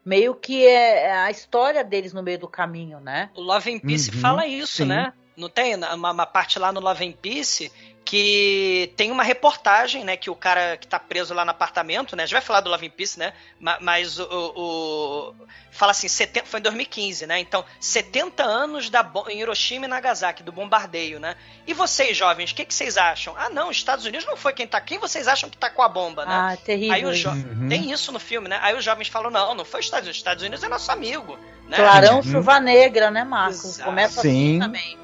meio 0.06 0.34
que 0.34 0.66
é, 0.66 1.12
a 1.12 1.30
história 1.30 1.84
deles 1.84 2.14
no 2.14 2.24
meio 2.24 2.39
do 2.39 2.47
caminho, 2.47 2.99
né? 2.99 3.30
O 3.36 3.41
Love 3.41 3.74
and 3.74 3.80
Peace 3.80 4.10
uhum, 4.10 4.20
fala 4.20 4.47
isso, 4.47 4.78
sim. 4.78 4.86
né? 4.86 5.14
Não 5.36 5.50
tem 5.50 5.76
uma, 5.76 6.12
uma, 6.12 6.26
parte 6.26 6.60
lá 6.60 6.72
no 6.72 6.80
Love 6.80 7.06
and 7.06 7.14
Peace 7.14 7.72
que 8.04 8.92
tem 8.98 9.12
uma 9.12 9.24
reportagem, 9.24 10.04
né, 10.04 10.18
que 10.18 10.30
o 10.30 10.36
cara 10.36 10.76
que 10.76 10.88
tá 10.88 11.00
preso 11.00 11.34
lá 11.34 11.46
no 11.46 11.52
apartamento, 11.52 12.16
né, 12.16 12.24
a 12.24 12.26
gente 12.26 12.34
vai 12.34 12.42
falar 12.42 12.60
do 12.60 12.70
Love 12.70 12.88
in 12.88 12.90
Peace, 12.90 13.18
né, 13.18 13.32
mas 13.80 14.20
o, 14.20 14.26
o 14.30 15.36
fala 15.72 15.92
assim, 15.92 16.10
70, 16.10 16.46
foi 16.46 16.60
em 16.60 16.64
2015, 16.64 17.26
né, 17.26 17.40
então 17.40 17.64
70 17.80 18.44
anos 18.44 18.90
da, 18.90 19.10
em 19.30 19.40
Hiroshima 19.40 19.86
e 19.86 19.88
Nagasaki, 19.88 20.44
do 20.44 20.52
bombardeio, 20.52 21.20
né, 21.20 21.36
e 21.66 21.74
vocês, 21.74 22.18
jovens, 22.18 22.52
o 22.52 22.56
que, 22.56 22.66
que 22.66 22.74
vocês 22.74 22.98
acham? 22.98 23.34
Ah, 23.38 23.50
não, 23.50 23.72
Estados 23.72 24.04
Unidos 24.06 24.26
não 24.26 24.36
foi 24.36 24.52
quem 24.52 24.68
tá, 24.68 24.82
quem 24.82 25.00
vocês 25.00 25.28
acham 25.28 25.50
que 25.50 25.56
tá 25.56 25.70
com 25.70 25.82
a 25.82 25.88
bomba, 25.88 26.26
né? 26.26 26.34
Ah, 26.34 26.58
terrível. 26.58 27.10
Aí 27.10 27.16
jo... 27.16 27.30
uhum. 27.30 27.70
Tem 27.70 27.92
isso 27.92 28.12
no 28.12 28.20
filme, 28.20 28.50
né, 28.50 28.60
aí 28.62 28.76
os 28.76 28.84
jovens 28.84 29.08
falam, 29.08 29.32
não, 29.32 29.56
não 29.56 29.64
foi 29.64 29.80
os 29.80 29.86
Estados 29.86 30.08
Unidos, 30.08 30.18
os 30.18 30.20
Estados 30.20 30.44
Unidos 30.44 30.64
é 30.64 30.68
nosso 30.68 30.92
amigo, 30.92 31.40
né? 31.70 31.78
Clarão, 31.78 32.18
uhum. 32.18 32.24
chuva 32.24 32.60
negra, 32.60 33.10
né, 33.10 33.24
Marcos? 33.24 33.64
Exato. 33.64 33.90
Começa 33.90 34.20
assim 34.20 34.30
Sim. 34.30 34.50
assim 34.50 34.60
também. 34.60 35.01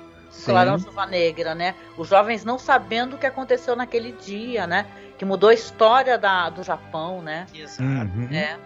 Clarão 0.51 0.79
Chuva 0.79 1.05
Negra, 1.05 1.55
né? 1.55 1.75
Os 1.97 2.07
jovens 2.07 2.43
não 2.43 2.57
sabendo 2.57 3.15
o 3.15 3.19
que 3.19 3.25
aconteceu 3.25 3.75
naquele 3.75 4.11
dia, 4.11 4.65
né? 4.67 4.85
Que 5.17 5.25
mudou 5.25 5.49
a 5.49 5.53
história 5.53 6.17
da, 6.17 6.49
do 6.49 6.63
Japão, 6.63 7.21
né? 7.21 7.47
Exato. 7.53 7.83
Uhum. 7.83 8.29
É. 8.31 8.57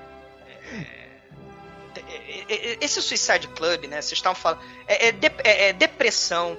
É, 2.48 2.78
esse 2.82 3.02
Suicide 3.02 3.48
Club, 3.50 3.86
né? 3.86 4.02
Vocês 4.02 4.14
estavam 4.14 4.36
falando. 4.36 4.62
É, 4.88 5.08
é, 5.08 5.12
de, 5.12 5.28
é, 5.44 5.70
é, 5.70 5.74
depressão, 5.74 6.58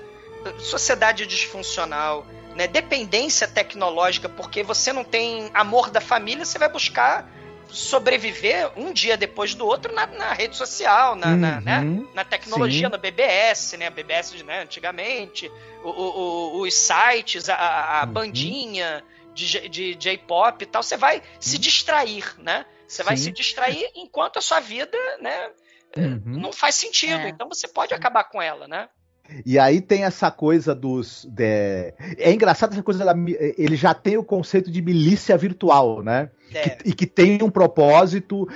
sociedade 0.58 1.26
disfuncional, 1.26 2.26
né? 2.54 2.66
Dependência 2.66 3.46
tecnológica, 3.46 4.28
porque 4.28 4.62
você 4.62 4.92
não 4.92 5.04
tem 5.04 5.50
amor 5.54 5.90
da 5.90 6.00
família, 6.00 6.44
você 6.44 6.58
vai 6.58 6.68
buscar 6.68 7.28
sobreviver 7.72 8.70
um 8.76 8.92
dia 8.92 9.16
depois 9.16 9.54
do 9.54 9.66
outro 9.66 9.92
na, 9.92 10.06
na 10.06 10.32
rede 10.32 10.56
social, 10.56 11.16
na, 11.16 11.28
uhum, 11.28 11.36
na, 11.36 11.60
né? 11.60 12.04
na 12.14 12.24
tecnologia, 12.24 12.86
sim. 12.86 12.92
no 12.92 12.98
BBS, 12.98 13.76
né? 13.78 13.90
BBS 13.90 14.42
né? 14.42 14.62
antigamente, 14.62 15.50
o, 15.82 15.88
o, 15.88 16.60
os 16.60 16.74
sites, 16.74 17.48
a, 17.48 17.56
a 17.56 18.04
uhum. 18.04 18.12
bandinha 18.12 19.02
de, 19.34 19.68
de 19.68 19.94
J-pop 19.94 20.62
e 20.62 20.66
tal. 20.66 20.82
Você 20.82 20.96
vai 20.96 21.22
se 21.40 21.58
distrair, 21.58 22.24
né? 22.38 22.66
Você 22.86 23.02
vai 23.02 23.16
sim. 23.16 23.24
se 23.24 23.32
distrair 23.32 23.90
enquanto 23.94 24.38
a 24.38 24.42
sua 24.42 24.60
vida, 24.60 24.98
né? 25.20 25.50
Uhum. 25.96 26.20
Não 26.24 26.52
faz 26.52 26.74
sentido. 26.74 27.20
É. 27.20 27.28
Então 27.28 27.48
você 27.48 27.66
pode 27.66 27.94
acabar 27.94 28.24
com 28.24 28.40
ela, 28.40 28.68
né? 28.68 28.88
E 29.44 29.58
aí 29.58 29.80
tem 29.80 30.04
essa 30.04 30.30
coisa 30.30 30.74
dos. 30.74 31.26
De... 31.30 31.94
É 32.18 32.32
engraçado 32.32 32.72
essa 32.72 32.82
coisa 32.82 33.04
da. 33.04 33.14
Ele 33.58 33.76
já 33.76 33.94
tem 33.94 34.16
o 34.16 34.24
conceito 34.24 34.70
de 34.70 34.82
milícia 34.82 35.36
virtual, 35.36 36.02
né? 36.02 36.30
É. 36.52 36.68
Que, 36.68 36.88
e 36.90 36.92
que 36.92 37.06
tem 37.06 37.42
um 37.42 37.50
propósito. 37.50 38.48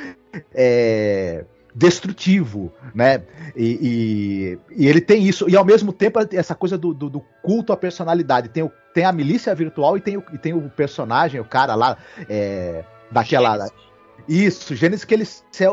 É 0.54 1.44
destrutivo, 1.76 2.72
né? 2.94 3.22
E, 3.54 4.58
e, 4.72 4.82
e, 4.84 4.88
ele 4.88 5.00
tem 5.02 5.22
isso, 5.22 5.46
e 5.46 5.54
ao 5.54 5.64
mesmo 5.64 5.92
tempo 5.92 6.18
essa 6.32 6.54
coisa 6.54 6.78
do, 6.78 6.94
do, 6.94 7.10
do 7.10 7.20
culto 7.42 7.70
à 7.70 7.76
personalidade. 7.76 8.48
Tem, 8.48 8.62
o, 8.62 8.72
tem 8.94 9.04
a 9.04 9.12
milícia 9.12 9.54
virtual 9.54 9.94
e 9.94 10.00
tem 10.00 10.16
o, 10.16 10.24
e 10.32 10.38
tem 10.38 10.54
o 10.54 10.70
personagem, 10.70 11.38
o 11.38 11.44
cara 11.44 11.74
lá, 11.74 11.98
é, 12.30 12.82
daquela. 13.10 13.68
Isso, 14.28 14.74
Gênesis 14.74 15.04
que 15.04 15.14
ele, 15.14 15.24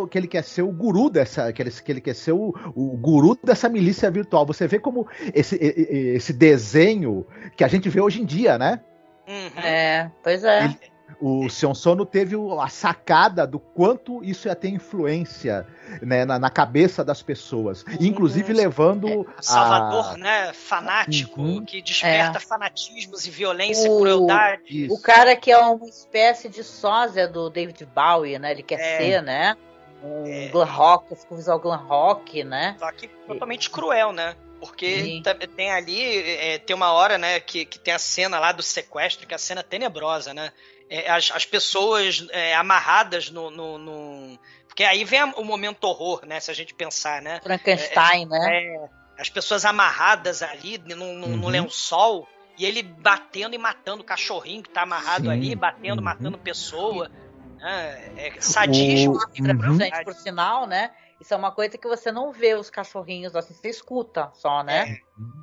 que 0.10 0.18
ele 0.18 0.28
quer 0.28 0.44
ser 0.44 0.62
o 0.62 0.72
guru 0.72 1.10
dessa. 1.10 1.52
Que 1.52 1.62
ele, 1.62 1.72
que 1.72 1.91
ele 1.91 2.02
quer 2.02 2.16
ser 2.16 2.34
o, 2.34 2.54
o 2.76 2.98
guru 2.98 3.38
dessa 3.44 3.68
milícia 3.68 4.10
virtual. 4.12 4.46
Você 4.46 4.68
vê 4.68 4.80
como 4.80 5.08
esse, 5.34 5.56
esse 5.56 6.34
desenho 6.34 7.26
que 7.56 7.64
a 7.64 7.68
gente 7.68 7.89
vê 7.89 8.00
hoje 8.00 8.22
em 8.22 8.26
dia, 8.26 8.58
né? 8.58 8.80
Uhum. 9.28 9.62
É, 9.62 10.12
pois 10.22 10.44
é. 10.44 10.66
Ele, 10.66 10.78
o 11.20 11.49
Sion 11.49 11.74
Sono 11.74 12.05
teve 12.05 12.36
a 12.59 12.68
sacada 12.68 13.45
do 13.45 13.59
quanto 13.59 14.24
isso 14.24 14.47
ia 14.47 14.55
ter 14.55 14.70
influência 14.70 15.68
né, 16.01 16.26
na, 16.26 16.39
na 16.39 16.49
cabeça 16.49 17.03
das 17.03 17.22
pessoas, 17.22 17.84
inclusive 17.99 18.53
levando 18.53 19.07
é, 19.07 19.41
Salvador, 19.41 20.14
a... 20.14 20.18
né, 20.18 20.53
fanático, 20.53 21.41
uhum. 21.41 21.66
que 21.66 21.82
desperta 21.82 22.38
é. 22.38 22.41
fanatismos 22.41 23.26
e 23.26 23.30
violência 23.30 23.89
o... 23.91 23.95
e 23.95 24.01
crueldade. 24.01 24.64
Isso. 24.70 24.93
O 24.93 25.01
cara 25.01 25.36
que 25.36 25.51
é 25.51 25.57
uma 25.57 25.88
espécie 25.88 26.49
de 26.49 26.64
sósia 26.64 27.28
do 27.28 27.49
David 27.49 27.86
Bowie, 27.86 28.39
né? 28.39 28.51
Ele 28.51 28.64
quer 28.64 28.80
é. 28.80 28.97
ser, 28.97 29.22
né? 29.22 29.55
Um 30.03 30.26
é. 30.26 30.47
glam 30.49 30.66
rock, 30.66 31.16
com 31.28 31.36
visual 31.36 31.59
glam 31.59 31.86
rock, 31.88 32.43
né? 32.43 32.76
Só 32.80 32.91
que 32.91 33.07
totalmente 33.07 33.70
cruel, 33.70 34.11
né? 34.11 34.36
Porque 34.59 35.22
tem 35.57 35.72
ali, 35.72 36.01
é, 36.38 36.57
tem 36.57 36.74
uma 36.74 36.93
hora, 36.93 37.18
né, 37.18 37.41
que, 37.41 37.66
que 37.66 37.78
tem 37.78 37.93
a 37.93 37.99
cena 37.99 38.39
lá 38.39 38.53
do 38.53 38.64
sequestro, 38.64 39.28
que 39.28 39.34
é 39.34 39.36
a 39.36 39.39
cena 39.39 39.61
tenebrosa, 39.61 40.34
né? 40.34 40.53
É, 40.90 41.10
as, 41.10 41.32
as, 41.32 41.46
pessoas 41.46 42.26
é, 42.32 42.56
amarradas 42.56 43.30
no, 43.30 43.50
no, 43.50 43.78
no, 43.78 44.40
Porque 44.68 44.84
aí 44.84 45.04
vem 45.04 45.24
o 45.24 45.44
momento 45.44 45.84
horror, 45.86 46.26
né? 46.26 46.40
Se 46.40 46.52
a 46.52 46.54
gente 46.54 46.74
pensar, 46.74 47.22
né? 47.22 47.40
Frankenstein, 47.42 48.24
é, 48.24 48.26
né? 48.26 48.58
É, 48.58 48.90
as 49.18 49.30
pessoas 49.30 49.66
amarradas 49.66 50.42
ali 50.42 50.78
no, 50.78 50.96
no, 50.96 51.28
uhum. 51.28 51.38
no, 51.38 51.50
lençol 51.50 52.28
e 52.58 52.66
ele 52.66 52.84
batendo 52.84 53.56
e 53.56 53.58
matando 53.58 54.02
o 54.02 54.06
cachorrinho 54.06 54.64
que 54.64 54.70
tá 54.70 54.84
amarrado 54.84 55.26
Sim. 55.26 55.32
ali, 55.32 55.56
batendo, 55.56 56.00
uhum. 56.00 56.06
matando 56.06 56.38
pessoa. 56.38 57.10
Né? 57.58 58.12
É 58.18 58.34
sadismo. 58.40 59.14
O... 59.14 59.42
Uhum. 59.42 59.78
Por 60.04 60.14
sinal, 60.16 60.68
né? 60.68 60.92
Isso 61.24 61.34
é 61.34 61.38
uma 61.38 61.52
coisa 61.54 61.78
que 61.78 61.88
você 61.88 62.12
não 62.12 62.34
vê 62.34 62.54
os 62.54 62.70
cachorrinhos 62.70 63.34
assim, 63.34 63.54
você 63.54 63.70
escuta 63.70 64.30
só, 64.34 64.62
né? 64.62 64.98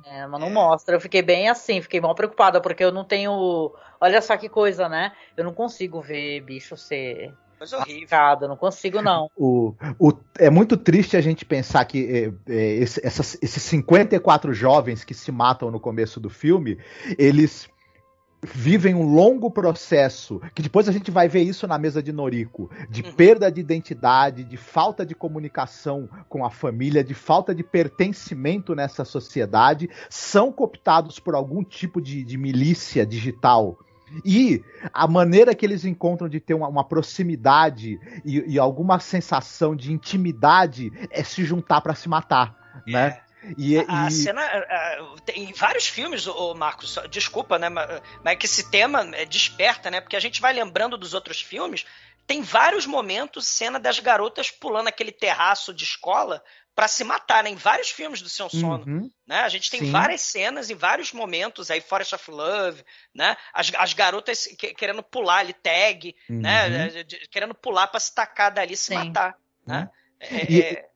É, 0.05 0.19
é 0.19 0.27
mas 0.27 0.39
não 0.39 0.49
é. 0.49 0.51
mostra. 0.51 0.95
Eu 0.95 1.01
fiquei 1.01 1.23
bem 1.23 1.49
assim, 1.49 1.81
fiquei 1.81 1.99
mal 1.99 2.13
preocupada, 2.13 2.61
porque 2.61 2.83
eu 2.83 2.91
não 2.91 3.03
tenho. 3.03 3.73
Olha 3.99 4.21
só 4.21 4.37
que 4.37 4.47
coisa, 4.47 4.87
né? 4.87 5.11
Eu 5.35 5.43
não 5.43 5.55
consigo 5.55 5.99
ver 5.99 6.41
bicho 6.41 6.77
ser. 6.77 7.33
Coisa 7.57 7.79
horrível. 7.79 8.17
Eu 8.41 8.47
não 8.47 8.57
consigo, 8.57 9.01
não. 9.01 9.27
O, 9.35 9.73
o, 9.97 10.13
é 10.37 10.51
muito 10.51 10.77
triste 10.77 11.17
a 11.17 11.21
gente 11.21 11.43
pensar 11.43 11.83
que 11.85 12.31
é, 12.47 12.53
é, 12.53 12.73
esse, 12.75 13.03
essas, 13.03 13.35
esses 13.41 13.63
54 13.63 14.53
jovens 14.53 15.03
que 15.03 15.15
se 15.15 15.31
matam 15.31 15.71
no 15.71 15.79
começo 15.79 16.19
do 16.19 16.29
filme, 16.29 16.77
eles 17.17 17.67
vivem 18.43 18.95
um 18.95 19.03
longo 19.03 19.51
processo, 19.51 20.41
que 20.55 20.61
depois 20.61 20.89
a 20.89 20.91
gente 20.91 21.11
vai 21.11 21.27
ver 21.27 21.41
isso 21.41 21.67
na 21.67 21.77
mesa 21.77 22.01
de 22.01 22.11
Noriko, 22.11 22.71
de 22.89 23.03
uhum. 23.03 23.13
perda 23.13 23.51
de 23.51 23.61
identidade, 23.61 24.43
de 24.43 24.57
falta 24.57 25.05
de 25.05 25.13
comunicação 25.13 26.09
com 26.27 26.43
a 26.43 26.49
família, 26.49 27.03
de 27.03 27.13
falta 27.13 27.53
de 27.53 27.63
pertencimento 27.63 28.73
nessa 28.73 29.05
sociedade, 29.05 29.89
são 30.09 30.51
cooptados 30.51 31.19
por 31.19 31.35
algum 31.35 31.63
tipo 31.63 32.01
de, 32.01 32.23
de 32.23 32.37
milícia 32.37 33.05
digital. 33.05 33.77
E 34.25 34.61
a 34.91 35.07
maneira 35.07 35.55
que 35.55 35.65
eles 35.65 35.85
encontram 35.85 36.27
de 36.27 36.39
ter 36.39 36.53
uma, 36.53 36.67
uma 36.67 36.83
proximidade 36.83 37.99
e, 38.25 38.55
e, 38.55 38.59
alguma 38.59 38.99
sensação 38.99 39.73
de 39.73 39.93
intimidade 39.93 40.91
é 41.09 41.23
se 41.23 41.45
juntar 41.45 41.79
para 41.79 41.95
se 41.95 42.09
matar, 42.09 42.83
né? 42.85 43.07
É. 43.27 43.30
E, 43.57 43.77
a, 43.77 44.07
e... 44.07 44.11
cena. 44.11 44.41
tem 45.25 45.51
vários 45.53 45.87
filmes, 45.87 46.27
o 46.27 46.53
Marcos, 46.53 46.97
desculpa, 47.09 47.57
né? 47.57 47.69
Mas, 47.69 48.01
mas 48.23 48.37
que 48.37 48.45
esse 48.45 48.69
tema 48.69 49.09
é, 49.15 49.25
desperta, 49.25 49.89
né? 49.89 49.99
Porque 49.99 50.15
a 50.15 50.19
gente 50.19 50.41
vai 50.41 50.53
lembrando 50.53 50.97
dos 50.97 51.13
outros 51.13 51.41
filmes. 51.41 51.85
Tem 52.27 52.41
vários 52.41 52.85
momentos, 52.85 53.47
cena 53.47 53.79
das 53.79 53.99
garotas 53.99 54.51
pulando 54.51 54.87
aquele 54.87 55.11
terraço 55.11 55.73
de 55.73 55.83
escola 55.83 56.41
para 56.75 56.87
se 56.87 57.03
matar, 57.03 57.43
né? 57.43 57.49
Em 57.49 57.55
vários 57.55 57.89
filmes 57.89 58.21
do 58.21 58.29
Seu 58.29 58.49
Sono. 58.49 58.85
Uhum. 58.85 59.11
Né? 59.27 59.39
A 59.41 59.49
gente 59.49 59.69
tem 59.69 59.81
Sim. 59.81 59.91
várias 59.91 60.21
cenas 60.21 60.69
em 60.69 60.75
vários 60.75 61.11
momentos 61.11 61.69
aí, 61.69 61.81
Forest 61.81 62.15
of 62.15 62.31
Love, 62.31 62.83
né? 63.13 63.35
As, 63.53 63.71
as 63.75 63.93
garotas 63.93 64.47
que, 64.57 64.73
querendo 64.73 65.03
pular 65.03 65.39
ali, 65.39 65.53
tag, 65.53 66.15
né? 66.29 66.65
uhum. 66.65 66.71
né? 66.71 67.03
Querendo 67.29 67.55
pular 67.55 67.87
para 67.87 67.99
se 67.99 68.13
tacar 68.13 68.53
dali 68.53 68.73
e 68.73 68.77
se 68.77 68.87
Sim. 68.87 68.95
matar. 68.95 69.35
Né? 69.65 69.89
Uhum. 70.21 70.37
É, 70.37 70.51
e, 70.51 70.61
é, 70.61 70.89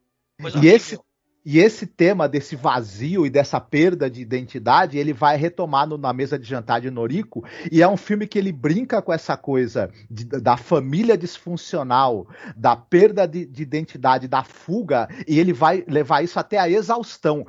e 0.62 0.68
esse, 0.68 1.00
e 1.46 1.60
esse 1.60 1.86
tema 1.86 2.28
desse 2.28 2.56
vazio 2.56 3.26
e 3.26 3.30
dessa 3.30 3.62
perda 3.62 4.10
de 4.10 4.22
identidade, 4.22 4.98
ele 4.98 5.14
vai 5.14 5.38
retomar 5.38 5.88
no, 5.88 5.98
na 5.98 6.12
mesa 6.12 6.40
de 6.40 6.48
jantar 6.48 6.82
de 6.82 6.90
Noriko, 6.90 7.44
e 7.72 7.84
é 7.84 7.88
um 7.88 7.96
filme 7.96 8.26
que 8.26 8.40
ele 8.40 8.52
brinca 8.52 9.02
com 9.02 9.14
essa 9.14 9.38
coisa 9.38 9.92
de, 10.10 10.26
da 10.26 10.58
família 10.58 11.16
disfuncional, 11.16 12.28
da 12.56 12.76
perda 12.76 13.28
de, 13.28 13.46
de, 13.46 13.62
identidade, 13.62 14.28
da 14.28 14.44
fuga, 14.44 15.08
e 15.28 15.40
ele 15.40 15.54
vai 15.54 15.84
levar 15.88 16.24
isso 16.24 16.40
até 16.40 16.58
a 16.58 16.68
exaustão. 16.68 17.46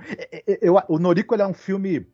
Eu, 0.61 0.79
o 0.89 0.99
Noriko 0.99 1.35
é 1.35 1.47
um 1.47 1.55
filme 1.55 2.07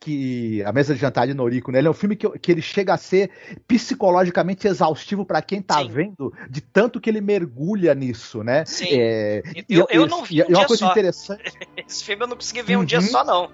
que 0.00 0.64
a 0.64 0.72
mesa 0.72 0.94
de 0.94 1.00
jantar 1.00 1.26
de 1.26 1.34
Noriko, 1.34 1.70
né? 1.70 1.78
Ele 1.78 1.86
é 1.86 1.90
um 1.90 1.94
filme 1.94 2.16
que, 2.16 2.26
que 2.38 2.50
ele 2.50 2.62
chega 2.62 2.94
a 2.94 2.96
ser 2.96 3.30
psicologicamente 3.68 4.66
exaustivo 4.66 5.26
para 5.26 5.42
quem 5.42 5.60
tá 5.60 5.82
Sim. 5.82 5.90
vendo, 5.90 6.32
de 6.48 6.62
tanto 6.62 6.98
que 6.98 7.10
ele 7.10 7.20
mergulha 7.20 7.94
nisso, 7.94 8.42
né? 8.42 8.64
Sim. 8.64 8.88
É, 8.90 9.42
eu, 9.68 9.86
eu, 9.90 10.06
não 10.06 10.24
vi 10.24 10.42
um 10.42 10.46
é 10.46 10.48
uma 10.48 10.66
coisa 10.66 10.86
só. 10.86 10.90
interessante. 10.90 11.52
Esse 11.86 12.02
filme 12.02 12.24
eu 12.24 12.28
não 12.28 12.36
consegui 12.36 12.62
ver 12.62 12.76
um 12.76 12.80
uhum. 12.80 12.84
dia 12.86 13.02
só, 13.02 13.22
não. 13.22 13.50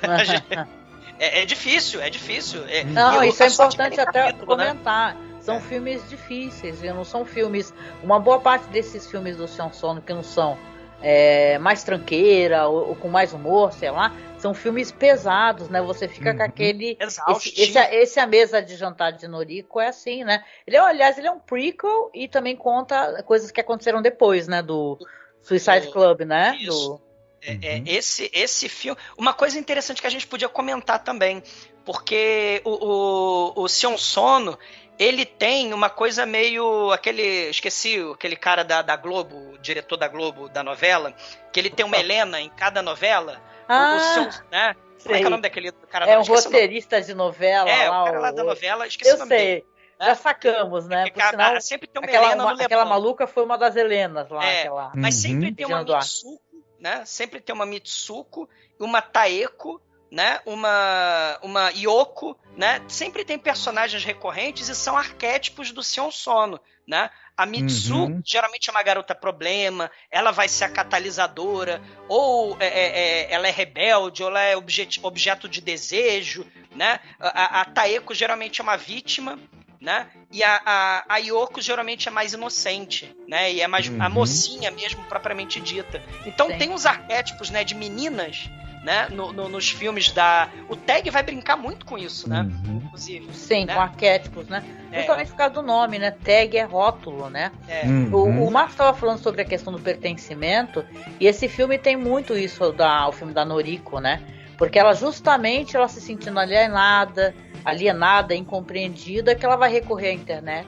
é, 1.20 1.42
é, 1.42 1.44
difícil, 1.44 2.00
é 2.00 2.08
difícil. 2.08 2.64
É, 2.66 2.82
não, 2.82 3.22
isso 3.22 3.42
é 3.42 3.48
importante 3.48 4.00
até 4.00 4.32
capítulo, 4.32 4.56
né? 4.56 4.68
comentar. 4.68 5.14
Né? 5.14 5.20
São 5.42 5.56
é. 5.56 5.60
filmes 5.60 6.08
difíceis, 6.08 6.80
não 6.82 7.04
são 7.04 7.26
filmes. 7.26 7.74
Uma 8.02 8.18
boa 8.18 8.40
parte 8.40 8.68
desses 8.70 9.10
filmes 9.10 9.36
do 9.36 9.46
Sean 9.46 9.70
Sono 9.70 10.00
que 10.00 10.14
não 10.14 10.22
são 10.22 10.56
é, 11.02 11.58
mais 11.58 11.82
tranqueira 11.82 12.66
ou, 12.68 12.90
ou, 12.90 12.96
com 12.96 13.08
mais 13.08 13.32
humor, 13.32 13.72
sei 13.72 13.90
lá, 13.90 14.12
são 14.40 14.54
filmes 14.54 14.90
pesados, 14.90 15.68
né? 15.68 15.80
Você 15.82 16.08
fica 16.08 16.30
uhum. 16.30 16.36
com 16.38 16.42
aquele. 16.42 16.96
Esse, 16.98 17.20
esse, 17.62 17.78
esse, 17.78 18.20
a 18.20 18.26
mesa 18.26 18.62
de 18.62 18.76
jantar 18.76 19.12
de 19.12 19.28
Noriko 19.28 19.80
é 19.80 19.88
assim, 19.88 20.24
né? 20.24 20.44
Ele 20.66 20.76
é, 20.76 20.80
aliás, 20.80 21.18
ele 21.18 21.26
é 21.28 21.30
um 21.30 21.38
prequel 21.38 22.10
e 22.14 22.26
também 22.26 22.56
conta 22.56 23.22
coisas 23.22 23.50
que 23.50 23.60
aconteceram 23.60 24.00
depois, 24.00 24.48
né? 24.48 24.62
Do 24.62 24.98
Suicide 25.42 25.88
Club, 25.92 26.22
né? 26.22 26.56
Isso. 26.58 26.88
Do... 26.88 27.10
É, 27.42 27.52
é, 27.62 27.82
esse, 27.86 28.30
esse 28.34 28.68
filme. 28.68 28.98
Uma 29.16 29.32
coisa 29.32 29.58
interessante 29.58 30.00
que 30.00 30.06
a 30.06 30.10
gente 30.10 30.26
podia 30.26 30.48
comentar 30.48 31.02
também, 31.02 31.42
porque 31.84 32.60
o, 32.64 32.70
o, 32.70 33.62
o 33.62 33.68
Sion 33.68 33.96
Sono, 33.96 34.58
ele 35.02 35.24
tem 35.24 35.72
uma 35.72 35.88
coisa 35.88 36.26
meio. 36.26 36.92
aquele. 36.92 37.48
Esqueci, 37.48 37.98
aquele 38.12 38.36
cara 38.36 38.62
da, 38.62 38.82
da 38.82 38.94
Globo, 38.96 39.54
o 39.54 39.58
diretor 39.58 39.96
da 39.96 40.06
Globo, 40.06 40.48
da 40.48 40.62
novela, 40.62 41.14
que 41.52 41.58
ele 41.58 41.70
tem 41.70 41.84
uma 41.86 41.96
Helena 41.96 42.40
em 42.40 42.50
cada 42.50 42.82
novela. 42.82 43.40
Ah, 43.66 43.92
o, 43.94 43.96
o 43.96 44.00
Sion, 44.30 44.42
né? 44.50 44.76
Como 45.02 45.14
é 45.14 45.18
que 45.18 45.24
é 45.24 45.26
o 45.26 45.30
nome 45.30 45.42
daquele 45.42 45.72
cara? 45.72 46.04
É 46.10 46.18
um 46.18 46.22
roteirista 46.22 47.00
de 47.00 47.14
novela. 47.14 47.70
É, 47.70 47.88
lá, 47.88 48.02
o 48.02 48.04
cara 48.04 48.18
lá 48.20 48.30
da 48.30 48.44
novela, 48.44 48.86
esqueci 48.86 49.10
Eu 49.10 49.16
o 49.16 49.18
nome 49.20 49.28
sei. 49.30 49.38
dele. 49.46 49.66
Já 50.02 50.14
sacamos, 50.14 50.86
né? 50.86 51.04
Porque, 51.04 51.20
Por 51.20 51.28
sinal, 51.30 51.46
cara, 51.48 51.60
sempre 51.60 51.86
tem 51.88 52.00
uma 52.00 52.06
aquela, 52.08 52.26
Helena 52.26 52.44
uma- 52.44 52.62
aquela 52.62 52.84
maluca 52.84 53.26
foi 53.26 53.44
uma 53.44 53.56
das 53.58 53.76
Helenas 53.76 54.28
lá. 54.30 54.44
É, 54.44 54.60
aquela... 54.60 54.92
Mas 54.94 55.14
sempre 55.14 55.48
Uhum. 55.48 55.54
tem 55.54 55.66
uma. 55.66 55.78
Mitsuko, 55.84 56.40
né? 56.78 57.02
Sempre 57.06 57.40
tem 57.40 57.54
uma 57.54 57.66
Mitsuko, 57.66 58.48
uma 58.78 59.02
Taeko, 59.02 59.80
né? 60.10 60.40
Uma 60.46 61.38
uma 61.42 61.70
Yoko, 61.70 62.36
né? 62.56 62.82
Sempre 62.88 63.24
tem 63.24 63.38
personagens 63.38 64.04
recorrentes 64.04 64.68
e 64.68 64.74
são 64.74 64.96
arquétipos 64.96 65.70
do 65.72 65.82
Sion 65.82 66.10
Sono, 66.10 66.60
né? 66.86 67.10
A 67.36 67.46
Mitsuko 67.46 68.12
Uhum. 68.12 68.22
geralmente 68.24 68.68
é 68.68 68.72
uma 68.72 68.82
garota 68.82 69.14
problema, 69.14 69.90
ela 70.10 70.30
vai 70.30 70.46
ser 70.48 70.64
a 70.64 70.68
catalisadora, 70.68 71.80
ou 72.08 72.56
é, 72.60 72.66
é, 72.66 72.98
é, 73.30 73.32
ela 73.32 73.48
é 73.48 73.50
rebelde, 73.50 74.22
ou 74.22 74.28
ela 74.28 74.42
é 74.42 74.56
objeto, 74.56 75.00
objeto 75.02 75.48
de 75.48 75.60
desejo, 75.60 76.46
né? 76.74 77.00
A, 77.18 77.28
a- 77.28 77.60
a 77.62 77.64
Taeko 77.64 78.12
geralmente 78.14 78.60
é 78.60 78.64
uma 78.64 78.76
vítima, 78.76 79.38
né? 79.80 80.10
E 80.30 80.44
a, 80.44 80.60
a, 80.66 81.04
a 81.14 81.16
Yoko 81.18 81.62
geralmente 81.62 82.06
é 82.08 82.10
mais 82.10 82.34
inocente, 82.34 83.14
né? 83.26 83.50
E 83.52 83.60
é 83.62 83.66
mais 83.66 83.86
a 83.88 83.90
Uhum. 84.08 84.10
mocinha 84.14 84.70
mesmo, 84.70 85.02
propriamente 85.04 85.58
dita. 85.60 86.02
Então 86.26 86.48
Sim. 86.50 86.58
tem 86.58 86.70
uns 86.70 86.84
arquétipos, 86.84 87.48
né, 87.48 87.64
de 87.64 87.74
meninas, 87.74 88.50
né? 88.82 89.08
no- 89.10 89.32
no- 89.32 89.48
nos 89.48 89.70
filmes 89.70 90.10
da... 90.10 90.48
O 90.68 90.74
Tag 90.76 91.08
vai 91.10 91.22
brincar 91.22 91.56
muito 91.56 91.84
com 91.84 91.98
isso, 91.98 92.28
né? 92.28 92.42
Uhum. 92.64 92.82
Inclusive. 92.84 93.32
Sim, 93.34 93.66
né? 93.66 93.74
com 93.74 93.80
arquétipos, 93.80 94.46
né? 94.48 94.64
É. 94.90 94.94
Principalmente 94.94 95.28
por 95.30 95.36
causa 95.36 95.54
do 95.54 95.62
nome, 95.62 95.98
né? 95.98 96.10
Tag 96.10 96.56
é 96.56 96.64
rótulo, 96.64 97.28
né? 97.28 97.52
É. 97.68 97.84
Uhum. 97.86 98.10
O, 98.12 98.46
o 98.46 98.50
Marcos 98.50 98.72
estava 98.72 98.96
falando 98.96 99.18
sobre 99.18 99.42
a 99.42 99.44
questão 99.44 99.72
do 99.72 99.78
pertencimento, 99.78 100.84
e 101.20 101.26
esse 101.26 101.48
filme 101.48 101.78
tem 101.78 101.96
muito 101.96 102.36
isso, 102.36 102.72
da, 102.72 103.06
o 103.08 103.12
filme 103.12 103.32
da 103.34 103.44
Noriko, 103.44 104.00
né? 104.00 104.22
Porque 104.56 104.78
ela 104.78 104.94
justamente 104.94 105.76
ela 105.76 105.88
se 105.88 106.00
sentindo 106.00 106.38
alienada, 106.38 107.34
alienada, 107.64 108.34
incompreendida, 108.34 109.34
que 109.34 109.44
ela 109.44 109.56
vai 109.56 109.70
recorrer 109.70 110.08
à 110.08 110.12
internet. 110.12 110.66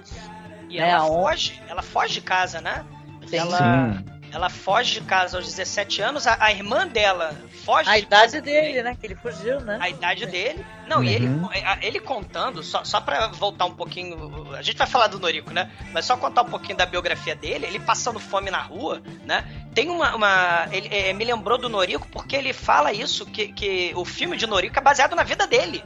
E 0.68 0.78
É, 0.78 0.88
ela 0.90 1.06
foge, 1.06 1.60
ela 1.68 1.82
foge 1.82 2.14
de 2.14 2.20
casa, 2.22 2.60
né? 2.60 2.84
Sim. 3.26 3.36
Ela, 3.36 3.58
Sim. 3.58 4.04
ela 4.32 4.48
foge 4.48 5.00
de 5.00 5.06
casa 5.06 5.36
aos 5.36 5.46
17 5.46 6.00
anos, 6.00 6.26
a, 6.26 6.36
a 6.40 6.50
irmã 6.52 6.86
dela 6.86 7.34
foge 7.64 7.88
A 7.88 7.96
de 7.96 8.02
idade 8.02 8.40
dele, 8.40 8.82
né? 8.82 8.96
Que 8.98 9.06
ele 9.06 9.14
fugiu, 9.14 9.60
né? 9.60 9.78
a 9.80 9.88
idade 9.88 10.26
dele. 10.26 10.64
Não, 10.86 11.02
e 11.02 11.12
ele, 11.12 11.26
Uhum. 11.26 11.48
ele 11.80 12.00
contando, 12.00 12.62
só, 12.62 12.84
só 12.84 13.00
pra 13.00 13.28
voltar 13.28 13.64
um 13.64 13.74
pouquinho. 13.74 14.54
A 14.54 14.62
gente 14.62 14.76
vai 14.76 14.86
falar 14.86 15.06
do 15.06 15.18
Noriko, 15.18 15.52
né? 15.52 15.70
Mas 15.92 16.04
só 16.04 16.16
contar 16.16 16.42
um 16.42 16.50
pouquinho 16.50 16.76
da 16.76 16.84
biografia 16.86 17.34
dele, 17.34 17.66
ele 17.66 17.80
passando 17.80 18.18
fome 18.20 18.50
na 18.50 18.60
rua, 18.60 19.02
né? 19.24 19.44
Tem 19.74 19.88
uma. 19.88 20.14
uma 20.14 20.68
ele 20.72 20.88
é, 20.90 21.12
me 21.12 21.24
lembrou 21.24 21.56
do 21.56 21.68
Noriko 21.68 22.08
porque 22.08 22.36
ele 22.36 22.52
fala 22.52 22.92
isso, 22.92 23.24
que, 23.24 23.48
que 23.52 23.92
o 23.94 24.04
filme 24.04 24.36
de 24.36 24.46
Noriko 24.46 24.78
é 24.78 24.82
baseado 24.82 25.14
na 25.14 25.22
vida 25.22 25.46
dele. 25.46 25.82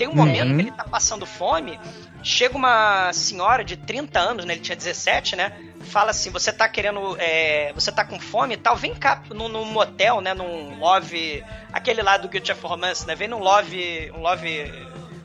Tem 0.00 0.08
um 0.08 0.14
momento 0.14 0.48
Uhum. 0.48 0.54
que 0.56 0.62
ele 0.62 0.70
tá 0.70 0.84
passando 0.84 1.26
fome, 1.26 1.78
chega 2.22 2.56
uma 2.56 3.12
senhora 3.12 3.62
de 3.62 3.76
30 3.76 4.18
anos, 4.18 4.46
né? 4.46 4.54
Ele 4.54 4.62
tinha 4.62 4.74
17, 4.74 5.36
né? 5.36 5.52
Fala 5.82 6.10
assim: 6.10 6.30
você 6.30 6.50
tá 6.50 6.66
querendo. 6.70 7.18
é, 7.18 7.70
você 7.74 7.92
tá 7.92 8.02
com 8.02 8.18
fome 8.18 8.54
e 8.54 8.56
tal, 8.56 8.74
vem 8.76 8.94
cá 8.94 9.22
num, 9.28 9.46
num 9.46 9.66
motel, 9.66 10.22
né? 10.22 10.32
Num 10.32 10.78
love. 10.78 11.44
Aquele 11.70 12.00
lá 12.00 12.16
do 12.16 12.30
Guilty 12.30 12.50
of 12.50 12.66
Romance, 12.66 13.06
né? 13.06 13.14
Vem 13.14 13.28
num 13.28 13.40
love. 13.40 14.10
Um 14.16 14.20
love. 14.22 14.72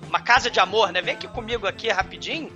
Uma 0.10 0.20
casa 0.20 0.52
de 0.52 0.60
amor, 0.60 0.92
né? 0.92 1.02
Vem 1.02 1.14
aqui 1.14 1.30
comigo 1.30 1.66
aqui 1.66 1.88
rapidinho. 1.88 2.52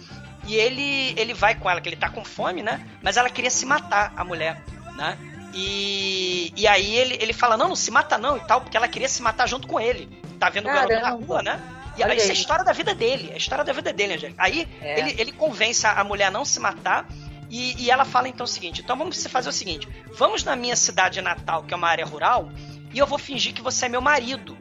E 0.45 0.55
ele, 0.55 1.13
ele 1.17 1.33
vai 1.33 1.55
com 1.55 1.69
ela, 1.69 1.79
que 1.79 1.87
ele 1.87 1.95
tá 1.95 2.09
com 2.09 2.25
fome, 2.25 2.61
né? 2.61 2.85
Mas 3.01 3.15
ela 3.15 3.29
queria 3.29 3.49
se 3.49 3.65
matar, 3.65 4.11
a 4.17 4.25
mulher, 4.25 4.61
né? 4.97 5.17
E, 5.53 6.51
e 6.57 6.67
aí 6.67 6.97
ele, 6.97 7.17
ele 7.21 7.31
fala, 7.31 7.55
não, 7.55 7.69
não 7.69 7.75
se 7.77 7.89
mata 7.91 8.17
não 8.17 8.35
e 8.35 8.41
tal, 8.41 8.59
porque 8.59 8.75
ela 8.75 8.89
queria 8.89 9.07
se 9.07 9.21
matar 9.21 9.47
junto 9.47 9.67
com 9.67 9.79
ele. 9.79 10.09
Tá 10.37 10.49
vendo 10.49 10.65
o 10.65 10.73
garoto 10.73 10.93
na 10.95 11.01
Caramba. 11.01 11.25
rua, 11.25 11.41
né? 11.41 11.59
E 11.99 12.03
Olha 12.03 12.15
isso 12.15 12.27
é 12.27 12.31
a 12.31 12.33
história 12.33 12.63
da 12.63 12.71
vida 12.71 12.95
dele, 12.95 13.29
é 13.31 13.33
a 13.33 13.37
história 13.37 13.63
da 13.63 13.73
vida 13.73 13.91
dele, 13.91 14.13
Angélica. 14.13 14.41
Aí 14.41 14.67
É. 14.81 14.99
ele, 14.99 15.15
ele 15.17 15.31
convence 15.31 15.85
a 15.85 16.03
mulher 16.03 16.27
a 16.27 16.31
não 16.31 16.45
se 16.45 16.59
matar 16.59 17.07
e, 17.49 17.83
e 17.83 17.91
ela 17.91 18.05
fala 18.05 18.27
então 18.27 18.43
o 18.43 18.47
seguinte: 18.47 18.81
então 18.81 18.97
vamos 18.97 19.25
fazer 19.27 19.49
o 19.49 19.51
seguinte, 19.51 19.87
vamos 20.15 20.43
na 20.43 20.55
minha 20.55 20.75
cidade 20.75 21.21
natal, 21.21 21.63
que 21.63 21.73
é 21.73 21.77
uma 21.77 21.87
área 21.87 22.05
rural, 22.05 22.49
e 22.93 22.97
eu 22.97 23.07
vou 23.07 23.17
fingir 23.17 23.53
que 23.53 23.61
você 23.61 23.87
é 23.87 23.89
meu 23.89 24.01
marido. 24.01 24.57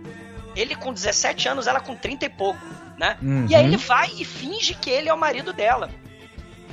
Ele 0.57 0.75
com 0.75 0.93
17 0.93 1.49
anos, 1.49 1.67
ela 1.67 1.81
com 1.81 1.95
30 1.95 2.25
e 2.25 2.29
pouco, 2.29 2.61
né? 2.97 3.17
Uhum. 3.23 3.47
E 3.49 3.55
aí 3.55 3.65
ele 3.65 3.77
vai 3.77 4.11
e 4.19 4.25
finge 4.25 4.75
que 4.75 4.91
ele 4.91 5.09
é 5.09 5.15
o 5.15 5.19
marido 5.19 5.53
dela. 5.53 5.91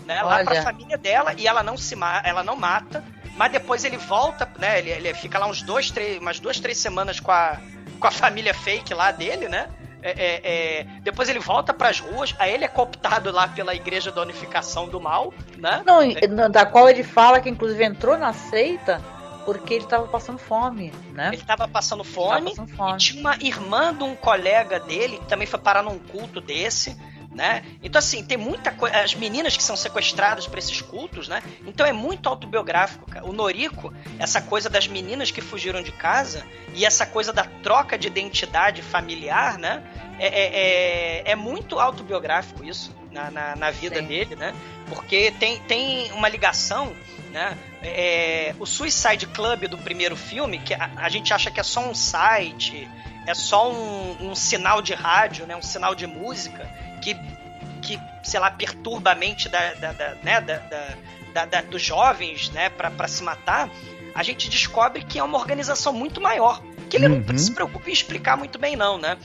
Né? 0.05 0.21
Lá 0.21 0.43
pra 0.43 0.61
família 0.61 0.97
dela, 0.97 1.33
e 1.37 1.47
ela 1.47 1.61
não 1.61 1.77
se 1.77 1.95
ela 2.23 2.43
não 2.43 2.55
mata, 2.55 3.03
mas 3.35 3.51
depois 3.51 3.83
ele 3.83 3.97
volta, 3.97 4.49
né? 4.57 4.79
Ele, 4.79 4.91
ele 4.91 5.13
fica 5.13 5.37
lá 5.37 5.47
uns 5.47 5.61
dois, 5.61 5.91
três, 5.91 6.19
umas 6.19 6.39
duas, 6.39 6.59
três 6.59 6.77
semanas 6.77 7.19
com 7.19 7.31
a, 7.31 7.59
com 7.99 8.07
a 8.07 8.11
família 8.11 8.53
fake 8.53 8.93
lá 8.93 9.11
dele, 9.11 9.47
né? 9.47 9.67
É, 10.07 10.11
é, 10.11 10.41
é, 10.81 10.83
depois 11.01 11.27
ele 11.29 11.39
volta 11.39 11.73
pras 11.73 11.99
ruas, 11.99 12.35
aí 12.37 12.53
ele 12.53 12.63
é 12.63 12.67
cooptado 12.67 13.31
lá 13.31 13.47
pela 13.47 13.73
Igreja 13.73 14.11
da 14.11 14.21
Unificação 14.21 14.87
do 14.87 15.01
Mal, 15.01 15.33
né? 15.57 15.81
Não, 15.83 16.03
e- 16.03 16.15
da 16.51 16.63
qual 16.63 16.87
ele 16.87 17.03
fala 17.03 17.39
que 17.41 17.49
inclusive 17.49 17.83
entrou 17.83 18.15
na 18.15 18.31
seita 18.31 19.01
porque 19.45 19.73
ele 19.73 19.83
estava 19.83 20.07
passando 20.07 20.37
fome, 20.37 20.91
né? 21.11 21.29
Ele 21.33 21.41
tava 21.41 21.67
passando 21.67 22.03
Tava 22.03 22.13
fome, 22.15 22.49
passando 22.51 22.69
E 22.69 22.75
fome. 22.75 22.97
tinha 22.97 23.19
uma 23.21 23.35
irmã 23.39 23.93
de 23.95 24.03
um 24.03 24.15
colega 24.15 24.79
dele 24.79 25.17
que 25.17 25.25
também 25.25 25.47
foi 25.47 25.59
parar 25.59 25.81
num 25.81 25.97
culto 25.97 26.39
desse, 26.39 26.95
né? 27.35 27.63
Então, 27.83 27.99
assim, 27.99 28.23
tem 28.23 28.37
muita 28.37 28.71
coisa. 28.71 28.97
As 28.97 29.13
meninas 29.13 29.57
que 29.57 29.61
são 29.61 29.75
sequestradas 29.75 30.47
para 30.47 30.57
esses 30.57 30.81
cultos, 30.81 31.27
né? 31.27 31.43
Então 31.67 31.85
é 31.85 31.91
muito 31.91 32.29
autobiográfico, 32.29 33.11
cara. 33.11 33.25
O 33.25 33.33
Noriko, 33.33 33.93
essa 34.17 34.41
coisa 34.41 34.69
das 34.69 34.87
meninas 34.87 35.31
que 35.31 35.41
fugiram 35.41 35.83
de 35.83 35.91
casa 35.91 36.45
e 36.73 36.85
essa 36.85 37.05
coisa 37.05 37.33
da 37.33 37.43
troca 37.61 37.97
de 37.97 38.07
identidade 38.07 38.81
familiar, 38.81 39.57
né? 39.57 39.83
É, 40.17 40.27
é, 40.27 41.21
é, 41.27 41.31
é 41.31 41.35
muito 41.35 41.77
autobiográfico 41.77 42.63
isso 42.63 42.95
na, 43.11 43.29
na, 43.29 43.55
na 43.57 43.69
vida 43.69 43.99
Sim. 43.99 44.07
dele, 44.07 44.35
né? 44.37 44.55
Porque 44.87 45.31
tem, 45.31 45.59
tem 45.61 46.09
uma 46.13 46.29
ligação, 46.29 46.95
né? 47.31 47.57
É, 47.83 48.55
o 48.57 48.65
Suicide 48.65 49.27
Club 49.27 49.67
do 49.67 49.77
primeiro 49.77 50.15
filme, 50.15 50.57
que 50.59 50.73
a, 50.73 50.89
a 50.95 51.09
gente 51.09 51.33
acha 51.33 51.51
que 51.51 51.59
é 51.59 51.63
só 51.63 51.81
um 51.81 51.93
site, 51.93 52.89
é 53.27 53.33
só 53.33 53.69
um, 53.69 54.29
um 54.29 54.35
sinal 54.35 54.81
de 54.81 54.93
rádio, 54.93 55.45
né? 55.45 55.53
Um 55.53 55.61
sinal 55.61 55.93
de 55.93 56.07
música 56.07 56.85
que, 57.01 57.15
que 57.81 57.99
sei 58.23 58.39
lá, 58.39 58.49
perturba 58.51 59.11
a 59.11 59.15
mente 59.15 59.47
da, 59.49 59.73
da, 59.75 59.91
da- 59.93 60.15
né? 60.23 60.41
da, 60.41 60.57
da- 61.33 61.45
da- 61.45 61.61
dos 61.61 61.81
jovens, 61.81 62.49
né? 62.51 62.69
Pra 62.69 63.07
se 63.07 63.21
matar. 63.23 63.69
A 64.13 64.23
gente 64.23 64.49
descobre 64.49 65.03
que 65.03 65.19
é 65.19 65.23
uma 65.23 65.37
organização 65.37 65.91
muito 65.91 66.21
maior. 66.21 66.61
Que 66.89 66.95
ele 66.97 67.07
Uhum. 67.07 67.23
não 67.27 67.37
se 67.37 67.51
preocupa 67.51 67.89
em 67.89 67.93
explicar 67.93 68.37
muito 68.37 68.57
bem, 68.57 68.75
não, 68.75 68.97
né? 68.97 69.17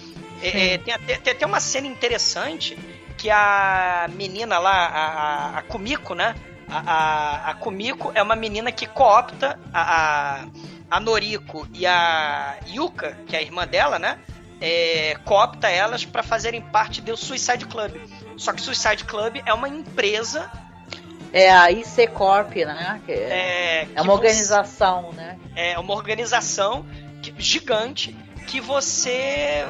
É, 0.43 0.75
é, 0.75 0.79
tem, 0.79 0.95
até, 0.95 1.17
tem 1.17 1.33
até 1.33 1.47
uma 1.47 1.61
cena 1.61 1.87
interessante 1.87 2.77
que 3.17 3.31
a 3.31 4.09
menina 4.15 4.59
lá, 4.59 4.87
a, 4.87 5.07
a, 5.07 5.59
a 5.59 5.63
Kumiko, 5.63 6.15
né? 6.15 6.35
A, 6.69 6.79
a, 6.79 7.51
a 7.51 7.55
Kumiko 7.55 8.11
é 8.15 8.23
uma 8.23 8.35
menina 8.35 8.73
que 8.73 8.87
coopta 8.87 9.59
a, 9.73 9.83
a, 10.41 10.45
a 10.91 11.01
Noriko 11.01 11.69
e 11.75 11.87
a 11.87 12.57
Yuka, 12.69 13.17
que 13.27 13.37
é 13.37 13.41
a 13.41 13.43
irmã 13.43 13.67
dela, 13.67 13.99
né? 13.99 14.19
É, 14.61 15.17
coopta 15.25 15.69
elas 15.69 16.05
para 16.05 16.23
fazerem 16.23 16.61
parte 16.61 17.01
do 17.01 17.17
Suicide 17.17 17.65
Club. 17.67 17.97
Só 18.37 18.53
que 18.53 18.61
Suicide 18.61 19.05
Club 19.05 19.41
é 19.47 19.53
uma 19.55 19.69
empresa, 19.69 20.51
É 21.33 21.49
a 21.49 21.71
IC 21.71 22.09
Corp, 22.09 22.57
né? 22.57 23.01
Que 23.07 23.13
é, 23.13 23.15
é, 23.15 23.83
é 23.83 23.87
que 23.87 23.93
uma 24.01 24.03
você- 24.05 24.11
organização, 24.13 25.13
né? 25.13 25.39
é 25.55 25.79
uma 25.79 25.95
organização 25.95 26.85
que- 27.23 27.33
gigante 27.39 28.17
que 28.49 28.61
você 28.61 29.65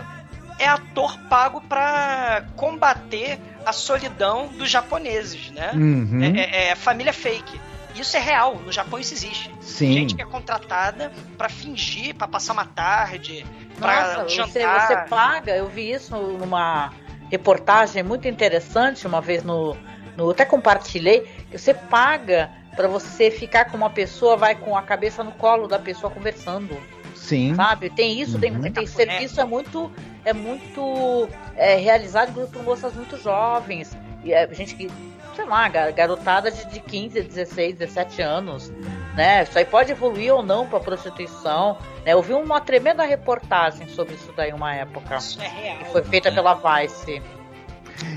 é 0.58 0.66
ator 0.66 1.18
pago 1.28 1.60
para 1.60 2.46
combater 2.56 3.38
a 3.66 3.74
solidão 3.74 4.48
dos 4.48 4.70
japoneses, 4.70 5.50
né? 5.50 5.72
Uhum. 5.74 6.22
É, 6.34 6.40
é- 6.40 6.68
é 6.70 6.74
família 6.74 7.12
fake. 7.12 7.60
Isso 7.94 8.16
é 8.16 8.20
real, 8.20 8.54
no 8.54 8.72
Japão 8.72 8.98
isso 8.98 9.12
existe. 9.12 9.50
Sim. 9.60 9.92
Gente 9.92 10.14
que 10.14 10.22
é 10.22 10.24
contratada 10.24 11.12
pra 11.36 11.48
fingir, 11.50 12.14
pra 12.14 12.26
passar 12.26 12.52
uma 12.54 12.64
tarde, 12.64 13.44
Nossa, 13.80 14.24
você, 14.24 14.60
você 14.66 14.96
paga, 15.08 15.56
eu 15.56 15.68
vi 15.68 15.90
isso 15.92 16.14
numa 16.16 16.92
reportagem 17.30 18.02
muito 18.02 18.28
interessante 18.28 19.06
uma 19.06 19.20
vez 19.20 19.42
no, 19.42 19.74
no 20.16 20.24
eu 20.24 20.30
até 20.30 20.44
compartilhei, 20.44 21.20
que 21.50 21.56
você 21.58 21.72
paga 21.72 22.50
pra 22.76 22.86
você 22.88 23.30
ficar 23.30 23.66
com 23.66 23.76
uma 23.76 23.90
pessoa, 23.90 24.36
vai 24.36 24.54
com 24.54 24.76
a 24.76 24.82
cabeça 24.82 25.22
no 25.24 25.32
colo 25.32 25.66
da 25.66 25.78
pessoa 25.78 26.10
conversando, 26.10 26.76
Sim. 27.14 27.54
sabe? 27.54 27.90
Tem 27.90 28.20
isso, 28.20 28.38
tem, 28.38 28.52
Uhum. 28.52 28.62
tem 28.72 28.86
serviço 28.86 29.40
é 29.40 29.44
muito 29.44 29.90
é 30.24 30.32
muito 30.32 31.28
é, 31.56 31.76
realizado 31.76 32.46
por 32.48 32.62
moças 32.62 32.92
muito 32.94 33.16
jovens, 33.16 33.96
e 34.22 34.32
é 34.32 34.46
gente 34.52 34.74
que 34.74 34.90
sei 35.34 35.44
lá, 35.46 35.68
gar- 35.68 35.92
garotada 35.92 36.50
de, 36.50 36.66
de 36.66 36.80
15, 36.80 37.22
16, 37.22 37.76
17 37.78 38.20
anos. 38.20 38.70
Né? 39.14 39.42
Isso 39.42 39.58
aí 39.58 39.64
pode 39.64 39.92
evoluir 39.92 40.32
ou 40.34 40.42
não 40.42 40.66
para 40.66 40.80
prostituição. 40.80 41.76
Né? 42.04 42.12
Eu 42.12 42.22
vi 42.22 42.32
uma 42.32 42.60
tremenda 42.60 43.04
reportagem 43.04 43.88
sobre 43.88 44.14
isso 44.14 44.32
daí 44.36 44.52
uma 44.52 44.74
época. 44.74 45.16
Isso 45.16 45.40
é 45.40 45.48
real. 45.48 45.78
Que 45.78 45.84
foi 45.86 46.02
feita 46.04 46.32
pela 46.32 46.54
Vice. 46.54 47.22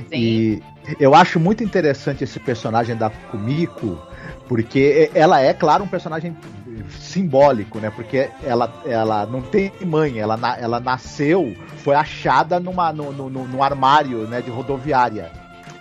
Sim. 0.10 0.16
E 0.16 0.64
eu 1.00 1.16
acho 1.16 1.40
muito 1.40 1.64
interessante 1.64 2.24
esse 2.24 2.40
personagem 2.40 2.96
da 2.96 3.10
Kumiko, 3.10 4.02
porque 4.48 5.10
ela 5.14 5.42
é, 5.42 5.54
claro, 5.54 5.84
um 5.84 5.88
personagem 5.88 6.36
simbólico, 7.00 7.80
né? 7.80 7.90
Porque 7.90 8.30
ela, 8.44 8.74
ela 8.86 9.26
não 9.26 9.42
tem 9.42 9.72
mãe, 9.86 10.20
ela, 10.20 10.38
ela 10.60 10.80
nasceu, 10.80 11.56
foi 11.78 11.96
achada 11.96 12.60
numa, 12.60 12.92
no, 12.92 13.12
no, 13.12 13.30
no 13.30 13.64
armário 13.64 14.28
né, 14.28 14.42
de 14.42 14.50
rodoviária. 14.50 15.32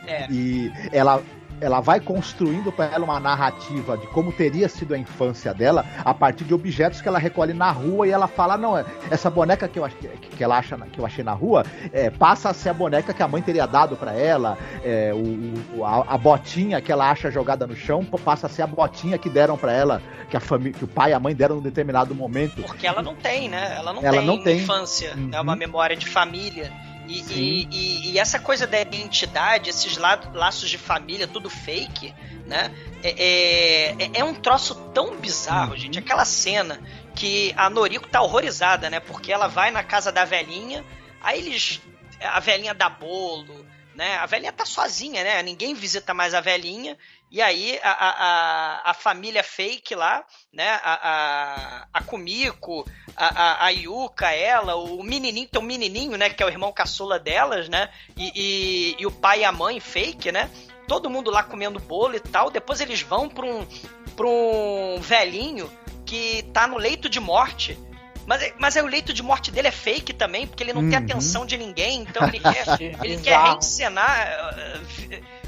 É. 0.06 0.26
E 0.30 0.72
ela 0.92 1.22
ela 1.62 1.80
vai 1.80 2.00
construindo 2.00 2.72
para 2.72 2.86
ela 2.86 3.04
uma 3.04 3.20
narrativa 3.20 3.96
de 3.96 4.06
como 4.08 4.32
teria 4.32 4.68
sido 4.68 4.94
a 4.94 4.98
infância 4.98 5.54
dela 5.54 5.86
a 6.04 6.12
partir 6.12 6.44
de 6.44 6.52
objetos 6.52 7.00
que 7.00 7.06
ela 7.06 7.18
recolhe 7.18 7.54
na 7.54 7.70
rua 7.70 8.06
e 8.06 8.10
ela 8.10 8.26
fala 8.26 8.58
não 8.58 8.72
essa 9.08 9.30
boneca 9.30 9.68
que 9.68 9.78
eu 9.78 9.88
que 10.36 10.42
ela 10.42 10.58
acha 10.58 10.76
que 10.92 10.98
eu 10.98 11.06
achei 11.06 11.22
na 11.22 11.32
rua 11.32 11.64
é, 11.92 12.10
passa 12.10 12.50
a 12.50 12.54
ser 12.54 12.70
a 12.70 12.74
boneca 12.74 13.14
que 13.14 13.22
a 13.22 13.28
mãe 13.28 13.40
teria 13.40 13.66
dado 13.66 13.96
para 13.96 14.12
ela 14.12 14.58
é, 14.82 15.12
o, 15.14 15.84
a, 15.84 16.14
a, 16.14 16.18
botinha 16.18 16.80
que 16.80 16.90
ela 16.90 17.08
acha 17.08 17.30
jogada 17.30 17.64
no 17.64 17.76
chão 17.76 18.04
passa 18.04 18.46
a 18.46 18.50
ser 18.50 18.62
a 18.62 18.66
botinha 18.66 19.16
que 19.16 19.28
deram 19.28 19.56
para 19.56 19.72
ela 19.72 20.02
que 20.28 20.36
a 20.36 20.40
família 20.40 20.72
que 20.72 20.84
o 20.84 20.88
pai 20.88 21.10
e 21.10 21.14
a 21.14 21.20
mãe 21.20 21.34
deram 21.34 21.56
num 21.56 21.62
determinado 21.62 22.14
momento. 22.14 22.62
Porque 22.62 22.86
ela 22.86 23.02
não 23.02 23.14
tem 23.14 23.48
né? 23.48 23.74
Ela 23.76 23.92
não 23.92 24.02
ela 24.02 24.18
tem 24.18 24.26
não 24.26 24.42
tem. 24.42 24.58
infância. 24.58 25.14
Uhum. 25.14 25.30
é 25.32 25.40
uma 25.40 25.54
memória 25.54 25.94
de 25.94 26.06
família 26.06 26.72
e, 27.08 27.20
e, 27.20 27.68
e, 27.70 28.10
e, 28.12 28.18
essa 28.18 28.38
coisa 28.38 28.66
da 28.66 28.80
identidade, 28.80 29.68
esses 29.68 29.96
laços 29.96 30.70
de 30.70 30.78
família, 30.78 31.26
tudo 31.26 31.50
fake, 31.50 32.14
né? 32.46 32.72
É, 33.02 33.96
é, 33.98 34.10
é 34.20 34.24
um 34.24 34.34
troço 34.34 34.74
tão 34.94 35.16
bizarro, 35.16 35.72
uhum. 35.72 35.76
gente. 35.76 35.98
Aquela 35.98 36.24
cena 36.24 36.80
que 37.14 37.52
a 37.56 37.68
Noriko 37.68 38.08
tá 38.08 38.22
horrorizada, 38.22 38.88
né? 38.88 39.00
Porque 39.00 39.32
ela 39.32 39.48
vai 39.48 39.70
na 39.70 39.82
casa 39.82 40.12
da 40.12 40.24
velhinha, 40.24 40.84
aí 41.20 41.38
eles. 41.40 41.80
A 42.20 42.38
velhinha 42.38 42.72
dá 42.72 42.88
bolo, 42.88 43.66
né? 43.94 44.16
A 44.18 44.26
velhinha 44.26 44.52
tá 44.52 44.64
sozinha, 44.64 45.24
né? 45.24 45.42
Ninguém 45.42 45.74
visita 45.74 46.14
mais 46.14 46.34
a 46.34 46.40
velhinha. 46.40 46.96
E 47.32 47.40
aí 47.40 47.80
a, 47.82 47.90
a, 47.90 48.90
a 48.90 48.94
família 48.94 49.42
fake 49.42 49.94
lá, 49.94 50.22
né? 50.52 50.68
A, 50.84 50.98
a, 51.02 51.86
a 51.90 52.02
Kumiko, 52.02 52.86
a, 53.16 53.26
a, 53.26 53.64
a 53.64 53.68
Yuka, 53.70 54.30
ela, 54.30 54.76
o 54.76 55.02
menininho, 55.02 55.48
tem 55.48 55.58
um 55.58 55.64
menininho, 55.64 56.18
né? 56.18 56.28
Que 56.28 56.42
é 56.42 56.46
o 56.46 56.50
irmão 56.50 56.70
caçula 56.70 57.18
delas, 57.18 57.70
né? 57.70 57.88
E, 58.18 58.32
e, 58.34 58.96
e 58.98 59.06
o 59.06 59.10
pai 59.10 59.40
e 59.40 59.44
a 59.46 59.50
mãe 59.50 59.80
fake, 59.80 60.30
né? 60.30 60.50
Todo 60.86 61.08
mundo 61.08 61.30
lá 61.30 61.42
comendo 61.42 61.80
bolo 61.80 62.14
e 62.14 62.20
tal. 62.20 62.50
Depois 62.50 62.82
eles 62.82 63.00
vão 63.00 63.30
pra 63.30 63.46
um, 63.46 63.66
pra 64.14 64.26
um 64.26 65.00
velhinho 65.00 65.72
que 66.04 66.42
tá 66.52 66.66
no 66.66 66.76
leito 66.76 67.08
de 67.08 67.18
morte. 67.18 67.78
Mas, 68.26 68.52
mas 68.58 68.76
é, 68.76 68.82
o 68.82 68.86
leito 68.86 69.14
de 69.14 69.22
morte 69.22 69.50
dele 69.50 69.68
é 69.68 69.72
fake 69.72 70.12
também, 70.12 70.46
porque 70.46 70.62
ele 70.62 70.74
não 70.74 70.82
uhum. 70.82 70.90
tem 70.90 70.98
atenção 70.98 71.46
de 71.46 71.56
ninguém, 71.56 72.02
então 72.02 72.28
ele 72.28 72.38
quer, 72.38 72.66
ele 73.02 73.16
quer 73.22 73.42
reencenar 73.42 74.28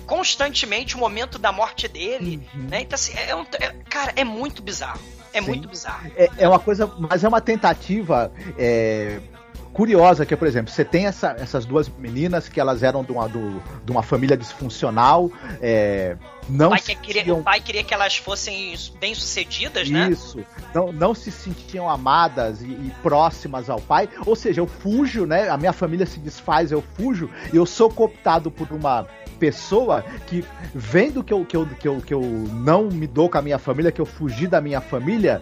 constantemente 0.07 0.97
o 0.97 0.99
momento 0.99 1.39
da 1.39 1.53
morte 1.53 1.89
dele, 1.89 2.41
uhum. 2.55 2.69
né? 2.69 2.83
Então, 2.83 2.95
assim, 2.95 3.13
é 3.17 3.35
um, 3.35 3.45
é, 3.61 3.71
cara, 3.89 4.13
é 4.17 4.25
muito 4.25 4.63
bizarro. 4.63 5.01
É 5.33 5.41
Sim. 5.41 5.49
muito 5.49 5.69
bizarro. 5.69 6.11
É, 6.17 6.31
é, 6.39 6.49
uma 6.49 6.61
coisa, 6.61 6.87
mas 6.97 7.25
é 7.25 7.29
uma 7.29 7.41
tentativa 7.41 8.33
é, 8.57 9.19
curiosa 9.75 10.25
que, 10.25 10.35
por 10.37 10.47
exemplo, 10.47 10.73
você 10.73 10.85
tem 10.85 11.07
essa, 11.07 11.35
essas 11.39 11.67
duas 11.67 11.89
meninas 11.99 12.49
que 12.49 12.61
elas 12.61 12.83
eram 12.83 13.03
de 13.03 13.11
uma, 13.11 13.29
do, 13.29 13.61
de 13.85 13.91
uma 13.91 14.03
família 14.03 14.37
disfuncional, 14.37 15.31
é, 15.61 16.17
não 16.49 16.69
o 16.69 16.71
pai, 16.71 16.81
queria, 16.81 17.23
sentiam... 17.23 17.41
o 17.41 17.43
pai 17.43 17.61
queria 17.61 17.83
que 17.83 17.93
elas 17.93 18.17
fossem 18.17 18.75
bem-sucedidas, 19.01 19.91
né? 19.91 20.11
Isso. 20.11 20.39
Não, 20.73 20.93
não 20.93 21.15
se 21.15 21.33
sentiam 21.33 21.91
amadas 21.91 22.63
e, 22.63 22.67
e, 22.67 22.93
próximas 23.03 23.69
ao 23.69 23.81
pai. 23.81 24.09
Ou 24.25 24.37
seja, 24.37 24.61
eu 24.61 24.67
fujo, 24.67 25.27
né? 25.27 25.49
A 25.49 25.57
minha 25.57 25.73
família 25.73 26.07
se 26.07 26.21
desfaz, 26.21 26.71
eu 26.71 26.83
fujo, 26.97 27.29
e 27.53 27.57
eu 27.57 27.67
sou 27.67 27.91
cooptado 27.91 28.51
por 28.51 28.71
uma 28.71 29.07
pessoa 29.41 30.05
que, 30.27 30.45
vendo 30.73 31.25
que 31.25 31.33
eu, 31.33 31.45
que, 31.45 31.57
eu, 31.57 31.67
que, 31.67 31.89
eu, 31.89 32.01
que 32.01 32.15
eu 32.15 32.21
não 32.21 32.85
me 32.85 33.07
dou 33.07 33.29
com 33.29 33.39
a 33.39 33.43
minha 33.43 33.59
família, 33.59 33.91
que 33.91 34.01
eu 34.01 34.07
fugi 34.07 34.47
da 34.47 34.61
minha 34.61 34.81
família, 34.81 35.41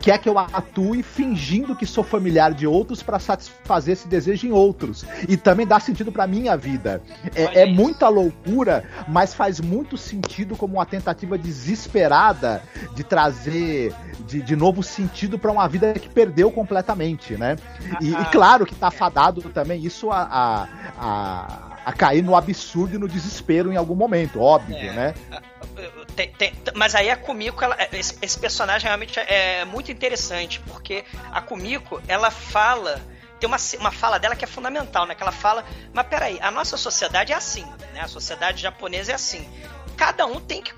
quer 0.00 0.18
que 0.18 0.28
eu 0.28 0.38
atue 0.38 1.02
fingindo 1.02 1.76
que 1.76 1.86
sou 1.86 2.04
familiar 2.04 2.52
de 2.52 2.66
outros 2.66 3.02
para 3.02 3.18
satisfazer 3.18 3.92
esse 3.92 4.08
desejo 4.08 4.46
em 4.46 4.52
outros. 4.52 5.04
E 5.28 5.36
também 5.36 5.66
dá 5.66 5.78
sentido 5.80 6.12
para 6.12 6.26
minha 6.26 6.56
vida. 6.56 7.02
É, 7.34 7.62
é, 7.62 7.66
muita 7.66 8.08
loucura, 8.08 8.84
mas 9.06 9.34
faz 9.34 9.60
muito 9.60 9.96
sentido 9.96 10.56
como 10.56 10.74
uma 10.74 10.86
tentativa 10.86 11.38
desesperada 11.38 12.62
de 12.94 13.04
trazer 13.04 13.94
de, 14.26 14.42
de 14.42 14.56
novo 14.56 14.82
sentido 14.82 15.38
para 15.38 15.50
uma 15.50 15.68
vida 15.68 15.92
que 15.94 16.08
perdeu 16.08 16.50
completamente, 16.50 17.36
né? 17.36 17.56
E, 18.00 18.12
e 18.12 18.24
claro 18.26 18.66
que 18.66 18.74
tá 18.74 18.90
fadado 18.90 19.42
também 19.50 19.84
isso 19.84 20.10
a, 20.10 20.22
a, 20.22 20.68
a 20.98 21.68
a 21.88 21.92
cair 21.92 22.22
no 22.22 22.36
absurdo 22.36 22.96
e 22.96 22.98
no 22.98 23.08
desespero 23.08 23.72
em 23.72 23.76
algum 23.76 23.94
momento, 23.94 24.40
óbvio, 24.40 24.76
é. 24.76 24.92
né? 24.92 25.14
Tem, 26.18 26.32
tem, 26.32 26.52
mas 26.74 26.96
aí 26.96 27.08
a 27.10 27.16
Kumiko, 27.16 27.62
ela, 27.62 27.76
esse, 27.92 28.18
esse, 28.20 28.36
personagem 28.36 28.86
realmente 28.88 29.20
é 29.20 29.64
muito 29.64 29.92
interessante, 29.92 30.58
porque 30.66 31.04
a 31.30 31.40
Kumiko, 31.40 32.02
ela 32.08 32.28
fala. 32.28 33.00
Tem 33.38 33.46
uma, 33.46 33.56
uma 33.78 33.92
fala 33.92 34.18
dela 34.18 34.34
que 34.34 34.44
é 34.44 34.48
fundamental, 34.48 35.06
né? 35.06 35.14
Que 35.14 35.22
ela 35.22 35.30
fala, 35.30 35.64
mas 35.92 36.04
peraí, 36.08 36.36
a 36.42 36.50
nossa 36.50 36.76
sociedade 36.76 37.32
é 37.32 37.36
assim, 37.36 37.64
né? 37.94 38.00
A 38.00 38.08
sociedade 38.08 38.60
japonesa 38.60 39.12
é 39.12 39.14
assim 39.14 39.48
cada 39.98 40.24
um 40.26 40.40
tem 40.40 40.62
que 40.62 40.72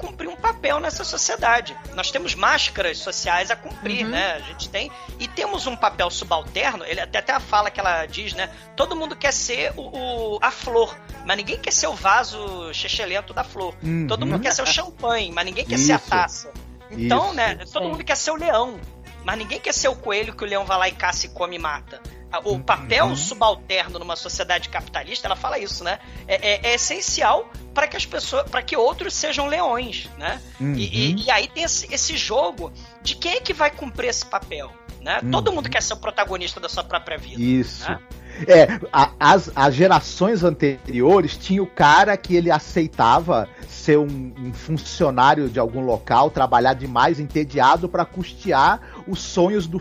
papel 0.60 0.78
nessa 0.78 1.02
sociedade. 1.04 1.74
Nós 1.94 2.10
temos 2.10 2.34
máscaras 2.34 2.98
sociais 2.98 3.50
a 3.50 3.56
cumprir, 3.56 4.04
uhum. 4.04 4.10
né? 4.10 4.34
A 4.34 4.40
gente 4.40 4.68
tem. 4.68 4.92
E 5.18 5.26
temos 5.26 5.66
um 5.66 5.74
papel 5.74 6.10
subalterno, 6.10 6.84
ele 6.84 7.00
até, 7.00 7.18
até 7.18 7.32
a 7.32 7.40
fala 7.40 7.70
que 7.70 7.80
ela 7.80 8.04
diz, 8.04 8.34
né? 8.34 8.50
Todo 8.76 8.94
mundo 8.94 9.16
quer 9.16 9.32
ser 9.32 9.72
o, 9.76 10.34
o 10.34 10.38
a 10.42 10.50
flor, 10.50 10.94
mas 11.24 11.36
ninguém 11.38 11.58
quer 11.58 11.72
ser 11.72 11.86
o 11.86 11.94
vaso 11.94 12.72
chechelento 12.74 13.32
da 13.32 13.42
flor. 13.42 13.74
Uhum. 13.82 14.06
Todo 14.06 14.26
mundo 14.26 14.40
quer 14.40 14.52
ser 14.52 14.62
o 14.62 14.66
champanhe, 14.66 15.32
mas 15.32 15.46
ninguém 15.46 15.64
quer 15.64 15.76
Isso. 15.76 15.86
ser 15.86 15.92
a 15.92 15.98
taça. 15.98 16.52
Então, 16.90 17.26
Isso. 17.26 17.34
né? 17.34 17.58
Todo 17.72 17.88
mundo 17.88 18.04
quer 18.04 18.16
ser 18.16 18.30
o 18.30 18.36
leão. 18.36 18.78
Mas 19.24 19.38
ninguém 19.38 19.60
quer 19.60 19.74
ser 19.74 19.88
o 19.88 19.94
coelho 19.94 20.34
que 20.34 20.42
o 20.42 20.46
leão 20.46 20.64
vai 20.64 20.78
lá 20.78 20.88
e 20.88 20.92
caça 20.92 21.26
e 21.26 21.28
come 21.28 21.56
e 21.56 21.58
mata 21.58 22.00
o 22.44 22.52
uhum. 22.52 22.62
papel 22.62 23.06
uhum. 23.06 23.16
subalterno 23.16 23.98
numa 23.98 24.16
sociedade 24.16 24.68
capitalista, 24.68 25.26
ela 25.26 25.36
fala 25.36 25.58
isso, 25.58 25.82
né? 25.82 25.98
É, 26.28 26.68
é, 26.68 26.70
é 26.70 26.74
essencial 26.74 27.50
para 27.74 27.88
que 27.88 27.96
as 27.96 28.06
pessoas, 28.06 28.48
para 28.48 28.62
que 28.62 28.76
outros 28.76 29.14
sejam 29.14 29.46
leões, 29.46 30.08
né? 30.16 30.40
Uhum. 30.60 30.74
E, 30.74 31.08
e, 31.08 31.14
uhum. 31.14 31.22
e, 31.26 31.30
aí 31.30 31.48
tem 31.48 31.64
esse, 31.64 31.92
esse, 31.92 32.16
jogo 32.16 32.72
de 33.02 33.16
quem 33.16 33.34
é 33.34 33.40
que 33.40 33.52
vai 33.52 33.70
cumprir 33.70 34.08
esse 34.08 34.24
papel, 34.24 34.72
né? 35.00 35.20
Uhum. 35.22 35.30
Todo 35.30 35.52
mundo 35.52 35.68
quer 35.68 35.82
ser 35.82 35.94
o 35.94 35.96
protagonista 35.96 36.60
da 36.60 36.68
sua 36.68 36.84
própria 36.84 37.18
vida. 37.18 37.42
Isso. 37.42 37.88
Né? 37.88 37.98
É, 38.46 38.80
a, 38.92 39.10
as, 39.18 39.50
as 39.54 39.74
gerações 39.74 40.42
anteriores 40.42 41.36
tinha 41.36 41.62
o 41.62 41.66
cara 41.66 42.16
que 42.16 42.34
ele 42.34 42.50
aceitava 42.50 43.48
ser 43.66 43.98
um, 43.98 44.32
um 44.38 44.52
funcionário 44.52 45.48
de 45.48 45.58
algum 45.58 45.84
local, 45.84 46.30
trabalhar 46.30 46.74
demais, 46.74 47.18
entediado 47.18 47.88
para 47.88 48.04
custear 48.04 48.80
os 49.06 49.20
sonhos 49.20 49.66
do, 49.66 49.80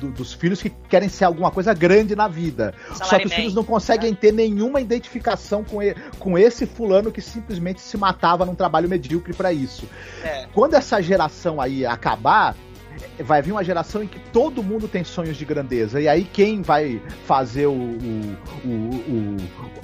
do, 0.00 0.10
dos 0.10 0.32
filhos 0.32 0.60
que 0.60 0.70
querem 0.88 1.08
ser 1.08 1.24
alguma 1.24 1.50
coisa 1.50 1.72
grande 1.72 2.16
na 2.16 2.28
vida. 2.28 2.74
Só 2.92 3.18
que 3.18 3.26
os 3.26 3.32
filhos 3.32 3.54
não 3.54 3.64
conseguem 3.64 4.10
né? 4.10 4.18
ter 4.20 4.32
nenhuma 4.32 4.80
identificação 4.80 5.64
com, 5.64 5.82
ele, 5.82 5.96
com 6.18 6.36
esse 6.38 6.66
fulano 6.66 7.12
que 7.12 7.20
simplesmente 7.20 7.80
se 7.80 7.96
matava 7.96 8.44
num 8.44 8.54
trabalho 8.54 8.88
medíocre 8.88 9.32
para 9.32 9.52
isso. 9.52 9.88
É. 10.22 10.46
Quando 10.52 10.74
essa 10.74 11.00
geração 11.00 11.60
aí 11.60 11.86
acabar, 11.86 12.56
vai 13.20 13.42
vir 13.42 13.52
uma 13.52 13.64
geração 13.64 14.02
em 14.02 14.06
que 14.06 14.18
todo 14.30 14.62
mundo 14.62 14.88
tem 14.88 15.04
sonhos 15.04 15.36
de 15.36 15.44
grandeza. 15.44 16.00
E 16.00 16.08
aí 16.08 16.24
quem 16.24 16.62
vai 16.62 17.00
fazer 17.26 17.66
o, 17.66 17.72
o, 17.72 18.38
o, 18.64 19.36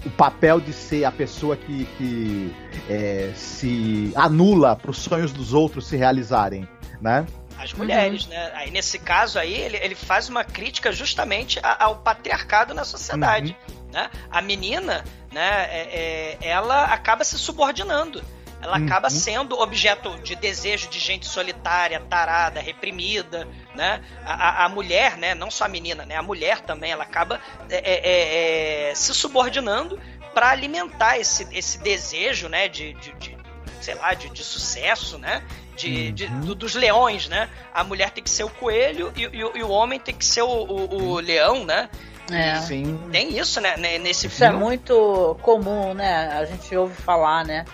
o 0.06 0.10
papel 0.16 0.60
de 0.60 0.72
ser 0.72 1.04
a 1.04 1.12
pessoa 1.12 1.56
que, 1.56 1.84
que 1.96 2.54
é, 2.88 3.32
se 3.34 4.12
anula 4.14 4.76
para 4.76 4.90
os 4.90 4.98
sonhos 4.98 5.32
dos 5.32 5.52
outros 5.52 5.86
se 5.86 5.96
realizarem, 5.96 6.68
né? 7.00 7.26
As 7.58 7.72
mulheres, 7.74 8.24
uhum. 8.24 8.30
né? 8.30 8.50
Aí 8.54 8.70
nesse 8.70 8.98
caso 8.98 9.38
aí, 9.38 9.54
ele, 9.54 9.76
ele 9.76 9.94
faz 9.94 10.28
uma 10.28 10.42
crítica 10.42 10.90
justamente 10.90 11.60
ao 11.62 11.96
patriarcado 11.96 12.74
na 12.74 12.84
sociedade. 12.84 13.56
Uhum. 13.68 13.90
Né? 13.92 14.10
A 14.30 14.40
menina, 14.40 15.04
né, 15.30 15.66
é, 15.70 16.38
é, 16.40 16.48
ela 16.48 16.84
acaba 16.86 17.22
se 17.24 17.38
subordinando 17.38 18.22
ela 18.62 18.78
uhum. 18.78 18.86
acaba 18.86 19.10
sendo 19.10 19.58
objeto 19.58 20.16
de 20.20 20.36
desejo 20.36 20.88
de 20.88 21.00
gente 21.00 21.26
solitária, 21.26 21.98
tarada, 21.98 22.60
reprimida, 22.60 23.48
né? 23.74 24.00
A, 24.24 24.32
a, 24.32 24.64
a, 24.66 24.68
mulher, 24.68 25.16
né? 25.16 25.34
Não 25.34 25.50
só 25.50 25.64
a 25.64 25.68
menina, 25.68 26.06
né? 26.06 26.14
A 26.14 26.22
mulher 26.22 26.60
também, 26.60 26.92
ela 26.92 27.02
acaba 27.02 27.40
é, 27.68 27.76
é, 27.76 28.88
é, 28.88 28.90
é 28.90 28.94
se 28.94 29.12
subordinando 29.12 30.00
para 30.32 30.50
alimentar 30.50 31.18
esse, 31.18 31.46
esse 31.50 31.78
desejo, 31.78 32.48
né? 32.48 32.68
De, 32.68 32.92
de, 32.94 33.12
de 33.14 33.36
sei 33.80 33.96
lá, 33.96 34.14
de, 34.14 34.30
de, 34.30 34.44
sucesso, 34.44 35.18
né? 35.18 35.42
De, 35.76 35.88
uhum. 35.88 36.12
de 36.12 36.26
do, 36.28 36.54
dos 36.54 36.76
leões, 36.76 37.28
né? 37.28 37.48
A 37.74 37.82
mulher 37.82 38.10
tem 38.10 38.22
que 38.22 38.30
ser 38.30 38.44
o 38.44 38.50
coelho 38.50 39.12
e, 39.16 39.24
e, 39.24 39.38
e 39.38 39.62
o 39.64 39.70
homem 39.70 39.98
tem 39.98 40.14
que 40.14 40.24
ser 40.24 40.42
o, 40.42 40.46
o, 40.48 41.14
o 41.14 41.20
leão, 41.20 41.64
né? 41.64 41.90
É. 42.30 42.56
Sim. 42.60 42.98
Tem 43.10 43.36
isso, 43.36 43.60
né? 43.60 43.76
Nesse 43.76 44.28
isso 44.28 44.36
filme. 44.36 44.54
é 44.54 44.56
muito 44.56 45.36
comum, 45.42 45.92
né? 45.94 46.28
A 46.28 46.44
gente 46.44 46.74
ouve 46.76 46.94
falar, 46.94 47.44
né? 47.44 47.64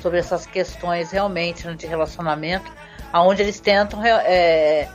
Sobre 0.00 0.18
essas 0.18 0.46
questões 0.46 1.10
realmente 1.10 1.66
né, 1.66 1.74
de 1.74 1.86
relacionamento. 1.86 2.70
Onde 3.12 3.42
eles 3.42 3.58
tentam. 3.60 4.04
É, 4.04 4.88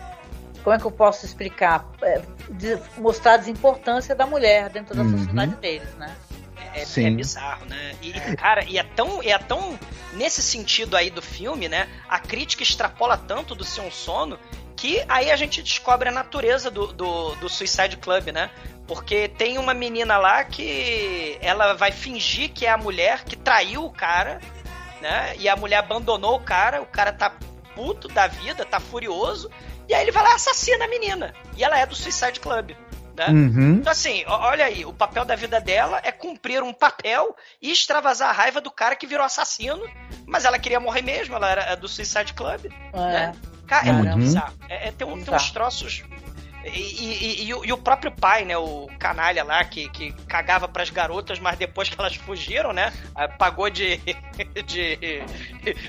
como 0.64 0.76
é 0.76 0.80
que 0.80 0.86
eu 0.86 0.92
posso 0.92 1.26
explicar? 1.26 1.86
É, 2.02 2.22
de, 2.50 2.80
mostrar 2.98 3.34
a 3.34 3.38
desimportância 3.38 4.16
da 4.16 4.26
mulher 4.26 4.70
dentro 4.70 4.96
da 4.96 5.02
uhum. 5.02 5.18
sociedade 5.18 5.56
deles, 5.56 5.94
né? 5.96 6.16
É, 6.74 6.82
é, 6.82 7.12
bizarro, 7.12 7.66
né? 7.66 7.96
E, 8.02 8.12
cara, 8.36 8.64
e 8.66 8.78
é 8.78 8.84
tão, 8.84 9.22
é 9.22 9.38
tão. 9.38 9.78
Nesse 10.14 10.44
sentido 10.44 10.96
aí 10.96 11.10
do 11.10 11.24
filme, 11.24 11.68
né? 11.68 11.88
A 12.08 12.20
crítica 12.20 12.62
extrapola 12.62 13.18
tanto 13.18 13.56
do 13.56 13.64
seu 13.64 13.90
sono 13.90 14.38
que 14.76 15.04
aí 15.08 15.32
a 15.32 15.36
gente 15.36 15.62
descobre 15.62 16.10
a 16.10 16.12
natureza 16.12 16.70
do, 16.70 16.88
do, 16.88 17.36
do 17.36 17.50
Suicide 17.50 17.98
Club, 17.98 18.28
né? 18.28 18.50
Porque 18.86 19.28
tem 19.28 19.58
uma 19.58 19.74
menina 19.74 20.18
lá 20.18 20.44
que 20.44 21.38
ela 21.42 21.74
vai 21.74 21.92
fingir 21.92 22.52
que 22.52 22.66
é 22.66 22.70
a 22.70 22.78
mulher 22.78 23.24
que 23.24 23.36
traiu 23.36 23.86
o 23.86 23.90
cara, 23.90 24.40
né? 25.04 25.36
E 25.38 25.50
a 25.50 25.56
mulher 25.58 25.80
abandonou 25.80 26.38
o 26.38 26.40
cara, 26.40 26.82
o 26.82 26.86
cara 26.86 27.12
tá 27.12 27.30
puto 27.76 28.08
da 28.08 28.26
vida, 28.26 28.66
tá 28.66 28.80
furioso, 28.80 29.52
e 29.88 29.94
aí 29.94 30.02
ele 30.02 30.12
vai 30.12 30.24
lá 30.24 30.32
e 30.32 30.36
assassina 30.36 30.86
a 30.86 30.88
menina. 30.88 31.34
E 31.58 31.64
ela 31.64 31.78
é 31.78 31.86
do 31.86 31.94
Suicide 31.94 32.40
Club. 32.40 32.72
Né? 33.16 33.28
Uhum. 33.28 33.74
Então, 33.74 33.92
assim, 33.92 34.24
olha 34.26 34.66
aí, 34.66 34.86
o 34.86 34.94
papel 34.94 35.26
da 35.26 35.36
vida 35.36 35.60
dela 35.60 36.00
é 36.04 36.12
cumprir 36.12 36.64
um 36.64 36.74
papel 36.74 37.36
e 37.62 37.70
extravasar 37.70 38.30
a 38.30 38.32
raiva 38.32 38.62
do 38.62 38.72
cara 38.72 38.96
que 38.96 39.06
virou 39.06 39.26
assassino, 39.26 39.88
mas 40.26 40.46
ela 40.46 40.58
queria 40.58 40.80
morrer 40.80 41.02
mesmo, 41.02 41.36
ela 41.36 41.50
era 41.50 41.62
é 41.64 41.76
do 41.76 41.88
Suicide 41.88 42.34
Club. 42.34 42.72
É. 42.94 42.98
Né? 42.98 43.36
Cara, 43.68 43.88
é 43.88 43.92
uhum. 43.92 43.98
muito 43.98 44.18
bizarro. 44.18 44.54
É, 44.70 44.88
é, 44.88 44.92
tem, 44.94 45.06
um, 45.06 45.22
tem 45.22 45.36
uns 45.36 45.52
troços 45.52 46.04
e, 46.66 47.44
e, 47.44 47.50
e, 47.50 47.74
o 47.74 47.78
próprio 47.78 48.12
pai, 48.12 48.46
né? 48.46 48.58
O 48.58 48.88
canalha 48.98 49.44
lá 49.44 49.64
que, 49.66 49.90
que 49.90 50.14
cagava 50.28 50.68
pras 50.68 50.90
garotas, 50.90 51.40
mas 51.40 51.58
depois 51.58 51.90
que 51.90 52.00
elas 52.00 52.16
fugiram, 52.16 52.72
né? 52.72 52.94
Ah, 53.14 53.28
pagou 53.28 53.70
de, 53.70 53.98
de, 54.66 55.24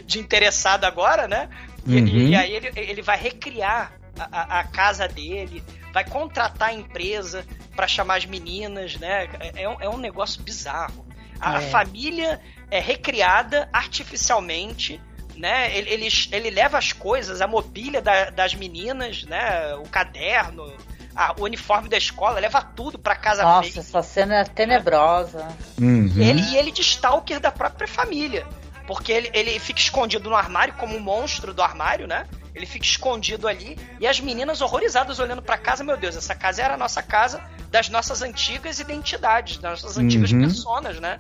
de 0.05 0.19
interessado 0.19 0.85
agora, 0.85 1.29
né? 1.29 1.49
E, 1.87 1.97
uhum. 1.97 2.07
e 2.07 2.35
aí 2.35 2.53
ele, 2.53 2.73
ele 2.75 3.03
vai 3.03 3.17
recriar 3.17 3.93
a, 4.19 4.61
a, 4.61 4.65
casa 4.65 5.07
dele, 5.07 5.63
vai 5.93 6.05
contratar 6.05 6.71
a 6.71 6.75
empresa 6.75 7.47
para 7.77 7.87
chamar 7.87 8.17
as 8.17 8.27
meninas, 8.27 8.97
né? 8.97 9.29
É, 9.39 9.63
é, 9.63 9.69
um, 9.69 9.81
é 9.81 9.89
um 9.89 9.99
negócio 9.99 10.43
bizarro. 10.43 11.07
A, 11.41 11.55
é. 11.55 11.57
a 11.57 11.61
família 11.61 12.41
é 12.71 12.81
recriada 12.81 13.69
artificialmente 13.73 15.01
né? 15.37 15.77
Ele, 15.77 15.91
ele, 15.91 16.09
ele 16.33 16.51
leva 16.51 16.79
as 16.79 16.93
coisas, 16.93 17.41
a 17.41 17.47
mobília 17.47 18.01
da, 18.01 18.31
das 18.31 18.55
meninas, 18.55 19.25
né? 19.25 19.75
O 19.77 19.89
caderno, 19.89 20.73
a, 21.15 21.35
o 21.39 21.45
uniforme 21.45 21.89
da 21.89 21.97
escola, 21.97 22.41
leva 22.41 22.63
tudo 22.63 22.99
pra 22.99 23.15
casa 23.15 23.43
Nossa, 23.43 23.63
feita. 23.63 23.81
essa 23.81 24.03
cena 24.03 24.37
é 24.37 24.45
tenebrosa. 24.45 25.47
Uhum. 25.81 26.13
Ele, 26.17 26.41
e 26.41 26.57
ele 26.57 26.71
de 26.71 26.83
stalker 26.83 27.41
da 27.41 27.51
própria 27.51 27.87
família. 27.87 28.47
Porque 28.87 29.13
ele, 29.13 29.31
ele 29.33 29.59
fica 29.59 29.81
escondido 29.81 30.29
no 30.29 30.37
armário, 30.37 30.75
como 30.75 30.97
um 30.97 31.01
monstro 31.01 31.55
do 31.55 31.63
armário, 31.63 32.07
né? 32.07 32.27
Ele 32.55 32.67
fica 32.67 32.85
escondido 32.85 33.49
ali 33.49 33.77
e 33.99 34.07
as 34.07 34.21
meninas 34.21 34.61
horrorizadas 34.61 35.19
olhando 35.19 35.43
para 35.43 35.59
casa, 35.59 35.83
meu 35.83 35.97
Deus, 35.97 36.17
essa 36.17 36.35
casa 36.35 36.63
era 36.63 36.75
a 36.75 36.77
nossa 36.77 37.03
casa 37.03 37.43
das 37.71 37.89
nossas 37.89 38.23
antigas 38.23 38.79
identidades, 38.79 39.59
das 39.59 39.83
nossas 39.83 39.99
antigas 39.99 40.31
uhum. 40.31 40.41
personas, 40.41 41.01
né? 41.01 41.19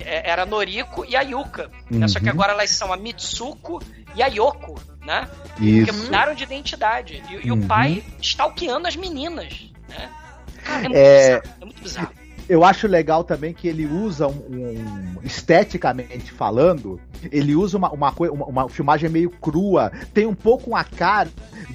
Era 0.00 0.46
Noriko 0.46 1.04
e 1.04 1.14
a 1.14 1.20
Yuka. 1.20 1.70
Uhum. 1.90 1.98
Né? 1.98 2.08
Só 2.08 2.18
que 2.18 2.24
uhum. 2.24 2.32
agora 2.32 2.52
elas 2.52 2.70
são 2.70 2.92
a 2.92 2.96
Mitsuko 2.96 3.82
e 4.14 4.22
a 4.22 4.26
Yoko, 4.28 4.80
né? 5.04 5.28
Isso. 5.60 5.86
Porque 5.86 6.04
mudaram 6.04 6.34
de 6.34 6.44
identidade. 6.44 7.22
E, 7.28 7.46
e 7.46 7.52
uhum. 7.52 7.62
o 7.62 7.66
pai 7.66 8.02
stalkeando 8.22 8.88
as 8.88 8.96
meninas, 8.96 9.70
né? 9.88 10.10
Cara, 10.64 10.86
é 10.86 10.88
muito 10.88 10.96
é... 10.96 11.40
bizarro. 11.40 11.56
É 11.60 11.64
muito 11.64 11.82
bizarro 11.82 12.25
eu 12.48 12.64
acho 12.64 12.86
legal 12.86 13.24
também 13.24 13.52
que 13.52 13.66
ele 13.66 13.86
usa 13.86 14.26
um, 14.28 14.32
um 14.32 15.16
esteticamente 15.22 16.30
falando, 16.32 17.00
ele 17.30 17.54
usa 17.54 17.76
uma, 17.76 17.90
uma, 17.90 18.10
uma, 18.10 18.44
uma, 18.46 18.68
filmagem 18.68 19.10
meio 19.10 19.30
crua, 19.30 19.90
tem 20.14 20.26
um 20.26 20.34
pouco 20.34 20.70
uma 20.70 20.84
cara 20.84 21.28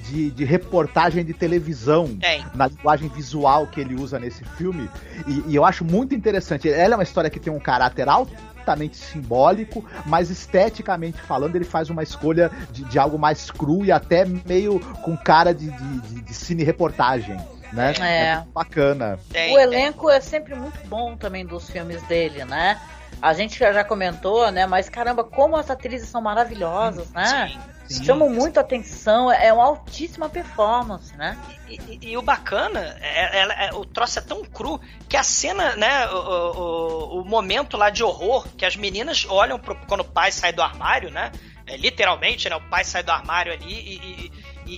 de, 0.08 0.30
de 0.30 0.44
reportagem 0.44 1.24
de 1.24 1.34
televisão 1.34 2.18
na 2.54 2.68
linguagem 2.68 3.08
visual 3.08 3.66
que 3.66 3.80
ele 3.80 3.94
usa 3.94 4.18
nesse 4.18 4.44
filme, 4.44 4.88
e, 5.26 5.50
e 5.52 5.54
eu 5.54 5.64
acho 5.64 5.84
muito 5.84 6.14
interessante. 6.14 6.68
Ela 6.68 6.94
é 6.94 6.96
uma 6.96 7.02
história 7.02 7.30
que 7.30 7.40
tem 7.40 7.52
um 7.52 7.60
caráter 7.60 8.08
alto 8.08 8.32
altamente 8.62 8.96
simbólico, 8.96 9.84
mas 10.06 10.30
esteticamente 10.30 11.20
falando, 11.20 11.56
ele 11.56 11.64
faz 11.64 11.90
uma 11.90 12.02
escolha 12.02 12.50
de, 12.70 12.84
de 12.84 12.98
algo 12.98 13.18
mais 13.18 13.50
cru 13.50 13.84
e 13.84 13.90
até 13.90 14.24
meio 14.24 14.78
com 15.02 15.16
cara 15.16 15.52
de, 15.52 15.68
de, 15.68 16.20
de 16.22 16.34
cine 16.34 16.62
reportagem 16.62 17.36
né? 17.72 17.94
É. 18.00 18.04
é 18.04 18.44
bacana. 18.52 19.18
o 19.34 19.58
elenco 19.58 20.10
é 20.10 20.20
sempre 20.20 20.54
muito 20.54 20.86
bom 20.86 21.16
também 21.16 21.44
dos 21.44 21.68
filmes 21.68 22.02
dele, 22.02 22.44
né? 22.44 22.80
A 23.20 23.32
gente 23.32 23.58
já 23.58 23.84
comentou, 23.84 24.50
né? 24.50 24.66
Mas 24.66 24.88
caramba, 24.88 25.22
como 25.22 25.56
as 25.56 25.70
atrizes 25.70 26.08
são 26.08 26.20
maravilhosas, 26.20 27.10
né? 27.12 27.48
Sim. 27.52 27.72
Sim. 27.92 28.04
chamam 28.04 28.30
muito 28.30 28.58
atenção, 28.58 29.30
é 29.30 29.52
uma 29.52 29.64
altíssima 29.64 30.28
performance, 30.28 31.14
né? 31.16 31.36
E, 31.68 31.74
e, 31.74 32.10
e 32.10 32.16
o 32.16 32.22
bacana, 32.22 32.96
é, 33.00 33.40
é, 33.40 33.66
é, 33.68 33.74
o 33.74 33.84
troço 33.84 34.18
é 34.18 34.22
tão 34.22 34.42
cru 34.44 34.80
que 35.08 35.16
a 35.16 35.22
cena, 35.22 35.76
né, 35.76 36.08
o, 36.08 36.16
o, 36.16 37.20
o 37.20 37.24
momento 37.24 37.76
lá 37.76 37.90
de 37.90 38.02
horror, 38.02 38.46
que 38.56 38.64
as 38.64 38.76
meninas 38.76 39.26
olham 39.28 39.58
pro, 39.58 39.76
quando 39.86 40.00
o 40.00 40.04
pai 40.04 40.32
sai 40.32 40.52
do 40.52 40.62
armário, 40.62 41.10
né? 41.10 41.30
É, 41.66 41.76
literalmente, 41.76 42.48
né? 42.48 42.56
O 42.56 42.68
pai 42.68 42.84
sai 42.84 43.02
do 43.02 43.10
armário 43.12 43.52
ali 43.52 43.72
e, 43.72 43.94
e, 43.96 44.32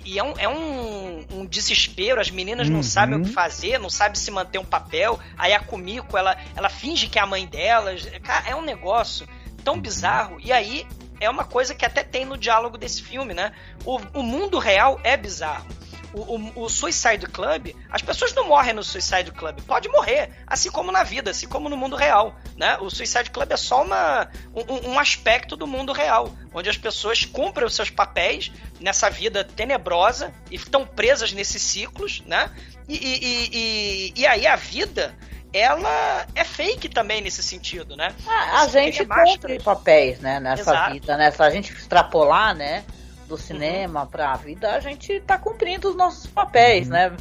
e, 0.04 0.18
é, 0.18 0.24
um, 0.24 0.34
é 0.38 0.48
um, 0.48 1.24
um, 1.30 1.46
desespero, 1.46 2.20
as 2.20 2.30
meninas 2.30 2.68
uhum. 2.68 2.74
não 2.74 2.82
sabem 2.82 3.18
o 3.18 3.22
que 3.22 3.30
fazer, 3.30 3.78
não 3.78 3.90
sabem 3.90 4.14
se 4.14 4.30
manter 4.30 4.58
um 4.58 4.64
papel. 4.64 5.18
Aí 5.36 5.52
a 5.52 5.60
Kumiko, 5.60 6.16
ela, 6.16 6.36
ela 6.56 6.68
finge 6.68 7.08
que 7.08 7.18
é 7.18 7.22
a 7.22 7.26
mãe 7.26 7.46
delas. 7.46 8.06
Cara, 8.22 8.48
é 8.48 8.56
um 8.56 8.62
negócio 8.62 9.28
tão 9.62 9.80
bizarro. 9.80 10.38
E 10.40 10.52
aí 10.52 10.86
é 11.20 11.28
uma 11.28 11.44
coisa 11.44 11.74
que 11.74 11.84
até 11.84 12.02
tem 12.02 12.24
no 12.24 12.36
diálogo 12.36 12.76
desse 12.76 13.02
filme, 13.02 13.34
né? 13.34 13.52
O, 13.84 13.98
o 14.14 14.22
mundo 14.22 14.58
real 14.58 15.00
é 15.04 15.16
bizarro 15.16 15.66
o, 16.14 16.36
o, 16.36 16.64
o, 16.64 16.68
Suicide 16.68 17.26
Club, 17.26 17.74
as 17.90 18.00
pessoas 18.00 18.32
não 18.34 18.48
morrem 18.48 18.72
no 18.72 18.82
Suicide 18.82 19.32
Club. 19.32 19.60
Pode 19.62 19.88
morrer, 19.88 20.30
assim 20.46 20.70
como 20.70 20.92
na 20.92 21.02
vida, 21.02 21.30
assim 21.30 21.48
como 21.48 21.68
no 21.68 21.76
mundo 21.76 21.96
real. 21.96 22.34
Né? 22.56 22.76
O 22.80 22.88
Suicide 22.88 23.30
Club 23.30 23.50
é 23.50 23.56
só 23.56 23.82
uma, 23.82 24.28
um, 24.54 24.92
um 24.92 24.98
aspecto 24.98 25.56
do 25.56 25.66
mundo 25.66 25.92
real, 25.92 26.32
onde 26.52 26.70
as 26.70 26.76
pessoas 26.76 27.24
cumprem 27.24 27.66
os 27.66 27.74
seus 27.74 27.90
papéis 27.90 28.52
nessa 28.80 29.10
vida 29.10 29.44
tenebrosa 29.44 30.32
e 30.50 30.54
estão 30.54 30.86
presas 30.86 31.32
nesses 31.32 31.62
ciclos, 31.62 32.22
né? 32.26 32.50
E, 32.88 32.94
e, 32.94 33.48
e, 33.52 34.12
e 34.20 34.26
aí 34.26 34.46
a 34.46 34.56
vida 34.56 35.14
ela 35.52 36.26
é 36.34 36.42
fake 36.42 36.88
também 36.88 37.22
nesse 37.22 37.42
sentido, 37.42 37.96
né? 37.96 38.12
Ah, 38.26 38.62
a 38.62 38.66
gente 38.66 39.06
cumpre 39.06 39.60
papéis, 39.62 40.18
né, 40.18 40.40
nessa 40.40 40.72
Exato. 40.72 40.92
vida, 40.92 41.16
né? 41.16 41.30
Se 41.30 41.42
a 41.42 41.50
gente 41.50 41.72
extrapolar, 41.72 42.54
né? 42.56 42.84
Do 43.26 43.36
cinema 43.36 44.02
uhum. 44.02 44.06
para 44.06 44.32
a 44.32 44.36
vida, 44.36 44.72
a 44.72 44.80
gente 44.80 45.12
está 45.12 45.38
cumprindo 45.38 45.88
os 45.88 45.96
nossos 45.96 46.26
papéis, 46.26 46.86
uhum. 46.86 46.92
né? 46.92 47.12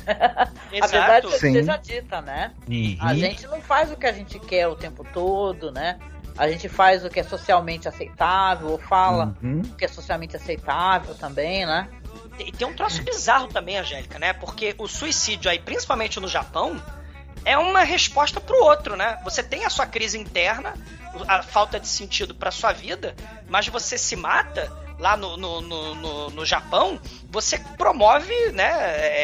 a 0.81 0.88
verdade 0.88 1.27
é 1.27 1.38
seja 1.38 1.77
dita, 1.77 2.21
né? 2.21 2.51
Uhum. 2.67 2.97
A 2.99 3.13
gente 3.13 3.47
não 3.47 3.61
faz 3.61 3.91
o 3.91 3.97
que 3.97 4.05
a 4.05 4.11
gente 4.11 4.39
quer 4.39 4.67
o 4.67 4.75
tempo 4.75 5.05
todo, 5.13 5.71
né? 5.71 5.99
A 6.38 6.49
gente 6.49 6.67
faz 6.67 7.05
o 7.05 7.09
que 7.09 7.19
é 7.19 7.23
socialmente 7.23 7.88
aceitável, 7.88 8.69
ou 8.69 8.77
fala 8.80 9.35
uhum. 9.41 9.61
o 9.61 9.75
que 9.75 9.85
é 9.85 9.88
socialmente 9.88 10.35
aceitável 10.35 11.13
também, 11.15 11.65
né? 11.65 11.88
E 12.39 12.51
tem 12.51 12.67
um 12.67 12.73
troço 12.73 13.03
bizarro 13.03 13.47
também, 13.47 13.77
Angélica, 13.77 14.17
né? 14.17 14.34
Porque 14.34 14.73
o 14.77 14.88
suicídio 14.88 15.51
aí, 15.51 15.59
principalmente 15.59 16.19
no 16.19 16.27
Japão, 16.27 16.81
é 17.45 17.57
uma 17.57 17.84
resposta 17.84 18.41
pro 18.41 18.63
outro, 18.63 18.95
né? 18.95 19.19
Você 19.23 19.43
tem 19.43 19.65
a 19.65 19.69
sua 19.69 19.85
crise 19.85 20.17
interna, 20.17 20.73
a 21.27 21.43
falta 21.43 21.80
de 21.80 21.88
sentido 21.88 22.34
para 22.34 22.49
sua 22.49 22.71
vida, 22.71 23.15
mas 23.47 23.67
você 23.67 23.97
se 23.97 24.15
mata 24.15 24.71
lá 25.03 25.17
no, 25.17 25.35
no, 25.35 25.61
no, 25.61 26.30
no, 26.30 26.45
Japão, 26.45 26.97
você 27.30 27.59
promove, 27.77 28.34
né? 28.53 28.71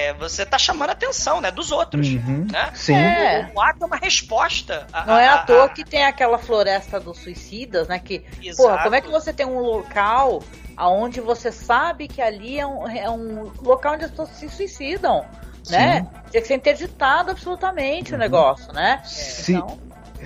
É, 0.10 0.14
você 0.14 0.45
tá 0.45 0.57
chamando 0.57 0.89
a 0.89 0.91
atenção, 0.91 1.39
né? 1.39 1.51
Dos 1.51 1.72
outros, 1.72 2.06
uhum, 2.06 2.45
né? 2.51 2.69
Sim. 2.73 2.95
É. 2.95 3.49
O 3.56 3.61
ato 3.61 3.84
é 3.84 3.85
uma 3.85 3.95
resposta. 3.95 4.85
A, 4.91 5.06
Não 5.06 5.18
é 5.18 5.30
à 5.30 5.38
toa 5.38 5.65
a... 5.65 5.69
que 5.69 5.85
tem 5.85 6.03
aquela 6.03 6.38
floresta 6.38 6.99
dos 6.99 7.19
suicidas, 7.19 7.88
né? 7.88 7.97
Que, 7.97 8.26
Exato. 8.43 8.57
porra, 8.57 8.84
como 8.84 8.95
é 8.95 8.99
que 8.99 9.07
você 9.07 9.31
tem 9.31 9.45
um 9.45 9.60
local 9.60 10.43
aonde 10.76 11.22
você 11.22 11.49
sabe 11.49 12.10
que 12.10 12.22
ali 12.22 12.60
é 12.60 12.68
um, 12.68 12.85
é 12.89 13.10
um 13.10 13.49
local 13.61 13.93
onde 13.93 14.03
as 14.03 14.11
pessoas 14.11 14.31
se 14.31 14.49
suicidam, 14.49 15.26
Sim. 15.64 15.72
né? 15.72 16.07
Tinha 16.30 16.41
que 16.41 16.47
ser 16.47 16.56
interditado 16.56 17.31
absolutamente 17.31 18.11
uhum. 18.11 18.18
o 18.18 18.19
negócio, 18.19 18.73
né? 18.73 19.01
Se, 19.06 19.53
então... 19.53 19.80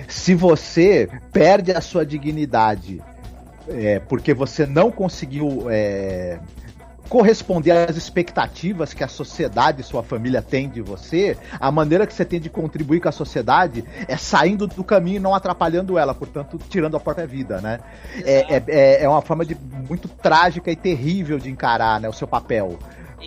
se 0.08 0.34
você 0.34 1.08
perde 1.32 1.70
a 1.70 1.80
sua 1.80 2.04
dignidade 2.04 3.00
é, 3.68 3.98
porque 4.00 4.34
você 4.34 4.66
não 4.66 4.90
conseguiu 4.90 5.66
é, 5.70 6.38
corresponder 7.08 7.70
às 7.70 7.96
expectativas 7.96 8.94
que 8.94 9.04
a 9.04 9.08
sociedade 9.08 9.80
e 9.80 9.84
sua 9.84 10.02
família 10.02 10.42
tem 10.42 10.68
de 10.68 10.80
você, 10.80 11.36
a 11.60 11.70
maneira 11.70 12.06
que 12.06 12.14
você 12.14 12.24
tem 12.24 12.40
de 12.40 12.48
contribuir 12.48 13.00
com 13.00 13.08
a 13.08 13.12
sociedade 13.12 13.84
é 14.08 14.16
saindo 14.16 14.66
do 14.66 14.82
caminho 14.82 15.16
e 15.16 15.20
não 15.20 15.34
atrapalhando 15.34 15.98
ela, 15.98 16.14
portanto, 16.14 16.58
tirando 16.68 16.96
a 16.96 17.00
própria 17.00 17.26
vida, 17.26 17.60
né? 17.60 17.80
É, 18.24 18.56
é, 18.56 18.64
é, 18.66 19.04
é 19.04 19.08
uma 19.08 19.22
forma 19.22 19.44
de, 19.44 19.56
muito 19.88 20.08
trágica 20.08 20.70
e 20.70 20.76
terrível 20.76 21.38
de 21.38 21.50
encarar 21.50 22.00
né, 22.00 22.08
o 22.08 22.12
seu 22.12 22.26
papel. 22.26 22.78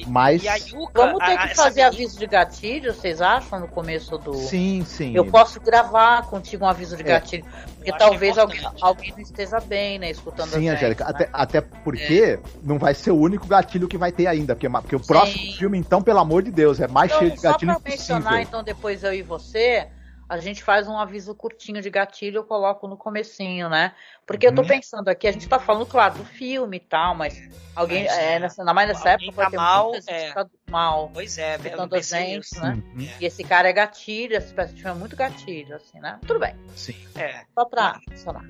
Mas. 0.06 0.44
E 0.44 0.48
a 0.48 0.56
Yuka, 0.56 0.92
Vamos 0.94 1.26
ter 1.26 1.38
que 1.38 1.56
fazer 1.56 1.82
aviso 1.82 2.20
de 2.20 2.28
gatilho, 2.28 2.94
vocês 2.94 3.22
acham, 3.22 3.60
no 3.60 3.68
começo 3.68 4.18
do. 4.18 4.34
Sim, 4.34 4.84
sim. 4.86 5.16
Eu 5.16 5.26
posso 5.26 5.60
gravar 5.60 6.24
contigo 6.24 6.66
um 6.66 6.68
aviso 6.68 6.96
de 6.96 7.04
é. 7.04 7.06
gatilho. 7.06 7.46
Porque 7.76 7.92
talvez 7.98 8.38
alguém, 8.38 8.60
alguém 8.82 9.12
não 9.12 9.20
esteja 9.20 9.60
bem, 9.60 9.98
né? 9.98 10.12
Escutando 10.12 10.50
Sim, 10.50 10.70
Angélica. 10.70 11.06
Né? 11.06 11.10
Até, 11.10 11.30
até 11.32 11.62
porque 11.62 12.40
é. 12.44 12.50
não 12.62 12.78
vai 12.78 12.94
ser 12.94 13.12
o 13.12 13.18
único 13.18 13.48
gatilho 13.48 13.88
que 13.88 13.98
vai 13.98 14.12
ter 14.12 14.28
ainda. 14.28 14.56
Porque, 14.56 14.70
porque 14.70 14.96
o 14.96 15.00
sim. 15.00 15.08
próximo 15.08 15.54
filme, 15.54 15.78
então, 15.78 16.02
pelo 16.02 16.20
amor 16.20 16.44
de 16.44 16.52
Deus, 16.52 16.80
é 16.80 16.88
mais 16.88 17.10
então, 17.12 17.20
cheio 17.20 17.32
de 17.32 17.42
gatilho 17.42 17.74
só 17.74 17.80
pra 17.80 17.92
mencionar, 17.92 18.42
então, 18.42 18.64
depois 18.64 19.04
eu 19.04 19.14
e 19.14 19.22
você 19.22 19.88
a 20.30 20.38
gente 20.40 20.62
faz 20.62 20.88
um 20.88 20.98
aviso 20.98 21.34
curtinho 21.34 21.82
de 21.82 21.90
gatilho, 21.90 22.40
eu 22.40 22.44
coloco 22.44 22.88
no 22.88 22.98
comecinho, 22.98 23.70
né? 23.70 23.94
Porque 24.26 24.46
eu 24.46 24.54
tô 24.54 24.62
uhum. 24.62 24.68
pensando 24.68 25.08
aqui, 25.08 25.28
a 25.28 25.32
gente 25.32 25.48
tá 25.48 25.58
falando, 25.58 25.86
claro, 25.86 26.16
do 26.16 26.26
filme 26.26 26.78
e 26.78 26.82
tal, 26.82 27.16
mas 27.16 27.42
alguém, 27.74 28.06
mas, 28.06 28.18
é, 28.18 28.40
nessa, 28.40 28.62
ainda 28.62 28.74
mais 28.74 28.90
nessa 28.90 29.12
época, 29.12 29.50
ter 29.50 29.56
mal, 29.56 29.94
é. 30.08 30.34
mal. 30.70 31.10
Pois 31.14 31.38
é, 31.38 31.58
tanto 31.58 31.96
a 31.96 32.02
gente, 32.02 32.60
né? 32.60 32.84
Uhum. 32.94 33.08
E 33.22 33.26
esse 33.26 33.44
cara 33.44 33.70
é 33.70 33.74
gatilho, 33.74 34.36
essa 34.36 34.48
espécie 34.48 34.74
de 34.74 34.82
filme 34.82 34.98
é 34.98 35.00
muito 35.00 35.16
gatilho, 35.16 35.76
assim, 35.76 36.00
né? 36.00 36.20
Tudo 36.28 36.40
bem. 36.40 36.56
Sim. 36.76 36.96
É. 37.16 37.46
Só 37.54 37.64
pra 37.64 38.00
funcionar. 38.10 38.44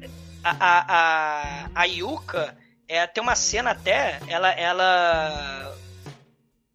A, 0.44 0.50
a, 0.50 0.86
a, 0.88 1.70
a 1.76 1.84
Yuka, 1.86 2.58
é, 2.88 3.06
tem 3.06 3.22
uma 3.22 3.36
cena 3.36 3.72
até, 3.72 4.20
ela, 4.28 4.52
ela, 4.52 5.78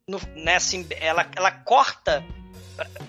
no, 0.07 0.21
né, 0.37 0.57
assim, 0.57 0.87
ela, 1.01 1.27
ela 1.35 1.51
corta 1.51 2.25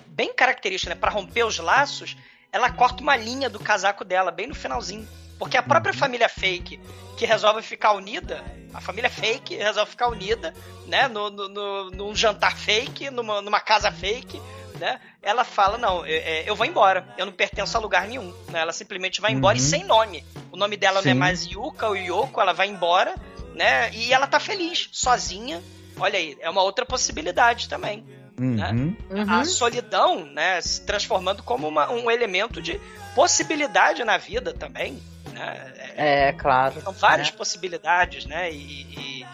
bem 0.06 0.32
característica, 0.32 0.94
né? 0.94 1.00
Para 1.00 1.10
romper 1.10 1.44
os 1.44 1.58
laços, 1.58 2.16
ela 2.52 2.70
corta 2.70 3.02
uma 3.02 3.16
linha 3.16 3.50
do 3.50 3.58
casaco 3.58 4.04
dela, 4.04 4.30
bem 4.30 4.46
no 4.46 4.54
finalzinho. 4.54 5.08
Porque 5.38 5.56
a 5.56 5.62
própria 5.62 5.92
uhum. 5.92 5.98
família 5.98 6.28
fake 6.28 6.80
que 7.16 7.26
resolve 7.26 7.62
ficar 7.62 7.92
unida, 7.92 8.42
a 8.72 8.80
família 8.80 9.10
fake 9.10 9.56
resolve 9.56 9.90
ficar 9.90 10.08
unida, 10.08 10.54
né? 10.86 11.08
No, 11.08 11.30
no, 11.30 11.48
no 11.48 11.90
num 11.90 12.14
jantar 12.14 12.56
fake, 12.56 13.10
numa, 13.10 13.40
numa 13.40 13.60
casa 13.60 13.90
fake, 13.90 14.40
né? 14.78 15.00
Ela 15.22 15.44
fala: 15.44 15.78
Não, 15.78 16.06
eu, 16.06 16.22
é, 16.22 16.48
eu, 16.48 16.56
vou 16.56 16.66
embora, 16.66 17.06
eu 17.16 17.26
não 17.26 17.32
pertenço 17.32 17.76
a 17.76 17.80
lugar 17.80 18.06
nenhum. 18.06 18.32
Né? 18.48 18.60
Ela 18.60 18.72
simplesmente 18.72 19.20
vai 19.20 19.32
embora 19.32 19.56
uhum. 19.56 19.64
e 19.64 19.66
sem 19.66 19.84
nome. 19.84 20.24
O 20.50 20.56
nome 20.56 20.76
dela 20.76 21.00
Sim. 21.00 21.08
não 21.08 21.12
é 21.12 21.18
mais 21.18 21.46
Yuka 21.46 21.88
ou 21.88 21.96
Yoko, 21.96 22.40
ela 22.40 22.52
vai 22.52 22.68
embora, 22.68 23.14
né? 23.54 23.92
E 23.92 24.12
ela 24.12 24.26
tá 24.26 24.38
feliz, 24.38 24.88
sozinha. 24.92 25.62
Olha 25.98 26.18
aí, 26.18 26.36
é 26.40 26.50
uma 26.50 26.62
outra 26.62 26.84
possibilidade 26.84 27.68
também. 27.68 28.04
Né? 28.38 28.70
Uhum. 28.70 28.96
Né? 29.10 29.24
A 29.28 29.44
solidão, 29.44 30.24
né, 30.26 30.60
se 30.60 30.80
transformando 30.84 31.42
como 31.42 31.68
uma, 31.68 31.90
um 31.90 32.10
elemento 32.10 32.60
de 32.60 32.80
possibilidade 33.14 34.02
na 34.04 34.16
vida 34.16 34.52
também. 34.52 35.00
Né? 35.32 35.72
É, 35.96 36.28
é 36.28 36.32
claro. 36.32 36.80
São 36.80 36.92
várias 36.92 37.30
né? 37.30 37.36
possibilidades, 37.36 38.26
né? 38.26 38.52
E, 38.52 39.24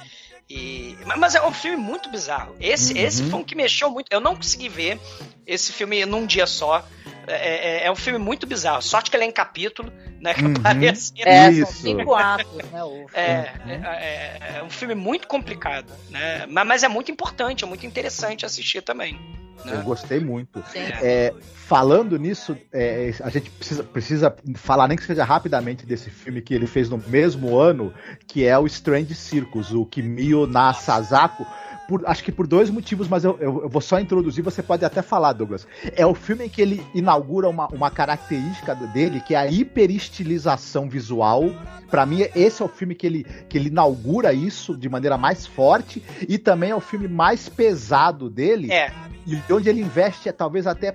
e, 0.49 0.93
e, 0.95 0.99
mas 1.17 1.35
é 1.35 1.43
um 1.43 1.53
filme 1.53 1.77
muito 1.77 2.11
bizarro. 2.11 2.55
Esse, 2.61 2.93
uhum. 2.93 3.01
esse 3.01 3.23
foi 3.25 3.41
um 3.41 3.45
que 3.45 3.55
mexeu 3.55 3.91
muito. 3.91 4.09
Eu 4.11 4.21
não 4.21 4.37
consegui 4.37 4.69
ver 4.69 5.01
esse 5.47 5.73
filme 5.73 6.05
num 6.05 6.27
dia 6.27 6.47
só. 6.47 6.85
É, 7.27 7.85
é, 7.85 7.87
é, 7.87 7.91
um 7.91 7.97
filme 7.97 8.19
muito 8.19 8.47
bizarro. 8.47 8.83
Sorte 8.83 9.11
que 9.11 9.17
ele 9.17 9.25
é 9.25 9.27
em 9.27 9.33
capítulo, 9.33 9.93
né? 10.21 10.35
Que 10.41 10.45
uhum. 10.45 10.55
aparece. 10.59 11.13
É, 11.19 11.51
Isso. 11.51 11.73
são 11.73 11.83
cinco 11.83 12.15
atos, 12.15 12.57
né? 12.57 12.81
É, 13.15 13.23
é, 13.23 13.51
é, 13.67 14.59
é, 14.59 14.63
um 14.63 14.71
filme 14.71 14.95
muito 14.95 15.29
complicado, 15.29 15.93
né? 16.09 16.47
Mas, 16.47 16.67
mas 16.67 16.83
é 16.83 16.89
muito 16.89 17.11
importante, 17.11 17.65
é 17.65 17.67
muito 17.67 17.87
interessante 17.87 18.47
assistir 18.47 18.83
também. 18.83 19.19
Né? 19.65 19.75
Eu 19.75 19.83
gostei 19.83 20.21
muito. 20.21 20.63
É, 20.75 21.35
falando 21.55 22.19
nisso, 22.19 22.57
é, 22.73 23.13
a 23.21 23.29
gente 23.29 23.51
precisa, 23.51 23.85
precisa 23.85 24.37
falar, 24.57 24.89
nem 24.89 24.97
que 24.97 25.05
seja 25.05 25.25
rapidamente, 25.25 25.85
desse 25.85 26.11
filme 26.11 26.41
que 26.41 26.55
ele 26.55 26.67
fez 26.67 26.89
no 26.89 26.99
mesmo 26.99 27.59
ano, 27.59 27.93
que 28.27 28.47
é 28.47 28.59
o 28.59 28.67
Strange 28.67 29.15
Circus, 29.15 29.73
o 29.73 29.85
Kimio 29.85 30.47
na 30.47 30.73
Sasako 30.73 31.47
por, 31.91 32.07
acho 32.07 32.23
que 32.23 32.31
por 32.31 32.47
dois 32.47 32.71
motivos, 32.71 33.09
mas 33.09 33.25
eu, 33.25 33.37
eu, 33.41 33.63
eu, 33.65 33.69
vou 33.69 33.81
só 33.81 33.99
introduzir, 33.99 34.45
você 34.45 34.63
pode 34.63 34.85
até 34.85 35.03
falar, 35.03 35.33
Douglas. 35.33 35.67
É 35.97 36.07
o 36.07 36.15
filme 36.15 36.45
em 36.45 36.49
que 36.49 36.63
ele 36.63 36.87
inaugura 36.95 37.49
uma, 37.49 37.67
uma 37.67 37.91
característica 37.91 38.77
dele, 38.77 39.21
que 39.21 39.35
é 39.35 39.39
a 39.39 39.49
hiperestilização 39.49 40.89
visual. 40.89 41.51
Para 41.91 42.07
mim, 42.07 42.25
esse 42.37 42.63
é 42.63 42.65
o 42.65 42.69
filme 42.69 42.95
que 42.95 43.05
ele, 43.05 43.25
que 43.49 43.59
ele 43.59 43.71
inaugura 43.71 44.33
isso 44.33 44.77
de 44.77 44.89
maneira 44.89 45.19
mais 45.19 45.49
forte, 45.49 46.01
e 46.29 46.39
também 46.39 46.71
é 46.71 46.77
o 46.77 46.81
filme 46.81 47.09
mais 47.09 47.49
pesado 47.49 48.31
dele. 48.31 48.71
É. 48.71 48.93
E 49.27 49.53
onde 49.53 49.69
ele 49.69 49.81
investe, 49.81 50.29
é, 50.29 50.33
talvez 50.33 50.69
até 50.69 50.95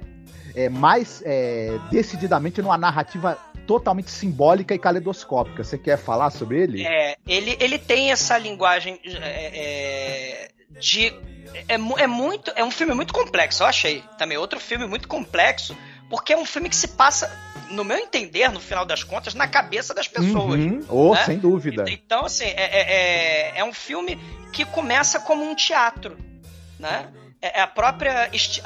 é, 0.55 0.69
mais 0.69 1.21
é, 1.25 1.77
decididamente 1.91 2.61
numa 2.61 2.77
narrativa 2.77 3.37
totalmente 3.67 4.11
simbólica 4.11 4.73
e 4.73 4.79
caleidoscópica. 4.79 5.63
Você 5.63 5.77
quer 5.77 5.97
falar 5.97 6.29
sobre 6.29 6.61
ele? 6.61 6.85
É, 6.85 7.17
ele, 7.27 7.57
ele 7.59 7.77
tem 7.77 8.11
essa 8.11 8.37
linguagem 8.37 8.99
é, 9.03 10.47
é 10.49 10.49
de. 10.79 11.07
É, 11.67 11.75
é 11.75 12.07
muito. 12.07 12.51
É 12.55 12.63
um 12.63 12.71
filme 12.71 12.93
muito 12.93 13.13
complexo, 13.13 13.63
eu 13.63 13.67
achei. 13.67 14.03
Também 14.17 14.37
outro 14.37 14.59
filme 14.59 14.87
muito 14.87 15.07
complexo, 15.07 15.75
porque 16.09 16.33
é 16.33 16.37
um 16.37 16.45
filme 16.45 16.69
que 16.69 16.75
se 16.75 16.89
passa, 16.89 17.31
no 17.71 17.83
meu 17.83 17.97
entender, 17.97 18.49
no 18.51 18.59
final 18.59 18.85
das 18.85 19.03
contas, 19.03 19.33
na 19.33 19.47
cabeça 19.47 19.93
das 19.93 20.07
pessoas. 20.07 20.59
Uhum. 20.59 20.85
Oh, 20.89 21.13
né? 21.13 21.23
sem 21.23 21.37
dúvida. 21.37 21.85
Então, 21.87 22.25
assim, 22.25 22.45
é, 22.45 22.53
é, 22.55 22.81
é, 22.81 23.59
é 23.59 23.63
um 23.63 23.73
filme 23.73 24.19
que 24.51 24.65
começa 24.65 25.19
como 25.19 25.43
um 25.43 25.55
teatro, 25.55 26.17
né? 26.79 27.09
É, 27.41 27.59
é 27.59 27.61
a 27.61 27.67
própria 27.67 28.29
esti 28.33 28.61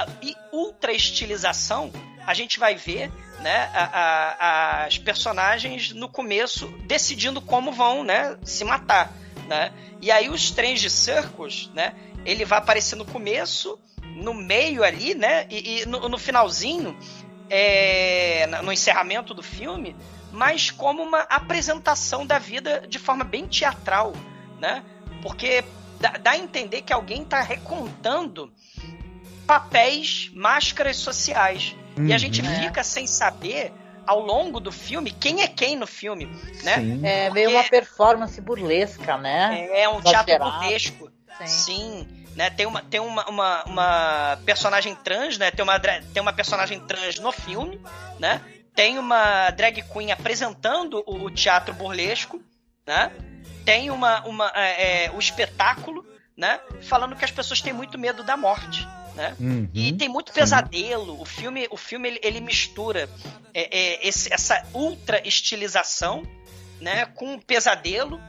ultra 0.51 0.91
estilização, 0.91 1.91
a 2.25 2.33
gente 2.33 2.59
vai 2.59 2.75
ver 2.75 3.11
né, 3.39 3.69
a, 3.73 3.83
a, 3.83 4.85
as 4.85 4.97
personagens 4.97 5.93
no 5.93 6.09
começo 6.09 6.67
decidindo 6.85 7.41
como 7.41 7.71
vão 7.71 8.03
né, 8.03 8.37
se 8.43 8.63
matar 8.63 9.11
né? 9.49 9.73
E 10.01 10.11
aí 10.11 10.29
os 10.29 10.51
trens 10.51 10.79
de 10.79 10.89
circos, 10.89 11.69
né? 11.73 11.93
Ele 12.23 12.45
vai 12.45 12.59
aparecer 12.59 12.95
no 12.95 13.03
começo, 13.03 13.77
no 14.15 14.33
meio 14.33 14.83
ali, 14.83 15.15
né? 15.15 15.45
E, 15.49 15.81
e 15.81 15.85
no, 15.85 16.07
no, 16.07 16.17
finalzinho, 16.17 16.97
é, 17.49 18.45
no 18.63 18.71
encerramento 18.71 19.33
do 19.33 19.41
filme, 19.41 19.95
mas 20.31 20.69
como 20.69 21.01
uma 21.01 21.21
apresentação 21.21 22.25
da 22.25 22.37
vida 22.37 22.85
de 22.87 22.99
forma 22.99 23.23
bem 23.25 23.47
teatral, 23.47 24.13
né? 24.59 24.83
Porque 25.21 25.65
dá, 25.99 26.11
dá 26.11 26.31
a 26.31 26.37
entender 26.37 26.81
que 26.81 26.93
alguém 26.93 27.23
está 27.23 27.41
recontando 27.41 28.51
papéis, 29.45 30.29
máscaras 30.33 30.97
sociais. 30.97 31.75
Uhum. 31.97 32.07
E 32.07 32.13
a 32.13 32.17
gente 32.17 32.41
uhum. 32.41 32.59
fica 32.59 32.83
sem 32.83 33.07
saber 33.07 33.73
ao 34.05 34.19
longo 34.19 34.59
do 34.59 34.71
filme 34.71 35.11
quem 35.11 35.41
é 35.41 35.47
quem 35.47 35.75
no 35.75 35.85
filme, 35.85 36.25
né? 36.63 36.75
Sim. 36.75 37.01
É 37.05 37.29
meio 37.29 37.51
uma 37.51 37.63
performance 37.63 38.39
burlesca, 38.41 39.17
né? 39.17 39.67
É, 39.71 39.83
é 39.83 39.89
um 39.89 40.01
teatro 40.01 40.37
burlesco. 40.39 41.11
Sim. 41.39 41.47
Sim. 41.47 42.07
Né, 42.35 42.49
tem 42.49 42.65
uma, 42.65 42.81
tem 42.81 42.99
uma, 43.01 43.29
uma, 43.29 43.63
uma, 43.65 44.39
personagem 44.45 44.95
trans, 44.95 45.37
né? 45.37 45.51
Tem 45.51 45.61
uma, 45.61 45.77
tem 45.79 46.21
uma 46.21 46.31
personagem 46.31 46.79
trans 46.79 47.19
no 47.19 47.31
filme, 47.31 47.81
né? 48.17 48.39
Tem 48.73 48.97
uma 48.97 49.49
drag 49.49 49.83
queen 49.91 50.11
apresentando 50.11 51.03
o, 51.05 51.25
o 51.25 51.31
teatro 51.31 51.73
burlesco, 51.73 52.41
né? 52.87 53.11
Tem 53.65 53.91
uma, 53.91 54.21
uma 54.25 54.51
é, 54.55 55.05
é, 55.05 55.11
o 55.11 55.19
espetáculo, 55.19 56.05
né? 56.35 56.59
Falando 56.81 57.15
que 57.15 57.25
as 57.25 57.31
pessoas 57.31 57.61
têm 57.61 57.73
muito 57.73 57.97
medo 57.97 58.23
da 58.23 58.35
morte 58.35 58.87
né? 59.19 59.35
Uhum, 59.37 59.69
e 59.73 59.91
tem 59.91 60.07
muito 60.07 60.31
pesadelo. 60.31 61.15
Sim. 61.15 61.21
O 61.21 61.25
filme, 61.25 61.67
o 61.69 61.77
filme 61.77 62.07
ele, 62.07 62.19
ele 62.23 62.39
mistura 62.39 63.09
é, 63.53 63.77
é, 63.77 64.07
esse, 64.07 64.33
essa 64.33 64.65
ultra 64.73 65.21
estilização, 65.27 66.23
né, 66.79 67.05
com 67.05 67.37
pesadelo, 67.37 68.21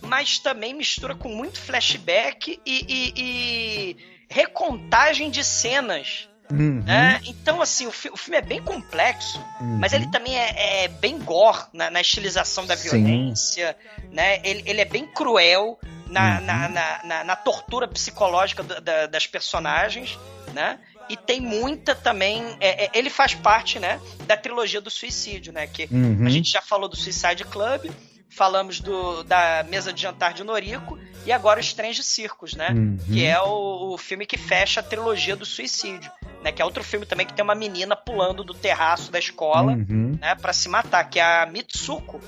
mas 0.00 0.40
também 0.40 0.74
mistura 0.74 1.14
com 1.14 1.28
muito 1.28 1.60
flashback 1.60 2.60
e, 2.66 2.84
e, 2.88 3.12
e 3.16 3.96
recontagem 4.28 5.30
de 5.30 5.44
cenas. 5.44 6.28
Uhum. 6.52 6.82
Né? 6.84 7.20
Então, 7.24 7.62
assim, 7.62 7.86
o, 7.86 7.90
fi 7.90 8.08
o, 8.10 8.16
filme 8.16 8.36
é 8.36 8.42
bem 8.42 8.62
complexo, 8.62 9.38
uhum. 9.60 9.78
mas 9.78 9.92
ele 9.92 10.06
também 10.10 10.38
é, 10.38 10.84
é 10.84 10.88
bem 10.88 11.18
gore 11.18 11.64
na, 11.72 11.90
na, 11.90 12.00
estilização 12.00 12.66
da 12.66 12.74
violência, 12.74 13.76
Sim. 14.00 14.08
né? 14.10 14.40
Ele, 14.44 14.62
ele 14.66 14.80
é 14.80 14.84
bem 14.84 15.06
cruel 15.06 15.78
na, 16.08 16.38
uhum. 16.38 16.44
na, 16.44 16.68
na, 17.04 17.24
na, 17.24 17.36
tortura 17.36 17.88
psicológica 17.88 18.62
da, 18.62 18.80
da, 18.80 19.06
das 19.06 19.26
personagens, 19.26 20.18
né? 20.52 20.78
E 21.08 21.16
tem 21.16 21.40
muita 21.40 21.94
também. 21.94 22.44
É, 22.60 22.84
é, 22.84 22.90
ele 22.94 23.10
faz 23.10 23.34
parte, 23.34 23.78
né, 23.78 24.00
da 24.26 24.36
trilogia 24.36 24.80
do 24.80 24.90
suicídio, 24.90 25.52
né? 25.52 25.66
Que 25.66 25.88
uhum. 25.90 26.26
a 26.26 26.30
gente 26.30 26.50
já 26.50 26.62
falou 26.62 26.88
do 26.88 26.96
Suicide 26.96 27.44
Club, 27.44 27.90
falamos 28.32 28.80
do, 28.80 29.22
da 29.24 29.64
mesa 29.68 29.92
de 29.92 30.02
jantar 30.02 30.32
de 30.32 30.42
Norico 30.42 30.98
e 31.24 31.32
agora 31.32 31.60
os 31.60 31.72
trens 31.72 31.96
de 31.96 32.02
circos, 32.02 32.54
né? 32.54 32.70
Uhum. 32.70 32.96
Que 33.06 33.24
é 33.24 33.40
o, 33.40 33.92
o, 33.92 33.98
filme 33.98 34.26
que 34.26 34.36
fecha 34.36 34.80
a 34.80 34.82
trilogia 34.82 35.36
do 35.36 35.44
suicídio, 35.44 36.10
né? 36.42 36.50
Que 36.50 36.62
é 36.62 36.64
outro 36.64 36.82
filme 36.82 37.06
também 37.06 37.26
que 37.26 37.34
tem 37.34 37.44
uma 37.44 37.54
menina 37.54 37.94
pulando 37.94 38.42
do 38.42 38.54
terraço 38.54 39.12
da 39.12 39.18
escola, 39.18 39.72
uhum. 39.72 40.18
né? 40.20 40.34
Para 40.34 40.52
se 40.52 40.68
matar, 40.68 41.04
que 41.04 41.20
é 41.20 41.42
a 41.42 41.46
Mitsuko, 41.46 42.20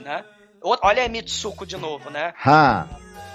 né? 0.00 0.24
Olha 0.60 1.04
a 1.04 1.08
Mitsuko 1.08 1.64
de 1.64 1.76
novo, 1.76 2.10
né? 2.10 2.34
Ha. 2.44 2.86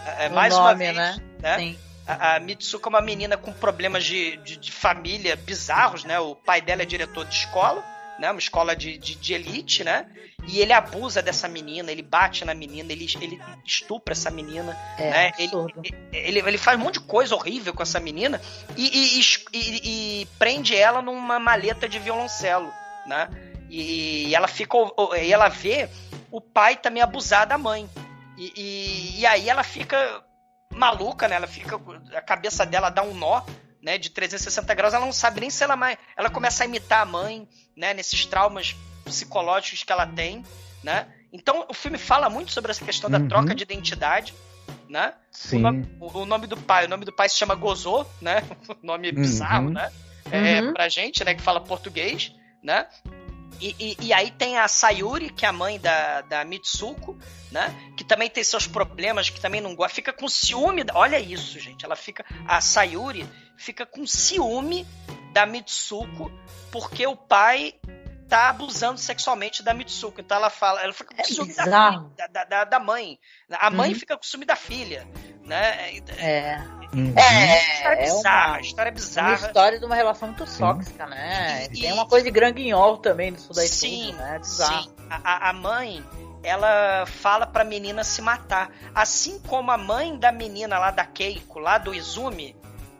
É, 0.05 0.25
é 0.25 0.29
mais 0.29 0.53
nome, 0.53 0.65
uma 0.65 0.75
vez, 0.75 0.95
né? 0.95 1.17
né? 1.39 1.57
Sim. 1.57 1.77
A, 2.05 2.35
a 2.35 2.39
Mitsuko 2.39 2.89
é 2.89 2.91
uma 2.91 3.01
menina 3.01 3.37
com 3.37 3.53
problemas 3.53 4.03
de, 4.03 4.37
de, 4.37 4.57
de, 4.57 4.71
família 4.71 5.35
bizarros, 5.35 6.03
né? 6.03 6.19
O 6.19 6.35
pai 6.35 6.59
dela 6.59 6.81
é 6.81 6.85
diretor 6.85 7.25
de 7.25 7.35
escola, 7.35 7.83
né? 8.19 8.29
Uma 8.29 8.39
escola 8.39 8.75
de, 8.75 8.97
de, 8.97 9.15
de, 9.15 9.33
elite, 9.33 9.83
né? 9.83 10.05
E 10.47 10.59
ele 10.59 10.73
abusa 10.73 11.21
dessa 11.21 11.47
menina, 11.47 11.91
ele 11.91 12.01
bate 12.01 12.43
na 12.43 12.53
menina, 12.53 12.91
ele, 12.91 13.07
ele 13.21 13.39
estupra 13.65 14.11
essa 14.11 14.29
menina, 14.29 14.77
é, 14.97 15.09
né? 15.09 15.31
Ele, 15.39 15.51
ele, 16.11 16.39
ele, 16.39 16.57
faz 16.57 16.77
um 16.77 16.83
monte 16.83 16.95
de 16.95 17.01
coisa 17.01 17.35
horrível 17.35 17.73
com 17.73 17.81
essa 17.81 17.99
menina 17.99 18.41
e, 18.75 18.85
e, 18.85 19.21
e, 19.53 20.21
e 20.21 20.25
prende 20.37 20.75
ela 20.75 21.01
numa 21.01 21.39
maleta 21.39 21.87
de 21.87 21.97
violoncelo, 21.97 22.71
né? 23.07 23.29
E, 23.69 24.35
ela 24.35 24.47
fica. 24.47 24.77
E 25.21 25.31
ela 25.31 25.47
vê 25.47 25.89
o 26.31 26.41
pai 26.41 26.75
também 26.75 27.01
abusar 27.01 27.47
da 27.47 27.57
mãe. 27.57 27.89
E, 28.37 29.19
e, 29.19 29.25
aí 29.25 29.49
ela 29.49 29.63
fica 29.63 30.23
maluca, 30.73 31.27
né? 31.27 31.35
Ela 31.35 31.47
fica. 31.47 31.79
A 32.15 32.21
cabeça 32.21 32.65
dela 32.65 32.89
dá 32.89 33.03
um 33.03 33.13
nó 33.13 33.43
né, 33.81 33.97
de 33.97 34.09
360 34.09 34.73
graus, 34.73 34.93
ela 34.93 35.05
não 35.05 35.13
sabe 35.13 35.41
nem 35.41 35.49
se 35.49 35.63
ela 35.63 35.75
mais. 35.75 35.97
Ela 36.15 36.29
começa 36.29 36.63
a 36.63 36.65
imitar 36.65 37.01
a 37.01 37.05
mãe, 37.05 37.47
né, 37.75 37.93
nesses 37.93 38.25
traumas 38.25 38.75
psicológicos 39.05 39.83
que 39.83 39.91
ela 39.91 40.05
tem, 40.05 40.43
né? 40.83 41.07
Então 41.31 41.65
o 41.69 41.73
filme 41.73 41.97
fala 41.97 42.29
muito 42.29 42.51
sobre 42.51 42.71
essa 42.71 42.83
questão 42.83 43.09
da 43.09 43.17
uhum. 43.17 43.27
troca 43.27 43.55
de 43.55 43.63
identidade, 43.63 44.33
né? 44.87 45.13
Sim. 45.31 45.57
O 45.57 45.59
nome, 45.59 45.89
o, 45.99 46.25
nome, 46.25 46.47
do 46.47 46.57
pai, 46.57 46.85
o 46.85 46.89
nome 46.89 47.05
do 47.05 47.13
pai 47.13 47.29
se 47.29 47.35
chama 47.35 47.55
Gozô, 47.55 48.05
né? 48.21 48.43
nome 48.83 49.11
bizarro, 49.11 49.67
uhum. 49.67 49.73
né? 49.73 49.91
É, 50.31 50.61
uhum. 50.61 50.73
pra 50.73 50.89
gente, 50.89 51.23
né, 51.23 51.33
que 51.33 51.41
fala 51.41 51.59
português, 51.59 52.35
né? 52.63 52.87
E, 53.59 53.75
e, 53.79 54.07
e, 54.07 54.13
aí 54.13 54.31
tem 54.31 54.57
a 54.57 54.67
Sayuri, 54.67 55.29
que 55.29 55.45
é 55.45 55.49
a 55.49 55.53
mãe 55.53 55.79
da, 55.79 56.21
da 56.21 56.45
Mitsuko, 56.45 57.17
né? 57.51 57.93
Que 57.97 58.03
também 58.03 58.29
tem 58.29 58.43
seus 58.43 58.65
problemas, 58.67 59.29
que 59.29 59.39
também 59.39 59.59
não 59.59 59.75
gosta. 59.75 59.95
Fica 59.95 60.13
com 60.13 60.27
ciúme. 60.29 60.85
Olha 60.93 61.19
isso, 61.19 61.59
gente. 61.59 61.83
Ela 61.83 61.95
fica. 61.95 62.25
A 62.47 62.61
Sayuri 62.61 63.27
fica 63.57 63.85
com 63.85 64.07
ciúme 64.07 64.87
da 65.33 65.45
Mitsuko, 65.45 66.31
porque 66.71 67.05
o 67.05 67.15
pai 67.15 67.75
tá 68.29 68.49
abusando 68.49 68.99
sexualmente 68.99 69.63
da 69.63 69.73
Mitsuko. 69.73 70.21
Então 70.21 70.37
ela 70.37 70.49
fala, 70.49 70.81
ela 70.81 70.93
fica 70.93 71.13
com 71.13 71.21
é 71.21 71.25
ciúme 71.25 71.53
da, 71.53 71.65
da, 72.27 72.43
da, 72.45 72.63
da, 72.63 72.79
mãe. 72.79 73.19
A 73.49 73.71
mãe 73.71 73.91
uhum. 73.91 73.99
fica 73.99 74.15
com 74.15 74.23
ciúme 74.23 74.45
da 74.45 74.55
filha. 74.55 75.07
Né? 75.43 75.97
É. 76.17 76.61
Uhum. 76.93 77.13
É, 77.15 77.73
história 77.73 77.95
é 77.95 78.03
bizarra, 78.03 78.47
uma, 78.47 78.61
história 78.61 78.91
bizarra. 78.91 79.27
Uma 79.29 79.47
história 79.47 79.79
de 79.79 79.85
uma 79.85 79.95
relação 79.95 80.27
muito 80.27 80.45
tóxica, 80.57 81.07
né? 81.07 81.65
E, 81.71 81.81
tem 81.81 81.91
uma 81.91 82.07
coisa 82.07 82.25
de 82.25 82.31
granguinhol 82.31 82.97
também 82.97 83.31
nisso 83.31 83.51
daí 83.53 83.67
sim, 83.67 84.11
tudo, 84.11 84.17
né? 84.17 84.39
Bizarro. 84.39 84.83
Sim. 84.83 84.95
A, 85.09 85.49
a 85.49 85.53
mãe, 85.53 86.05
ela 86.43 87.05
fala 87.07 87.47
pra 87.47 87.63
menina 87.63 88.03
se 88.03 88.21
matar. 88.21 88.71
Assim 88.93 89.39
como 89.39 89.71
a 89.71 89.77
mãe 89.77 90.17
da 90.17 90.31
menina 90.31 90.77
lá 90.77 90.91
da 90.91 91.05
Keiko, 91.05 91.57
lá 91.57 91.79
do 91.79 91.93
Izumi, 91.93 92.55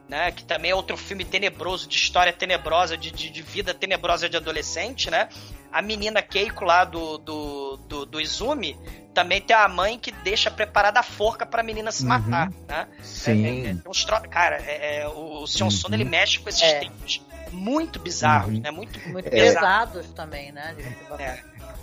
né? 0.10 0.32
Que 0.32 0.44
também 0.44 0.72
é 0.72 0.76
outro 0.76 0.98
filme 0.98 1.24
tenebroso, 1.24 1.88
de 1.88 1.96
história 1.96 2.34
tenebrosa, 2.34 2.98
de, 2.98 3.12
de, 3.12 3.30
de 3.30 3.42
vida 3.44 3.74
tenebrosa 3.74 4.28
de 4.28 4.36
adolescente, 4.36 5.12
né? 5.12 5.30
A 5.72 5.82
menina 5.84 6.22
Keiko 6.22 6.66
lá 6.66 6.84
do, 6.84 7.20
do, 7.20 7.78
do, 7.88 8.06
do 8.08 8.20
Izumi 8.20 8.76
também 9.14 9.40
tem 9.40 9.56
a 9.56 9.68
mãe 9.68 10.00
que 10.00 10.12
deixa 10.12 10.50
preparada 10.50 11.00
a 11.00 11.04
forca 11.04 11.46
pra 11.46 11.62
menina 11.62 11.92
se 11.92 12.06
matar, 12.06 12.48
uhum. 12.50 12.66
né? 12.68 12.88
Sim. 13.04 13.46
É, 13.46 13.70
é, 13.70 13.72
é 13.72 14.28
cara, 14.28 14.56
é, 14.66 15.02
é, 15.02 15.08
o, 15.08 15.44
o 15.44 15.48
Sion 15.48 15.66
uhum. 15.66 15.72
Sono 15.72 15.96
ele 15.96 16.06
mexe 16.06 16.40
com 16.40 16.50
esses 16.50 16.64
é. 16.64 16.80
tempos 16.80 17.22
muito 17.52 18.00
bizarros, 18.00 18.56
uhum. 18.56 18.62
né? 18.62 18.72
Muito, 18.72 19.00
muito 19.10 19.30
pesados 19.30 20.08
também, 20.10 20.52
né? 20.52 20.76
É. 21.18 21.40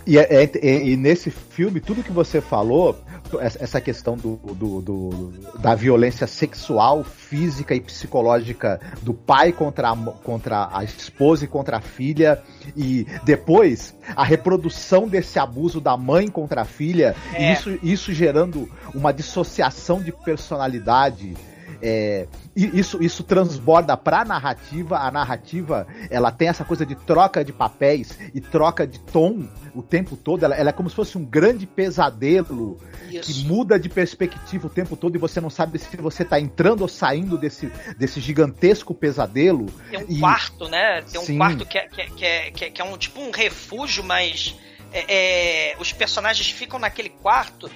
E, 0.07 0.17
é, 0.17 0.43
é, 0.43 0.87
e, 0.87 0.95
nesse 0.95 1.29
filme, 1.29 1.81
tudo 1.81 2.01
que 2.01 2.13
você 2.13 2.39
falou, 2.39 2.97
essa 3.41 3.81
questão 3.81 4.15
do, 4.15 4.37
do, 4.37 4.81
do, 4.81 5.33
da 5.59 5.75
violência 5.75 6.25
sexual, 6.25 7.03
física 7.03 7.75
e 7.75 7.81
psicológica 7.81 8.79
do 9.01 9.13
pai 9.13 9.51
contra 9.51 9.91
a, 9.91 9.95
contra 9.95 10.69
a 10.71 10.81
esposa 10.85 11.43
e 11.43 11.47
contra 11.47 11.77
a 11.77 11.81
filha, 11.81 12.41
e 12.73 13.05
depois 13.25 13.93
a 14.15 14.23
reprodução 14.23 15.09
desse 15.09 15.39
abuso 15.39 15.81
da 15.81 15.97
mãe 15.97 16.29
contra 16.29 16.61
a 16.61 16.65
filha, 16.65 17.13
é. 17.33 17.51
isso, 17.51 17.77
isso 17.83 18.13
gerando 18.13 18.71
uma 18.95 19.11
dissociação 19.11 20.01
de 20.01 20.13
personalidade 20.13 21.35
é, 21.81 22.27
isso, 22.57 23.03
isso 23.03 23.23
transborda 23.23 23.95
para 23.95 24.21
a 24.21 24.25
narrativa. 24.25 24.97
A 24.97 25.11
narrativa 25.11 25.87
ela 26.09 26.31
tem 26.31 26.47
essa 26.47 26.65
coisa 26.65 26.85
de 26.85 26.95
troca 26.95 27.45
de 27.45 27.53
papéis 27.53 28.17
e 28.33 28.41
troca 28.41 28.87
de 28.87 28.99
tom 28.99 29.47
o 29.75 29.83
tempo 29.83 30.17
todo. 30.17 30.43
Ela, 30.43 30.55
ela 30.55 30.69
é 30.69 30.73
como 30.73 30.89
se 30.89 30.95
fosse 30.95 31.17
um 31.17 31.23
grande 31.23 31.67
pesadelo 31.67 32.79
isso. 33.09 33.31
que 33.31 33.45
muda 33.45 33.79
de 33.79 33.87
perspectiva 33.89 34.65
o 34.65 34.69
tempo 34.69 34.95
todo 34.95 35.15
e 35.15 35.19
você 35.19 35.39
não 35.39 35.51
sabe 35.51 35.77
se 35.77 35.95
você 35.97 36.23
está 36.23 36.39
entrando 36.39 36.81
ou 36.81 36.87
saindo 36.87 37.37
desse, 37.37 37.71
desse 37.97 38.19
gigantesco 38.19 38.93
pesadelo. 38.93 39.67
Tem 39.91 39.99
um 39.99 40.05
e... 40.09 40.19
quarto, 40.19 40.67
né? 40.67 41.03
Tem 41.03 41.21
um 41.21 41.25
Sim. 41.25 41.37
quarto 41.37 41.65
que 41.65 41.77
é, 41.77 41.87
que, 41.87 42.01
é, 42.01 42.05
que, 42.07 42.25
é, 42.25 42.51
que, 42.51 42.81
é, 42.81 42.85
é 42.87 42.89
um 42.89 42.97
tipo 42.97 43.21
um 43.21 43.29
refúgio, 43.29 44.03
mas 44.03 44.55
é, 44.91 45.73
é, 45.73 45.77
os 45.79 45.93
personagens 45.93 46.49
ficam 46.49 46.79
naquele 46.79 47.09
quarto. 47.09 47.69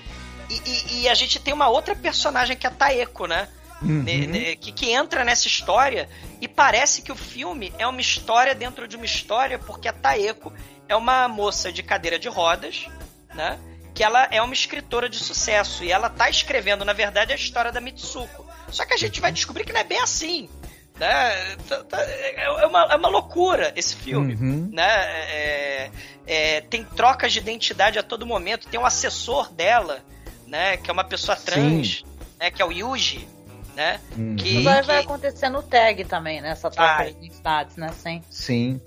E, 0.50 0.62
e, 0.66 1.02
e, 1.02 1.10
a 1.10 1.14
gente 1.14 1.40
tem 1.40 1.54
uma 1.54 1.70
outra 1.70 1.96
personagem 1.96 2.58
que 2.58 2.66
é 2.66 2.70
a 2.70 2.74
Taeko, 2.74 3.26
né? 3.28 3.48
Uhum. 3.82 4.04
Né, 4.04 4.28
né, 4.28 4.56
que, 4.56 4.72
que 4.72 4.92
entra 4.92 5.24
nessa 5.24 5.48
história 5.48 6.08
e 6.40 6.48
parece 6.48 7.02
que 7.02 7.12
o 7.12 7.16
filme 7.16 7.74
é 7.80 7.88
uma 7.88 8.00
história 8.00 8.54
dentro 8.54 8.88
de 8.88 8.96
uma 8.96 9.06
história, 9.06 9.58
porque 9.58 9.88
a 9.88 9.94
Taeko 9.94 10.54
é 10.88 10.96
uma 10.96 11.28
moça 11.28 11.72
de 11.72 11.82
cadeira 11.82 12.20
de 12.20 12.30
rodas, 12.30 12.86
né? 13.34 13.58
Que 13.94 14.04
ela 14.04 14.28
é 14.32 14.42
uma 14.42 14.54
escritora 14.54 15.10
de 15.10 15.18
sucesso 15.18 15.84
e 15.84 15.92
ela 15.92 16.10
tá 16.10 16.30
escrevendo, 16.30 16.86
na 16.86 16.94
verdade, 16.94 17.34
a 17.34 17.36
história 17.36 17.72
da 17.72 17.82
Mitsuko. 17.82 18.46
Só 18.70 18.86
que 18.86 18.94
a 18.94 18.98
gente 18.98 19.20
vai 19.20 19.32
descobrir 19.32 19.66
que 19.66 19.74
não 19.74 19.80
é 19.80 19.84
bem 19.84 20.00
assim. 20.00 20.50
Né? 20.98 21.56
Tá, 21.68 21.84
tá, 21.84 22.02
é, 22.02 22.68
uma, 22.68 22.84
é 22.84 22.96
uma 22.96 23.10
loucura 23.10 23.74
esse 23.76 23.96
filme. 23.96 24.36
Uhum. 24.36 24.70
Né? 24.72 24.84
É, 24.86 25.92
é, 26.28 26.62
tem 26.62 26.84
trocas 26.84 27.34
de 27.34 27.40
identidade 27.40 27.98
a 27.98 28.04
todo 28.04 28.26
momento. 28.26 28.68
Tem 28.68 28.80
um 28.80 28.86
assessor 28.86 29.52
dela, 29.52 30.04
né? 30.46 30.78
Que 30.78 30.90
é 30.90 30.94
uma 30.94 31.04
pessoa 31.04 31.36
trans, 31.36 32.04
né? 32.40 32.52
Que 32.52 32.62
é 32.62 32.66
o 32.66 32.72
Yuji 32.72 33.28
né? 33.76 34.00
Uhum. 34.18 34.36
Que, 34.36 34.62
vai, 34.64 34.82
que... 34.82 34.88
vai 34.88 35.00
acontecer 35.00 35.50
no 35.50 35.62
tag 35.62 36.04
também, 36.06 36.42
né? 36.42 36.50
Essa 36.50 36.70
troca 36.70 37.06
de 37.06 37.12
identidades, 37.12 37.78
né? 37.78 37.92
Sim. 37.98 38.22
Sim. 38.30 38.82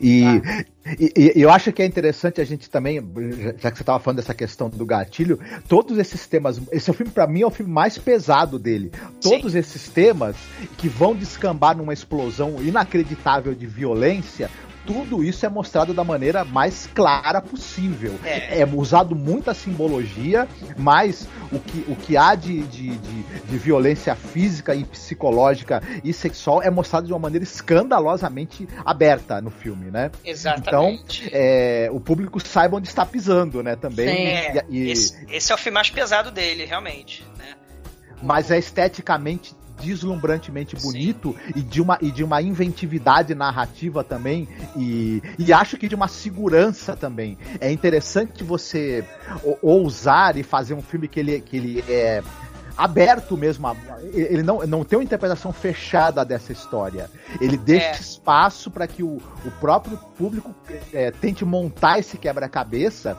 E, 0.00 0.40
tá. 0.40 0.64
e, 0.98 1.12
e, 1.16 1.42
eu 1.42 1.50
acho 1.50 1.72
que 1.72 1.82
é 1.82 1.86
interessante 1.86 2.40
a 2.40 2.44
gente 2.44 2.68
também, 2.70 2.96
já 3.58 3.70
que 3.70 3.76
você 3.76 3.82
estava 3.82 3.98
falando 3.98 4.16
dessa 4.16 4.34
questão 4.34 4.68
do 4.68 4.84
gatilho, 4.84 5.38
todos 5.68 5.98
esses 5.98 6.26
temas. 6.26 6.60
Esse 6.70 6.90
é 6.90 6.94
filme, 6.94 7.12
para 7.12 7.26
mim, 7.26 7.42
é 7.42 7.46
o 7.46 7.50
filme 7.50 7.72
mais 7.72 7.98
pesado 7.98 8.58
dele. 8.58 8.92
Todos 9.20 9.52
Sim. 9.52 9.58
esses 9.58 9.88
temas 9.88 10.36
que 10.78 10.88
vão 10.88 11.14
descambar 11.14 11.76
numa 11.76 11.92
explosão 11.92 12.62
inacreditável 12.62 13.54
de 13.54 13.66
violência 13.66 14.50
tudo 14.86 15.22
isso 15.22 15.44
é 15.44 15.48
mostrado 15.48 15.92
da 15.92 16.04
maneira 16.04 16.44
mais 16.44 16.86
clara 16.86 17.40
possível. 17.40 18.18
É, 18.24 18.60
é 18.60 18.66
usado 18.66 19.14
muita 19.14 19.54
simbologia, 19.54 20.48
mas 20.76 21.28
o 21.52 21.58
que, 21.58 21.84
o 21.88 21.96
que 21.96 22.16
há 22.16 22.34
de, 22.34 22.62
de, 22.62 22.96
de, 22.96 23.22
de, 23.22 23.58
violência 23.58 24.14
física 24.14 24.74
e 24.74 24.84
psicológica 24.84 25.82
e 26.02 26.12
sexual 26.12 26.62
é 26.62 26.70
mostrado 26.70 27.06
de 27.06 27.12
uma 27.12 27.18
maneira 27.18 27.44
escandalosamente 27.44 28.68
aberta 28.84 29.40
no 29.40 29.50
filme, 29.50 29.90
né? 29.90 30.10
Exatamente. 30.24 31.26
Então, 31.26 31.38
é, 31.40 31.88
o 31.92 32.00
público 32.00 32.40
saiba 32.40 32.76
onde 32.76 32.88
está 32.88 33.04
pisando, 33.04 33.62
né? 33.62 33.76
Também. 33.76 34.08
Sim, 34.08 34.58
é. 34.58 34.64
E, 34.68 34.90
esse, 34.90 35.26
esse, 35.30 35.52
é 35.52 35.54
o 35.54 35.58
filme 35.58 35.74
mais 35.74 35.90
pesado 35.90 36.30
dele, 36.30 36.64
realmente. 36.64 37.24
Né? 37.38 37.54
Mas 38.22 38.50
é 38.50 38.58
esteticamente 38.58 39.54
deslumbrantemente 39.80 40.76
bonito 40.76 41.34
e 41.54 41.60
de, 41.60 41.80
uma, 41.80 41.98
e 42.00 42.10
de 42.10 42.22
uma 42.22 42.40
inventividade 42.42 43.34
narrativa 43.34 44.04
também 44.04 44.48
e, 44.76 45.22
e 45.38 45.52
acho 45.52 45.76
que 45.76 45.88
de 45.88 45.94
uma 45.94 46.08
segurança 46.08 46.96
também. 46.96 47.38
É 47.60 47.70
interessante 47.70 48.44
você 48.44 49.04
ousar 49.62 50.36
e 50.36 50.42
fazer 50.42 50.74
um 50.74 50.82
filme 50.82 51.08
que 51.08 51.20
ele, 51.20 51.40
que 51.40 51.56
ele 51.56 51.84
é 51.88 52.22
aberto 52.76 53.36
mesmo. 53.36 53.66
Ele 54.12 54.42
não, 54.42 54.66
não 54.66 54.84
tem 54.84 54.98
uma 54.98 55.04
interpretação 55.04 55.52
fechada 55.52 56.24
dessa 56.24 56.52
história. 56.52 57.10
Ele 57.40 57.56
deixa 57.56 57.86
é. 57.86 58.00
espaço 58.00 58.70
para 58.70 58.86
que 58.86 59.02
o, 59.02 59.16
o 59.44 59.50
próprio 59.60 59.98
público 60.16 60.54
é, 60.92 61.10
tente 61.10 61.44
montar 61.44 61.98
esse 61.98 62.16
quebra-cabeça 62.16 63.16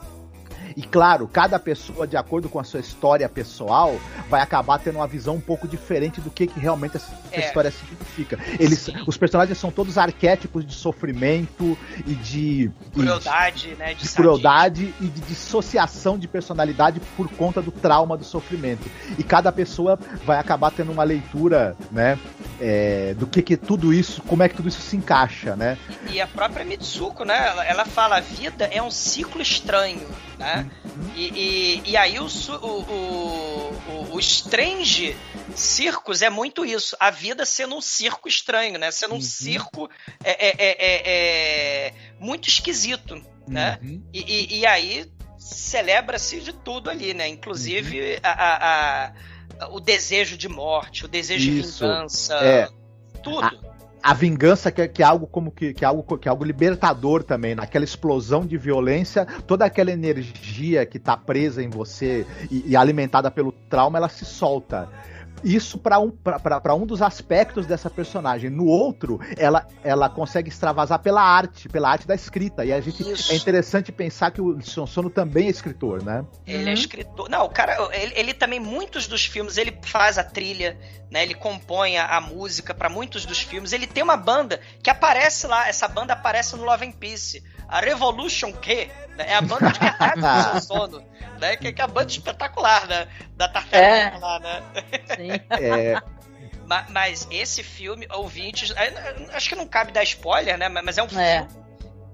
e 0.76 0.82
claro, 0.82 1.28
cada 1.28 1.60
pessoa, 1.60 2.08
de 2.08 2.18
acordo 2.18 2.50
com 2.50 2.60
a 2.60 2.64
sua 2.64 2.80
história 2.80 3.28
pessoal, 3.28 4.00
vai 4.30 4.42
acabar 4.42 4.80
tendo 4.80 4.98
uma 4.98 5.08
visão 5.08 5.36
um 5.36 5.42
pouco 5.42 5.68
diferente 5.68 6.22
do 6.22 6.30
que, 6.30 6.48
que 6.48 6.60
realmente 6.60 6.98
essa 6.98 7.12
é. 7.32 7.40
história 7.40 7.72
significa. 7.72 8.40
Eles, 8.60 8.90
os 9.08 9.18
personagens 9.18 9.58
são 9.58 9.72
todos 9.72 9.98
arquétipos 9.98 10.66
de 10.66 10.74
sofrimento 10.74 11.78
e 12.06 12.14
de 12.16 12.72
crueldade, 12.94 13.68
e 13.68 13.72
de, 13.72 13.76
né? 13.76 13.94
De, 13.94 14.04
de 14.04 14.10
crueldade 14.10 14.94
e 15.00 15.06
de 15.06 15.22
dissociação 15.22 16.18
de 16.18 16.28
personalidade 16.28 17.02
por 17.16 17.30
conta 17.30 17.62
do 17.62 17.72
trauma 17.72 18.18
do 18.18 18.24
sofrimento. 18.24 18.90
E 19.18 19.24
cada 19.24 19.52
pessoa 19.52 20.00
vai 20.26 20.38
acabar 20.38 20.72
tendo 20.72 20.92
uma 20.92 21.04
leitura, 21.04 21.76
né? 21.92 22.18
É, 22.64 23.16
do 23.16 23.26
que, 23.26 23.42
que 23.42 23.58
tudo 23.58 23.92
isso, 23.92 24.22
como 24.22 24.44
é 24.44 24.48
que 24.48 24.54
tudo 24.54 24.70
isso 24.70 24.82
se 24.82 24.96
encaixa, 24.96 25.56
né? 25.56 25.80
E 26.12 26.22
a 26.22 26.28
própria 26.28 26.64
Mitsuko, 26.64 27.26
né? 27.26 27.36
Ela, 27.36 27.66
ela 27.66 27.86
fala: 27.86 28.18
a 28.18 28.20
vida 28.20 28.66
é 28.66 28.80
um 28.80 28.92
ciclo 28.92 29.42
estranho, 29.42 30.08
né? 30.38 30.70
E, 31.16 31.82
e, 31.86 31.90
e, 31.90 31.98
aí 31.98 32.20
o, 32.20 32.28
o, 32.28 32.68
o, 32.68 34.16
o 34.16 34.20
Strange 34.20 35.18
Circus 35.56 36.22
é 36.22 36.30
muito 36.30 36.64
isso. 36.64 36.96
A 37.00 37.10
vida 37.10 37.46
sendo 37.46 37.76
um 37.76 37.82
circo 37.82 38.28
estranho, 38.28 38.78
né? 38.78 38.92
Sendo 38.92 39.14
um 39.14 39.16
uhum. 39.16 39.22
circo 39.22 39.90
é, 40.24 40.48
é, 40.48 40.56
é, 40.58 40.78
é, 40.80 41.88
é 41.88 41.94
muito 42.20 42.48
esquisito, 42.48 43.20
né? 43.48 43.80
Uhum. 43.82 44.04
E, 44.14 44.20
e, 44.20 44.60
e, 44.60 44.66
aí 44.66 45.12
celebra-se 45.40 46.40
de 46.42 46.54
tudo 46.54 46.90
ali, 46.90 47.14
né? 47.14 47.28
Inclusive 47.28 48.14
uhum. 48.14 48.20
a, 48.24 48.32
a, 48.32 49.06
a, 49.06 49.14
o 49.70 49.80
desejo 49.80 50.38
de 50.38 50.50
morte, 50.50 51.06
o 51.06 51.08
desejo 51.08 51.52
Isso. 51.52 51.80
de 51.80 51.86
vingança, 51.86 52.36
é. 52.36 52.70
tudo 53.22 53.72
a 54.04 54.14
vingança 54.14 54.72
que 54.72 54.82
é, 54.82 54.88
que 54.88 55.04
é 55.04 55.06
algo 55.06 55.28
como 55.28 55.52
que, 55.52 55.74
que, 55.74 55.86
é 55.86 55.88
algo 55.88 56.18
que 56.18 56.28
é 56.28 56.32
algo 56.32 56.44
libertador 56.44 57.24
também, 57.24 57.54
naquela 57.54 57.86
explosão 57.86 58.46
de 58.46 58.58
violência, 58.58 59.26
toda 59.46 59.66
aquela 59.66 59.92
energia 59.92 60.86
que 60.86 60.98
está 60.98 61.16
presa 61.16 61.62
em 61.62 61.70
você 61.70 62.26
e, 62.50 62.72
e, 62.72 62.76
alimentada 62.76 63.30
pelo 63.30 63.52
trauma, 63.52 63.98
ela 63.98 64.10
se 64.10 64.26
solta 64.26 64.90
isso 65.44 65.78
para 65.78 66.00
um, 66.00 66.12
um 66.76 66.86
dos 66.86 67.02
aspectos 67.02 67.66
dessa 67.66 67.90
personagem. 67.90 68.50
No 68.50 68.66
outro, 68.66 69.20
ela, 69.38 69.68
ela 69.84 70.10
consegue 70.10 70.50
extravasar 70.50 71.00
pela 71.00 71.22
arte, 71.22 71.70
pela 71.70 71.90
arte 71.90 72.08
da 72.08 72.16
escrita. 72.16 72.66
E 72.66 72.72
a 72.72 72.80
gente 72.80 73.02
isso. 73.02 73.32
é 73.32 73.36
interessante 73.36 73.92
pensar 73.92 74.32
que 74.32 74.42
o 74.42 74.60
Sono 74.62 75.10
também 75.10 75.48
é 75.48 75.50
escritor, 75.50 76.04
né? 76.04 76.26
Ele 76.46 76.64
é 76.64 76.68
uhum. 76.68 76.74
escritor. 76.74 77.30
Não, 77.30 77.46
o 77.46 77.50
cara, 77.50 77.90
ele, 77.94 78.14
ele, 78.16 78.34
também, 78.34 78.60
muitos 78.60 79.08
dos 79.08 79.26
filmes, 79.26 79.58
ele 79.58 79.78
faz 79.84 80.18
a 80.18 80.24
trilha, 80.24 80.78
né? 81.10 81.24
Ele 81.24 81.34
compõe 81.34 81.98
a, 81.98 82.18
a 82.18 82.22
música 82.22 82.74
para 82.74 82.90
muitos 82.90 83.26
dos 83.26 83.42
filmes. 83.42 83.74
Ele 83.74 83.88
tem 83.88 84.04
uma 84.04 84.18
banda 84.18 84.60
que 84.82 84.90
aparece 84.90 85.48
lá, 85.48 85.68
essa 85.68 85.88
banda 85.88 86.14
aparece 86.14 86.56
no 86.56 86.64
Love 86.64 86.86
and 86.86 86.94
Peace. 86.94 87.44
A 87.68 87.80
Revolution 87.80 88.52
Q, 88.52 88.90
né? 89.24 89.32
é 89.32 89.36
a 89.36 89.42
banda 89.42 89.72
de 89.72 89.80
verdade 89.80 90.44
do 90.44 90.52
seu 90.52 90.62
sono, 90.62 91.04
né? 91.40 91.56
Que, 91.56 91.72
que 91.72 91.82
é 91.82 91.86
a 91.86 91.88
banda 91.88 92.10
espetacular 92.10 92.88
né? 92.88 93.08
da 93.36 93.48
Tartaruga 93.48 93.88
é. 93.88 94.18
lá, 94.18 94.40
né? 94.40 94.64
Sim. 95.16 95.32
É. 95.52 96.02
Mas, 96.66 96.90
mas, 96.90 97.28
esse 97.30 97.64
filme, 97.64 98.08
ouvintes, 98.12 98.72
é, 98.72 99.28
acho 99.34 99.50
que 99.50 99.56
não 99.56 99.68
cabe 99.68 99.92
dar 99.92 100.04
spoiler, 100.04 100.58
né? 100.58 100.70
Mas 100.70 100.98
é 100.98 101.04
um 101.04 101.08
é. 101.08 101.10
filme 101.10 101.62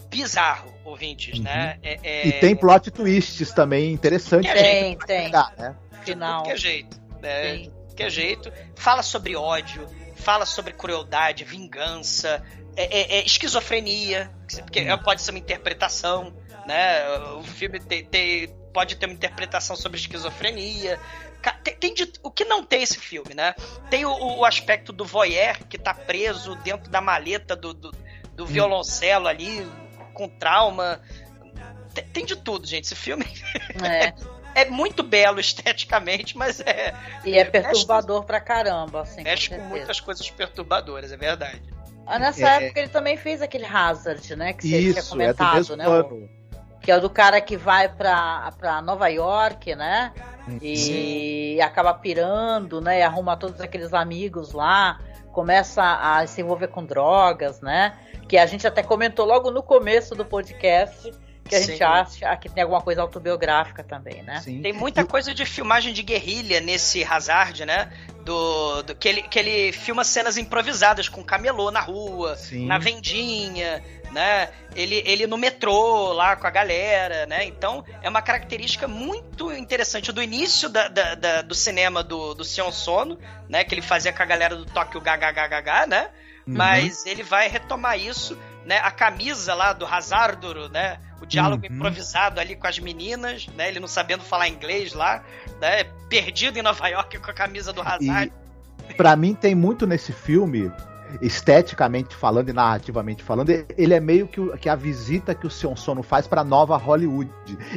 bizarro, 0.09 0.73
ouvintes, 0.83 1.39
né? 1.39 1.77
uhum. 1.83 1.89
né? 1.89 1.97
É, 2.03 2.27
e 2.27 2.31
tem 2.33 2.55
plot 2.55 2.89
twists 2.89 3.51
também 3.51 3.91
interessantes. 3.91 4.51
Tem, 4.51 4.97
tem. 4.97 5.25
Pegar, 5.25 5.53
né? 5.57 5.75
Final. 6.03 6.43
De 6.43 6.49
que 6.49 6.57
jeito, 6.57 6.99
né? 7.21 7.67
De 7.95 8.09
jeito. 8.09 8.51
Fala 8.75 9.03
sobre 9.03 9.35
ódio, 9.35 9.87
fala 10.15 10.45
sobre 10.45 10.73
crueldade, 10.73 11.43
vingança, 11.43 12.43
é, 12.75 12.83
é, 12.83 13.19
é 13.19 13.25
esquizofrenia, 13.25 14.31
porque 14.61 14.91
hum. 14.91 14.97
pode 14.99 15.21
ser 15.21 15.31
uma 15.31 15.39
interpretação, 15.39 16.33
né? 16.67 17.09
O 17.33 17.43
filme 17.43 17.79
tem, 17.79 18.03
tem, 18.03 18.47
pode 18.73 18.95
ter 18.97 19.05
uma 19.05 19.15
interpretação 19.15 19.75
sobre 19.75 19.97
esquizofrenia. 19.97 20.99
Tem, 21.63 21.75
tem 21.75 21.93
de, 21.93 22.11
o 22.21 22.29
que 22.29 22.43
não 22.43 22.63
tem 22.63 22.83
esse 22.83 22.99
filme, 22.99 23.33
né? 23.33 23.55
Tem 23.89 24.05
o, 24.05 24.11
o, 24.11 24.45
aspecto 24.45 24.91
do 24.91 25.05
voyeur 25.05 25.57
que 25.67 25.77
tá 25.77 25.93
preso 25.93 26.55
dentro 26.57 26.91
da 26.91 26.99
maleta 26.99 27.55
do, 27.55 27.73
do, 27.73 27.91
do 28.33 28.43
hum. 28.43 28.47
violoncelo 28.47 29.27
ali, 29.27 29.65
com 30.13 30.27
trauma. 30.27 31.01
Tem, 31.93 32.03
tem, 32.05 32.25
de 32.25 32.35
tudo, 32.35 32.67
gente. 32.67 32.83
Esse 32.83 32.95
filme 32.95 33.25
é. 33.81 34.13
é 34.61 34.65
muito 34.65 35.03
belo 35.03 35.39
esteticamente, 35.39 36.37
mas 36.37 36.59
é. 36.59 36.93
E 37.23 37.37
é 37.37 37.45
perturbador 37.45 38.17
mexe, 38.17 38.27
pra 38.27 38.41
caramba, 38.41 39.01
assim. 39.03 39.23
Mexe 39.23 39.49
com, 39.49 39.57
com 39.57 39.63
muitas 39.63 40.01
coisas 40.01 40.29
perturbadoras, 40.29 41.11
é 41.11 41.17
verdade. 41.17 41.61
Ah, 42.05 42.19
nessa 42.19 42.49
é... 42.49 42.63
época 42.63 42.79
ele 42.79 42.89
também 42.89 43.17
fez 43.17 43.41
aquele 43.41 43.65
Hazard, 43.65 44.35
né? 44.35 44.53
Que 44.53 44.67
você 44.67 44.77
Isso, 44.79 44.93
tinha 44.93 45.03
comentado, 45.03 45.73
é 45.73 45.75
né? 45.75 45.87
O, 45.87 46.36
que 46.87 46.91
é 46.91 46.95
o 46.95 47.01
do 47.01 47.09
cara 47.09 47.41
que 47.41 47.57
vai 47.57 47.89
pra, 47.89 48.49
pra 48.57 48.81
Nova 48.81 49.09
York, 49.09 49.75
né? 49.75 50.13
E 50.61 50.77
Sim. 51.57 51.61
acaba 51.61 51.93
pirando, 51.93 52.79
né? 52.79 52.99
E 52.99 53.03
arruma 53.03 53.35
todos 53.35 53.59
aqueles 53.59 53.93
amigos 53.93 54.53
lá, 54.53 54.97
começa 55.33 55.83
a 55.83 56.25
se 56.25 56.39
envolver 56.39 56.69
com 56.69 56.85
drogas, 56.85 57.59
né? 57.59 57.97
Que 58.25 58.37
a 58.37 58.45
gente 58.45 58.65
até 58.65 58.81
comentou 58.81 59.25
logo 59.25 59.51
no 59.51 59.61
começo 59.61 60.15
do 60.15 60.23
podcast 60.23 61.11
que 61.47 61.55
a 61.55 61.59
Sim. 61.59 61.65
gente 61.67 61.83
acha 61.83 62.37
que 62.37 62.49
tem 62.49 62.63
alguma 62.63 62.81
coisa 62.81 63.01
autobiográfica 63.01 63.83
também, 63.83 64.21
né? 64.23 64.41
Sim. 64.41 64.61
Tem 64.61 64.73
muita 64.73 65.05
coisa 65.05 65.33
de 65.33 65.45
filmagem 65.45 65.93
de 65.93 66.03
guerrilha 66.03 66.59
nesse 66.59 67.03
Hazard, 67.03 67.65
né? 67.65 67.91
Do, 68.23 68.83
do, 68.83 68.95
que, 68.95 69.07
ele, 69.07 69.21
que 69.23 69.39
ele 69.39 69.71
filma 69.71 70.03
cenas 70.03 70.37
improvisadas 70.37 71.07
com 71.07 71.23
camelô 71.23 71.71
na 71.71 71.79
rua, 71.79 72.35
Sim. 72.35 72.65
na 72.65 72.77
vendinha, 72.77 73.81
né? 74.11 74.49
Ele, 74.75 75.01
ele 75.05 75.27
no 75.27 75.37
metrô 75.37 76.13
lá 76.13 76.35
com 76.35 76.45
a 76.45 76.49
galera, 76.49 77.25
né? 77.25 77.45
Então 77.45 77.83
é 78.01 78.09
uma 78.09 78.21
característica 78.21 78.87
muito 78.87 79.51
interessante 79.51 80.11
do 80.11 80.21
início 80.21 80.69
da, 80.69 80.87
da, 80.87 81.15
da 81.15 81.41
do 81.41 81.55
cinema 81.55 82.03
do, 82.03 82.33
do 82.33 82.43
Sion 82.43 82.71
Sono, 82.71 83.17
né? 83.49 83.63
Que 83.63 83.73
ele 83.73 83.81
fazia 83.81 84.13
com 84.13 84.21
a 84.21 84.25
galera 84.25 84.55
do 84.55 84.65
Tóquio 84.65 85.01
GHGH, 85.01 85.87
né? 85.87 86.09
Uhum. 86.47 86.55
Mas 86.55 87.05
ele 87.05 87.23
vai 87.23 87.49
retomar 87.49 87.99
isso, 87.99 88.37
né? 88.67 88.79
A 88.79 88.91
camisa 88.91 89.53
lá 89.53 89.71
do 89.71 89.85
Hazarduro, 89.85 90.67
né? 90.67 90.99
O 91.21 91.25
diálogo 91.25 91.65
uhum. 91.65 91.73
improvisado 91.73 92.39
ali 92.39 92.53
com 92.53 92.67
as 92.67 92.77
meninas, 92.77 93.47
né? 93.55 93.69
Ele 93.69 93.79
não 93.79 93.87
sabendo 93.87 94.23
falar 94.23 94.49
inglês 94.49 94.93
lá, 94.93 95.23
né? 95.61 95.85
Perdido 96.09 96.59
em 96.59 96.61
Nova 96.61 96.85
York 96.89 97.17
com 97.17 97.31
a 97.31 97.33
camisa 97.33 97.71
do 97.71 97.81
Hazard. 97.81 98.31
E, 98.89 98.93
pra 98.93 99.15
mim 99.15 99.33
tem 99.33 99.55
muito 99.55 99.87
nesse 99.87 100.11
filme 100.11 100.69
esteticamente 101.21 102.15
falando 102.15 102.49
e 102.49 102.53
narrativamente 102.53 103.23
falando, 103.23 103.49
ele 103.49 103.93
é 103.93 103.99
meio 103.99 104.27
que, 104.27 104.45
que 104.57 104.69
a 104.69 104.75
visita 104.75 105.33
que 105.33 105.47
o 105.47 105.49
Sion 105.49 105.75
Sono 105.75 106.03
faz 106.03 106.27
para 106.27 106.43
nova 106.43 106.77
Hollywood. 106.77 107.29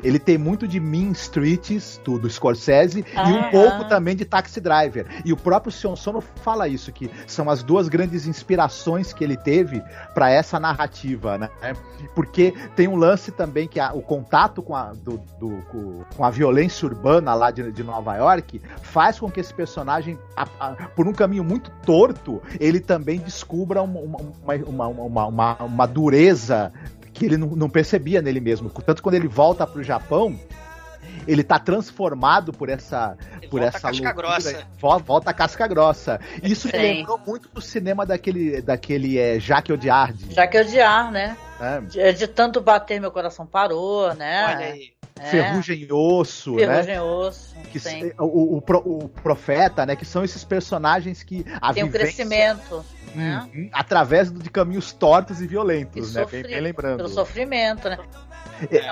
Ele 0.03 0.19
tem 0.19 0.37
muito 0.39 0.67
de 0.67 0.81
Mean 0.81 1.13
Streets, 1.13 2.01
do, 2.05 2.19
do 2.19 2.29
Scorsese, 2.29 3.05
ah, 3.15 3.31
e 3.31 3.33
um 3.33 3.51
pouco 3.51 3.85
também 3.89 4.17
de 4.17 4.25
Taxi 4.25 4.61
Driver. 4.61 5.07
E 5.25 5.33
o 5.33 5.37
próprio 5.37 5.73
Sion 5.73 5.97
Sono 5.97 6.21
fala 6.21 6.69
isso, 6.69 6.93
que 6.93 7.11
são 7.27 7.49
as 7.49 7.63
duas 7.63 7.89
grandes 7.89 8.27
inspirações 8.27 9.13
que 9.13 9.25
ele 9.25 9.37
teve 9.37 9.83
para 10.15 10.31
essa 10.31 10.59
narrativa, 10.59 11.39
né? 11.39 11.51
Porque 12.15 12.55
tem 12.75 12.89
um 12.89 12.97
lance 12.97 13.31
também 13.31 13.69
que 13.69 13.79
a, 13.79 13.93
o 13.93 14.03
contato 14.03 14.63
com 14.63 14.75
a, 14.75 14.93
do, 14.93 15.21
do, 15.39 16.05
com 16.17 16.25
a 16.25 16.31
violência 16.31 16.87
urbana 16.87 17.35
lá 17.35 17.51
de, 17.51 17.71
de 17.71 17.83
Nova 17.83 18.17
York 18.17 18.61
faz 18.83 19.19
com 19.19 19.31
que 19.31 19.41
esse 19.41 19.53
personagem, 19.53 20.19
a, 20.37 20.47
a, 20.59 20.73
por 20.89 21.07
um 21.07 21.13
caminho 21.13 21.45
muito 21.45 21.71
torto, 21.85 22.43
ele 22.59 22.81
também 22.81 23.19
descubra 23.19 23.83
uma, 23.83 24.01
uma, 24.01 24.87
uma, 24.89 25.25
uma, 25.25 25.55
uma 25.57 25.87
dureza 25.87 26.73
que 27.13 27.25
ele 27.25 27.37
não, 27.37 27.49
não, 27.49 27.69
percebia 27.69 28.23
nele 28.23 28.41
mesmo. 28.41 28.71
Tanto 28.71 29.03
quando 29.03 29.15
ele 29.15 29.29
volta 29.29 29.67
para 29.67 29.81
o 29.81 29.85
Japão, 29.85 30.39
ele 31.27 31.43
tá 31.43 31.59
transformado 31.59 32.53
por 32.53 32.69
essa 32.69 33.17
ele 33.41 33.49
por 33.49 33.61
volta 33.61 33.77
essa 33.77 33.89
a 33.89 33.91
casca 33.91 34.13
grossa. 34.13 34.67
volta 35.05 35.31
a 35.31 35.35
casca 35.35 35.67
grossa. 35.67 36.21
Isso 36.43 36.69
me 36.69 36.79
lembrou 36.79 37.19
muito 37.19 37.49
do 37.49 37.61
cinema 37.61 38.07
daquele 38.07 38.63
daquele 38.63 39.19
é, 39.19 39.39
Jacques 39.39 39.71
Audiard. 39.71 40.35
Jacques 40.35 40.61
Audiard, 40.61 41.13
né? 41.13 41.37
É. 41.61 41.81
De, 41.81 42.13
de, 42.15 42.27
tanto 42.27 42.61
bater 42.61 43.01
meu 43.01 43.11
coração 43.11 43.47
parou, 43.47 44.15
né? 44.15 44.47
Olha 44.47 44.67
aí. 44.67 44.93
É. 45.19 45.27
Ferrugem 45.27 45.81
e 45.81 45.93
osso, 45.93 46.55
Ferrugem 46.57 46.95
né? 46.95 47.03
osso. 47.03 47.55
Que, 47.71 47.79
o, 48.19 48.57
o, 48.57 49.05
o, 49.05 49.09
profeta, 49.09 49.85
né? 49.85 49.95
Que 49.95 50.07
são 50.07 50.25
esses 50.25 50.43
personagens 50.43 51.23
que 51.23 51.45
a 51.61 51.75
tem 51.75 51.85
um 51.85 51.91
crescimento. 51.91 52.83
Né? 53.15 53.51
Uhum, 53.53 53.69
através 53.73 54.33
de 54.33 54.49
caminhos 54.49 54.93
tortos 54.93 55.43
e 55.43 55.47
violentos, 55.47 56.15
e 56.15 56.19
né? 56.19 56.25
Bem, 56.25 56.43
bem, 56.43 56.61
lembrando. 56.61 56.99
Pelo 56.99 57.09
sofrimento, 57.09 57.89
né? 57.89 57.99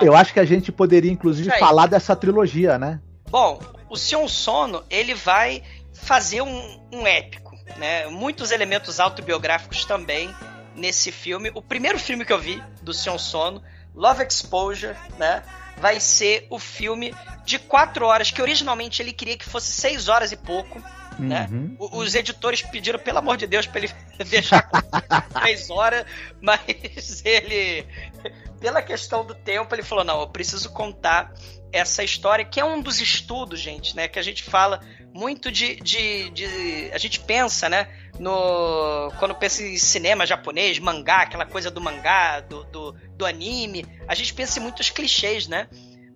Eu 0.01 0.15
acho 0.15 0.33
que 0.33 0.39
a 0.39 0.45
gente 0.45 0.71
poderia, 0.71 1.11
inclusive, 1.11 1.49
falar 1.57 1.87
dessa 1.87 2.15
trilogia, 2.15 2.77
né? 2.77 2.99
Bom, 3.29 3.59
o 3.89 3.95
Sion 3.95 4.27
Sono, 4.27 4.83
ele 4.89 5.13
vai 5.13 5.63
fazer 5.93 6.41
um, 6.41 6.79
um 6.91 7.07
épico, 7.07 7.55
né? 7.77 8.07
Muitos 8.07 8.51
elementos 8.51 8.99
autobiográficos 8.99 9.85
também 9.85 10.29
nesse 10.75 11.11
filme. 11.11 11.51
O 11.53 11.61
primeiro 11.61 11.99
filme 11.99 12.25
que 12.25 12.33
eu 12.33 12.39
vi 12.39 12.61
do 12.81 12.93
Sion 12.93 13.17
Sono, 13.17 13.61
Love 13.95 14.23
Exposure, 14.23 14.95
né? 15.17 15.43
vai 15.79 15.99
ser 15.99 16.45
o 16.49 16.59
filme 16.59 17.15
de 17.45 17.57
quatro 17.57 18.05
horas, 18.05 18.31
que 18.31 18.41
originalmente 18.41 19.01
ele 19.01 19.13
queria 19.13 19.37
que 19.37 19.45
fosse 19.45 19.71
seis 19.71 20.07
horas 20.07 20.31
e 20.31 20.37
pouco. 20.37 20.81
Né? 21.17 21.49
Uhum. 21.51 21.75
Os 21.79 22.15
editores 22.15 22.61
pediram, 22.61 22.97
pelo 22.97 23.17
amor 23.17 23.35
de 23.35 23.45
Deus, 23.45 23.65
para 23.65 23.79
ele 23.79 23.93
deixar 24.29 24.69
três 25.33 25.69
horas, 25.69 26.05
mas 26.41 27.25
ele, 27.25 27.85
pela 28.59 28.81
questão 28.81 29.25
do 29.25 29.35
tempo, 29.35 29.73
ele 29.75 29.83
falou: 29.83 30.05
não, 30.05 30.21
eu 30.21 30.29
preciso 30.29 30.69
contar 30.71 31.33
essa 31.73 32.03
história, 32.03 32.45
que 32.45 32.59
é 32.59 32.63
um 32.63 32.81
dos 32.81 33.01
estudos, 33.01 33.59
gente, 33.59 33.95
né? 33.95 34.07
Que 34.07 34.17
a 34.17 34.21
gente 34.21 34.43
fala 34.43 34.79
muito 35.13 35.51
de. 35.51 35.75
de, 35.75 36.29
de 36.29 36.91
a 36.93 36.97
gente 36.97 37.19
pensa, 37.19 37.69
né? 37.69 37.87
No, 38.19 39.11
quando 39.19 39.33
pensa 39.35 39.63
em 39.63 39.77
cinema 39.77 40.25
japonês, 40.25 40.77
mangá, 40.79 41.21
aquela 41.21 41.45
coisa 41.45 41.71
do 41.71 41.81
mangá, 41.81 42.41
do, 42.41 42.63
do, 42.65 42.91
do 43.15 43.25
anime, 43.25 43.85
a 44.07 44.15
gente 44.15 44.33
pensa 44.33 44.59
em 44.59 44.61
muitos 44.61 44.89
clichês, 44.89 45.47
né? 45.47 45.67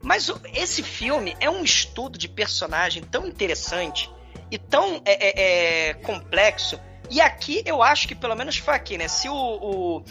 Mas 0.02 0.30
esse 0.53 0.84
filme 0.84 1.36
é 1.40 1.49
um 1.49 1.64
estudo 1.64 2.18
de 2.18 2.28
personagem 2.28 3.02
tão 3.03 3.26
interessante 3.26 4.11
e 4.52 4.57
tão 4.57 5.02
é, 5.06 5.14
é, 5.14 5.90
é, 5.90 5.94
complexo. 5.94 6.80
E 7.10 7.22
aqui 7.22 7.64
eu 7.65 7.82
acho 7.82 8.07
que 8.07 8.15
pelo 8.15 8.36
menos 8.36 8.57
foi 8.57 8.76
aqui, 8.76 8.98
né? 8.98 9.07
Se 9.07 9.30
o, 9.30 9.34
o, 9.34 10.03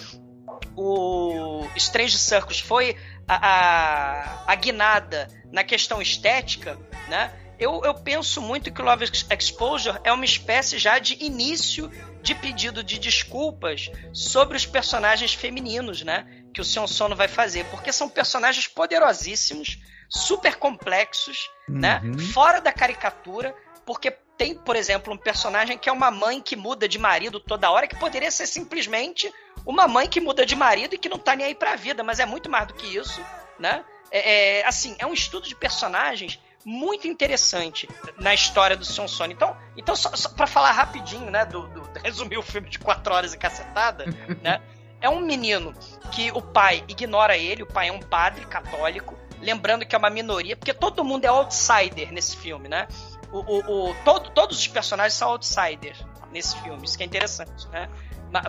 o 0.77 1.69
Strange 1.77 2.17
Circus 2.17 2.59
foi 2.59 2.97
a, 3.29 3.37
a, 3.37 4.53
a 4.53 4.55
guinada 4.55 5.29
na 5.53 5.63
questão 5.63 6.01
estética, 6.01 6.79
né? 7.09 7.31
Eu, 7.63 7.81
eu 7.85 7.95
penso 7.95 8.43
muito 8.43 8.73
que 8.73 8.83
o 8.83 8.85
Love 8.85 9.05
Exposure 9.31 9.97
é 10.03 10.13
uma 10.13 10.25
espécie 10.25 10.79
já 10.79 10.99
de 10.99 11.23
início 11.25 11.89
de 12.21 12.35
pedido 12.35 12.83
de 12.83 12.99
desculpas 12.99 13.89
sobre 14.13 14.57
os 14.57 14.67
personagens 14.67 15.33
femininos, 15.33 16.03
né? 16.03 16.27
que 16.53 16.61
o 16.61 16.65
Sion 16.65 16.89
Sono 16.89 17.15
vai 17.15 17.29
fazer, 17.29 17.65
porque 17.67 17.93
são 17.93 18.09
personagens 18.09 18.67
poderosíssimos, 18.67 19.79
super 20.09 20.57
complexos, 20.57 21.49
né? 21.69 22.01
uhum. 22.03 22.17
né? 22.17 22.23
Fora 22.33 22.61
da 22.61 22.73
caricatura, 22.73 23.55
porque 23.87 24.11
tem, 24.37 24.57
por 24.57 24.75
exemplo, 24.75 25.15
um 25.15 25.17
personagem 25.17 25.79
que 25.79 25.89
é 25.89 25.93
uma 25.93 26.11
mãe 26.11 26.41
que 26.41 26.57
muda 26.57 26.89
de 26.89 26.99
marido 26.99 27.39
toda 27.39 27.71
hora, 27.71 27.87
que 27.87 27.97
poderia 27.97 28.31
ser 28.33 28.47
simplesmente 28.47 29.33
uma 29.65 29.87
mãe 29.87 30.09
que 30.09 30.21
muda 30.21 30.45
de 30.45 30.57
marido 30.57 30.97
e 30.97 30.99
que 30.99 31.09
não 31.09 31.19
tá 31.19 31.37
nem 31.37 31.47
aí 31.47 31.55
pra 31.55 31.77
vida, 31.77 32.03
mas 32.03 32.19
é 32.19 32.27
muito 32.27 32.51
mais 32.51 32.67
do 32.67 32.75
que 32.75 32.97
isso, 32.97 33.25
né? 33.57 33.85
É, 34.11 34.59
é 34.59 34.67
assim, 34.67 34.97
é 34.99 35.07
um 35.07 35.15
estudo 35.15 35.49
de 35.49 35.55
personagens 35.55 36.41
muito 36.65 37.07
interessante 37.09 37.89
na 38.19 38.33
história 38.33 38.77
do 38.77 38.85
Sion 38.85 39.09
Sono. 39.09 39.33
Então, 39.33 39.57
então 39.77 39.97
só, 39.97 40.15
só 40.15 40.29
para 40.29 40.47
falar 40.47 40.73
rapidinho, 40.73 41.31
né, 41.31 41.45
do, 41.45 41.67
do, 41.69 41.83
resumir 42.03 42.39
o 42.39 42.43
filme 42.43 42.69
de 42.69 42.79
quatro 42.79 43.13
horas 43.13 43.35
e 43.35 43.39
cacetada, 43.39 44.05
né? 44.43 44.61
É 45.01 45.09
um 45.09 45.21
menino 45.21 45.75
que 46.13 46.31
o 46.31 46.41
pai 46.41 46.85
ignora 46.87 47.37
ele, 47.37 47.65
o 47.65 47.67
pai 47.67 47.89
é 47.89 47.93
um 47.93 47.99
padre 47.99 48.47
católico, 48.47 49.19
lembrando 49.41 49.85
que 49.85 49.97
é 49.97 49.99
uma 49.99 50.09
minoria, 50.09 50.57
porque 50.57 50.73
todo 50.73 51.05
mundo 51.05 51.25
é 51.25 51.29
outsider 51.29 52.13
nesse 52.13 52.37
filme, 52.37 52.69
né? 52.69 52.87
O, 53.33 53.39
o, 53.39 53.91
o 53.91 53.95
todo, 54.05 54.31
todos 54.31 54.57
os 54.57 54.69
personagens 54.69 55.15
são 55.15 55.31
outsiders 55.31 56.07
nesse 56.31 56.57
filme, 56.61 56.85
isso 56.85 56.97
que 56.97 57.03
é 57.03 57.07
interessante, 57.07 57.67
né? 57.69 57.89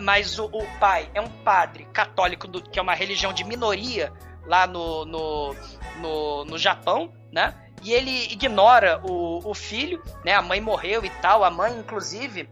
Mas 0.00 0.38
o, 0.38 0.46
o 0.46 0.78
pai 0.78 1.10
é 1.12 1.20
um 1.20 1.28
padre 1.28 1.86
católico, 1.92 2.46
do, 2.46 2.62
que 2.62 2.78
é 2.78 2.82
uma 2.82 2.94
religião 2.94 3.32
de 3.32 3.42
minoria 3.42 4.12
lá 4.46 4.66
no, 4.66 5.04
no, 5.04 5.56
no, 6.00 6.44
no 6.44 6.58
Japão, 6.58 7.12
né? 7.32 7.63
E 7.84 7.92
ele 7.92 8.32
ignora 8.32 8.98
o, 9.04 9.48
o 9.48 9.54
filho, 9.54 10.02
né? 10.24 10.32
A 10.32 10.42
mãe 10.42 10.60
morreu 10.60 11.04
e 11.04 11.10
tal, 11.10 11.44
a 11.44 11.50
mãe, 11.50 11.78
inclusive, 11.78 12.48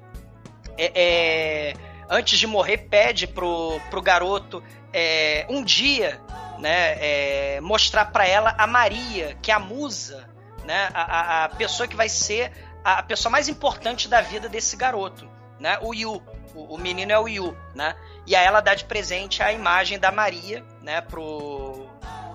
é, 0.76 0.92
é 0.94 1.74
antes 2.08 2.38
de 2.38 2.46
morrer, 2.46 2.76
pede 2.76 3.26
pro, 3.26 3.80
pro 3.88 4.02
garoto 4.02 4.62
é, 4.92 5.46
um 5.48 5.64
dia 5.64 6.20
né, 6.58 6.96
é, 7.00 7.60
mostrar 7.62 8.06
para 8.06 8.26
ela 8.26 8.54
a 8.58 8.66
Maria, 8.66 9.36
que 9.40 9.50
é 9.50 9.54
a 9.54 9.58
musa, 9.58 10.28
né, 10.64 10.90
a, 10.92 11.44
a 11.44 11.48
pessoa 11.48 11.88
que 11.88 11.96
vai 11.96 12.08
ser 12.08 12.52
a 12.84 13.02
pessoa 13.02 13.30
mais 13.30 13.48
importante 13.48 14.08
da 14.08 14.20
vida 14.20 14.48
desse 14.48 14.76
garoto, 14.76 15.28
né, 15.58 15.78
o 15.80 15.94
Yu. 15.94 16.22
O, 16.54 16.74
o 16.74 16.78
menino 16.78 17.10
é 17.10 17.18
o 17.18 17.26
Yu, 17.26 17.56
né? 17.74 17.96
E 18.26 18.36
aí 18.36 18.44
ela 18.44 18.60
dá 18.60 18.74
de 18.74 18.84
presente 18.84 19.42
a 19.42 19.52
imagem 19.52 19.98
da 19.98 20.12
Maria, 20.12 20.62
né, 20.82 21.00
pro, 21.00 21.86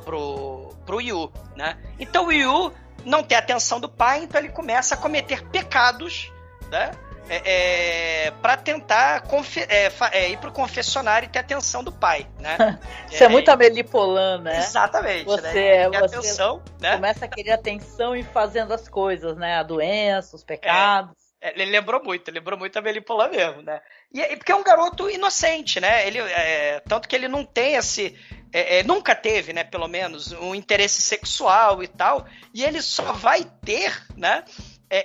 pro, 0.03 0.69
pro 0.85 0.99
Yu, 0.99 1.31
né? 1.55 1.77
Então 1.99 2.25
o 2.25 2.31
Yu 2.31 2.73
não 3.07 3.23
tem 3.23 3.37
atenção 3.37 3.79
do 3.79 3.89
pai, 3.89 4.23
então 4.23 4.39
ele 4.39 4.49
começa 4.49 4.95
a 4.95 4.97
cometer 4.97 5.43
pecados, 5.47 6.31
né? 6.69 6.91
é, 7.29 8.25
é, 8.25 8.31
para 8.41 8.57
tentar 8.57 9.23
é, 9.69 9.91
é, 10.11 10.29
ir 10.29 10.37
pro 10.37 10.51
confessionário 10.51 11.27
e 11.27 11.29
ter 11.29 11.39
atenção 11.39 11.83
do 11.83 11.91
pai, 11.91 12.27
né? 12.39 12.79
Isso 13.11 13.23
é, 13.23 13.27
muito 13.27 13.49
Amelipolã, 13.49 14.37
né? 14.37 14.59
Exatamente, 14.59 15.25
você, 15.25 15.41
né? 15.41 15.89
Você 15.89 16.15
atenção, 16.15 16.61
né? 16.79 16.95
começa 16.95 17.25
a 17.25 17.27
querer 17.27 17.51
atenção 17.51 18.15
e 18.15 18.23
fazendo 18.23 18.73
as 18.73 18.87
coisas, 18.87 19.37
né? 19.37 19.57
A 19.57 19.63
doença, 19.63 20.35
os 20.35 20.43
pecados. 20.43 21.26
É, 21.39 21.59
ele 21.59 21.71
lembrou 21.71 22.03
muito, 22.03 22.31
lembrou 22.31 22.57
muito 22.57 22.77
a 22.77 22.81
Melipolã 22.81 23.27
mesmo, 23.29 23.61
né? 23.61 23.79
E, 24.11 24.35
porque 24.37 24.51
é 24.51 24.55
um 24.55 24.63
garoto 24.63 25.09
inocente, 25.09 25.79
né? 25.79 26.07
Ele, 26.07 26.19
é, 26.19 26.79
tanto 26.87 27.07
que 27.07 27.15
ele 27.15 27.27
não 27.27 27.45
tem 27.45 27.75
esse. 27.75 28.17
É, 28.51 28.79
é, 28.79 28.83
nunca 28.83 29.13
teve, 29.15 29.53
né? 29.53 29.63
Pelo 29.63 29.87
menos, 29.87 30.31
um 30.31 30.55
interesse 30.55 31.01
sexual 31.01 31.83
e 31.83 31.87
tal. 31.87 32.25
E 32.53 32.63
ele 32.63 32.81
só 32.81 33.13
vai 33.13 33.43
ter, 33.63 34.03
né? 34.15 34.43
É, 34.89 35.03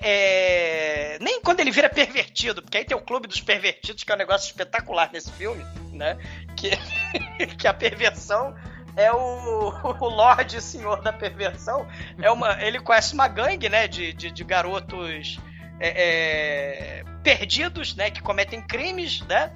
é, 1.14 1.18
nem 1.20 1.42
quando 1.42 1.60
ele 1.60 1.72
vira 1.72 1.90
pervertido, 1.90 2.62
porque 2.62 2.78
aí 2.78 2.84
tem 2.84 2.96
o 2.96 3.02
clube 3.02 3.26
dos 3.26 3.40
pervertidos, 3.40 4.04
que 4.04 4.12
é 4.12 4.14
um 4.14 4.18
negócio 4.18 4.46
espetacular 4.46 5.10
nesse 5.12 5.30
filme, 5.32 5.64
né? 5.92 6.16
Que, 6.56 6.70
que 7.58 7.66
a 7.66 7.74
perversão 7.74 8.54
é 8.96 9.12
o, 9.12 9.72
o 10.00 10.08
Lorde 10.08 10.62
Senhor 10.62 11.02
da 11.02 11.12
Perversão. 11.12 11.86
É 12.22 12.30
uma, 12.30 12.62
ele 12.62 12.80
conhece 12.80 13.12
uma 13.12 13.28
gangue, 13.28 13.68
né? 13.68 13.86
De, 13.86 14.14
de, 14.14 14.30
de 14.30 14.44
garotos 14.44 15.38
é, 15.82 17.00
é 17.00 17.04
perdidos, 17.22 17.94
né? 17.94 18.10
Que 18.10 18.22
cometem 18.22 18.60
crimes, 18.60 19.20
né? 19.22 19.52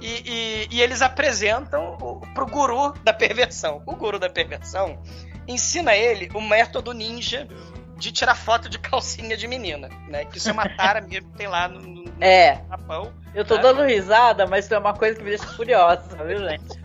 E, 0.00 0.68
e, 0.70 0.76
e 0.76 0.82
eles 0.82 1.02
apresentam 1.02 1.96
o, 2.00 2.20
pro 2.34 2.46
guru 2.46 2.92
da 3.04 3.12
perversão. 3.12 3.82
O 3.86 3.94
guru 3.94 4.18
da 4.18 4.28
perversão 4.28 5.00
ensina 5.46 5.94
ele 5.94 6.28
o 6.34 6.40
método 6.40 6.92
ninja 6.92 7.48
de 7.96 8.10
tirar 8.10 8.34
foto 8.34 8.68
de 8.68 8.78
calcinha 8.80 9.36
de 9.36 9.46
menina, 9.46 9.88
né? 10.08 10.24
Que 10.24 10.38
isso 10.38 10.48
é 10.48 10.52
uma 10.52 10.68
tara 10.68 11.00
mesmo 11.06 11.30
que 11.30 11.38
tem 11.38 11.46
lá 11.46 11.68
no, 11.68 11.80
no 11.80 12.12
é. 12.20 12.60
Japão. 12.68 13.12
Eu 13.32 13.44
tô 13.44 13.56
né? 13.56 13.62
dando 13.62 13.84
risada, 13.84 14.46
mas 14.46 14.64
isso 14.64 14.74
é 14.74 14.78
uma 14.78 14.92
coisa 14.92 15.16
que 15.16 15.22
me 15.22 15.30
deixa 15.30 15.46
curiosa, 15.54 16.16
viu, 16.24 16.38
gente? 16.50 16.78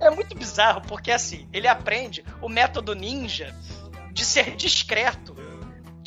é 0.00 0.10
muito 0.10 0.36
bizarro, 0.36 0.82
porque 0.82 1.12
assim, 1.12 1.48
ele 1.52 1.68
aprende 1.68 2.24
o 2.42 2.48
método 2.48 2.94
ninja 2.94 3.54
de 4.12 4.24
ser 4.24 4.56
discreto, 4.56 5.36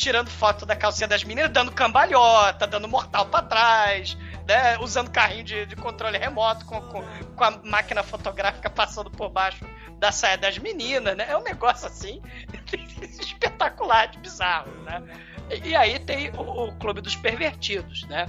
tirando 0.01 0.29
foto 0.29 0.65
da 0.65 0.75
calcinha 0.75 1.07
das 1.07 1.23
meninas, 1.23 1.51
dando 1.51 1.71
cambalhota, 1.71 2.65
dando 2.65 2.87
mortal 2.87 3.27
para 3.27 3.45
trás, 3.45 4.17
né? 4.47 4.77
Usando 4.79 5.11
carrinho 5.11 5.43
de, 5.43 5.65
de 5.67 5.75
controle 5.75 6.17
remoto 6.17 6.65
com, 6.65 6.81
com, 6.81 7.03
com 7.35 7.43
a 7.43 7.51
máquina 7.63 8.01
fotográfica 8.01 8.67
passando 8.67 9.11
por 9.11 9.29
baixo 9.29 9.63
da 9.99 10.11
saia 10.11 10.39
das 10.39 10.57
meninas, 10.57 11.15
né? 11.15 11.27
É 11.29 11.37
um 11.37 11.43
negócio 11.43 11.85
assim 11.85 12.19
espetacular, 13.21 14.07
de 14.07 14.17
bizarro, 14.17 14.71
né? 14.83 15.03
E, 15.51 15.69
e 15.69 15.75
aí 15.75 15.99
tem 15.99 16.31
o, 16.31 16.69
o, 16.69 16.75
Clube 16.77 16.99
dos 16.99 17.15
Pervertidos, 17.15 18.03
né? 18.07 18.27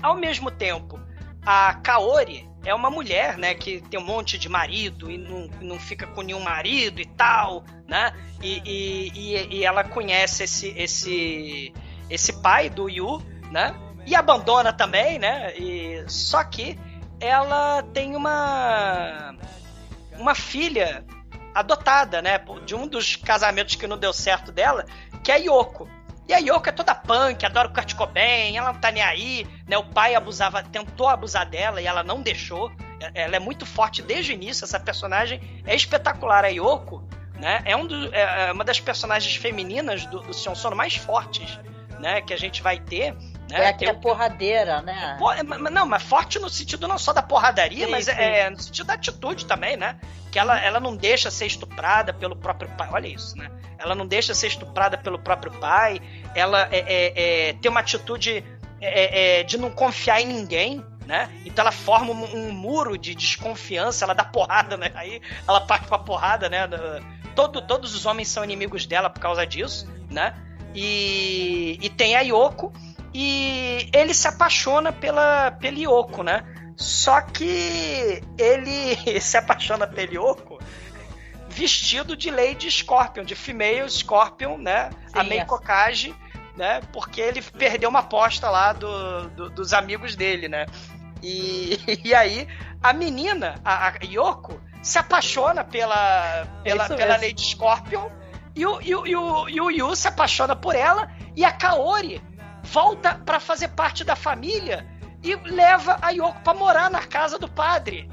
Ao 0.00 0.14
mesmo 0.14 0.52
tempo, 0.52 1.00
a 1.44 1.74
Kaori 1.82 2.48
é 2.64 2.74
uma 2.74 2.90
mulher, 2.90 3.36
né, 3.36 3.54
que 3.54 3.80
tem 3.82 3.98
um 3.98 4.04
monte 4.04 4.38
de 4.38 4.48
marido 4.48 5.10
e 5.10 5.18
não, 5.18 5.48
não 5.60 5.78
fica 5.78 6.06
com 6.06 6.22
nenhum 6.22 6.40
marido 6.40 7.00
e 7.00 7.06
tal, 7.06 7.64
né? 7.88 8.12
E, 8.40 8.62
e, 8.64 9.56
e 9.56 9.64
ela 9.64 9.84
conhece 9.84 10.44
esse, 10.44 10.68
esse, 10.76 11.72
esse 12.08 12.32
pai 12.40 12.70
do 12.70 12.88
Yu, 12.88 13.20
né? 13.50 13.74
E 14.06 14.14
abandona 14.14 14.72
também, 14.72 15.18
né? 15.18 15.56
E, 15.56 16.04
só 16.08 16.42
que 16.44 16.78
ela 17.20 17.82
tem 17.92 18.16
uma 18.16 19.34
uma 20.18 20.34
filha 20.34 21.04
adotada, 21.54 22.22
né? 22.22 22.40
De 22.64 22.74
um 22.74 22.86
dos 22.86 23.16
casamentos 23.16 23.74
que 23.74 23.86
não 23.86 23.98
deu 23.98 24.12
certo 24.12 24.52
dela, 24.52 24.86
que 25.22 25.30
é 25.30 25.38
Yoko. 25.38 25.88
E 26.28 26.32
a 26.32 26.38
Yoko 26.38 26.68
é 26.68 26.72
toda 26.72 26.94
punk, 26.94 27.44
adora 27.44 27.68
o 27.68 27.72
Kurt 27.72 27.94
Cobain, 27.94 28.56
ela 28.56 28.72
não 28.72 28.80
tá 28.80 28.90
nem 28.90 29.02
aí, 29.02 29.46
né? 29.66 29.76
O 29.76 29.84
pai 29.84 30.14
abusava, 30.14 30.62
tentou 30.62 31.08
abusar 31.08 31.48
dela 31.48 31.80
e 31.80 31.86
ela 31.86 32.02
não 32.02 32.22
deixou. 32.22 32.70
É, 33.00 33.24
ela 33.24 33.36
é 33.36 33.38
muito 33.38 33.66
forte 33.66 34.00
desde 34.02 34.32
o 34.32 34.34
início, 34.34 34.64
essa 34.64 34.78
personagem 34.78 35.40
é 35.66 35.74
espetacular. 35.74 36.44
A 36.44 36.48
Yoko, 36.48 37.02
né? 37.34 37.60
É, 37.64 37.76
um 37.76 37.86
do, 37.86 38.14
é, 38.14 38.48
é 38.48 38.52
uma 38.52 38.64
das 38.64 38.78
personagens 38.78 39.34
femininas 39.36 40.06
do, 40.06 40.20
do 40.20 40.32
Sion 40.32 40.54
Sono 40.54 40.76
mais 40.76 40.94
fortes, 40.94 41.58
né? 41.98 42.20
Que 42.20 42.32
a 42.32 42.38
gente 42.38 42.62
vai 42.62 42.78
ter. 42.78 43.16
Né? 43.50 43.64
É 43.64 43.68
aquela 43.68 43.94
porradeira, 43.94 44.80
né? 44.82 45.18
É, 45.38 45.42
não, 45.42 45.86
mas 45.86 46.02
forte 46.02 46.38
no 46.38 46.48
sentido 46.48 46.88
não 46.88 46.96
só 46.96 47.12
da 47.12 47.22
porradaria, 47.22 47.86
sim, 47.86 47.90
mas 47.90 48.06
sim. 48.06 48.12
É, 48.12 48.48
no 48.48 48.60
sentido 48.60 48.86
da 48.86 48.94
atitude 48.94 49.46
também, 49.46 49.76
né? 49.76 49.98
Que 50.30 50.38
ela, 50.38 50.58
ela 50.58 50.80
não 50.80 50.96
deixa 50.96 51.30
ser 51.30 51.46
estuprada 51.46 52.12
pelo 52.12 52.34
próprio 52.34 52.70
pai. 52.70 52.88
Olha 52.90 53.08
isso, 53.08 53.36
né? 53.36 53.50
Ela 53.78 53.94
não 53.94 54.06
deixa 54.06 54.32
ser 54.32 54.46
estuprada 54.46 54.96
pelo 54.96 55.18
próprio 55.18 55.52
pai. 55.52 56.00
Ela 56.34 56.68
é, 56.70 56.78
é, 56.78 57.48
é 57.48 57.52
tem 57.54 57.70
uma 57.70 57.80
atitude 57.80 58.44
é, 58.80 59.40
é, 59.40 59.42
de 59.42 59.58
não 59.58 59.70
confiar 59.70 60.20
em 60.20 60.26
ninguém, 60.26 60.84
né? 61.06 61.30
Então 61.44 61.62
ela 61.62 61.72
forma 61.72 62.12
um, 62.12 62.48
um, 62.48 62.52
muro 62.52 62.96
de 62.96 63.14
desconfiança, 63.14 64.04
ela 64.04 64.14
dá 64.14 64.24
porrada, 64.24 64.76
né? 64.76 64.90
Aí 64.94 65.20
ela 65.46 65.60
parte 65.60 65.86
pra 65.86 65.98
porrada, 65.98 66.48
né? 66.48 66.68
Todo, 67.34 67.62
todos 67.62 67.94
os 67.94 68.06
homens 68.06 68.28
são 68.28 68.42
inimigos 68.42 68.86
dela 68.86 69.10
por 69.10 69.20
causa 69.20 69.46
disso, 69.46 69.86
né? 70.10 70.34
E, 70.74 71.78
e 71.82 71.90
tem 71.90 72.16
a 72.16 72.20
Yoko, 72.20 72.72
e 73.14 73.90
ele 73.92 74.14
se 74.14 74.26
apaixona 74.26 74.92
pela, 74.92 75.50
pela 75.52 75.78
Yoko, 75.78 76.22
né? 76.22 76.44
Só 76.76 77.20
que 77.20 78.22
ele 78.38 78.96
se 79.20 79.36
apaixona 79.36 79.86
pela 79.86 80.12
Yoko 80.12 80.58
vestido 81.48 82.16
de 82.16 82.30
Lady 82.30 82.70
Scorpion, 82.70 83.24
de 83.24 83.34
Female 83.34 83.88
Scorpion, 83.88 84.56
né? 84.56 84.90
Sim, 85.08 85.18
a 85.18 85.24
Meiko 85.24 85.60
Kaji, 85.60 86.14
né? 86.56 86.80
Porque 86.92 87.20
ele 87.20 87.42
perdeu 87.42 87.90
uma 87.90 88.00
aposta 88.00 88.48
lá 88.48 88.72
do, 88.72 89.28
do, 89.30 89.50
dos 89.50 89.74
amigos 89.74 90.16
dele, 90.16 90.48
né? 90.48 90.66
E, 91.22 91.78
e 92.04 92.14
aí 92.14 92.48
a 92.82 92.92
menina, 92.92 93.60
a, 93.64 93.88
a 93.88 93.92
Yoko, 94.02 94.60
se 94.82 94.98
apaixona 94.98 95.62
pela, 95.62 96.46
pela, 96.64 96.88
pela 96.88 97.16
Lady 97.16 97.42
Scorpion 97.42 98.08
e 98.54 98.66
o, 98.66 98.80
e, 98.80 98.94
o, 98.94 99.06
e, 99.06 99.16
o, 99.16 99.48
e 99.48 99.60
o 99.60 99.70
Yu 99.70 99.94
se 99.94 100.08
apaixona 100.08 100.56
por 100.56 100.74
ela 100.74 101.10
e 101.36 101.44
a 101.44 101.52
Kaori 101.52 102.20
volta 102.62 103.14
para 103.14 103.40
fazer 103.40 103.68
parte 103.68 104.04
da 104.04 104.16
família 104.16 104.86
e 105.22 105.34
leva 105.36 105.98
a 106.02 106.10
Yoko 106.10 106.40
para 106.42 106.58
morar 106.58 106.90
na 106.90 107.02
casa 107.02 107.38
do 107.38 107.48
padre. 107.48 108.08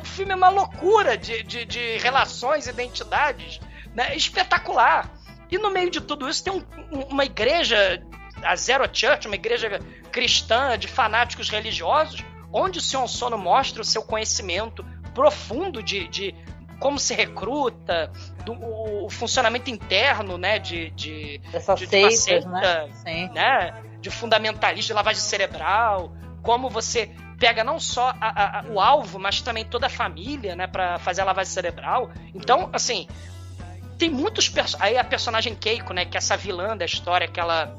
O 0.00 0.04
filme 0.04 0.32
é 0.32 0.34
uma 0.34 0.48
loucura 0.48 1.16
de, 1.16 1.42
de, 1.42 1.64
de 1.64 1.98
relações, 1.98 2.66
identidades, 2.66 3.60
né? 3.94 4.16
espetacular. 4.16 5.10
E 5.50 5.58
no 5.58 5.70
meio 5.70 5.90
de 5.90 6.00
tudo 6.00 6.28
isso 6.28 6.42
tem 6.42 6.52
um, 6.52 7.00
uma 7.10 7.24
igreja, 7.24 8.02
a 8.42 8.56
Zero 8.56 8.88
Church, 8.90 9.26
uma 9.26 9.36
igreja 9.36 9.78
cristã 10.10 10.78
de 10.78 10.88
fanáticos 10.88 11.50
religiosos, 11.50 12.24
onde 12.50 12.78
o 12.78 12.82
Sion 12.82 13.06
Sono 13.06 13.36
mostra 13.36 13.82
o 13.82 13.84
seu 13.84 14.02
conhecimento 14.02 14.84
profundo 15.12 15.82
de, 15.82 16.08
de 16.08 16.34
como 16.78 16.98
se 16.98 17.14
recruta, 17.14 18.10
do, 18.44 18.52
o, 18.52 19.06
o 19.06 19.10
funcionamento 19.10 19.70
interno, 19.70 20.38
né, 20.38 20.58
de, 20.58 20.90
de, 20.90 21.38
Dessas 21.50 21.78
de, 21.78 21.86
de 21.86 21.96
uma 21.96 22.10
seita, 22.10 22.48
né? 22.48 22.88
Sim. 22.92 23.28
né, 23.32 23.82
de 24.04 24.10
fundamentalista, 24.10 24.88
de 24.88 24.92
lavagem 24.92 25.22
cerebral, 25.22 26.12
como 26.42 26.68
você 26.68 27.10
pega 27.38 27.64
não 27.64 27.80
só 27.80 28.14
a, 28.20 28.60
a, 28.60 28.64
o 28.64 28.78
alvo, 28.78 29.18
mas 29.18 29.40
também 29.40 29.64
toda 29.64 29.86
a 29.86 29.90
família, 29.90 30.54
né, 30.54 30.66
para 30.66 30.98
fazer 30.98 31.22
a 31.22 31.24
lavagem 31.24 31.50
cerebral. 31.50 32.10
Então, 32.34 32.68
assim, 32.70 33.08
tem 33.98 34.10
muitos 34.10 34.52
aí 34.78 34.98
a 34.98 35.04
personagem 35.04 35.54
Keiko, 35.54 35.94
né, 35.94 36.04
que 36.04 36.18
é 36.18 36.18
essa 36.18 36.36
vilã 36.36 36.76
da 36.76 36.84
história 36.84 37.26
que 37.26 37.40
ela 37.40 37.74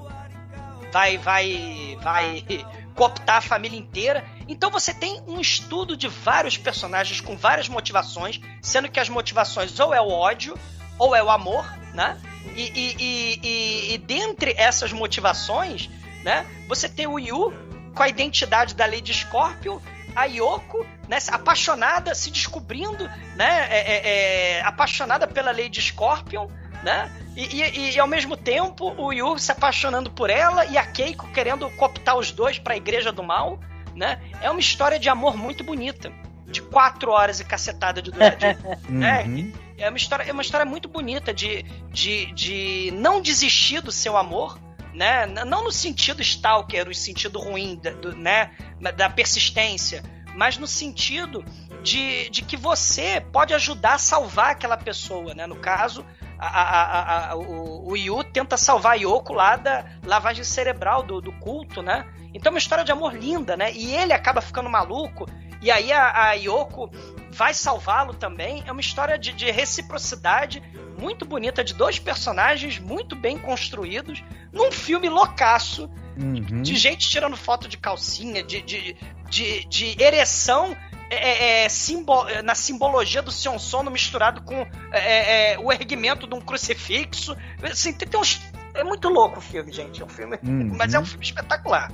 vai 0.91 1.15
vai 1.19 1.95
vai 2.01 2.43
cooptar 2.95 3.37
a 3.37 3.41
família 3.41 3.77
inteira. 3.77 4.25
Então 4.47 4.71
você 4.71 4.95
tem 4.95 5.21
um 5.27 5.39
estudo 5.39 5.95
de 5.95 6.07
vários 6.07 6.57
personagens 6.57 7.21
com 7.21 7.37
várias 7.37 7.69
motivações, 7.69 8.41
sendo 8.63 8.89
que 8.89 8.99
as 8.99 9.09
motivações 9.09 9.79
ou 9.79 9.93
é 9.93 10.01
o 10.01 10.09
ódio 10.09 10.57
ou 10.97 11.15
é 11.15 11.21
o 11.21 11.29
amor, 11.29 11.71
né? 11.93 12.19
E, 12.55 12.61
e, 12.61 12.95
e, 12.99 13.39
e, 13.43 13.93
e 13.93 13.97
dentre 13.99 14.55
essas 14.57 14.91
motivações, 14.91 15.89
né, 16.25 16.45
você 16.67 16.89
tem 16.89 17.05
o 17.05 17.19
Yu 17.19 17.53
com 17.93 18.03
a 18.03 18.09
identidade 18.09 18.73
da 18.73 18.85
Lady 18.85 19.13
Scorpio, 19.13 19.81
a 20.15 20.25
Yoko, 20.25 20.85
né, 21.07 21.19
apaixonada, 21.31 22.15
se 22.15 22.31
descobrindo, 22.31 23.07
né, 23.35 23.67
é, 23.69 23.77
é, 23.77 24.57
é, 24.57 24.61
apaixonada 24.63 25.27
pela 25.27 25.51
Lady 25.51 25.79
Scorpion, 25.79 26.47
né? 26.83 27.11
E, 27.35 27.61
e, 27.61 27.95
e, 27.95 27.99
ao 27.99 28.07
mesmo 28.07 28.37
tempo 28.37 28.93
o 28.97 29.11
Yu 29.11 29.37
se 29.39 29.51
apaixonando 29.51 30.11
por 30.11 30.29
ela 30.29 30.65
e 30.65 30.77
a 30.77 30.85
Keiko 30.85 31.27
querendo 31.31 31.69
cooptar 31.71 32.15
os 32.15 32.31
dois 32.31 32.59
para 32.59 32.75
a 32.75 32.77
Igreja 32.77 33.11
do 33.11 33.23
Mal, 33.23 33.59
né? 33.95 34.21
É 34.41 34.49
uma 34.49 34.59
história 34.59 34.99
de 34.99 35.09
amor 35.09 35.35
muito 35.35 35.63
bonita, 35.63 36.11
de 36.45 36.61
quatro 36.61 37.11
horas 37.11 37.39
e 37.39 37.43
cacetada 37.43 38.01
de 38.01 38.11
duração, 38.11 38.55
né? 38.87 39.23
Uhum. 39.23 39.53
É 39.77 39.89
uma 39.89 39.97
história, 39.97 40.23
é 40.23 40.31
uma 40.31 40.41
história 40.41 40.65
muito 40.65 40.87
bonita 40.87 41.33
de, 41.33 41.63
de, 41.91 42.31
de 42.33 42.91
não 42.93 43.21
desistir 43.21 43.81
do 43.81 43.91
seu 43.91 44.15
amor, 44.15 44.57
né? 44.95 45.25
Não 45.25 45.63
no 45.63 45.71
sentido 45.71 46.21
stalker, 46.21 46.87
no 46.87 46.93
sentido 46.93 47.39
ruim, 47.39 47.75
do, 47.75 48.15
né? 48.15 48.51
Da 48.95 49.09
persistência, 49.09 50.03
mas 50.33 50.57
no 50.57 50.67
sentido 50.67 51.43
de, 51.83 52.29
de 52.29 52.41
que 52.41 52.57
você 52.57 53.21
pode 53.31 53.53
ajudar 53.53 53.95
a 53.95 53.99
salvar 53.99 54.51
aquela 54.51 54.77
pessoa, 54.77 55.33
né? 55.33 55.45
No 55.45 55.57
caso, 55.57 56.05
a, 56.39 56.47
a, 56.47 57.31
a, 57.31 57.35
o, 57.35 57.91
o 57.91 57.97
Yu 57.97 58.23
tenta 58.23 58.57
salvar 58.57 58.93
a 58.93 58.95
Yoko 58.95 59.33
lá 59.33 59.55
da 59.55 59.85
lavagem 60.03 60.43
cerebral 60.43 61.03
do, 61.03 61.21
do 61.21 61.31
culto, 61.33 61.81
né? 61.81 62.05
Então 62.33 62.49
é 62.49 62.53
uma 62.53 62.59
história 62.59 62.83
de 62.83 62.91
amor 62.91 63.13
linda, 63.13 63.55
né? 63.55 63.71
E 63.73 63.95
ele 63.95 64.13
acaba 64.13 64.41
ficando 64.41 64.69
maluco, 64.69 65.25
e 65.61 65.71
aí 65.71 65.91
a, 65.91 66.29
a 66.29 66.33
Yoko 66.33 66.89
vai 67.35 67.53
salvá-lo 67.53 68.13
também. 68.13 68.63
É 68.65 68.71
uma 68.71 68.79
história 68.79 69.19
de, 69.19 69.33
de, 69.33 69.51
reciprocidade 69.51 70.63
muito 70.97 71.25
bonita, 71.25 71.63
de 71.63 71.73
dois 71.73 71.99
personagens 71.99 72.79
muito 72.79 73.15
bem 73.15 73.37
construídos, 73.37 74.23
num 74.53 74.71
filme 74.71 75.09
loucaço, 75.09 75.89
uhum. 76.17 76.61
de 76.61 76.75
gente 76.77 77.09
tirando 77.09 77.35
foto 77.35 77.67
de 77.67 77.77
calcinha, 77.77 78.41
de, 78.41 78.61
de, 78.61 78.95
de, 79.29 79.65
de 79.65 80.01
ereção 80.01 80.75
é, 81.09 81.15
é, 81.15 81.65
é, 81.65 81.69
simbol, 81.69 82.27
é, 82.29 82.41
na 82.41 82.55
simbologia 82.55 83.21
do 83.21 83.31
Sion 83.31 83.59
Sono 83.59 83.91
misturado 83.91 84.41
com 84.41 84.65
é, 84.91 85.53
é, 85.53 85.59
o 85.59 85.71
erguimento 85.71 86.25
de 86.25 86.33
um 86.33 86.41
crucifixo. 86.41 87.35
Assim, 87.61 87.93
tem, 87.93 88.07
tem 88.07 88.19
uns, 88.19 88.41
é 88.73 88.83
muito 88.83 89.09
louco 89.09 89.39
o 89.39 89.41
filme, 89.41 89.71
gente. 89.73 90.01
É 90.01 90.05
um 90.05 90.09
filme, 90.09 90.39
uhum. 90.41 90.73
mas 90.75 90.93
é 90.93 90.99
um 90.99 91.05
filme 91.05 91.25
espetacular. 91.25 91.91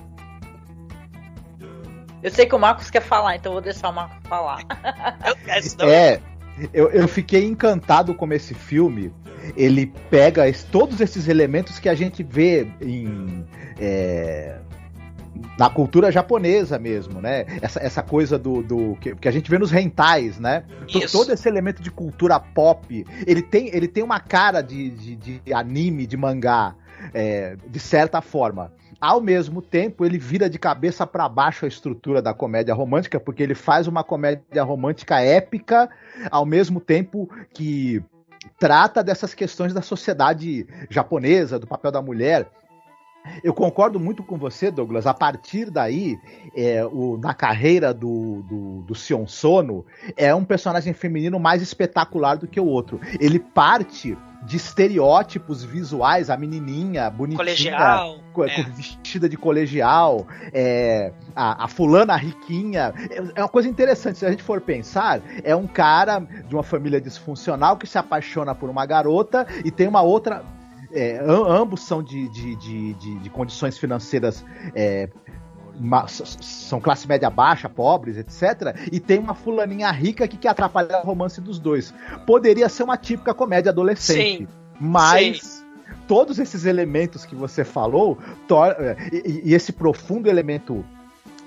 Eu 2.23 2.31
sei 2.31 2.45
que 2.45 2.56
o 2.56 2.60
Marcos 2.60 2.89
quer 2.89 3.02
falar, 3.02 3.35
então 3.35 3.53
vou 3.53 3.61
deixar 3.61 3.89
o 3.89 3.93
Marcos 3.93 4.18
falar. 4.27 4.60
é, 5.81 6.19
eu, 6.73 6.89
eu 6.89 7.07
fiquei 7.07 7.45
encantado 7.45 8.14
com 8.14 8.31
esse 8.31 8.53
filme. 8.53 9.14
Ele 9.56 9.88
pega 10.10 10.43
todos 10.72 11.02
esses 11.02 11.27
elementos 11.27 11.80
que 11.80 11.89
a 11.89 11.95
gente 11.95 12.23
vê 12.23 12.68
em. 12.80 13.45
É, 13.80 14.60
na 15.57 15.69
cultura 15.69 16.11
japonesa 16.11 16.77
mesmo, 16.77 17.22
né? 17.22 17.45
Essa, 17.61 17.80
essa 17.80 18.03
coisa 18.03 18.38
do, 18.38 18.61
do 18.61 18.95
que, 18.99 19.15
que, 19.15 19.27
a 19.27 19.31
gente 19.31 19.49
vê 19.49 19.57
nos 19.57 19.72
rentais, 19.72 20.39
né? 20.39 20.64
Isso. 20.88 21.11
Todo 21.11 21.31
esse 21.31 21.48
elemento 21.48 21.81
de 21.81 21.89
cultura 21.89 22.39
pop, 22.39 23.06
ele 23.26 23.41
tem, 23.41 23.73
ele 23.73 23.88
tem 23.88 24.03
uma 24.03 24.19
cara 24.19 24.61
de, 24.61 24.89
de, 24.91 25.15
de 25.15 25.53
anime, 25.53 26.06
de 26.06 26.18
mangá, 26.18 26.76
é, 27.14 27.56
de 27.68 27.80
certa 27.80 28.22
forma. 28.22 28.72
Ao 29.02 29.19
mesmo 29.19 29.64
tempo, 29.64 30.06
ele 30.06 30.19
vira 30.19 30.48
de 30.48 30.60
cabeça 30.60 31.07
para 31.07 31.28
baixo 31.28 31.65
a 31.65 31.68
estrutura 31.68 32.22
da 32.22 32.36
comédia 32.36 32.76
romântica, 32.76 33.19
porque 33.19 33.41
ele 33.41 33.56
faz 33.56 33.88
uma 33.88 34.03
comédia 34.03 34.61
romântica 34.61 35.19
épica, 35.19 35.90
ao 36.30 36.45
mesmo 36.45 36.80
tempo 36.80 37.28
que 37.52 38.03
trata 38.60 39.03
dessas 39.03 39.34
questões 39.34 39.73
da 39.73 39.82
sociedade 39.82 40.68
japonesa, 40.88 41.57
do 41.57 41.65
papel 41.65 41.91
da 41.91 41.99
mulher. 41.99 42.48
Eu 43.43 43.53
concordo 43.53 43.99
muito 43.99 44.23
com 44.23 44.38
você, 44.38 44.72
Douglas. 44.72 45.06
A 45.06 45.14
partir 45.14 45.69
daí, 45.69 46.19
é, 46.56 46.85
o, 46.85 47.18
na 47.18 47.34
carreira 47.34 47.93
do, 47.93 48.41
do, 48.43 48.81
do 48.81 48.95
Sion 48.95 49.27
Sono, 49.27 49.85
é 50.18 50.34
um 50.34 50.43
personagem 50.43 50.93
feminino 50.93 51.39
mais 51.39 51.61
espetacular 51.61 52.35
do 52.38 52.48
que 52.48 52.60
o 52.60 52.65
outro. 52.65 52.99
Ele 53.19 53.39
parte 53.39 54.18
de 54.43 54.57
estereótipos 54.57 55.64
visuais, 55.64 56.30
a 56.30 56.38
menininha 56.38 57.10
bonitinha, 57.10 57.38
colegial, 57.38 58.19
co 58.34 58.43
é. 58.43 58.64
vestida 58.76 59.30
de 59.30 59.38
colegial, 59.38 60.26
é, 60.52 61.14
a, 61.35 61.65
a, 61.65 61.68
fulana 61.68 62.15
riquinha. 62.15 62.93
É, 63.10 63.18
é 63.35 63.41
uma 63.43 63.49
coisa 63.49 63.69
interessante, 63.69 64.18
se 64.18 64.26
a 64.26 64.31
gente 64.31 64.41
for 64.41 64.60
pensar, 64.60 65.22
é 65.43 65.56
um 65.56 65.68
cara 65.68 66.19
de 66.19 66.56
uma 66.56 66.64
família 66.64 66.99
disfuncional 66.99 67.77
que 67.77 67.85
se 67.85 67.98
apaixona 67.98 68.56
por 68.56 68.69
uma 68.69 68.85
garota 68.85 69.45
e 69.64 69.69
tem 69.69 69.88
uma 69.88 70.02
outra 70.02 70.43
é, 70.93 71.19
ambos 71.23 71.81
são 71.81 72.01
de, 72.03 72.27
de, 72.30 72.55
de, 72.55 72.93
de, 72.93 73.19
de 73.19 73.30
condições 73.30 73.77
financeiras 73.77 74.45
é, 74.76 75.09
são 76.07 76.80
classe 76.80 77.07
média 77.07 77.30
baixa, 77.30 77.68
pobres, 77.68 78.18
etc. 78.18 78.76
E 78.91 78.99
tem 78.99 79.19
uma 79.19 79.34
fulaninha 79.34 79.89
rica 79.91 80.27
que 80.27 80.38
quer 80.38 80.49
atrapalhar 80.49 81.01
o 81.01 81.05
romance 81.05 81.41
dos 81.41 81.59
dois. 81.59 81.93
Poderia 82.26 82.69
ser 82.69 82.84
uma 82.84 82.97
típica 82.97 83.34
comédia 83.34 83.72
adolescente. 83.72 84.43
Sim. 84.43 84.47
Mas. 84.80 85.41
Sim. 85.41 85.61
Todos 86.07 86.39
esses 86.39 86.65
elementos 86.65 87.26
que 87.26 87.35
você 87.35 87.63
falou, 87.63 88.18
e, 89.13 89.43
e 89.45 89.53
esse 89.53 89.72
profundo 89.72 90.30
elemento 90.30 90.84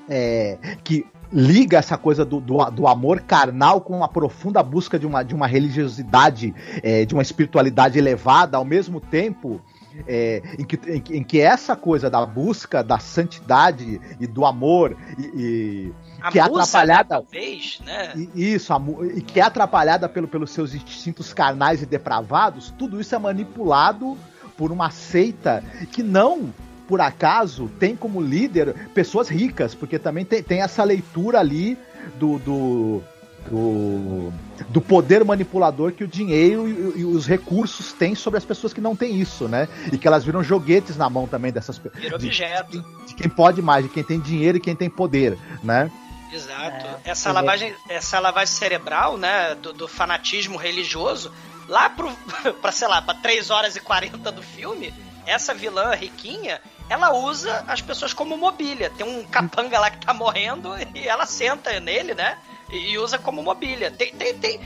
é, 0.09 0.57
que 0.83 1.07
liga 1.35 1.79
essa 1.79 1.99
coisa 1.99 2.25
do, 2.25 2.41
do, 2.41 2.65
do, 2.71 2.87
amor 2.87 3.21
carnal 3.21 3.81
com 3.81 4.05
a 4.05 4.09
profunda 4.09 4.63
busca 4.63 4.97
de 4.97 5.07
uma, 5.07 5.25
de 5.25 5.35
uma 5.35 5.49
religiosidade, 5.49 6.55
é, 6.81 7.05
de 7.05 7.13
uma 7.13 7.23
espiritualidade 7.23 7.99
elevada, 7.99 8.57
ao 8.57 8.65
mesmo 8.65 9.01
tempo 9.01 9.61
é, 10.07 10.43
em, 10.59 10.65
que, 10.65 10.79
em, 10.89 11.19
em, 11.19 11.23
que 11.25 11.41
essa 11.41 11.75
coisa 11.75 12.09
da 12.09 12.25
busca 12.25 12.83
da 12.83 12.99
santidade 12.99 14.01
e 14.21 14.27
do 14.27 14.45
amor 14.45 14.97
e, 15.19 15.23
e 15.23 15.93
que 16.31 16.39
é 16.39 16.43
atrapalhada 16.43 17.17
talvez, 17.17 17.81
né? 17.85 18.13
Isso, 18.35 18.73
a, 18.73 18.81
e 19.15 19.21
que 19.21 19.41
é 19.41 19.43
atrapalhada 19.43 20.09
pelo, 20.09 20.29
pelos 20.29 20.51
seus 20.51 20.75
instintos 20.75 21.33
carnais 21.33 21.83
e 21.83 21.87
depravados, 21.87 22.73
tudo 22.79 23.01
isso 23.01 23.15
é 23.15 23.19
manipulado 23.19 24.17
por 24.57 24.71
uma 24.71 24.91
seita 24.91 25.63
que 25.91 26.03
não 26.03 26.53
por 26.87 27.01
acaso, 27.01 27.71
tem 27.79 27.97
como 27.97 28.21
líder 28.21 28.75
pessoas 28.95 29.29
ricas, 29.29 29.75
porque 29.75 29.99
também 29.99 30.25
tem, 30.25 30.43
tem 30.43 30.63
essa 30.63 30.85
leitura 30.85 31.41
ali 31.41 31.79
do, 32.19 32.39
do, 32.39 33.03
do, 33.49 34.33
do 34.69 34.81
poder 34.81 35.25
manipulador 35.25 35.93
que 35.93 36.05
o 36.05 36.09
dinheiro 36.09 36.69
e, 36.69 37.01
e, 37.01 37.05
os 37.05 37.27
recursos 37.27 37.93
têm 37.93 38.15
sobre 38.15 38.39
as 38.39 38.45
pessoas 38.45 38.73
que 38.73 38.81
não 38.81 38.95
têm 38.95 39.21
isso, 39.21 39.49
né? 39.49 39.69
E 39.93 39.99
que 39.99 40.07
elas 40.07 40.25
viram 40.25 40.43
joguetes 40.43 40.97
na 40.97 41.09
mão 41.09 41.27
também 41.27 41.53
dessas 41.53 41.79
pessoas. 41.79 42.13
objeto. 42.13 42.71
De, 42.71 43.07
de, 43.07 43.15
quem 43.15 43.29
pode 43.29 43.63
mais, 43.63 43.85
de 43.85 43.91
quem 43.91 44.05
tem 44.05 44.21
dinheiro 44.21 44.59
e 44.59 44.61
quem 44.61 44.77
tem 44.77 44.91
poder, 44.91 45.39
né? 45.63 45.91
Exato. 46.33 46.87
É, 47.05 47.11
essa, 47.11 47.31
lavagem, 47.31 47.75
essa 47.89 48.19
lavagem 48.19 48.53
cerebral, 48.53 49.17
né, 49.17 49.55
do, 49.55 49.73
do 49.73 49.87
fanatismo 49.87 50.57
religioso, 50.57 51.33
lá 51.69 51.89
pro, 51.89 52.11
pra, 52.61 52.73
sei 52.73 52.89
lá, 52.89 53.01
pra 53.01 53.15
3 53.15 53.51
horas 53.51 53.77
e 53.77 53.81
40 53.81 54.33
do 54.33 54.43
filme, 54.43 54.93
essa 55.27 55.55
vilã 55.55 55.95
riquinha, 55.95 56.61
ela 56.89 57.13
usa 57.13 57.65
as 57.67 57.81
pessoas 57.81 58.13
como 58.13 58.37
mobília. 58.37 58.91
Tem 58.91 59.07
um 59.07 59.25
capanga 59.25 59.79
lá 59.79 59.91
que 59.91 60.05
tá 60.05 60.13
morrendo 60.13 60.71
e 60.95 61.07
ela 61.07 61.27
senta 61.27 61.79
nele, 61.81 62.15
né? 62.15 62.39
E 62.71 62.99
usa 62.99 63.19
como 63.19 63.43
mobília. 63.43 63.91
Tem, 63.91 64.13
tem, 64.15 64.35
tem, 64.39 64.61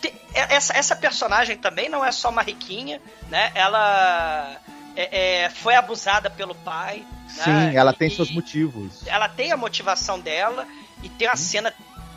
tem 0.00 0.12
essa, 0.34 0.76
essa 0.76 0.96
personagem 0.96 1.56
também 1.56 1.88
não 1.88 2.04
é 2.04 2.12
só 2.12 2.28
uma 2.28 2.42
riquinha, 2.42 3.00
né? 3.28 3.50
Ela 3.54 4.56
é, 4.94 5.44
é, 5.44 5.50
foi 5.50 5.74
abusada 5.74 6.30
pelo 6.30 6.54
pai. 6.54 7.04
Sim, 7.28 7.50
né? 7.50 7.74
ela 7.74 7.92
tem 7.92 8.08
e, 8.08 8.10
seus 8.14 8.30
motivos. 8.30 9.06
Ela 9.06 9.28
tem 9.28 9.52
a 9.52 9.56
motivação 9.56 10.18
dela 10.18 10.66
e 11.02 11.08
tem 11.08 11.28
a 11.28 11.36
cena 11.36 11.72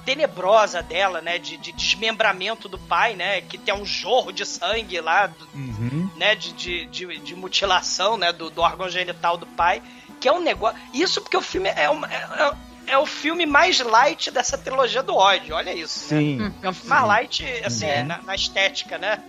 tenebrosa 0.10 0.81
dela, 0.81 1.22
né? 1.22 1.38
De, 1.38 1.56
de, 1.56 1.72
desmembramento 1.72 2.68
do 2.68 2.80
pai, 2.80 3.15
né? 3.15 3.41
Que 3.41 3.60
tem 3.60 3.73
um 3.73 3.86
jorro 3.86 4.31
de 4.31 4.44
sangue 4.44 4.99
lá, 4.99 5.31
uhum. 5.53 6.10
né? 6.15 6.34
De, 6.34 6.52
de, 6.52 6.86
de, 6.88 7.18
de, 7.19 7.36
mutilação, 7.36 8.18
né? 8.18 8.34
Do, 8.34 8.49
do 8.49 8.60
órgão 8.61 8.90
genital 8.90 9.38
do 9.38 9.45
pai. 9.45 9.84
Que 10.19 10.27
é 10.27 10.34
um 10.34 10.41
negócio. 10.41 10.80
Isso 10.95 11.22
porque 11.22 11.38
o 11.38 11.41
filme 11.41 11.69
é 11.69 11.88
uma. 11.90 12.11
É, 12.11 12.18
é 12.18 12.68
o 12.97 13.05
filme 13.05 13.45
mais 13.45 13.79
light 13.79 14.31
dessa 14.31 14.57
trilogia 14.57 15.03
do 15.03 15.15
ódio, 15.15 15.55
olha 15.55 15.73
isso. 15.73 15.99
Sim. 15.99 16.37
Né? 16.37 16.53
É 16.61 16.69
o 16.69 16.73
filme 16.73 16.89
mais 16.89 17.07
light, 17.07 17.45
assim, 17.63 17.85
é. 17.85 18.03
na, 18.03 18.21
na, 18.21 18.35
estética, 18.35 18.97
né? 18.97 19.19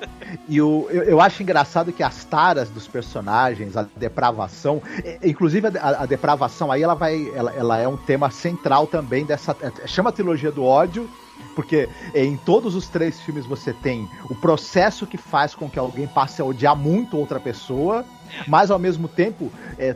E 0.49 0.61
o, 0.61 0.89
eu, 0.91 1.03
eu, 1.03 1.21
acho 1.21 1.43
engraçado 1.43 1.93
que 1.93 2.03
as 2.03 2.25
taras 2.25 2.71
dos 2.71 2.87
personagens, 2.87 3.77
a 3.77 3.87
depravação, 3.97 4.83
inclusive 5.23 5.69
a, 5.79 6.03
a 6.03 6.07
depravação 6.07 6.71
aí, 6.71 6.83
ela 6.83 6.95
vai. 6.95 7.31
Ela, 7.35 7.53
ela 7.53 7.79
é 7.79 7.89
um 7.89 7.97
tema 7.97 8.31
central 8.31 8.87
também 8.87 9.25
dessa. 9.25 9.57
É, 9.61 9.87
chama 9.87 10.11
a 10.11 10.13
trilogia 10.13 10.51
do 10.51 10.65
ódio, 10.65 11.11
porque 11.55 11.89
em 12.15 12.37
todos 12.37 12.75
os 12.75 12.89
três 12.89 13.21
filmes 13.21 13.47
você 13.47 13.73
tem 13.73 14.09
o 14.29 14.35
processo 14.35 15.07
que 15.07 15.17
faz 15.17 15.55
com 15.55 15.69
que 15.69 15.79
alguém 15.79 16.07
passe 16.07 16.41
a 16.41 16.45
odiar 16.45 16.77
muito 16.77 17.17
outra 17.17 17.41
pessoa, 17.41 18.05
mas 18.47 18.71
ao 18.71 18.79
mesmo 18.79 19.09
tempo 19.09 19.53
é, 19.79 19.95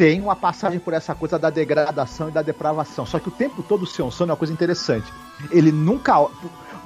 tem 0.00 0.18
uma 0.18 0.34
passagem 0.34 0.78
por 0.80 0.94
essa 0.94 1.14
coisa 1.14 1.38
da 1.38 1.50
degradação 1.50 2.30
e 2.30 2.32
da 2.32 2.40
depravação. 2.40 3.04
Só 3.04 3.18
que 3.18 3.28
o 3.28 3.30
tempo 3.30 3.62
todo 3.62 3.82
o 3.82 3.86
Sion 3.86 4.10
Sono 4.10 4.30
é 4.30 4.32
uma 4.32 4.38
coisa 4.38 4.50
interessante. 4.50 5.12
Ele 5.50 5.70
nunca, 5.70 6.26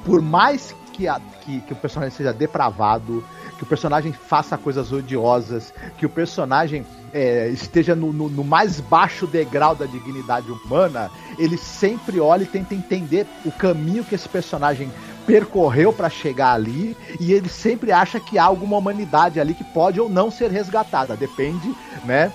por 0.04 0.20
mais 0.20 0.74
que, 0.92 1.06
a, 1.06 1.20
que, 1.42 1.60
que 1.60 1.72
o 1.72 1.76
personagem 1.76 2.12
seja 2.12 2.32
depravado, 2.32 3.22
que 3.56 3.62
o 3.62 3.66
personagem 3.66 4.12
faça 4.12 4.58
coisas 4.58 4.90
odiosas, 4.90 5.72
que 5.96 6.04
o 6.04 6.08
personagem 6.08 6.84
é, 7.12 7.48
esteja 7.50 7.94
no, 7.94 8.12
no, 8.12 8.28
no, 8.28 8.42
mais 8.42 8.80
baixo 8.80 9.28
degrau 9.28 9.76
da 9.76 9.86
dignidade 9.86 10.50
humana, 10.50 11.08
ele 11.38 11.56
sempre 11.56 12.18
olha 12.18 12.42
e 12.42 12.46
tenta 12.46 12.74
entender 12.74 13.28
o 13.44 13.52
caminho 13.52 14.02
que 14.02 14.16
esse 14.16 14.28
personagem 14.28 14.90
percorreu 15.24 15.92
para 15.92 16.10
chegar 16.10 16.52
ali 16.52 16.96
e 17.20 17.32
ele 17.32 17.48
sempre 17.48 17.92
acha 17.92 18.18
que 18.18 18.38
há 18.38 18.44
alguma 18.44 18.76
humanidade 18.76 19.38
ali 19.38 19.54
que 19.54 19.62
pode 19.62 20.00
ou 20.00 20.08
não 20.08 20.32
ser 20.32 20.50
resgatada, 20.50 21.16
depende, 21.16 21.72
né? 22.04 22.32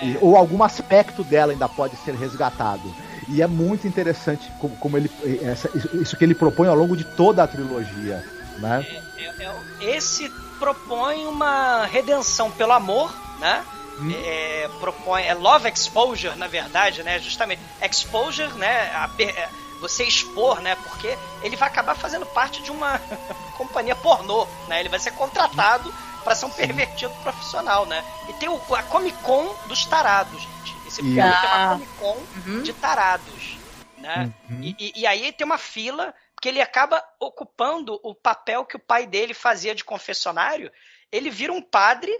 É. 0.00 0.18
Ou 0.20 0.36
algum 0.36 0.62
aspecto 0.62 1.22
dela 1.22 1.52
ainda 1.52 1.68
pode 1.68 1.96
ser 1.96 2.14
resgatado. 2.14 2.82
E 3.28 3.42
é 3.42 3.46
muito 3.46 3.86
interessante 3.86 4.50
como, 4.58 4.76
como 4.76 4.96
ele 4.96 5.10
essa, 5.42 5.70
isso 5.94 6.16
que 6.16 6.24
ele 6.24 6.34
propõe 6.34 6.68
ao 6.68 6.74
longo 6.74 6.96
de 6.96 7.04
toda 7.04 7.42
a 7.42 7.46
trilogia, 7.46 8.24
né? 8.58 8.86
É, 9.16 9.24
é, 9.24 9.56
é 9.80 9.96
esse 9.96 10.28
propõe 10.58 11.26
uma 11.26 11.86
redenção 11.86 12.50
pelo 12.50 12.72
amor, 12.72 13.14
né? 13.38 13.64
Hum. 14.00 14.10
É, 14.24 14.70
propõe 14.80 15.22
é 15.22 15.34
love 15.34 15.68
exposure 15.68 16.34
na 16.36 16.46
verdade 16.46 17.02
né 17.02 17.18
justamente 17.18 17.60
exposure 17.82 18.50
né 18.54 18.90
a, 18.94 19.10
você 19.80 20.04
expor 20.04 20.62
né 20.62 20.74
porque 20.76 21.16
ele 21.42 21.56
vai 21.56 21.68
acabar 21.68 21.94
fazendo 21.94 22.24
parte 22.24 22.62
de 22.62 22.70
uma 22.70 22.98
companhia 23.58 23.94
pornô 23.94 24.46
né 24.66 24.80
ele 24.80 24.88
vai 24.88 24.98
ser 24.98 25.10
contratado 25.10 25.92
para 26.22 26.34
ser 26.34 26.46
um 26.46 26.50
pervertido 26.50 27.12
profissional 27.22 27.86
né 27.86 28.04
e 28.28 28.32
tem 28.34 28.48
o, 28.48 28.74
a 28.74 28.82
Comic 28.84 29.16
Con 29.22 29.54
dos 29.66 29.84
tarados 29.86 30.40
gente 30.40 30.76
esse 30.86 31.02
filme 31.02 31.20
ah. 31.20 31.40
tem 31.40 31.50
uma 31.50 31.68
Comic 31.68 31.92
Con 31.98 32.50
uhum. 32.50 32.62
de 32.62 32.72
tarados 32.72 33.58
né 33.98 34.32
uhum. 34.48 34.62
e, 34.62 34.76
e, 34.78 35.00
e 35.00 35.06
aí 35.06 35.32
tem 35.32 35.44
uma 35.44 35.58
fila 35.58 36.14
que 36.40 36.48
ele 36.48 36.60
acaba 36.60 37.02
ocupando 37.20 38.00
o 38.02 38.14
papel 38.14 38.64
que 38.64 38.76
o 38.76 38.80
pai 38.80 39.06
dele 39.06 39.34
fazia 39.34 39.74
de 39.74 39.84
confessionário 39.84 40.72
ele 41.10 41.30
vira 41.30 41.52
um 41.52 41.62
padre 41.62 42.12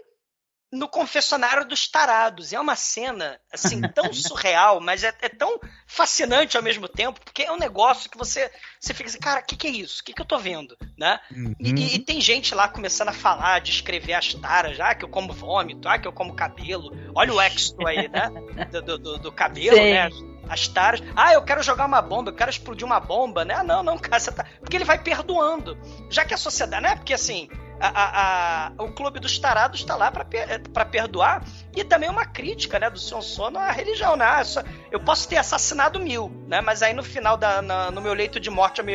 no 0.73 0.87
confessionário 0.87 1.65
dos 1.65 1.87
tarados. 1.87 2.51
É 2.51 2.59
uma 2.59 2.75
cena, 2.75 3.39
assim, 3.51 3.79
tão 3.79 4.11
surreal, 4.11 4.81
mas 4.81 5.03
é, 5.03 5.13
é, 5.21 5.29
tão 5.29 5.59
fascinante 5.85 6.57
ao 6.57 6.63
mesmo 6.63 6.87
tempo, 6.87 7.21
porque 7.23 7.43
é 7.43 7.51
um 7.51 7.57
negócio 7.57 8.09
que 8.09 8.17
você, 8.17 8.51
você 8.79 8.93
fica 8.93 9.07
assim, 9.07 9.19
cara, 9.19 9.41
o 9.41 9.45
que, 9.45 9.55
que 9.55 9.67
é 9.67 9.69
isso? 9.69 10.01
O 10.01 10.03
que, 10.03 10.13
que 10.13 10.21
eu 10.21 10.25
tô 10.25 10.37
vendo? 10.39 10.75
Né? 10.97 11.19
Uhum. 11.31 11.53
E, 11.59 11.95
e, 11.95 11.99
tem 11.99 12.19
gente 12.19 12.55
lá 12.55 12.67
começando 12.67 13.09
a 13.09 13.13
falar, 13.13 13.61
descrever 13.61 14.13
as 14.13 14.33
taras, 14.33 14.79
ah, 14.79 14.95
que 14.95 15.05
eu 15.05 15.09
como 15.09 15.31
vômito, 15.31 15.87
ah, 15.87 15.99
que 15.99 16.07
eu 16.07 16.13
como 16.13 16.35
cabelo. 16.35 16.91
Olha 17.15 17.33
o 17.33 17.39
exto 17.39 17.85
aí, 17.85 18.07
né? 18.07 18.31
Do, 18.71 18.97
do, 18.97 19.17
do 19.19 19.31
cabelo, 19.31 19.77
Sim. 19.77 19.93
né? 19.93 20.09
As 20.49 20.67
taras. 20.67 21.01
Ah, 21.15 21.33
eu 21.33 21.43
quero 21.43 21.61
jogar 21.61 21.85
uma 21.85 22.01
bomba, 22.01 22.31
eu 22.31 22.35
quero 22.35 22.49
explodir 22.49 22.85
uma 22.85 22.99
bomba, 22.99 23.45
né? 23.45 23.53
Ah, 23.55 23.63
não, 23.63 23.83
não, 23.83 23.97
cara, 23.97 24.19
você 24.19 24.31
tá... 24.31 24.45
Porque 24.59 24.75
ele 24.75 24.83
vai 24.83 25.01
perdoando. 25.01 25.77
Já 26.09 26.25
que 26.25 26.33
a 26.33 26.37
sociedade, 26.37 26.83
né? 26.83 26.95
Porque 26.95 27.13
assim, 27.13 27.47
a, 27.79 27.87
a, 27.87 28.67
a, 28.67 28.83
o 28.83 28.91
Clube 28.91 29.19
dos 29.19 29.37
Tarados 29.37 29.79
está 29.79 29.95
lá 29.95 30.11
para 30.11 30.25
para 30.71 30.85
perdoar 30.85 31.43
e 31.75 31.83
também 31.83 32.09
uma 32.09 32.25
crítica, 32.25 32.79
né, 32.79 32.89
do 32.89 32.99
Sion 32.99 33.21
Sono 33.21 33.57
à 33.59 33.71
religião, 33.71 34.15
né? 34.15 34.25
Ah, 34.25 34.43
eu 34.91 34.99
posso 34.99 35.27
ter 35.27 35.37
assassinado 35.37 35.99
mil, 35.99 36.31
né? 36.47 36.61
Mas 36.61 36.81
aí 36.81 36.93
no 36.93 37.03
final 37.03 37.35
da 37.35 37.61
na, 37.61 37.91
no 37.91 38.01
meu 38.01 38.13
leito 38.13 38.39
de 38.39 38.49
morte 38.49 38.79
eu, 38.79 38.85
me, 38.85 38.93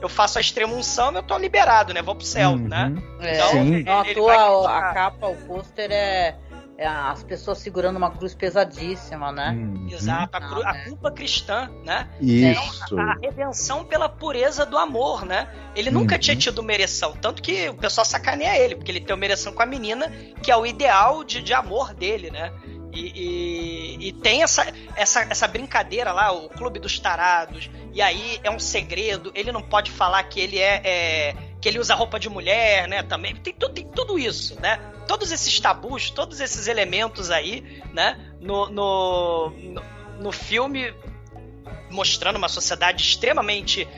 eu 0.00 0.08
faço 0.08 0.38
a 0.38 0.40
extrema 0.40 0.74
unção, 0.74 1.12
eu 1.12 1.22
tô 1.22 1.36
liberado, 1.38 1.94
né? 1.94 2.02
Vou 2.02 2.14
pro 2.14 2.26
céu, 2.26 2.50
uhum. 2.50 2.68
né? 2.68 2.92
É, 3.20 3.34
então, 3.34 3.50
Sim. 3.50 3.74
Ele, 3.74 3.90
ele 3.90 4.14
tua, 4.14 4.78
a 4.78 4.92
capa, 4.92 5.26
o 5.28 5.36
pôster 5.46 5.90
é, 5.90 6.36
as 6.84 7.22
pessoas 7.22 7.58
segurando 7.58 7.96
uma 7.96 8.10
cruz 8.10 8.34
pesadíssima, 8.34 9.32
né? 9.32 9.50
Uhum. 9.50 9.88
Exato, 9.90 10.36
a, 10.36 10.40
cru, 10.40 10.62
a, 10.62 10.74
culpa 10.84 11.10
cristã, 11.10 11.70
né? 11.84 12.08
Isso. 12.20 12.84
Então, 12.84 12.98
a, 12.98 13.12
a, 13.12 13.14
redenção 13.14 13.84
pela 13.84 14.08
pureza 14.08 14.66
do 14.66 14.76
amor, 14.76 15.24
né? 15.24 15.48
Ele 15.74 15.90
nunca 15.90 16.16
uhum. 16.16 16.20
tinha 16.20 16.36
tido 16.36 16.62
mereção, 16.62 17.12
tanto 17.14 17.42
que 17.42 17.68
o 17.68 17.74
pessoal 17.74 18.04
sacaneia 18.04 18.58
ele, 18.58 18.76
porque 18.76 18.90
ele 18.90 19.00
tem 19.00 19.14
uma 19.14 19.20
mereção 19.20 19.52
com 19.52 19.62
a 19.62 19.66
menina, 19.66 20.10
que 20.42 20.50
é 20.50 20.56
o 20.56 20.66
ideal 20.66 21.24
de, 21.24 21.42
de 21.42 21.54
amor 21.54 21.94
dele, 21.94 22.30
né? 22.30 22.52
E, 22.92 23.12
e, 23.14 24.08
e, 24.08 24.12
tem 24.12 24.42
essa, 24.42 24.66
essa, 24.94 25.20
essa 25.22 25.46
brincadeira 25.46 26.12
lá, 26.12 26.32
o 26.32 26.48
Clube 26.48 26.78
dos 26.78 26.98
Tarados, 26.98 27.70
e 27.92 28.00
aí 28.00 28.40
é 28.42 28.50
um 28.50 28.58
segredo, 28.58 29.30
ele 29.34 29.52
não 29.52 29.60
pode 29.60 29.90
falar 29.90 30.22
que 30.24 30.40
ele 30.40 30.58
é, 30.58 30.80
é 30.82 31.34
que 31.60 31.68
ele 31.68 31.78
usa 31.78 31.94
roupa 31.94 32.18
de 32.18 32.28
mulher, 32.28 32.86
né? 32.88 33.02
Também 33.02 33.34
tem, 33.34 33.52
tem 33.52 33.88
tudo 33.88 34.18
isso, 34.18 34.60
né? 34.60 34.78
Todos 35.06 35.32
esses 35.32 35.58
tabus, 35.58 36.10
todos 36.10 36.40
esses 36.40 36.66
elementos 36.66 37.30
aí, 37.30 37.82
né? 37.92 38.34
No, 38.40 38.68
no, 38.68 39.50
no, 39.50 39.82
no 40.20 40.32
filme 40.32 40.94
mostrando 41.90 42.36
uma 42.36 42.48
sociedade 42.48 43.02
extremamente 43.02 43.88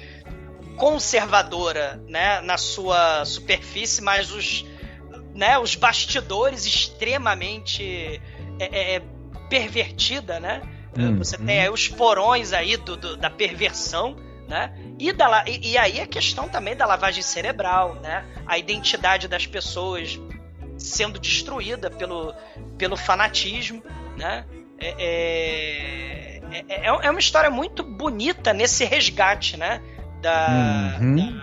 conservadora, 0.76 2.00
né? 2.06 2.40
Na 2.42 2.56
sua 2.56 3.24
superfície, 3.24 4.02
mas 4.02 4.30
os, 4.32 4.64
né? 5.34 5.58
Os 5.58 5.74
bastidores 5.74 6.64
extremamente 6.64 8.20
é, 8.60 8.96
é, 8.96 9.02
pervertida, 9.48 10.38
né? 10.38 10.62
Hum, 10.96 11.18
Você 11.18 11.36
hum. 11.36 11.46
tem 11.46 11.60
aí 11.60 11.70
os 11.70 11.88
porões 11.88 12.52
aí 12.52 12.76
do, 12.76 12.96
do 12.96 13.16
da 13.16 13.30
perversão, 13.30 14.16
né? 14.48 14.72
E, 14.98 15.12
da, 15.12 15.44
e, 15.46 15.72
e, 15.72 15.78
aí 15.78 16.00
a 16.00 16.06
questão 16.06 16.48
também 16.48 16.74
da 16.74 16.86
lavagem 16.86 17.22
cerebral, 17.22 17.94
né? 17.96 18.24
A 18.46 18.56
identidade 18.56 19.28
das 19.28 19.46
pessoas 19.46 20.18
sendo 20.78 21.18
destruída 21.18 21.90
pelo, 21.90 22.34
pelo 22.78 22.96
fanatismo, 22.96 23.82
né? 24.16 24.46
É, 24.80 26.40
é, 26.50 26.64
é, 26.68 26.86
é 26.86 27.10
uma 27.10 27.20
história 27.20 27.50
muito 27.50 27.82
bonita 27.82 28.54
nesse 28.54 28.84
resgate, 28.84 29.56
né? 29.58 29.82
Da, 30.22 30.96
uhum. 30.98 31.38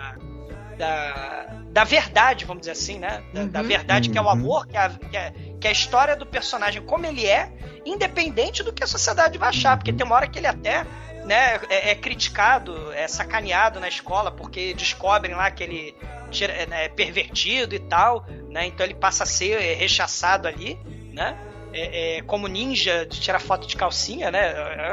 da, 0.76 0.76
da, 0.76 1.46
da, 1.70 1.84
verdade, 1.84 2.44
vamos 2.44 2.62
dizer 2.62 2.72
assim, 2.72 2.98
né? 2.98 3.22
Da, 3.32 3.40
uhum. 3.42 3.48
da 3.48 3.62
verdade 3.62 4.10
que 4.10 4.18
é 4.18 4.20
o 4.20 4.24
uhum. 4.24 4.30
amor, 4.30 4.66
que 4.66 4.76
é, 4.76 4.88
que, 4.88 5.16
é, 5.16 5.30
que 5.60 5.66
é 5.66 5.70
a 5.70 5.72
história 5.72 6.16
do 6.16 6.26
personagem 6.26 6.82
como 6.82 7.06
ele 7.06 7.24
é, 7.24 7.52
independente 7.86 8.64
do 8.64 8.72
que 8.72 8.82
a 8.82 8.86
sociedade 8.86 9.38
vai 9.38 9.50
achar, 9.50 9.76
porque 9.76 9.92
tem 9.92 10.04
uma 10.04 10.16
hora 10.16 10.26
que 10.26 10.38
ele 10.38 10.48
até 10.48 10.84
né, 11.26 11.60
é, 11.68 11.90
é, 11.90 11.94
criticado, 11.94 12.92
é 12.92 13.06
sacaneado 13.08 13.80
na 13.80 13.88
escola 13.88 14.30
porque 14.30 14.72
descobrem 14.74 15.34
lá 15.34 15.50
que 15.50 15.62
ele 15.64 15.96
é, 16.40 16.66
né, 16.66 16.84
é 16.84 16.88
pervertido 16.88 17.74
e 17.74 17.78
tal, 17.80 18.24
né? 18.48 18.66
Então 18.66 18.86
ele 18.86 18.94
passa 18.94 19.24
a 19.24 19.26
ser 19.26 19.58
rechaçado 19.76 20.46
ali, 20.46 20.78
né? 21.12 21.36
É, 21.72 22.18
é, 22.18 22.22
como 22.22 22.46
ninja 22.46 23.04
de 23.04 23.20
tirar 23.20 23.40
foto 23.40 23.66
de 23.66 23.76
calcinha, 23.76 24.30
né? 24.30 24.52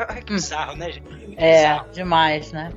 É, 0.10 0.22
que 0.26 0.34
bizarro, 0.34 0.76
né, 0.76 0.92
gente? 0.92 1.36
É, 1.38 1.80
demais, 1.92 2.52
né? 2.52 2.72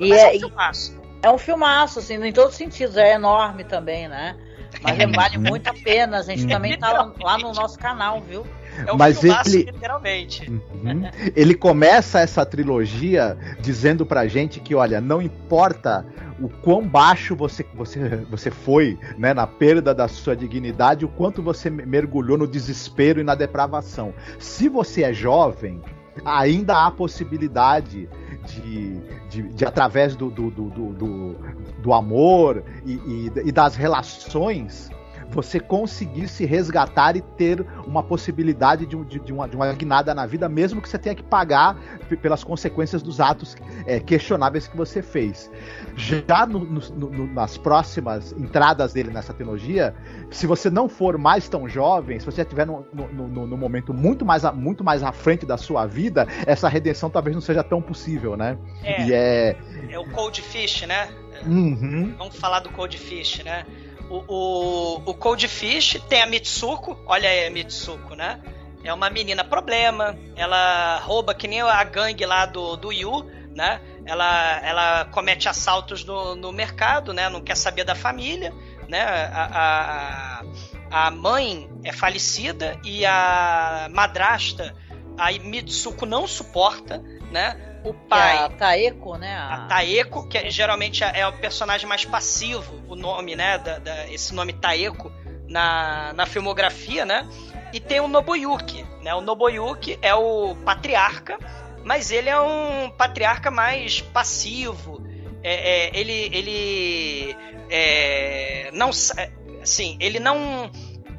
E 0.00 0.08
Mas 0.08 0.20
é, 0.20 0.28
um 0.28 0.40
filmaço. 0.40 1.02
É 1.22 1.30
um 1.30 1.38
filmaço, 1.38 1.98
assim, 1.98 2.14
em 2.14 2.32
todos 2.32 2.52
os 2.52 2.56
sentidos. 2.56 2.96
É 2.96 3.14
enorme 3.14 3.64
também, 3.64 4.08
né? 4.08 4.36
Mas 4.82 4.98
vale 5.14 5.38
muito 5.38 5.68
a 5.68 5.74
pena. 5.74 6.18
A 6.18 6.22
gente 6.22 6.46
também 6.46 6.78
tá 6.78 6.92
lá, 6.92 7.12
lá 7.20 7.38
no 7.38 7.52
nosso 7.52 7.78
canal, 7.78 8.20
viu? 8.20 8.46
É 8.86 8.92
um 8.92 8.96
Mas 8.96 9.22
ele, 9.22 9.70
literalmente. 9.70 10.50
Uhum. 10.50 11.02
ele 11.34 11.54
começa 11.54 12.20
essa 12.20 12.44
trilogia 12.44 13.36
dizendo 13.60 14.04
pra 14.04 14.26
gente 14.26 14.60
que, 14.60 14.74
olha, 14.74 15.00
não 15.00 15.22
importa 15.22 16.04
o 16.40 16.48
quão 16.48 16.86
baixo 16.86 17.36
você, 17.36 17.64
você, 17.74 18.24
você 18.28 18.50
foi 18.50 18.98
né, 19.16 19.32
na 19.32 19.46
perda 19.46 19.94
da 19.94 20.08
sua 20.08 20.34
dignidade, 20.34 21.04
o 21.04 21.08
quanto 21.08 21.42
você 21.42 21.70
mergulhou 21.70 22.36
no 22.36 22.46
desespero 22.46 23.20
e 23.20 23.24
na 23.24 23.34
depravação. 23.34 24.12
Se 24.38 24.68
você 24.68 25.04
é 25.04 25.12
jovem, 25.12 25.80
ainda 26.24 26.84
há 26.84 26.90
possibilidade 26.90 28.08
de, 28.46 29.00
de, 29.28 29.42
de 29.54 29.64
através 29.64 30.16
do, 30.16 30.30
do, 30.30 30.50
do, 30.50 30.70
do, 30.70 31.36
do 31.78 31.92
amor 31.92 32.62
e, 32.84 32.92
e, 32.92 33.32
e 33.46 33.52
das 33.52 33.74
relações 33.76 34.90
você 35.30 35.60
conseguir 35.60 36.28
se 36.28 36.44
resgatar 36.44 37.16
e 37.16 37.20
ter 37.20 37.64
uma 37.86 38.02
possibilidade 38.02 38.86
de, 38.86 38.96
de, 39.04 39.18
de, 39.18 39.32
uma, 39.32 39.48
de 39.48 39.56
uma 39.56 39.72
guinada 39.72 40.14
na 40.14 40.26
vida, 40.26 40.48
mesmo 40.48 40.80
que 40.80 40.88
você 40.88 40.98
tenha 40.98 41.14
que 41.14 41.22
pagar 41.22 41.76
pelas 42.22 42.44
consequências 42.44 43.02
dos 43.02 43.20
atos 43.20 43.56
é, 43.86 44.00
questionáveis 44.00 44.66
que 44.66 44.76
você 44.76 45.02
fez. 45.02 45.50
Já 45.96 46.46
no, 46.46 46.60
no, 46.60 46.80
no, 47.10 47.26
nas 47.32 47.56
próximas 47.56 48.32
entradas 48.32 48.92
dele 48.92 49.10
nessa 49.10 49.32
trilogia, 49.32 49.94
se 50.30 50.46
você 50.46 50.70
não 50.70 50.88
for 50.88 51.18
mais 51.18 51.48
tão 51.48 51.68
jovem, 51.68 52.18
se 52.18 52.26
você 52.26 52.38
já 52.38 52.42
estiver 52.42 52.66
no, 52.66 52.86
no, 52.92 53.56
momento 53.56 53.94
muito 53.94 54.24
mais, 54.24 54.42
muito 54.54 54.84
mais 54.84 55.02
à 55.02 55.12
frente 55.12 55.46
da 55.46 55.56
sua 55.56 55.86
vida, 55.86 56.26
essa 56.46 56.68
redenção 56.68 57.08
talvez 57.10 57.34
não 57.34 57.40
seja 57.40 57.62
tão 57.62 57.80
possível, 57.80 58.36
né? 58.36 58.58
É, 58.82 59.10
é... 59.10 59.56
é 59.90 59.98
o 59.98 60.08
Cold 60.10 60.40
Fish, 60.42 60.82
né? 60.86 61.08
Uhum. 61.46 62.14
Vamos 62.16 62.36
falar 62.36 62.60
do 62.60 62.70
Cold 62.70 62.96
Fish, 62.96 63.42
né? 63.44 63.64
O, 64.10 64.24
o, 64.28 65.02
o 65.06 65.14
Cold 65.14 65.46
Fish 65.48 66.00
tem 66.08 66.22
a 66.22 66.26
Mitsuko, 66.26 66.98
olha 67.06 67.28
aí 67.28 67.46
a 67.46 67.50
Mitsuko, 67.50 68.14
né? 68.14 68.40
É 68.82 68.92
uma 68.92 69.08
menina 69.08 69.42
problema, 69.42 70.16
ela 70.36 70.98
rouba 70.98 71.34
que 71.34 71.48
nem 71.48 71.62
a 71.62 71.82
gangue 71.84 72.26
lá 72.26 72.44
do, 72.44 72.76
do 72.76 72.92
Yu, 72.92 73.24
né? 73.54 73.80
Ela, 74.04 74.60
ela 74.62 75.04
comete 75.06 75.48
assaltos 75.48 76.04
no, 76.04 76.34
no 76.34 76.52
mercado, 76.52 77.14
né? 77.14 77.28
Não 77.30 77.40
quer 77.40 77.56
saber 77.56 77.84
da 77.84 77.94
família, 77.94 78.52
né? 78.86 79.02
A, 79.02 80.42
a, 80.90 81.06
a 81.06 81.10
mãe 81.10 81.70
é 81.82 81.92
falecida 81.92 82.78
e 82.84 83.06
a 83.06 83.88
madrasta, 83.90 84.74
a 85.16 85.32
Mitsuko 85.32 86.04
não 86.04 86.26
suporta, 86.26 87.02
né? 87.30 87.73
O 87.84 87.92
pai. 87.92 88.36
É 88.36 88.40
a 88.40 88.48
Taeko, 88.48 89.16
né? 89.16 89.36
A... 89.36 89.54
a 89.54 89.58
Taeko, 89.66 90.26
que 90.26 90.38
é, 90.38 90.50
geralmente 90.50 91.04
é 91.04 91.26
o 91.26 91.32
personagem 91.34 91.86
mais 91.86 92.04
passivo, 92.04 92.82
o 92.88 92.96
nome, 92.96 93.36
né? 93.36 93.58
Da, 93.58 93.78
da, 93.78 94.10
esse 94.10 94.34
nome 94.34 94.54
Taeko 94.54 95.12
na, 95.46 96.12
na 96.14 96.26
filmografia, 96.26 97.04
né? 97.04 97.28
E 97.72 97.78
tem 97.78 98.00
o 98.00 98.08
Nobuyuki, 98.08 98.84
né? 99.02 99.14
O 99.14 99.20
Nobuyuki 99.20 99.98
é 100.00 100.14
o 100.14 100.56
patriarca, 100.64 101.38
mas 101.84 102.10
ele 102.10 102.30
é 102.30 102.40
um 102.40 102.90
patriarca 102.90 103.50
mais 103.50 104.00
passivo. 104.00 105.04
É, 105.42 105.88
é, 105.88 105.90
ele 105.92 106.30
ele 106.32 107.36
é, 107.68 108.70
não 108.72 108.88
assim 108.88 109.98
ele 110.00 110.18
não 110.18 110.70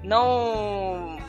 não 0.03 1.19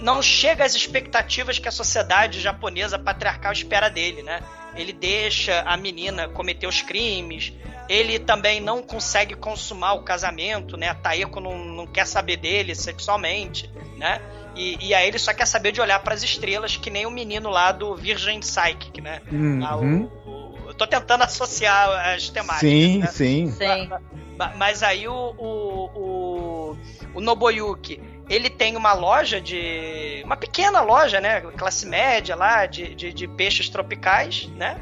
não 0.00 0.22
chega 0.22 0.64
às 0.64 0.74
expectativas 0.74 1.58
que 1.58 1.68
a 1.68 1.72
sociedade 1.72 2.40
japonesa 2.40 2.98
patriarcal 2.98 3.52
espera 3.52 3.90
dele, 3.90 4.22
né? 4.22 4.40
Ele 4.76 4.92
deixa 4.92 5.60
a 5.62 5.76
menina 5.76 6.28
cometer 6.28 6.66
os 6.66 6.82
crimes, 6.82 7.52
ele 7.88 8.18
também 8.18 8.60
não 8.60 8.82
consegue 8.82 9.34
consumar 9.34 9.94
o 9.94 10.02
casamento, 10.02 10.76
né? 10.76 10.88
A 10.88 10.94
Taeko 10.94 11.40
não, 11.40 11.58
não 11.58 11.86
quer 11.86 12.06
saber 12.06 12.36
dele 12.36 12.74
sexualmente, 12.74 13.70
né? 13.96 14.20
E, 14.54 14.88
e 14.88 14.94
aí 14.94 15.08
ele 15.08 15.18
só 15.18 15.32
quer 15.32 15.46
saber 15.46 15.72
de 15.72 15.80
olhar 15.80 15.98
para 16.00 16.14
as 16.14 16.22
estrelas, 16.22 16.76
que 16.76 16.90
nem 16.90 17.06
o 17.06 17.10
menino 17.10 17.50
lá 17.50 17.72
do 17.72 17.94
Virgin 17.96 18.40
Psychic, 18.40 19.00
né? 19.00 19.20
Uhum. 19.30 20.08
O, 20.24 20.30
o, 20.30 20.68
eu 20.68 20.74
tô 20.74 20.86
tentando 20.86 21.22
associar 21.22 22.14
as 22.14 22.28
temáticas. 22.28 22.70
Sim, 22.70 22.98
né? 22.98 23.06
sim. 23.08 23.50
sim. 23.50 23.90
Mas, 24.38 24.56
mas 24.56 24.82
aí 24.82 25.06
o, 25.08 25.34
o, 25.38 25.90
o, 25.94 26.76
o 27.14 27.20
Noboyuki 27.20 28.00
ele 28.34 28.48
tem 28.48 28.76
uma 28.76 28.94
loja 28.94 29.40
de. 29.40 30.22
uma 30.24 30.38
pequena 30.38 30.80
loja, 30.80 31.20
né? 31.20 31.42
Classe 31.42 31.86
média 31.86 32.34
lá, 32.34 32.64
de, 32.64 32.94
de, 32.94 33.12
de 33.12 33.28
peixes 33.28 33.68
tropicais, 33.68 34.48
né? 34.56 34.80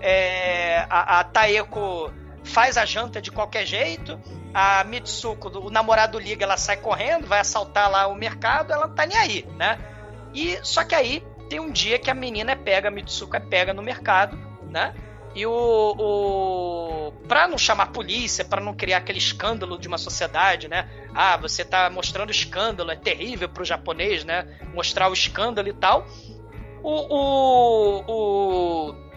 É, 0.00 0.86
a, 0.88 1.18
a 1.18 1.24
Taeko 1.24 2.12
faz 2.44 2.76
a 2.76 2.84
janta 2.84 3.20
de 3.20 3.32
qualquer 3.32 3.66
jeito. 3.66 4.20
A 4.54 4.84
Mitsuko, 4.84 5.48
o 5.48 5.70
namorado 5.70 6.16
liga, 6.16 6.44
ela 6.44 6.56
sai 6.56 6.76
correndo, 6.76 7.26
vai 7.26 7.40
assaltar 7.40 7.90
lá 7.90 8.06
o 8.06 8.14
mercado, 8.14 8.72
ela 8.72 8.86
não 8.86 8.94
tá 8.94 9.04
nem 9.04 9.18
aí, 9.18 9.46
né? 9.56 9.78
E 10.32 10.60
só 10.62 10.84
que 10.84 10.94
aí 10.94 11.24
tem 11.48 11.58
um 11.58 11.72
dia 11.72 11.98
que 11.98 12.10
a 12.10 12.14
menina 12.14 12.52
é 12.52 12.56
pega, 12.56 12.86
a 12.86 12.90
Mitsuko 12.90 13.34
é 13.34 13.40
pega 13.40 13.74
no 13.74 13.82
mercado, 13.82 14.38
né? 14.70 14.94
E 15.34 15.46
o, 15.46 15.52
o 15.52 17.12
para 17.26 17.48
não 17.48 17.56
chamar 17.56 17.86
polícia, 17.92 18.44
para 18.44 18.60
não 18.60 18.74
criar 18.74 18.98
aquele 18.98 19.18
escândalo 19.18 19.78
de 19.78 19.88
uma 19.88 19.98
sociedade, 19.98 20.68
né? 20.68 20.88
Ah, 21.14 21.36
você 21.36 21.64
tá 21.64 21.88
mostrando 21.88 22.30
escândalo, 22.30 22.90
é 22.90 22.96
terrível 22.96 23.48
pro 23.48 23.64
japonês, 23.64 24.24
né? 24.24 24.46
Mostrar 24.74 25.08
o 25.08 25.12
escândalo 25.12 25.68
e 25.68 25.72
tal. 25.72 26.06
O 26.82 27.14
o 27.16 28.04
o 28.06 29.12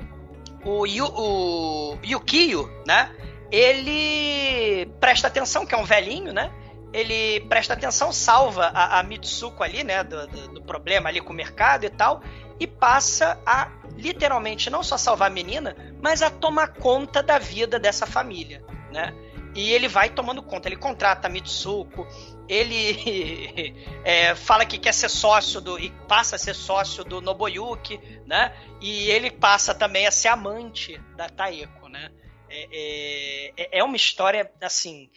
o, 0.65 0.85
Yu, 0.87 1.05
o 1.05 1.97
Yukio, 2.03 2.69
né? 2.87 3.13
Ele 3.51 4.87
presta 4.99 5.27
atenção, 5.27 5.65
que 5.65 5.75
é 5.75 5.77
um 5.77 5.83
velhinho, 5.83 6.33
né? 6.33 6.51
Ele 6.91 7.41
presta 7.41 7.73
atenção, 7.73 8.11
salva 8.11 8.71
a, 8.73 8.99
a 8.99 9.03
Mitsuko 9.03 9.63
ali, 9.63 9.83
né? 9.83 10.03
Do, 10.03 10.27
do, 10.27 10.47
do 10.55 10.61
problema 10.63 11.09
ali 11.09 11.21
com 11.21 11.33
o 11.33 11.35
mercado 11.35 11.85
e 11.85 11.89
tal, 11.89 12.21
e 12.59 12.65
passa 12.65 13.39
a 13.45 13.69
literalmente 13.97 14.69
não 14.69 14.83
só 14.83 14.97
salvar 14.97 15.29
a 15.29 15.33
menina, 15.33 15.75
mas 16.01 16.21
a 16.21 16.29
tomar 16.29 16.73
conta 16.73 17.21
da 17.23 17.37
vida 17.37 17.79
dessa 17.79 18.05
família, 18.05 18.63
né? 18.91 19.13
E 19.55 19.71
ele 19.71 19.87
vai 19.87 20.09
tomando 20.09 20.43
conta, 20.43 20.67
ele 20.67 20.75
contrata 20.75 21.27
a 21.27 21.31
Mitsuko, 21.31 22.05
ele 22.47 23.73
é, 24.03 24.35
fala 24.35 24.65
que 24.65 24.77
quer 24.77 24.93
ser 24.93 25.09
sócio 25.09 25.61
do. 25.61 25.79
e 25.79 25.89
passa 26.07 26.35
a 26.35 26.39
ser 26.39 26.53
sócio 26.53 27.05
do 27.05 27.21
Nobuyuki, 27.21 27.97
né? 28.25 28.53
E 28.81 29.09
ele 29.09 29.31
passa 29.31 29.73
também 29.73 30.05
a 30.05 30.11
ser 30.11 30.27
amante 30.27 30.97
da 31.15 31.29
Taeko, 31.29 31.87
né? 31.87 32.11
É, 32.49 33.53
é, 33.57 33.79
é 33.79 33.83
uma 33.83 33.95
história, 33.95 34.51
assim, 34.61 35.09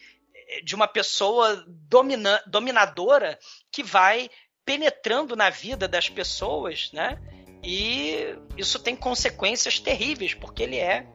de 0.62 0.74
uma 0.74 0.86
pessoa 0.86 1.64
domina, 1.66 2.40
dominadora 2.46 3.38
que 3.70 3.82
vai 3.82 4.30
penetrando 4.64 5.34
na 5.34 5.50
vida 5.50 5.88
das 5.88 6.08
pessoas, 6.08 6.90
né? 6.92 7.18
E 7.62 8.34
isso 8.56 8.78
tem 8.78 8.94
consequências 8.94 9.78
terríveis, 9.78 10.34
porque 10.34 10.62
ele 10.62 10.76
é. 10.76 11.06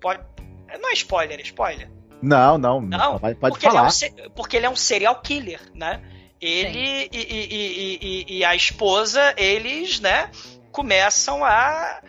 Pode, 0.00 0.22
não 0.80 0.90
é 0.90 0.92
spoiler, 0.94 1.38
é 1.38 1.42
spoiler. 1.42 1.90
Não, 2.22 2.58
não, 2.58 2.80
não. 2.80 3.18
Pode, 3.18 3.34
pode 3.36 3.58
falar. 3.58 3.88
Ele 4.02 4.20
é 4.20 4.26
um, 4.26 4.30
porque 4.30 4.56
ele 4.56 4.66
é 4.66 4.70
um 4.70 4.76
serial 4.76 5.20
killer, 5.20 5.60
né? 5.74 6.02
Ele 6.40 7.08
e, 7.12 7.18
e, 7.18 7.98
e, 8.00 8.38
e, 8.38 8.44
a 8.44 8.54
esposa, 8.54 9.34
eles, 9.36 10.00
né, 10.00 10.30
começam 10.72 11.44
a, 11.44 12.00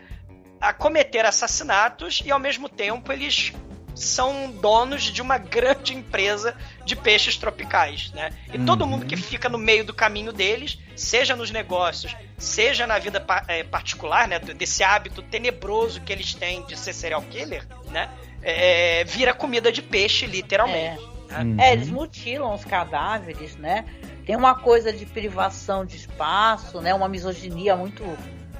a 0.59 0.73
cometer 0.73 1.25
assassinatos 1.25 2.21
e 2.25 2.31
ao 2.31 2.39
mesmo 2.39 2.69
tempo 2.69 3.11
eles 3.11 3.51
são 3.93 4.49
donos 4.51 5.03
de 5.03 5.21
uma 5.21 5.37
grande 5.37 5.93
empresa 5.93 6.55
de 6.85 6.95
peixes 6.95 7.37
tropicais, 7.37 8.11
né? 8.13 8.31
E 8.53 8.57
uhum. 8.57 8.65
todo 8.65 8.87
mundo 8.87 9.05
que 9.05 9.15
fica 9.15 9.47
no 9.47 9.57
meio 9.57 9.85
do 9.85 9.93
caminho 9.93 10.31
deles, 10.31 10.79
seja 10.95 11.35
nos 11.35 11.51
negócios, 11.51 12.15
seja 12.37 12.87
na 12.87 12.97
vida 12.99 13.23
é, 13.47 13.63
particular, 13.63 14.27
né? 14.27 14.39
Desse 14.39 14.83
hábito 14.83 15.21
tenebroso 15.21 16.01
que 16.01 16.11
eles 16.11 16.33
têm 16.33 16.65
de 16.65 16.77
ser 16.77 16.93
serial 16.93 17.21
killer, 17.23 17.65
né? 17.89 18.09
É, 18.41 19.03
vira 19.03 19.33
comida 19.33 19.71
de 19.71 19.81
peixe, 19.81 20.25
literalmente. 20.25 21.03
É. 21.29 21.43
Né? 21.43 21.69
é, 21.69 21.73
eles 21.73 21.89
mutilam 21.89 22.53
os 22.53 22.65
cadáveres, 22.65 23.55
né? 23.55 23.85
Tem 24.25 24.35
uma 24.35 24.55
coisa 24.55 24.91
de 24.91 25.05
privação 25.05 25.85
de 25.85 25.95
espaço, 25.95 26.81
né? 26.81 26.93
Uma 26.93 27.07
misoginia 27.07 27.75
muito 27.75 28.03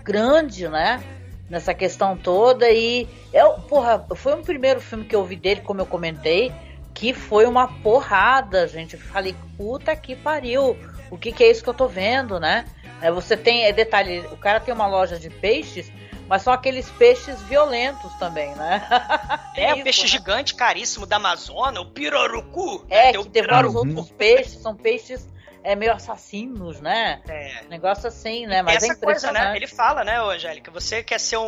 grande, 0.03 0.67
né? 0.67 1.03
nessa 1.51 1.73
questão 1.73 2.15
toda. 2.15 2.71
E 2.71 3.07
eu, 3.33 3.53
porra, 3.67 4.07
foi 4.15 4.33
um 4.33 4.41
primeiro 4.41 4.79
filme 4.79 5.03
que 5.03 5.13
eu 5.13 5.23
vi 5.25 5.35
dele, 5.35 5.59
como 5.61 5.81
eu 5.81 5.85
comentei, 5.85 6.51
que 6.93 7.13
foi 7.13 7.45
uma 7.45 7.67
porrada, 7.67 8.67
gente. 8.67 8.97
Falei, 8.97 9.35
puta 9.57 9.95
que 9.95 10.15
pariu. 10.15 10.77
O 11.09 11.17
que, 11.17 11.31
que 11.31 11.43
é 11.43 11.51
isso 11.51 11.63
que 11.63 11.69
eu 11.69 11.73
tô 11.73 11.87
vendo, 11.87 12.39
né? 12.39 12.65
É, 13.01 13.11
você 13.11 13.35
tem, 13.35 13.65
é 13.65 13.73
detalhe, 13.73 14.19
o 14.31 14.37
cara 14.37 14.59
tem 14.59 14.73
uma 14.73 14.87
loja 14.87 15.17
de 15.17 15.29
peixes, 15.29 15.91
mas 16.27 16.43
são 16.43 16.53
aqueles 16.53 16.89
peixes 16.91 17.41
violentos 17.41 18.13
também, 18.15 18.53
né? 18.55 18.87
é, 19.57 19.73
o 19.73 19.83
peixe 19.83 20.03
né? 20.03 20.07
gigante 20.07 20.53
caríssimo 20.53 21.05
da 21.05 21.15
Amazônia, 21.15 21.81
o 21.81 21.85
pirarucu. 21.85 22.85
É, 22.89 23.11
né? 23.11 23.23
que 23.23 23.29
devora 23.29 23.67
os 23.67 23.75
outros 23.75 24.11
peixes, 24.11 24.61
são 24.61 24.75
peixes 24.75 25.27
é 25.63 25.75
meio 25.75 25.93
assassinos, 25.93 26.81
né? 26.81 27.21
É. 27.27 27.63
Negócio 27.69 28.07
assim, 28.07 28.45
né? 28.45 28.61
Mas 28.61 28.83
essa 28.83 28.93
é 28.93 28.95
coisa, 28.95 29.31
né? 29.31 29.55
Ele 29.55 29.67
fala, 29.67 30.03
né, 30.03 30.19
Angélica? 30.19 30.71
Você 30.71 31.03
quer 31.03 31.19
ser 31.19 31.37
um, 31.37 31.43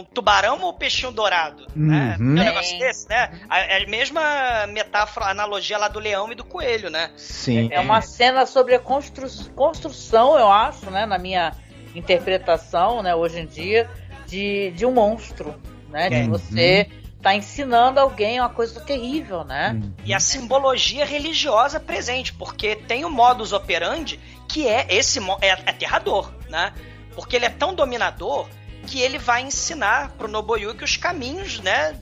um 0.00 0.04
tubarão 0.04 0.60
ou 0.60 0.70
um 0.70 0.72
peixinho 0.72 1.12
dourado? 1.12 1.66
Né? 1.74 2.16
Uhum. 2.18 2.34
Né? 2.34 2.42
Um 2.42 2.44
negócio 2.44 2.78
desse, 2.78 3.08
né? 3.08 3.40
É 3.50 3.82
a 3.82 3.88
mesma 3.88 4.66
metáfora, 4.68 5.26
analogia 5.26 5.78
lá 5.78 5.88
do 5.88 5.98
leão 5.98 6.30
e 6.32 6.34
do 6.34 6.44
coelho, 6.44 6.90
né? 6.90 7.10
Sim. 7.16 7.68
É 7.70 7.80
uma 7.80 8.00
cena 8.00 8.46
sobre 8.46 8.74
a 8.74 8.78
constru 8.78 9.28
construção, 9.54 10.38
eu 10.38 10.50
acho, 10.50 10.90
né? 10.90 11.06
Na 11.06 11.18
minha 11.18 11.52
interpretação, 11.94 13.02
né? 13.02 13.14
Hoje 13.14 13.40
em 13.40 13.46
dia, 13.46 13.88
de, 14.26 14.70
de 14.72 14.86
um 14.86 14.92
monstro, 14.92 15.54
né? 15.90 16.08
De 16.08 16.28
você 16.28 16.86
uhum 16.90 17.07
tá 17.22 17.34
ensinando 17.34 17.98
alguém 17.98 18.40
uma 18.40 18.48
coisa 18.48 18.80
terrível, 18.80 19.44
né? 19.44 19.72
Uhum. 19.72 19.92
E 20.04 20.14
a 20.14 20.20
simbologia 20.20 21.04
religiosa 21.04 21.80
presente, 21.80 22.32
porque 22.32 22.76
tem 22.76 23.04
o 23.04 23.10
modus 23.10 23.52
operandi 23.52 24.18
que 24.48 24.66
é 24.66 24.86
esse 24.88 25.18
é 25.40 25.50
aterrador, 25.50 26.32
né? 26.48 26.72
Porque 27.14 27.36
ele 27.36 27.44
é 27.44 27.50
tão 27.50 27.74
dominador 27.74 28.48
que 28.86 29.00
ele 29.00 29.18
vai 29.18 29.42
ensinar 29.42 30.10
pro 30.12 30.28
Nobuyuki 30.28 30.84
os 30.84 30.96
caminhos, 30.96 31.60
né, 31.60 31.94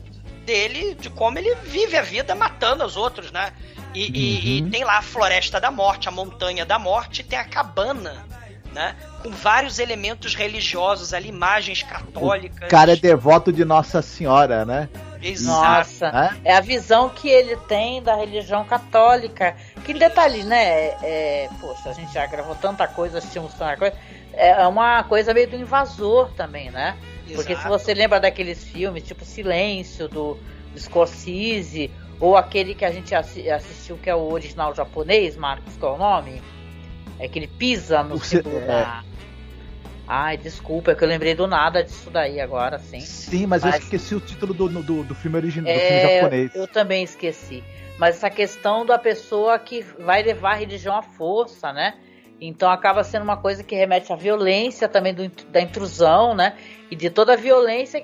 dele, 0.45 0.95
de 0.95 1.09
como 1.09 1.37
ele 1.37 1.53
vive 1.55 1.97
a 1.97 2.01
vida 2.01 2.33
matando 2.33 2.85
os 2.85 2.95
outros, 2.95 3.31
né? 3.31 3.51
E, 3.93 4.05
uhum. 4.05 4.11
e, 4.13 4.57
e 4.57 4.61
uhum. 4.61 4.69
tem 4.69 4.83
lá 4.83 4.99
a 4.99 5.01
Floresta 5.01 5.59
da 5.59 5.71
Morte, 5.71 6.07
a 6.07 6.11
Montanha 6.11 6.65
da 6.65 6.79
Morte, 6.79 7.21
e 7.21 7.23
tem 7.23 7.37
a 7.37 7.43
cabana 7.43 8.25
né? 8.77 8.95
Com 9.23 9.31
vários 9.31 9.79
elementos 9.79 10.35
religiosos 10.35 11.13
ali, 11.13 11.29
imagens 11.29 11.81
católicas. 11.81 12.67
O 12.67 12.69
cara 12.69 12.93
é 12.93 12.95
devoto 12.95 13.51
de 13.51 13.65
Nossa 13.65 14.01
Senhora, 14.01 14.65
né? 14.65 14.87
Exato. 15.21 15.77
Nossa, 15.79 16.37
é? 16.43 16.51
é 16.51 16.55
a 16.55 16.61
visão 16.61 17.09
que 17.09 17.29
ele 17.29 17.55
tem 17.67 18.01
da 18.01 18.15
religião 18.15 18.63
católica. 18.65 19.55
Que 19.85 19.93
detalhe, 19.93 20.43
né? 20.43 20.95
É, 21.03 21.49
poxa, 21.59 21.89
a 21.89 21.93
gente 21.93 22.13
já 22.13 22.25
gravou 22.25 22.55
tanta 22.55 22.87
coisa, 22.87 23.17
assistimos 23.17 23.53
tanta 23.53 23.77
coisa. 23.77 23.95
É 24.33 24.67
uma 24.67 25.03
coisa 25.03 25.33
meio 25.33 25.47
do 25.49 25.55
invasor 25.55 26.31
também, 26.33 26.69
né? 26.69 26.97
Exato. 27.25 27.35
Porque 27.35 27.55
se 27.55 27.67
você 27.67 27.93
lembra 27.93 28.19
daqueles 28.19 28.63
filmes, 28.63 29.03
tipo 29.03 29.25
Silêncio, 29.25 30.07
do, 30.07 30.37
do 30.73 30.79
Scorsese, 30.79 31.91
ou 32.19 32.37
aquele 32.37 32.73
que 32.73 32.85
a 32.85 32.91
gente 32.91 33.13
assistiu, 33.13 33.97
que 33.97 34.09
é 34.09 34.15
o 34.15 34.31
original 34.31 34.73
japonês, 34.73 35.35
Marcos, 35.35 35.75
qual 35.77 35.93
é 35.93 35.95
o 35.95 35.99
nome? 35.99 36.41
É 37.19 37.27
que 37.27 37.39
ele 37.39 37.47
pisa 37.47 38.03
no 38.03 38.15
é... 38.15 38.65
da. 38.65 39.03
Ai, 40.07 40.37
desculpa, 40.37 40.91
é 40.91 40.95
que 40.95 41.03
eu 41.03 41.07
lembrei 41.07 41.35
do 41.35 41.47
nada 41.47 41.83
disso 41.83 42.09
daí 42.09 42.39
agora, 42.39 42.79
sim. 42.79 43.01
Sim, 43.01 43.45
mas, 43.45 43.63
mas... 43.63 43.75
eu 43.75 43.81
esqueci 43.81 44.15
o 44.15 44.21
título 44.21 44.53
do, 44.53 44.69
do, 44.69 45.03
do 45.03 45.15
filme 45.15 45.35
original, 45.35 45.69
é, 45.69 45.75
do 45.75 45.81
filme 45.81 46.01
japonês. 46.01 46.55
Eu 46.55 46.67
também 46.67 47.03
esqueci. 47.03 47.61
Mas 47.97 48.15
essa 48.15 48.29
questão 48.29 48.85
da 48.85 48.97
pessoa 48.97 49.59
que 49.59 49.81
vai 49.99 50.23
levar 50.23 50.51
a 50.51 50.55
religião 50.55 50.95
à 50.95 51.01
força, 51.01 51.73
né? 51.73 51.95
Então 52.39 52.69
acaba 52.69 53.03
sendo 53.03 53.23
uma 53.23 53.35
coisa 53.35 53.63
que 53.63 53.75
remete 53.75 54.13
à 54.13 54.15
violência 54.15 54.87
também 54.87 55.13
do, 55.13 55.27
da 55.49 55.59
intrusão, 55.59 56.33
né? 56.33 56.55
E 56.89 56.95
de 56.95 57.09
toda 57.09 57.33
a 57.33 57.35
violência, 57.35 58.01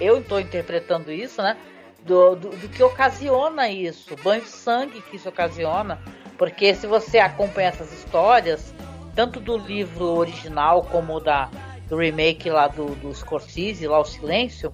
eu 0.00 0.20
estou 0.20 0.40
interpretando 0.40 1.12
isso, 1.12 1.42
né? 1.42 1.56
Do, 2.04 2.34
do, 2.34 2.50
do, 2.50 2.68
que 2.68 2.82
ocasiona 2.82 3.68
isso, 3.68 4.16
banho 4.24 4.42
de 4.42 4.48
sangue 4.48 5.02
que 5.02 5.16
isso 5.16 5.28
ocasiona, 5.28 6.00
porque 6.36 6.74
se 6.74 6.84
você 6.84 7.18
acompanha 7.18 7.68
essas 7.68 7.92
histórias, 7.92 8.74
tanto 9.14 9.40
do 9.40 9.56
livro 9.56 10.04
original 10.04 10.82
como 10.82 11.20
da, 11.20 11.48
do 11.88 11.96
remake 11.96 12.50
lá 12.50 12.68
do, 12.68 12.94
do 12.96 13.14
Scorsese, 13.14 13.86
lá 13.86 14.00
o 14.00 14.04
Silêncio, 14.04 14.72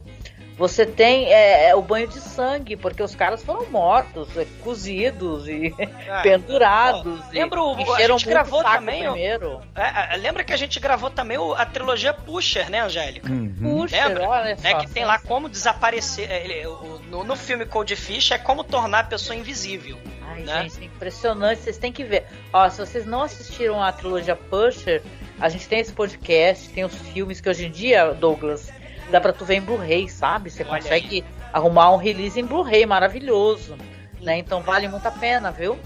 você 0.59 0.85
tem 0.85 1.33
é, 1.33 1.69
é, 1.69 1.75
o 1.77 1.81
banho 1.81 2.09
de 2.09 2.21
sangue, 2.21 2.77
porque 2.77 3.01
os 3.01 3.15
caras 3.15 3.45
foram 3.45 3.71
mortos, 3.71 4.37
é, 4.37 4.45
cozidos 4.61 5.47
e 5.47 5.73
é. 5.79 5.87
pendurados. 6.23 7.21
Pô, 7.21 7.33
lembra 7.33 7.63
o, 7.63 7.95
a 7.95 8.01
gente 8.01 8.27
gravou 8.27 8.65
também 8.65 9.05
primeiro. 9.05 9.61
É, 9.77 10.15
é, 10.15 10.17
lembra 10.17 10.43
que 10.43 10.53
a 10.53 10.57
gente 10.57 10.81
gravou 10.81 11.11
também 11.11 11.39
o, 11.39 11.55
a 11.55 11.65
trilogia 11.65 12.13
Pusher, 12.13 12.69
né, 12.69 12.81
Angélica? 12.81 13.31
Uhum. 13.31 13.55
Pusher, 13.63 14.09
lembra? 14.09 14.29
olha 14.29 14.57
só. 14.57 14.67
É 14.67 14.75
que 14.75 14.91
tem 14.91 15.05
lá 15.05 15.21
como 15.21 15.49
desaparecer. 15.49 16.29
Ele, 16.29 16.67
o, 16.67 17.01
no, 17.09 17.23
no 17.23 17.37
filme 17.37 17.65
Cold 17.65 17.95
Fish 17.95 18.33
é 18.33 18.39
como 18.39 18.65
tornar 18.65 19.01
a 19.01 19.05
pessoa 19.05 19.37
invisível. 19.37 19.97
Ai, 20.39 20.45
né? 20.45 20.63
gente, 20.69 20.85
impressionante. 20.85 21.63
Vocês 21.63 21.79
têm 21.79 21.93
que 21.93 22.05
ver. 22.05 22.27
Ó, 22.53 22.69
se 22.69 22.79
vocês 22.79 23.07
não 23.07 23.23
assistiram 23.23 23.83
a 23.83 23.93
trilogia 23.93 24.37
Pusher, 24.37 25.03
a 25.41 25.49
gente 25.49 25.69
tem 25.69 25.81
esse 25.81 25.93
podcast, 25.93 26.69
tem 26.71 26.85
os 26.85 26.95
filmes 26.95 27.41
que 27.41 27.49
hoje 27.49 27.67
em 27.67 27.71
dia, 27.71 28.13
Douglas, 28.13 28.71
dá 29.11 29.21
pra 29.21 29.33
tu 29.33 29.45
ver 29.45 29.57
em 29.57 29.61
Blu-ray, 29.61 30.09
sabe? 30.09 30.51
Você 30.51 30.63
Olha 30.63 30.83
consegue 30.83 31.17
aí. 31.17 31.25
arrumar 31.53 31.93
um 31.93 31.97
release 31.97 32.39
em 32.39 32.45
Blu-ray 32.45 32.87
maravilhoso. 32.87 33.77
Né? 34.21 34.39
Então 34.39 34.61
vale 34.63 34.89
muito 34.89 35.07
a 35.07 35.11
pena, 35.11 35.51
viu? 35.51 35.79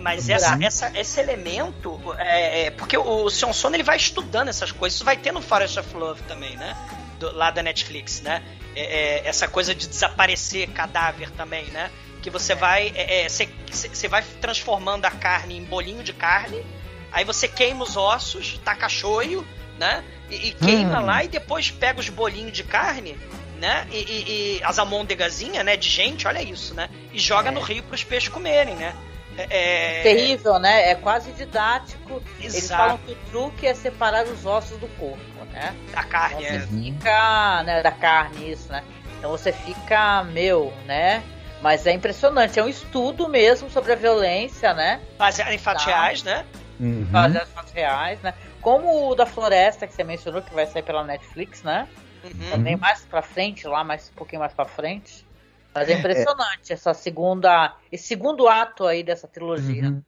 Mas 0.00 0.30
essa, 0.30 0.56
essa, 0.62 0.98
esse 0.98 1.20
elemento, 1.20 2.00
é, 2.16 2.66
é, 2.66 2.70
porque 2.70 2.96
o, 2.96 3.28
Sion 3.28 3.52
Sono 3.52 3.76
ele 3.76 3.82
vai 3.82 3.96
estudando 3.96 4.48
essas 4.48 4.72
coisas, 4.72 4.96
isso 4.96 5.04
vai 5.04 5.16
ter 5.16 5.30
no 5.30 5.42
Forest 5.42 5.78
of 5.78 5.94
Love 5.94 6.22
também, 6.22 6.56
né? 6.56 6.74
Do, 7.18 7.34
lá 7.36 7.50
da 7.50 7.62
Netflix, 7.62 8.22
né? 8.22 8.42
É, 8.74 9.18
é 9.18 9.28
essa 9.28 9.46
coisa 9.46 9.74
de 9.74 9.86
desaparecer 9.86 10.70
cadáver 10.70 11.30
também, 11.32 11.66
né? 11.66 11.90
Que 12.24 12.30
você 12.30 12.54
vai 12.54 12.90
você 13.28 13.44
é, 13.44 14.06
é 14.06 14.08
vai 14.08 14.24
transformando 14.40 15.04
a 15.04 15.10
carne 15.10 15.58
em 15.58 15.62
bolinho 15.62 16.02
de 16.02 16.14
carne, 16.14 16.64
aí 17.12 17.22
você 17.22 17.46
queima 17.46 17.84
os 17.84 17.98
ossos, 17.98 18.58
taca 18.64 18.88
choio, 18.88 19.46
né? 19.78 20.02
E, 20.30 20.48
e 20.48 20.52
queima 20.52 21.00
hum. 21.00 21.04
lá 21.04 21.22
e 21.22 21.28
depois 21.28 21.70
pega 21.70 22.00
os 22.00 22.08
bolinhos 22.08 22.54
de 22.54 22.64
carne, 22.64 23.18
né? 23.60 23.86
E, 23.92 23.96
e, 23.96 24.56
e 24.56 24.64
as 24.64 24.78
almôndegazinhas, 24.78 25.62
né? 25.62 25.76
De 25.76 25.90
gente, 25.90 26.26
olha 26.26 26.42
isso, 26.42 26.72
né? 26.72 26.88
E 27.12 27.18
joga 27.18 27.50
é. 27.50 27.52
no 27.52 27.60
rio 27.60 27.82
para 27.82 27.94
os 27.94 28.02
peixes 28.02 28.30
comerem, 28.30 28.74
né? 28.74 28.96
É... 29.36 30.00
Terrível, 30.02 30.58
né? 30.58 30.92
É 30.92 30.94
quase 30.94 31.30
didático. 31.32 32.22
Exato. 32.40 32.56
Eles 32.56 32.68
falam 32.70 32.96
que 32.96 33.12
o 33.12 33.16
truque 33.30 33.66
é 33.66 33.74
separar 33.74 34.24
os 34.24 34.46
ossos 34.46 34.78
do 34.78 34.88
corpo, 34.96 35.44
né? 35.52 35.74
Da 35.92 36.02
carne, 36.02 36.42
então, 36.42 36.56
é. 36.56 36.66
fica, 36.68 37.62
né? 37.64 37.82
Da 37.82 37.92
carne, 37.92 38.50
isso, 38.50 38.72
né? 38.72 38.82
Então 39.18 39.30
você 39.30 39.52
fica, 39.52 40.24
meu, 40.24 40.72
né? 40.86 41.22
Mas 41.64 41.86
é 41.86 41.92
impressionante, 41.92 42.60
é 42.60 42.62
um 42.62 42.68
estudo 42.68 43.26
mesmo 43.26 43.70
sobre 43.70 43.92
a 43.92 43.94
violência, 43.94 44.74
né? 44.74 45.00
Baseado 45.16 45.50
em 45.50 45.56
fatos 45.56 45.86
tá. 45.86 45.92
reais, 45.92 46.22
né? 46.22 46.44
Uhum. 46.78 47.06
Baseado 47.06 47.48
em 47.48 47.52
fatos 47.52 47.72
reais, 47.72 48.20
né? 48.20 48.34
Como 48.60 49.08
o 49.08 49.14
da 49.14 49.24
Floresta, 49.24 49.86
que 49.86 49.94
você 49.94 50.04
mencionou, 50.04 50.42
que 50.42 50.52
vai 50.52 50.66
sair 50.66 50.82
pela 50.82 51.02
Netflix, 51.02 51.62
né? 51.62 51.88
Uhum. 52.22 52.50
Também 52.50 52.76
mais 52.76 53.00
pra 53.06 53.22
frente, 53.22 53.66
lá, 53.66 53.82
mais 53.82 54.10
um 54.10 54.12
pouquinho 54.14 54.40
mais 54.40 54.52
pra 54.52 54.66
frente. 54.66 55.26
Mas 55.74 55.88
é 55.88 55.94
impressionante 55.94 56.70
é. 56.70 56.74
essa 56.74 56.92
segunda. 56.92 57.74
Esse 57.90 58.08
segundo 58.08 58.46
ato 58.46 58.86
aí 58.86 59.02
dessa 59.02 59.26
trilogia. 59.26 59.84
Uhum. 59.84 60.02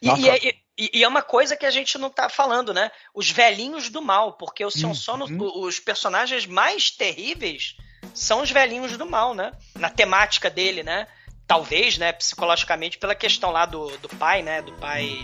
E, 0.00 0.08
e, 0.08 0.54
e, 0.78 0.90
e, 0.94 1.04
é 1.04 1.08
uma 1.08 1.20
coisa 1.20 1.58
que 1.58 1.66
a 1.66 1.70
gente 1.70 1.98
não 1.98 2.08
tá 2.08 2.30
falando, 2.30 2.72
né? 2.72 2.90
Os 3.12 3.30
velhinhos 3.30 3.90
do 3.90 4.00
mal, 4.00 4.32
porque 4.32 4.64
o 4.64 4.70
Sion 4.70 4.94
Sono, 4.94 5.26
uhum. 5.26 5.62
os 5.62 5.78
personagens 5.78 6.46
mais 6.46 6.90
terríveis 6.90 7.76
são 8.14 8.42
os 8.42 8.50
velhinhos 8.50 8.96
do 8.96 9.06
mal, 9.06 9.34
né? 9.34 9.52
Na 9.78 9.88
temática 9.88 10.50
dele, 10.50 10.82
né? 10.82 11.06
Talvez, 11.46 11.98
né, 11.98 12.12
psicologicamente, 12.12 12.96
pela 12.96 13.14
questão 13.14 13.50
lá 13.50 13.66
do, 13.66 13.88
do 13.98 14.08
pai, 14.08 14.42
né? 14.42 14.62
Do 14.62 14.72
pai 14.72 15.18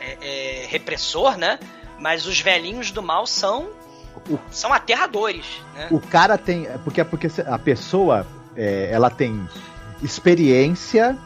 é, 0.00 0.18
é, 0.20 0.66
repressor, 0.66 1.36
né? 1.36 1.58
Mas 1.98 2.26
os 2.26 2.40
velhinhos 2.40 2.90
do 2.90 3.02
mal 3.02 3.26
são 3.26 3.70
o, 4.28 4.38
são 4.50 4.72
aterradores, 4.72 5.46
né? 5.74 5.88
O 5.90 6.00
cara 6.00 6.36
tem. 6.36 6.66
É 6.66 6.78
porque, 6.78 7.00
é 7.00 7.04
porque 7.04 7.28
a 7.46 7.58
pessoa 7.58 8.26
é, 8.56 8.88
ela 8.90 9.10
tem 9.10 9.48
experiência, 10.02 11.16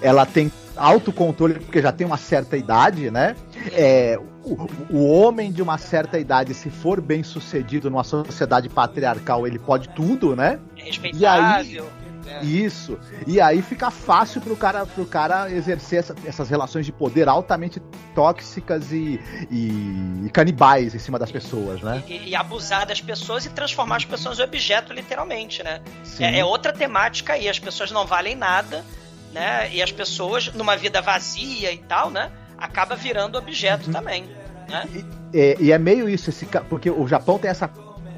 ela 0.00 0.24
tem 0.24 0.52
autocontrole, 0.78 1.54
porque 1.54 1.82
já 1.82 1.92
tem 1.92 2.06
uma 2.06 2.16
certa 2.16 2.56
idade, 2.56 3.10
né? 3.10 3.36
É, 3.72 4.18
o, 4.44 4.68
o, 4.90 5.06
homem 5.06 5.52
de 5.52 5.60
uma 5.60 5.76
certa 5.76 6.18
idade, 6.18 6.54
se 6.54 6.70
for 6.70 7.00
bem 7.00 7.22
sucedido 7.22 7.90
numa 7.90 8.04
sociedade 8.04 8.68
patriarcal, 8.68 9.46
ele 9.46 9.58
pode 9.58 9.88
tudo, 9.90 10.34
né? 10.34 10.58
É 10.76 10.84
respeitável. 10.84 11.20
E 11.20 11.26
aí, 11.26 12.08
é. 12.28 12.44
Isso. 12.44 12.98
E 13.26 13.40
aí 13.40 13.62
fica 13.62 13.90
fácil 13.90 14.40
pro 14.40 14.54
cara, 14.56 14.84
pro 14.84 15.06
cara 15.06 15.50
exercer 15.50 16.00
essa, 16.00 16.14
essas 16.26 16.48
relações 16.50 16.84
de 16.84 16.92
poder 16.92 17.28
altamente 17.28 17.80
tóxicas 18.14 18.92
e, 18.92 19.18
e, 19.50 20.26
e 20.26 20.30
canibais 20.30 20.94
em 20.94 20.98
cima 20.98 21.18
das 21.18 21.32
pessoas, 21.32 21.80
né? 21.80 22.02
E, 22.06 22.30
e, 22.30 22.36
abusar 22.36 22.86
das 22.86 23.00
pessoas 23.00 23.46
e 23.46 23.50
transformar 23.50 23.96
as 23.96 24.04
pessoas 24.04 24.38
em 24.38 24.42
objeto, 24.42 24.92
literalmente, 24.92 25.62
né? 25.62 25.80
É, 26.20 26.40
é, 26.40 26.44
outra 26.44 26.72
temática 26.72 27.32
aí. 27.32 27.48
As 27.48 27.58
pessoas 27.58 27.90
não 27.90 28.06
valem 28.06 28.36
nada, 28.36 28.84
né? 29.32 29.70
E 29.72 29.82
as 29.82 29.92
pessoas, 29.92 30.52
numa 30.52 30.76
vida 30.76 31.00
vazia 31.00 31.72
e 31.72 31.78
tal, 31.78 32.10
né? 32.10 32.30
Acaba 32.56 32.96
virando 32.96 33.38
objeto 33.38 33.86
uhum. 33.86 33.92
também. 33.92 34.24
Né? 34.68 34.86
E, 35.32 35.38
é, 35.38 35.56
e, 35.60 35.72
é 35.72 35.78
meio 35.78 36.08
isso, 36.08 36.30
esse, 36.30 36.46
porque 36.68 36.90
o 36.90 37.06
Japão 37.06 37.38
tem 37.38 37.50
essa 37.50 37.68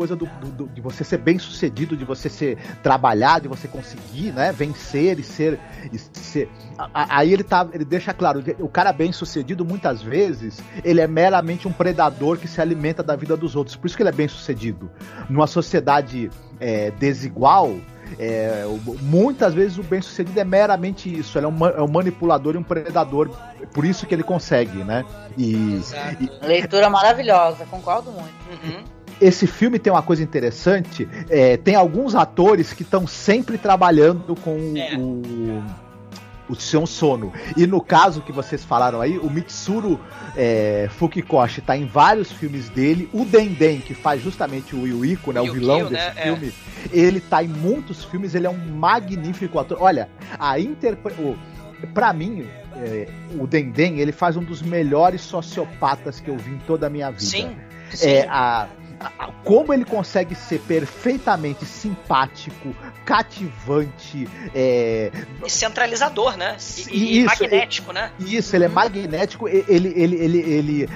coisa 0.01 0.17
do, 0.17 0.25
do, 0.25 0.67
de 0.67 0.81
você 0.81 1.05
ser 1.05 1.19
bem 1.19 1.39
sucedido, 1.39 1.95
de 1.95 2.07
você 2.07 2.31
ser 2.31 2.57
trabalhar, 2.83 3.39
de 3.39 3.49
você 3.49 3.69
conseguir, 3.69 4.33
né, 4.33 4.51
vencer 4.51 5.19
e 5.19 5.23
ser, 5.23 5.61
e 5.93 5.99
ser 5.99 6.49
aí 6.95 7.31
ele 7.31 7.45
tá, 7.45 7.69
ele 7.71 7.85
deixa 7.85 8.15
claro, 8.15 8.43
o 8.61 8.69
cara 8.69 8.95
bem 8.95 9.13
sucedido 9.13 9.63
muitas 9.63 10.01
vezes 10.01 10.59
ele 10.83 11.03
é 11.03 11.07
meramente 11.07 11.69
um 11.69 11.73
predador 11.73 12.39
que 12.39 12.49
se 12.49 12.63
alimenta 12.63 13.03
da 13.03 13.15
vida 13.15 13.37
dos 13.37 13.55
outros, 13.55 13.77
por 13.77 13.89
isso 13.89 13.97
que 13.97 14.03
ele 14.03 14.09
é 14.09 14.13
bem 14.13 14.27
sucedido. 14.27 14.91
Numa 15.29 15.47
sociedade 15.47 16.31
é, 16.59 16.91
desigual, 16.93 17.77
é, 18.19 18.65
muitas 19.03 19.55
vezes 19.55 19.79
o 19.79 19.83
bem-sucedido 19.83 20.39
é 20.39 20.45
meramente 20.45 21.13
isso, 21.13 21.39
ele 21.39 21.47
é 21.47 21.49
um, 21.49 21.67
é 21.67 21.83
um, 21.83 21.89
manipulador 21.89 22.55
e 22.55 22.59
um 22.59 22.63
predador, 22.63 23.31
por 23.73 23.85
isso 23.85 24.07
que 24.07 24.15
ele 24.15 24.23
consegue, 24.23 24.85
né? 24.85 25.05
E, 25.37 25.81
e... 26.21 26.47
leitura 26.47 26.89
maravilhosa, 26.89 27.65
concordo 27.67 28.11
muito. 28.11 28.35
Uhum. 28.51 28.85
Esse 29.21 29.47
filme 29.47 29.79
tem 29.79 29.93
uma 29.93 30.03
coisa 30.03 30.23
interessante, 30.23 31.07
é, 31.29 31.57
tem 31.57 31.75
alguns 31.75 32.15
atores 32.15 32.73
que 32.73 32.83
estão 32.83 33.07
sempre 33.07 33.59
trabalhando 33.59 34.35
com 34.35 34.75
é. 34.77 34.97
o 34.97 35.63
o 36.51 36.55
Sion 36.55 36.85
Sono. 36.85 37.33
E 37.57 37.67
no 37.67 37.81
caso 37.81 38.21
que 38.21 38.33
vocês 38.33 38.65
falaram 38.65 39.01
aí, 39.01 39.19
o 39.19 39.31
Mitsuru 39.31 40.01
é, 40.37 40.89
Fukikoshi 40.91 41.61
tá 41.61 41.77
em 41.77 41.87
vários 41.87 42.33
filmes 42.33 42.69
dele. 42.69 43.09
O 43.13 43.25
Denden, 43.25 43.81
que 43.81 43.95
faz 43.95 44.23
justamente 44.23 44.75
o 44.75 44.87
Yuiko, 44.87 45.33
né, 45.33 45.41
o 45.41 45.53
vilão 45.53 45.89
desse 45.89 45.93
né? 45.93 46.13
É. 46.17 46.23
filme, 46.23 46.53
é. 46.93 46.99
ele 46.99 47.21
tá 47.21 47.43
em 47.43 47.49
muitos 47.49 48.05
filmes, 48.05 48.35
ele 48.35 48.47
é 48.47 48.51
um 48.51 48.59
magnífico 48.75 49.59
ator. 49.59 49.79
Olha, 49.81 50.09
a 50.39 50.59
interpretação. 50.59 51.37
Pra 51.95 52.13
mim, 52.13 52.47
é, 52.77 53.09
o 53.39 53.47
Denden, 53.47 54.01
ele 54.01 54.13
faz 54.13 54.37
um 54.37 54.45
dos 54.45 54.61
melhores 54.61 55.23
sociopatas 55.23 56.21
que 56.21 56.29
eu 56.29 56.37
vi 56.37 56.51
em 56.51 56.59
toda 56.59 56.89
a 56.89 56.91
minha 56.91 57.11
vida. 57.11 57.25
Sim. 57.25 57.57
É, 57.91 57.97
sim. 57.97 58.09
É, 58.09 58.29
a, 58.29 58.69
como 59.45 59.73
ele 59.73 59.85
consegue 59.85 60.35
ser 60.35 60.61
perfeitamente 60.61 61.65
simpático, 61.65 62.75
cativante, 63.05 64.29
é... 64.55 65.11
e 65.45 65.51
centralizador, 65.51 66.37
né? 66.37 66.57
E, 66.91 66.93
e 66.93 67.19
isso, 67.21 67.43
magnético, 67.43 67.91
ele, 67.91 67.99
né? 67.99 68.13
Isso, 68.21 68.57
ele 68.57 68.65
é 68.65 68.69
magnético, 68.69 69.49
ele, 69.49 69.65
ele, 69.69 70.17
ele, 70.17 70.39
ele 70.39 70.89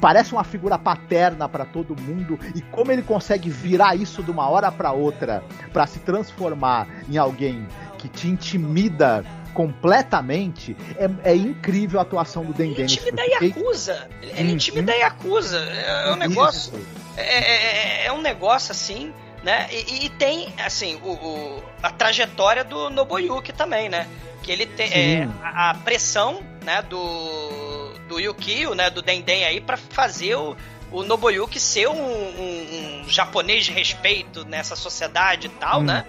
parece 0.00 0.32
uma 0.32 0.44
figura 0.44 0.78
paterna 0.78 1.48
para 1.48 1.64
todo 1.64 2.00
mundo 2.00 2.38
e 2.54 2.62
como 2.62 2.92
ele 2.92 3.02
consegue 3.02 3.50
virar 3.50 3.96
isso 3.96 4.22
de 4.22 4.30
uma 4.30 4.48
hora 4.48 4.70
para 4.70 4.92
outra 4.92 5.42
para 5.72 5.86
se 5.86 5.98
transformar 5.98 6.86
em 7.08 7.18
alguém 7.18 7.66
que 7.98 8.08
te 8.08 8.28
intimida 8.28 9.24
completamente, 9.52 10.76
é, 10.96 11.32
é 11.32 11.34
incrível 11.34 11.98
a 11.98 12.02
atuação 12.02 12.44
do 12.44 12.52
Dendê. 12.52 12.82
Ele 12.82 12.92
intimida 12.92 13.26
e 13.26 13.34
acusa. 13.34 14.08
Ele 14.22 14.50
hum, 14.50 14.54
intimida 14.54 14.96
e 14.96 15.02
acusa. 15.02 15.58
É 15.58 16.12
um 16.12 16.16
negócio. 16.16 16.72
É, 17.16 17.22
é, 17.22 18.04
é, 18.04 18.06
é, 18.06 18.12
um 18.12 18.20
negócio 18.20 18.72
assim, 18.72 19.12
né? 19.42 19.68
E, 19.70 20.06
e 20.06 20.08
tem, 20.10 20.52
assim, 20.64 20.98
o, 21.02 21.10
o, 21.12 21.62
a 21.82 21.90
trajetória 21.90 22.64
do 22.64 22.90
Nobuyuki 22.90 23.52
também, 23.52 23.88
né? 23.88 24.06
Que 24.42 24.50
ele 24.50 24.66
tem 24.66 24.90
é, 24.92 25.28
a, 25.42 25.70
a, 25.70 25.74
pressão, 25.74 26.42
né, 26.64 26.82
do, 26.82 27.92
do 28.08 28.18
Yukio, 28.18 28.74
né, 28.74 28.90
do 28.90 29.00
Denden 29.00 29.44
aí, 29.44 29.60
para 29.60 29.76
fazer 29.76 30.34
o, 30.34 30.56
o 30.92 31.02
Nobuyuki 31.02 31.58
ser 31.58 31.88
um, 31.88 31.94
um, 31.94 33.02
um, 33.02 33.08
japonês 33.08 33.64
de 33.64 33.72
respeito 33.72 34.44
nessa 34.44 34.76
sociedade 34.76 35.46
e 35.46 35.50
tal, 35.50 35.80
hum. 35.80 35.84
né? 35.84 36.04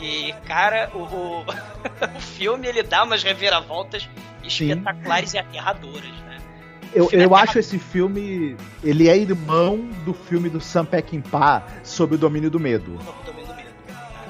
E, 0.00 0.34
cara, 0.46 0.90
o, 0.94 0.98
o, 0.98 1.40
o, 2.16 2.20
filme 2.20 2.68
ele 2.68 2.82
dá 2.82 3.02
umas 3.02 3.22
reviravoltas 3.22 4.08
espetaculares 4.44 5.30
Sim. 5.30 5.38
e 5.38 5.40
aterradoras, 5.40 6.02
né? 6.02 6.38
Eu, 6.94 7.08
eu 7.12 7.36
é 7.36 7.40
acho 7.40 7.58
esse 7.58 7.78
filme. 7.78 8.56
Ele 8.82 9.08
é 9.08 9.16
irmão 9.16 9.78
do 10.04 10.14
filme 10.14 10.48
do 10.48 10.60
Sam 10.60 10.84
Peckinpah 10.84 11.62
sobre 11.82 12.14
o 12.14 12.18
domínio 12.18 12.50
do 12.50 12.60
medo. 12.60 12.98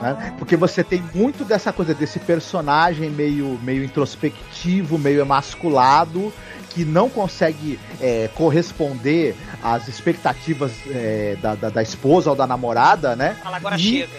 Né? 0.00 0.34
Porque 0.38 0.56
você 0.56 0.82
tem 0.84 1.02
muito 1.14 1.44
dessa 1.44 1.72
coisa 1.72 1.94
desse 1.94 2.18
personagem 2.18 3.10
meio, 3.10 3.58
meio 3.62 3.84
introspectivo, 3.84 4.98
meio 4.98 5.20
emasculado, 5.20 6.32
que 6.76 6.84
não 6.84 7.08
consegue 7.08 7.80
é, 8.02 8.28
corresponder 8.34 9.34
às 9.62 9.88
expectativas 9.88 10.72
é, 10.90 11.34
da, 11.40 11.54
da, 11.54 11.70
da, 11.70 11.82
esposa 11.82 12.28
ou 12.28 12.36
da 12.36 12.46
namorada, 12.46 13.16
né? 13.16 13.34
Fala, 13.42 13.56
agora 13.56 13.76
e, 13.76 13.78
chega. 13.78 14.12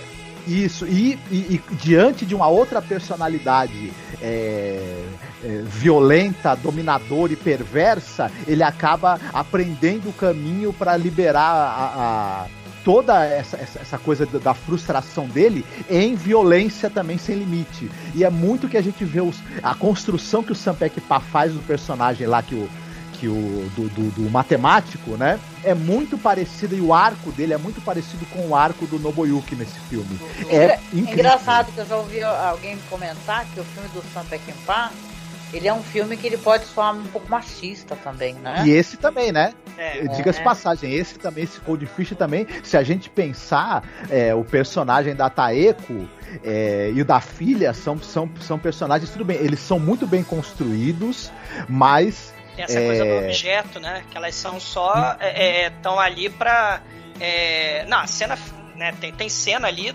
Isso, 0.48 0.88
e, 0.88 1.20
e, 1.30 1.36
e, 1.36 1.76
diante 1.76 2.26
de 2.26 2.34
uma 2.34 2.48
outra 2.48 2.82
personalidade 2.82 3.94
é, 4.20 5.04
é, 5.44 5.62
violenta, 5.66 6.56
dominadora 6.56 7.34
e 7.34 7.36
perversa, 7.36 8.32
ele 8.48 8.64
acaba 8.64 9.20
aprendendo 9.32 10.10
o 10.10 10.14
caminho 10.14 10.74
para 10.74 10.98
liberar 10.98 11.52
a, 11.52 12.46
a 12.46 12.57
toda 12.88 13.26
essa, 13.26 13.58
essa, 13.58 13.80
essa, 13.80 13.98
coisa 13.98 14.26
da 14.26 14.54
frustração 14.54 15.28
dele 15.28 15.66
em 15.90 16.16
violência 16.16 16.90
também 16.90 17.18
sem 17.18 17.36
limite. 17.36 17.92
E 18.16 18.24
é 18.24 18.30
muito 18.30 18.70
que 18.70 18.78
a 18.78 18.82
gente 18.82 19.04
vê 19.04 19.20
os, 19.20 19.44
a 19.62 19.76
construção 19.76 20.42
que 20.42 20.54
o 20.54 20.56
Sam 20.56 20.74
Peckinpah 20.74 21.20
faz 21.20 21.52
do 21.52 21.60
personagem 21.60 22.26
lá, 22.26 22.42
que 22.42 22.56
o, 22.56 22.70
que 23.12 23.28
o 23.28 23.70
do, 23.76 23.90
do, 23.90 24.12
do, 24.12 24.30
matemático, 24.30 25.18
né? 25.18 25.38
É 25.66 25.74
muito 25.74 26.18
parecido 26.18 26.78
e 26.78 26.80
o 26.80 26.94
arco 26.94 27.30
dele 27.34 27.54
é 27.54 27.58
muito 27.58 27.82
parecido 27.82 28.26
com 28.28 28.48
o 28.48 28.56
arco 28.56 28.88
do 28.88 28.98
Nobuyuki 28.98 29.54
nesse 29.54 29.78
filme. 29.90 30.18
É, 30.50 30.64
é 30.64 30.80
engraçado 30.94 31.74
que 31.74 31.80
eu 31.80 31.86
já 31.86 31.98
ouvi 31.98 32.24
alguém 32.24 32.78
comentar 32.90 33.46
que 33.54 33.60
o 33.60 33.66
filme 33.66 33.90
do 33.90 34.02
Sam 34.14 34.24
Peckinpah 34.30 34.94
ele 35.54 35.68
é 35.68 35.74
um 35.74 35.82
filme 35.82 36.18
que 36.18 36.28
ele 36.28 36.38
pode 36.38 36.66
soar 36.66 36.96
um 36.96 37.06
pouco 37.06 37.30
machista 37.30 37.96
também, 37.96 38.34
né? 38.36 38.64
E 38.66 38.72
esse 38.72 38.98
também, 38.98 39.32
né? 39.32 39.54
É, 39.78 40.08
Diga-se 40.08 40.40
é. 40.40 40.44
passagem, 40.44 40.94
esse 40.94 41.18
também, 41.18 41.44
esse 41.44 41.60
Cold 41.62 41.86
Fish 41.86 42.10
também, 42.18 42.48
se 42.64 42.76
a 42.76 42.84
gente 42.84 43.10
pensar, 43.10 43.84
é, 44.10 44.34
o 44.34 44.44
personagem 44.44 45.16
da 45.16 45.30
Taeko 45.30 46.08
é, 46.44 46.92
e 46.94 47.02
o 47.02 47.06
da 47.06 47.22
filha 47.22 47.74
são, 47.74 47.98
são, 48.00 48.30
são 48.42 48.60
personagens, 48.60 49.10
tudo 49.10 49.24
bem, 49.24 49.38
eles 49.38 49.60
são 49.60 49.80
muito 49.80 50.06
bem 50.06 50.24
construídos, 50.24 51.32
mas. 51.70 52.34
Tem 52.56 52.66
essa 52.66 52.82
coisa 52.82 53.04
do 53.04 53.10
é, 53.10 53.26
objeto, 53.26 53.80
né? 53.80 54.04
Que 54.10 54.18
elas 54.18 54.36
são 54.36 54.60
só. 54.60 55.16
estão 55.22 56.02
é, 56.02 56.06
ali 56.06 56.30
pra. 56.30 56.82
não, 57.88 58.00
a 58.00 58.08
cena. 58.08 58.38
Né, 58.76 58.94
tem, 59.00 59.12
tem 59.12 59.28
cena 59.28 59.68
ali 59.68 59.92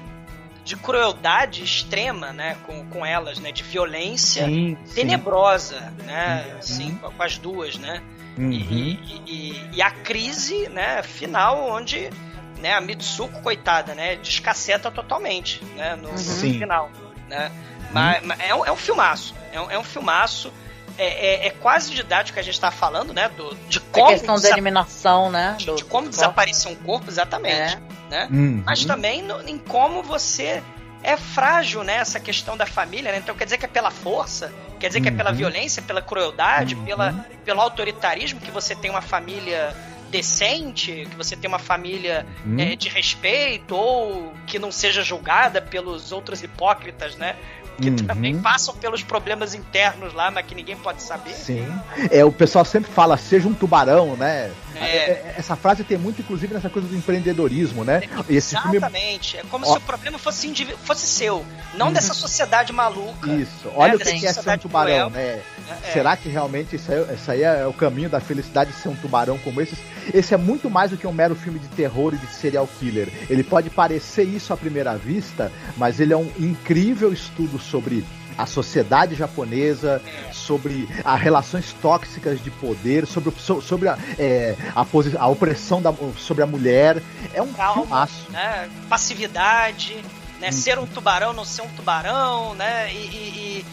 de 0.64 0.76
crueldade 0.76 1.62
extrema, 1.62 2.32
né, 2.32 2.56
com, 2.66 2.86
com 2.86 3.05
elas, 3.05 3.39
né, 3.39 3.51
de 3.51 3.62
violência 3.62 4.44
sim, 4.44 4.76
tenebrosa, 4.94 5.78
sim. 5.80 6.06
né, 6.06 6.47
uhum. 6.47 6.59
assim, 6.59 6.94
com, 6.97 7.10
com, 7.10 7.22
as 7.22 7.39
duas, 7.39 7.76
né, 7.76 8.02
uhum. 8.39 8.52
e, 8.52 9.22
e, 9.26 9.70
e, 9.74 9.82
a 9.82 9.90
crise, 9.90 10.68
né, 10.68 11.02
final, 11.02 11.68
onde, 11.68 12.10
né, 12.59 12.74
a 12.74 12.80
Mitsuko, 12.80 13.43
coitada, 13.43 13.94
né, 13.94 14.16
descaceta 14.16 14.90
totalmente, 14.90 15.64
né, 15.76 15.97
no, 15.97 16.12
no 16.12 16.18
final, 16.18 16.90
né, 17.28 17.51
mas, 17.90 18.24
mas 18.24 18.40
é, 18.40 18.55
um, 18.55 18.64
é 18.64 18.72
um 18.72 18.76
filmaço, 18.76 19.34
é 19.52 19.60
um, 19.60 19.70
é 19.70 19.78
um 19.78 19.84
filmaço, 19.84 20.52
é, 20.97 21.06
é, 21.06 21.47
é, 21.47 21.51
quase 21.51 21.93
didático 21.93 22.34
que 22.34 22.40
a 22.40 22.43
gente 22.43 22.55
está 22.55 22.70
falando, 22.70 23.14
né? 23.14 23.30
Do, 23.30 23.55
de 23.68 23.80
como. 23.80 24.09
A 24.09 24.10
questão 24.10 24.39
da 24.39 24.51
eliminação, 24.51 25.30
né? 25.30 25.56
De, 25.59 25.74
de 25.74 25.84
como 25.84 26.09
desaparecer 26.09 26.70
um 26.70 26.74
corpo, 26.74 27.09
exatamente. 27.09 27.76
É. 27.76 27.91
Né? 28.12 28.28
Uhum. 28.30 28.62
Mas 28.66 28.84
também 28.84 29.22
no, 29.22 29.40
em 29.48 29.56
como 29.56 30.02
você 30.02 30.62
é 31.02 31.16
frágil, 31.16 31.82
né? 31.82 31.94
Essa 31.94 32.20
questão 32.20 32.59
da 32.59 32.66
família, 32.66 33.10
né? 33.10 33.16
Então 33.16 33.34
quer 33.34 33.44
dizer 33.44 33.56
que 33.56 33.64
é 33.64 33.68
pela 33.68 33.90
força, 33.90 34.52
quer 34.78 34.89
dizer 34.89 35.01
que 35.01 35.09
é 35.09 35.10
pela 35.10 35.30
uhum. 35.30 35.36
violência, 35.36 35.80
pela 35.80 36.02
crueldade, 36.02 36.74
uhum. 36.74 36.84
pela, 36.84 37.26
pelo 37.43 37.62
autoritarismo 37.62 38.39
que 38.39 38.51
você 38.51 38.74
tem 38.76 38.90
uma 38.90 39.01
família 39.01 39.74
decente, 40.10 41.09
que 41.10 41.16
você 41.16 41.34
tem 41.34 41.48
uma 41.48 41.59
família 41.59 42.26
é, 42.59 42.76
de 42.76 42.90
respeito 42.90 43.74
ou 43.74 44.34
que 44.47 44.59
não 44.59 44.70
seja 44.70 45.02
julgada 45.02 45.62
pelos 45.62 46.12
outros 46.12 46.43
hipócritas, 46.43 47.16
né? 47.16 47.34
Que 47.81 47.90
uhum. 47.90 47.97
também 47.97 48.39
passam 48.39 48.74
pelos 48.74 49.03
problemas 49.03 49.55
internos 49.55 50.12
lá, 50.12 50.31
mas 50.31 50.47
que 50.47 50.55
ninguém 50.55 50.77
pode 50.77 51.03
saber. 51.03 51.32
Sim. 51.32 51.66
É, 52.11 52.24
o 52.24 52.32
pessoal 52.32 52.65
sempre 52.65 52.90
fala, 52.90 53.16
seja 53.16 53.49
um 53.49 53.55
tubarão, 53.55 54.16
né? 54.16 54.51
É. 54.74 54.81
é, 54.81 55.11
é 55.11 55.35
essa 55.36 55.57
frase 55.57 55.85
tem 55.85 55.99
muito, 55.99 56.20
inclusive, 56.20 56.55
nessa 56.55 56.69
coisa 56.69 56.89
do 56.89 56.97
empreendedorismo, 56.97 57.85
né? 57.85 58.03
Esse 58.28 58.55
Exatamente. 58.55 59.32
Filme... 59.32 59.47
É 59.47 59.51
como 59.51 59.66
Ó. 59.66 59.73
se 59.73 59.78
o 59.78 59.81
problema 59.81 60.19
fosse, 60.19 60.53
fosse 60.85 61.07
seu, 61.07 61.44
não 61.74 61.86
uhum. 61.86 61.93
dessa 61.93 62.15
sociedade 62.15 62.73
maluca. 62.73 63.31
Isso. 63.32 63.70
Olha 63.74 63.93
né? 63.93 63.97
o 63.97 63.99
que 63.99 64.27
é 64.27 64.32
ser 64.32 64.51
um 64.51 64.59
tubarão, 64.59 65.11
né? 65.11 65.40
É. 65.84 65.93
Será 65.93 66.16
que 66.16 66.28
realmente 66.28 66.76
isso 66.76 66.93
aí, 66.93 67.14
isso 67.14 67.30
aí 67.30 67.43
é 67.43 67.66
o 67.66 67.72
caminho 67.72 68.09
da 68.09 68.20
felicidade 68.20 68.72
ser 68.72 68.89
um 68.89 68.97
tubarão 68.97 69.39
como 69.39 69.60
esse? 69.60 69.76
Esse 70.12 70.34
é 70.34 70.36
muito 70.36 70.68
mais 70.70 70.90
do 70.90 70.97
que 70.97 71.06
um 71.06 71.12
mero 71.12 71.34
filme 71.34 71.59
de 71.59 71.68
terror 71.68 72.14
e 72.14 72.16
de 72.16 72.26
serial 72.26 72.68
killer. 72.78 73.09
Ele 73.28 73.43
pode 73.43 73.70
parecer 73.70 74.24
isso 74.24 74.52
à 74.52 74.56
primeira 74.56 74.97
vista, 74.97 75.51
mas 75.76 76.01
ele 76.01 76.12
é 76.12 76.16
um 76.16 76.30
incrível 76.39 77.12
estudo 77.12 77.59
sobre 77.59 78.05
a 78.36 78.47
sociedade 78.47 79.14
japonesa, 79.14 80.01
sobre 80.32 80.89
as 81.05 81.20
relações 81.20 81.72
tóxicas 81.80 82.43
de 82.43 82.51
poder, 82.51 83.06
sobre, 83.06 83.32
sobre 83.40 83.89
a, 83.89 83.98
é, 84.18 84.56
a, 84.74 84.86
a, 85.18 85.28
opressão 85.28 85.82
da, 85.82 85.93
sobre 86.16 86.43
a 86.43 86.47
mulher. 86.47 87.02
É 87.34 87.43
um 87.43 87.52
Calma. 87.52 88.09
Né? 88.30 88.68
Passividade, 88.89 90.02
né? 90.40 90.48
Hum. 90.48 90.52
ser 90.52 90.78
um 90.78 90.86
tubarão, 90.86 91.32
não 91.32 91.44
ser 91.44 91.62
um 91.62 91.68
tubarão, 91.68 92.55
né? 92.55 92.93
E, 92.93 92.97
e, 92.97 93.64
e, 93.64 93.66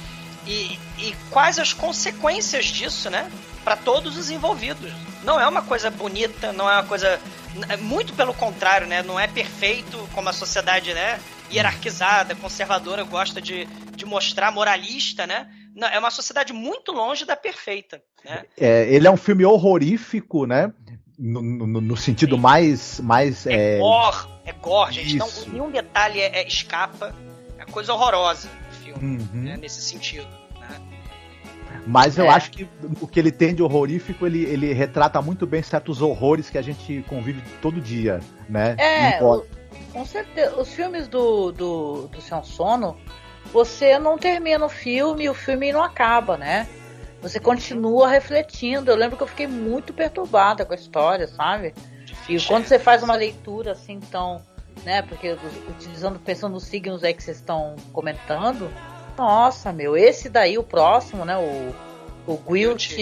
e 0.52 1.16
quais 1.30 1.60
as 1.60 1.74
consequências 1.74 2.66
disso, 2.66 3.10
né? 3.10 3.32
Para 3.64 3.76
todos 3.76 4.18
os 4.18 4.30
envolvidos. 4.30 4.92
Não 5.24 5.40
é 5.40 5.48
uma 5.48 5.62
coisa 5.62 5.92
bonita, 5.92 6.52
não 6.54 6.70
é 6.70 6.74
uma 6.74 6.84
coisa. 6.84 7.20
Muito 7.80 8.14
pelo 8.14 8.34
contrário, 8.34 8.88
né? 8.88 9.04
Não 9.04 9.20
é 9.20 9.28
perfeito 9.28 9.98
como 10.14 10.30
a 10.30 10.34
sociedade, 10.34 10.94
né? 10.94 11.20
hierarquizada, 11.52 12.36
conservadora, 12.36 13.04
gosta 13.04 13.42
de, 13.42 13.66
de 13.96 14.06
mostrar, 14.06 14.52
moralista, 14.52 15.26
né? 15.26 15.50
Não, 15.76 15.88
é 15.88 16.00
uma 16.00 16.12
sociedade 16.12 16.54
muito 16.54 16.92
longe 16.92 17.26
da 17.26 17.36
perfeita. 17.36 18.02
Né? 18.24 18.44
É, 18.58 18.94
ele 18.94 19.08
é 19.08 19.12
um 19.12 19.18
filme 19.18 19.46
horrorífico, 19.46 20.46
né? 20.46 20.72
No, 21.18 21.42
no, 21.42 21.82
no 21.82 21.98
sentido 21.98 22.36
Sim. 22.36 22.42
mais. 22.42 23.00
mais 23.02 23.46
é, 23.46 23.76
é 23.76 23.80
gore, 23.80 24.28
é 24.46 24.54
gore, 24.54 24.94
gente. 24.94 25.16
Então, 25.16 25.30
nenhum 25.48 25.70
detalhe 25.70 26.20
é, 26.20 26.42
é, 26.42 26.48
escapa. 26.48 27.14
É 27.58 27.66
coisa 27.66 27.94
horrorosa 27.94 28.48
o 28.48 28.76
filme, 28.84 29.18
uhum. 29.18 29.28
né? 29.34 29.58
nesse 29.58 29.82
sentido. 29.82 30.28
Mas 31.86 32.18
eu 32.18 32.26
é. 32.26 32.30
acho 32.30 32.52
que 32.52 32.68
o 33.02 33.08
que 33.08 33.20
ele 33.20 33.32
tem 33.32 33.54
de 33.54 33.64
horrorífico, 33.64 34.26
ele, 34.26 34.44
ele 34.44 34.74
retrata 34.74 35.22
muito 35.22 35.48
bem 35.48 35.64
certos 35.64 36.02
horrores 36.02 36.50
que 36.50 36.58
a 36.58 36.62
gente 36.62 37.04
convive 37.08 37.42
todo 37.62 37.80
dia, 37.82 38.20
né? 38.48 38.76
É, 38.78 39.20
com 39.92 40.06
certeza. 40.06 40.60
Os 40.60 40.74
filmes 40.74 41.08
do, 41.08 41.52
do, 41.52 42.08
do 42.08 42.22
Seu 42.22 42.44
Sono, 42.44 42.98
você 43.52 43.98
não 43.98 44.18
termina 44.18 44.66
o 44.66 44.70
filme 44.70 45.26
e 45.26 45.30
o 45.30 45.34
filme 45.34 45.72
não 45.72 45.84
acaba, 45.84 46.38
né? 46.38 46.68
Você 47.22 47.40
continua 47.40 48.08
refletindo. 48.08 48.92
Eu 48.92 48.96
lembro 48.96 49.18
que 49.18 49.24
eu 49.24 49.28
fiquei 49.28 49.48
muito 49.48 49.94
perturbada 49.94 50.66
com 50.66 50.74
a 50.74 50.76
história, 50.76 51.28
sabe? 51.28 51.74
E 52.28 52.40
quando 52.42 52.66
você 52.66 52.80
faz 52.80 53.04
uma 53.04 53.16
leitura 53.16 53.72
assim, 53.72 53.94
então, 53.94 54.42
né? 54.86 55.02
Porque 55.02 55.36
utilizando, 55.70 56.20
pensando 56.20 56.54
nos 56.54 56.64
signos 56.64 57.04
aí 57.04 57.14
que 57.14 57.24
vocês 57.24 57.38
estão 57.38 57.76
comentando, 57.92 58.70
nossa, 59.20 59.74
meu, 59.74 59.98
esse 59.98 60.30
daí, 60.30 60.58
o 60.58 60.64
próximo, 60.64 61.26
né? 61.26 61.38
O, 61.38 61.76
o 62.26 62.38
Guilt, 62.38 62.94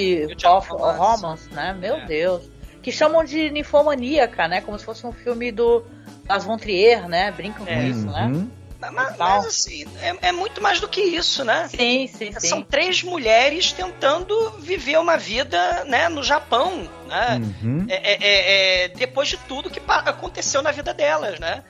of 0.45 0.69
Romance, 0.69 1.53
né? 1.53 1.73
Meu 1.79 1.95
é. 1.95 2.05
Deus 2.05 2.57
que 2.87 2.91
chamam 2.93 3.21
de 3.21 3.49
ninfomaníaca, 3.49 4.47
né? 4.47 4.61
Como 4.61 4.79
se 4.79 4.85
fosse 4.85 5.05
um 5.05 5.11
filme 5.11 5.51
do 5.51 5.83
Las 6.25 6.45
von 6.45 6.55
Trier, 6.55 7.09
né? 7.09 7.29
Brincam 7.31 7.65
com 7.65 7.71
é. 7.71 7.83
isso, 7.83 8.05
né? 8.05 8.27
Uhum. 8.27 8.49
Mas, 8.79 9.17
mas, 9.17 9.45
assim, 9.45 9.85
é, 10.01 10.29
é, 10.29 10.31
muito 10.31 10.61
mais 10.61 10.79
do 10.79 10.87
que 10.87 11.01
isso, 11.01 11.43
né? 11.43 11.67
Sim, 11.67 12.07
sim, 12.07 12.31
sim. 12.31 12.47
São 12.47 12.61
três 12.61 13.03
mulheres 13.03 13.73
tentando 13.73 14.51
viver 14.59 14.97
uma 14.99 15.17
vida 15.17 15.83
né, 15.83 16.07
no 16.07 16.23
Japão, 16.23 16.87
né? 17.07 17.41
Uhum. 17.61 17.87
É, 17.89 17.95
é, 17.95 18.17
é, 18.21 18.83
é 18.83 18.87
depois 18.87 19.27
de 19.27 19.35
tudo 19.35 19.69
que 19.69 19.81
aconteceu 19.85 20.61
na 20.61 20.71
vida 20.71 20.93
delas, 20.93 21.41
né? 21.41 21.65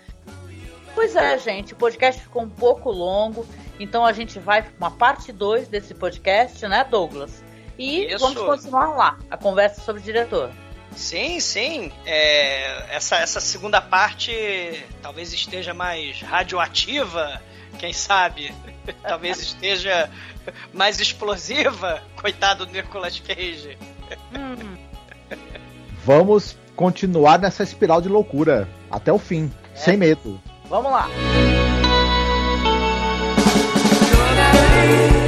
Pois 0.94 1.16
é, 1.16 1.36
gente, 1.40 1.74
o 1.74 1.78
podcast 1.78 2.22
ficou 2.22 2.44
um 2.44 2.50
pouco 2.50 2.92
longo, 2.92 3.44
então 3.80 4.06
a 4.06 4.14
gente 4.14 4.40
vai 4.40 4.62
para 4.62 4.72
uma 4.78 4.92
parte 4.92 5.32
2 5.32 5.68
desse 5.68 5.94
podcast, 5.94 6.68
né, 6.68 6.84
Douglas? 6.84 7.44
E 7.78 8.06
Isso. 8.06 8.20
vamos 8.20 8.42
continuar 8.42 8.96
lá, 8.96 9.20
a 9.30 9.38
conversa 9.38 9.82
sobre 9.82 10.02
o 10.02 10.04
diretor. 10.04 10.50
Sim, 10.96 11.40
sim. 11.40 11.92
É, 12.06 12.96
essa, 12.96 13.18
essa 13.18 13.40
segunda 13.40 13.80
parte 13.80 14.34
talvez 15.02 15.32
esteja 15.32 15.74
mais 15.74 16.22
radioativa, 16.22 17.40
quem 17.78 17.94
sabe? 17.94 18.54
talvez 19.04 19.40
esteja 19.40 20.10
mais 20.74 21.00
explosiva. 21.00 22.02
Coitado 22.20 22.66
do 22.66 22.72
Nicolas 22.72 23.20
Cage. 23.20 23.78
Hum. 24.34 24.78
Vamos 26.04 26.58
continuar 26.76 27.38
nessa 27.38 27.64
espiral 27.64 28.02
de 28.02 28.10
loucura 28.10 28.68
até 28.90 29.12
o 29.12 29.20
fim, 29.20 29.52
é. 29.74 29.76
sem 29.76 29.98
medo. 29.98 30.42
Vamos 30.70 30.92
lá. 30.92 31.08
Hey. 34.78 35.27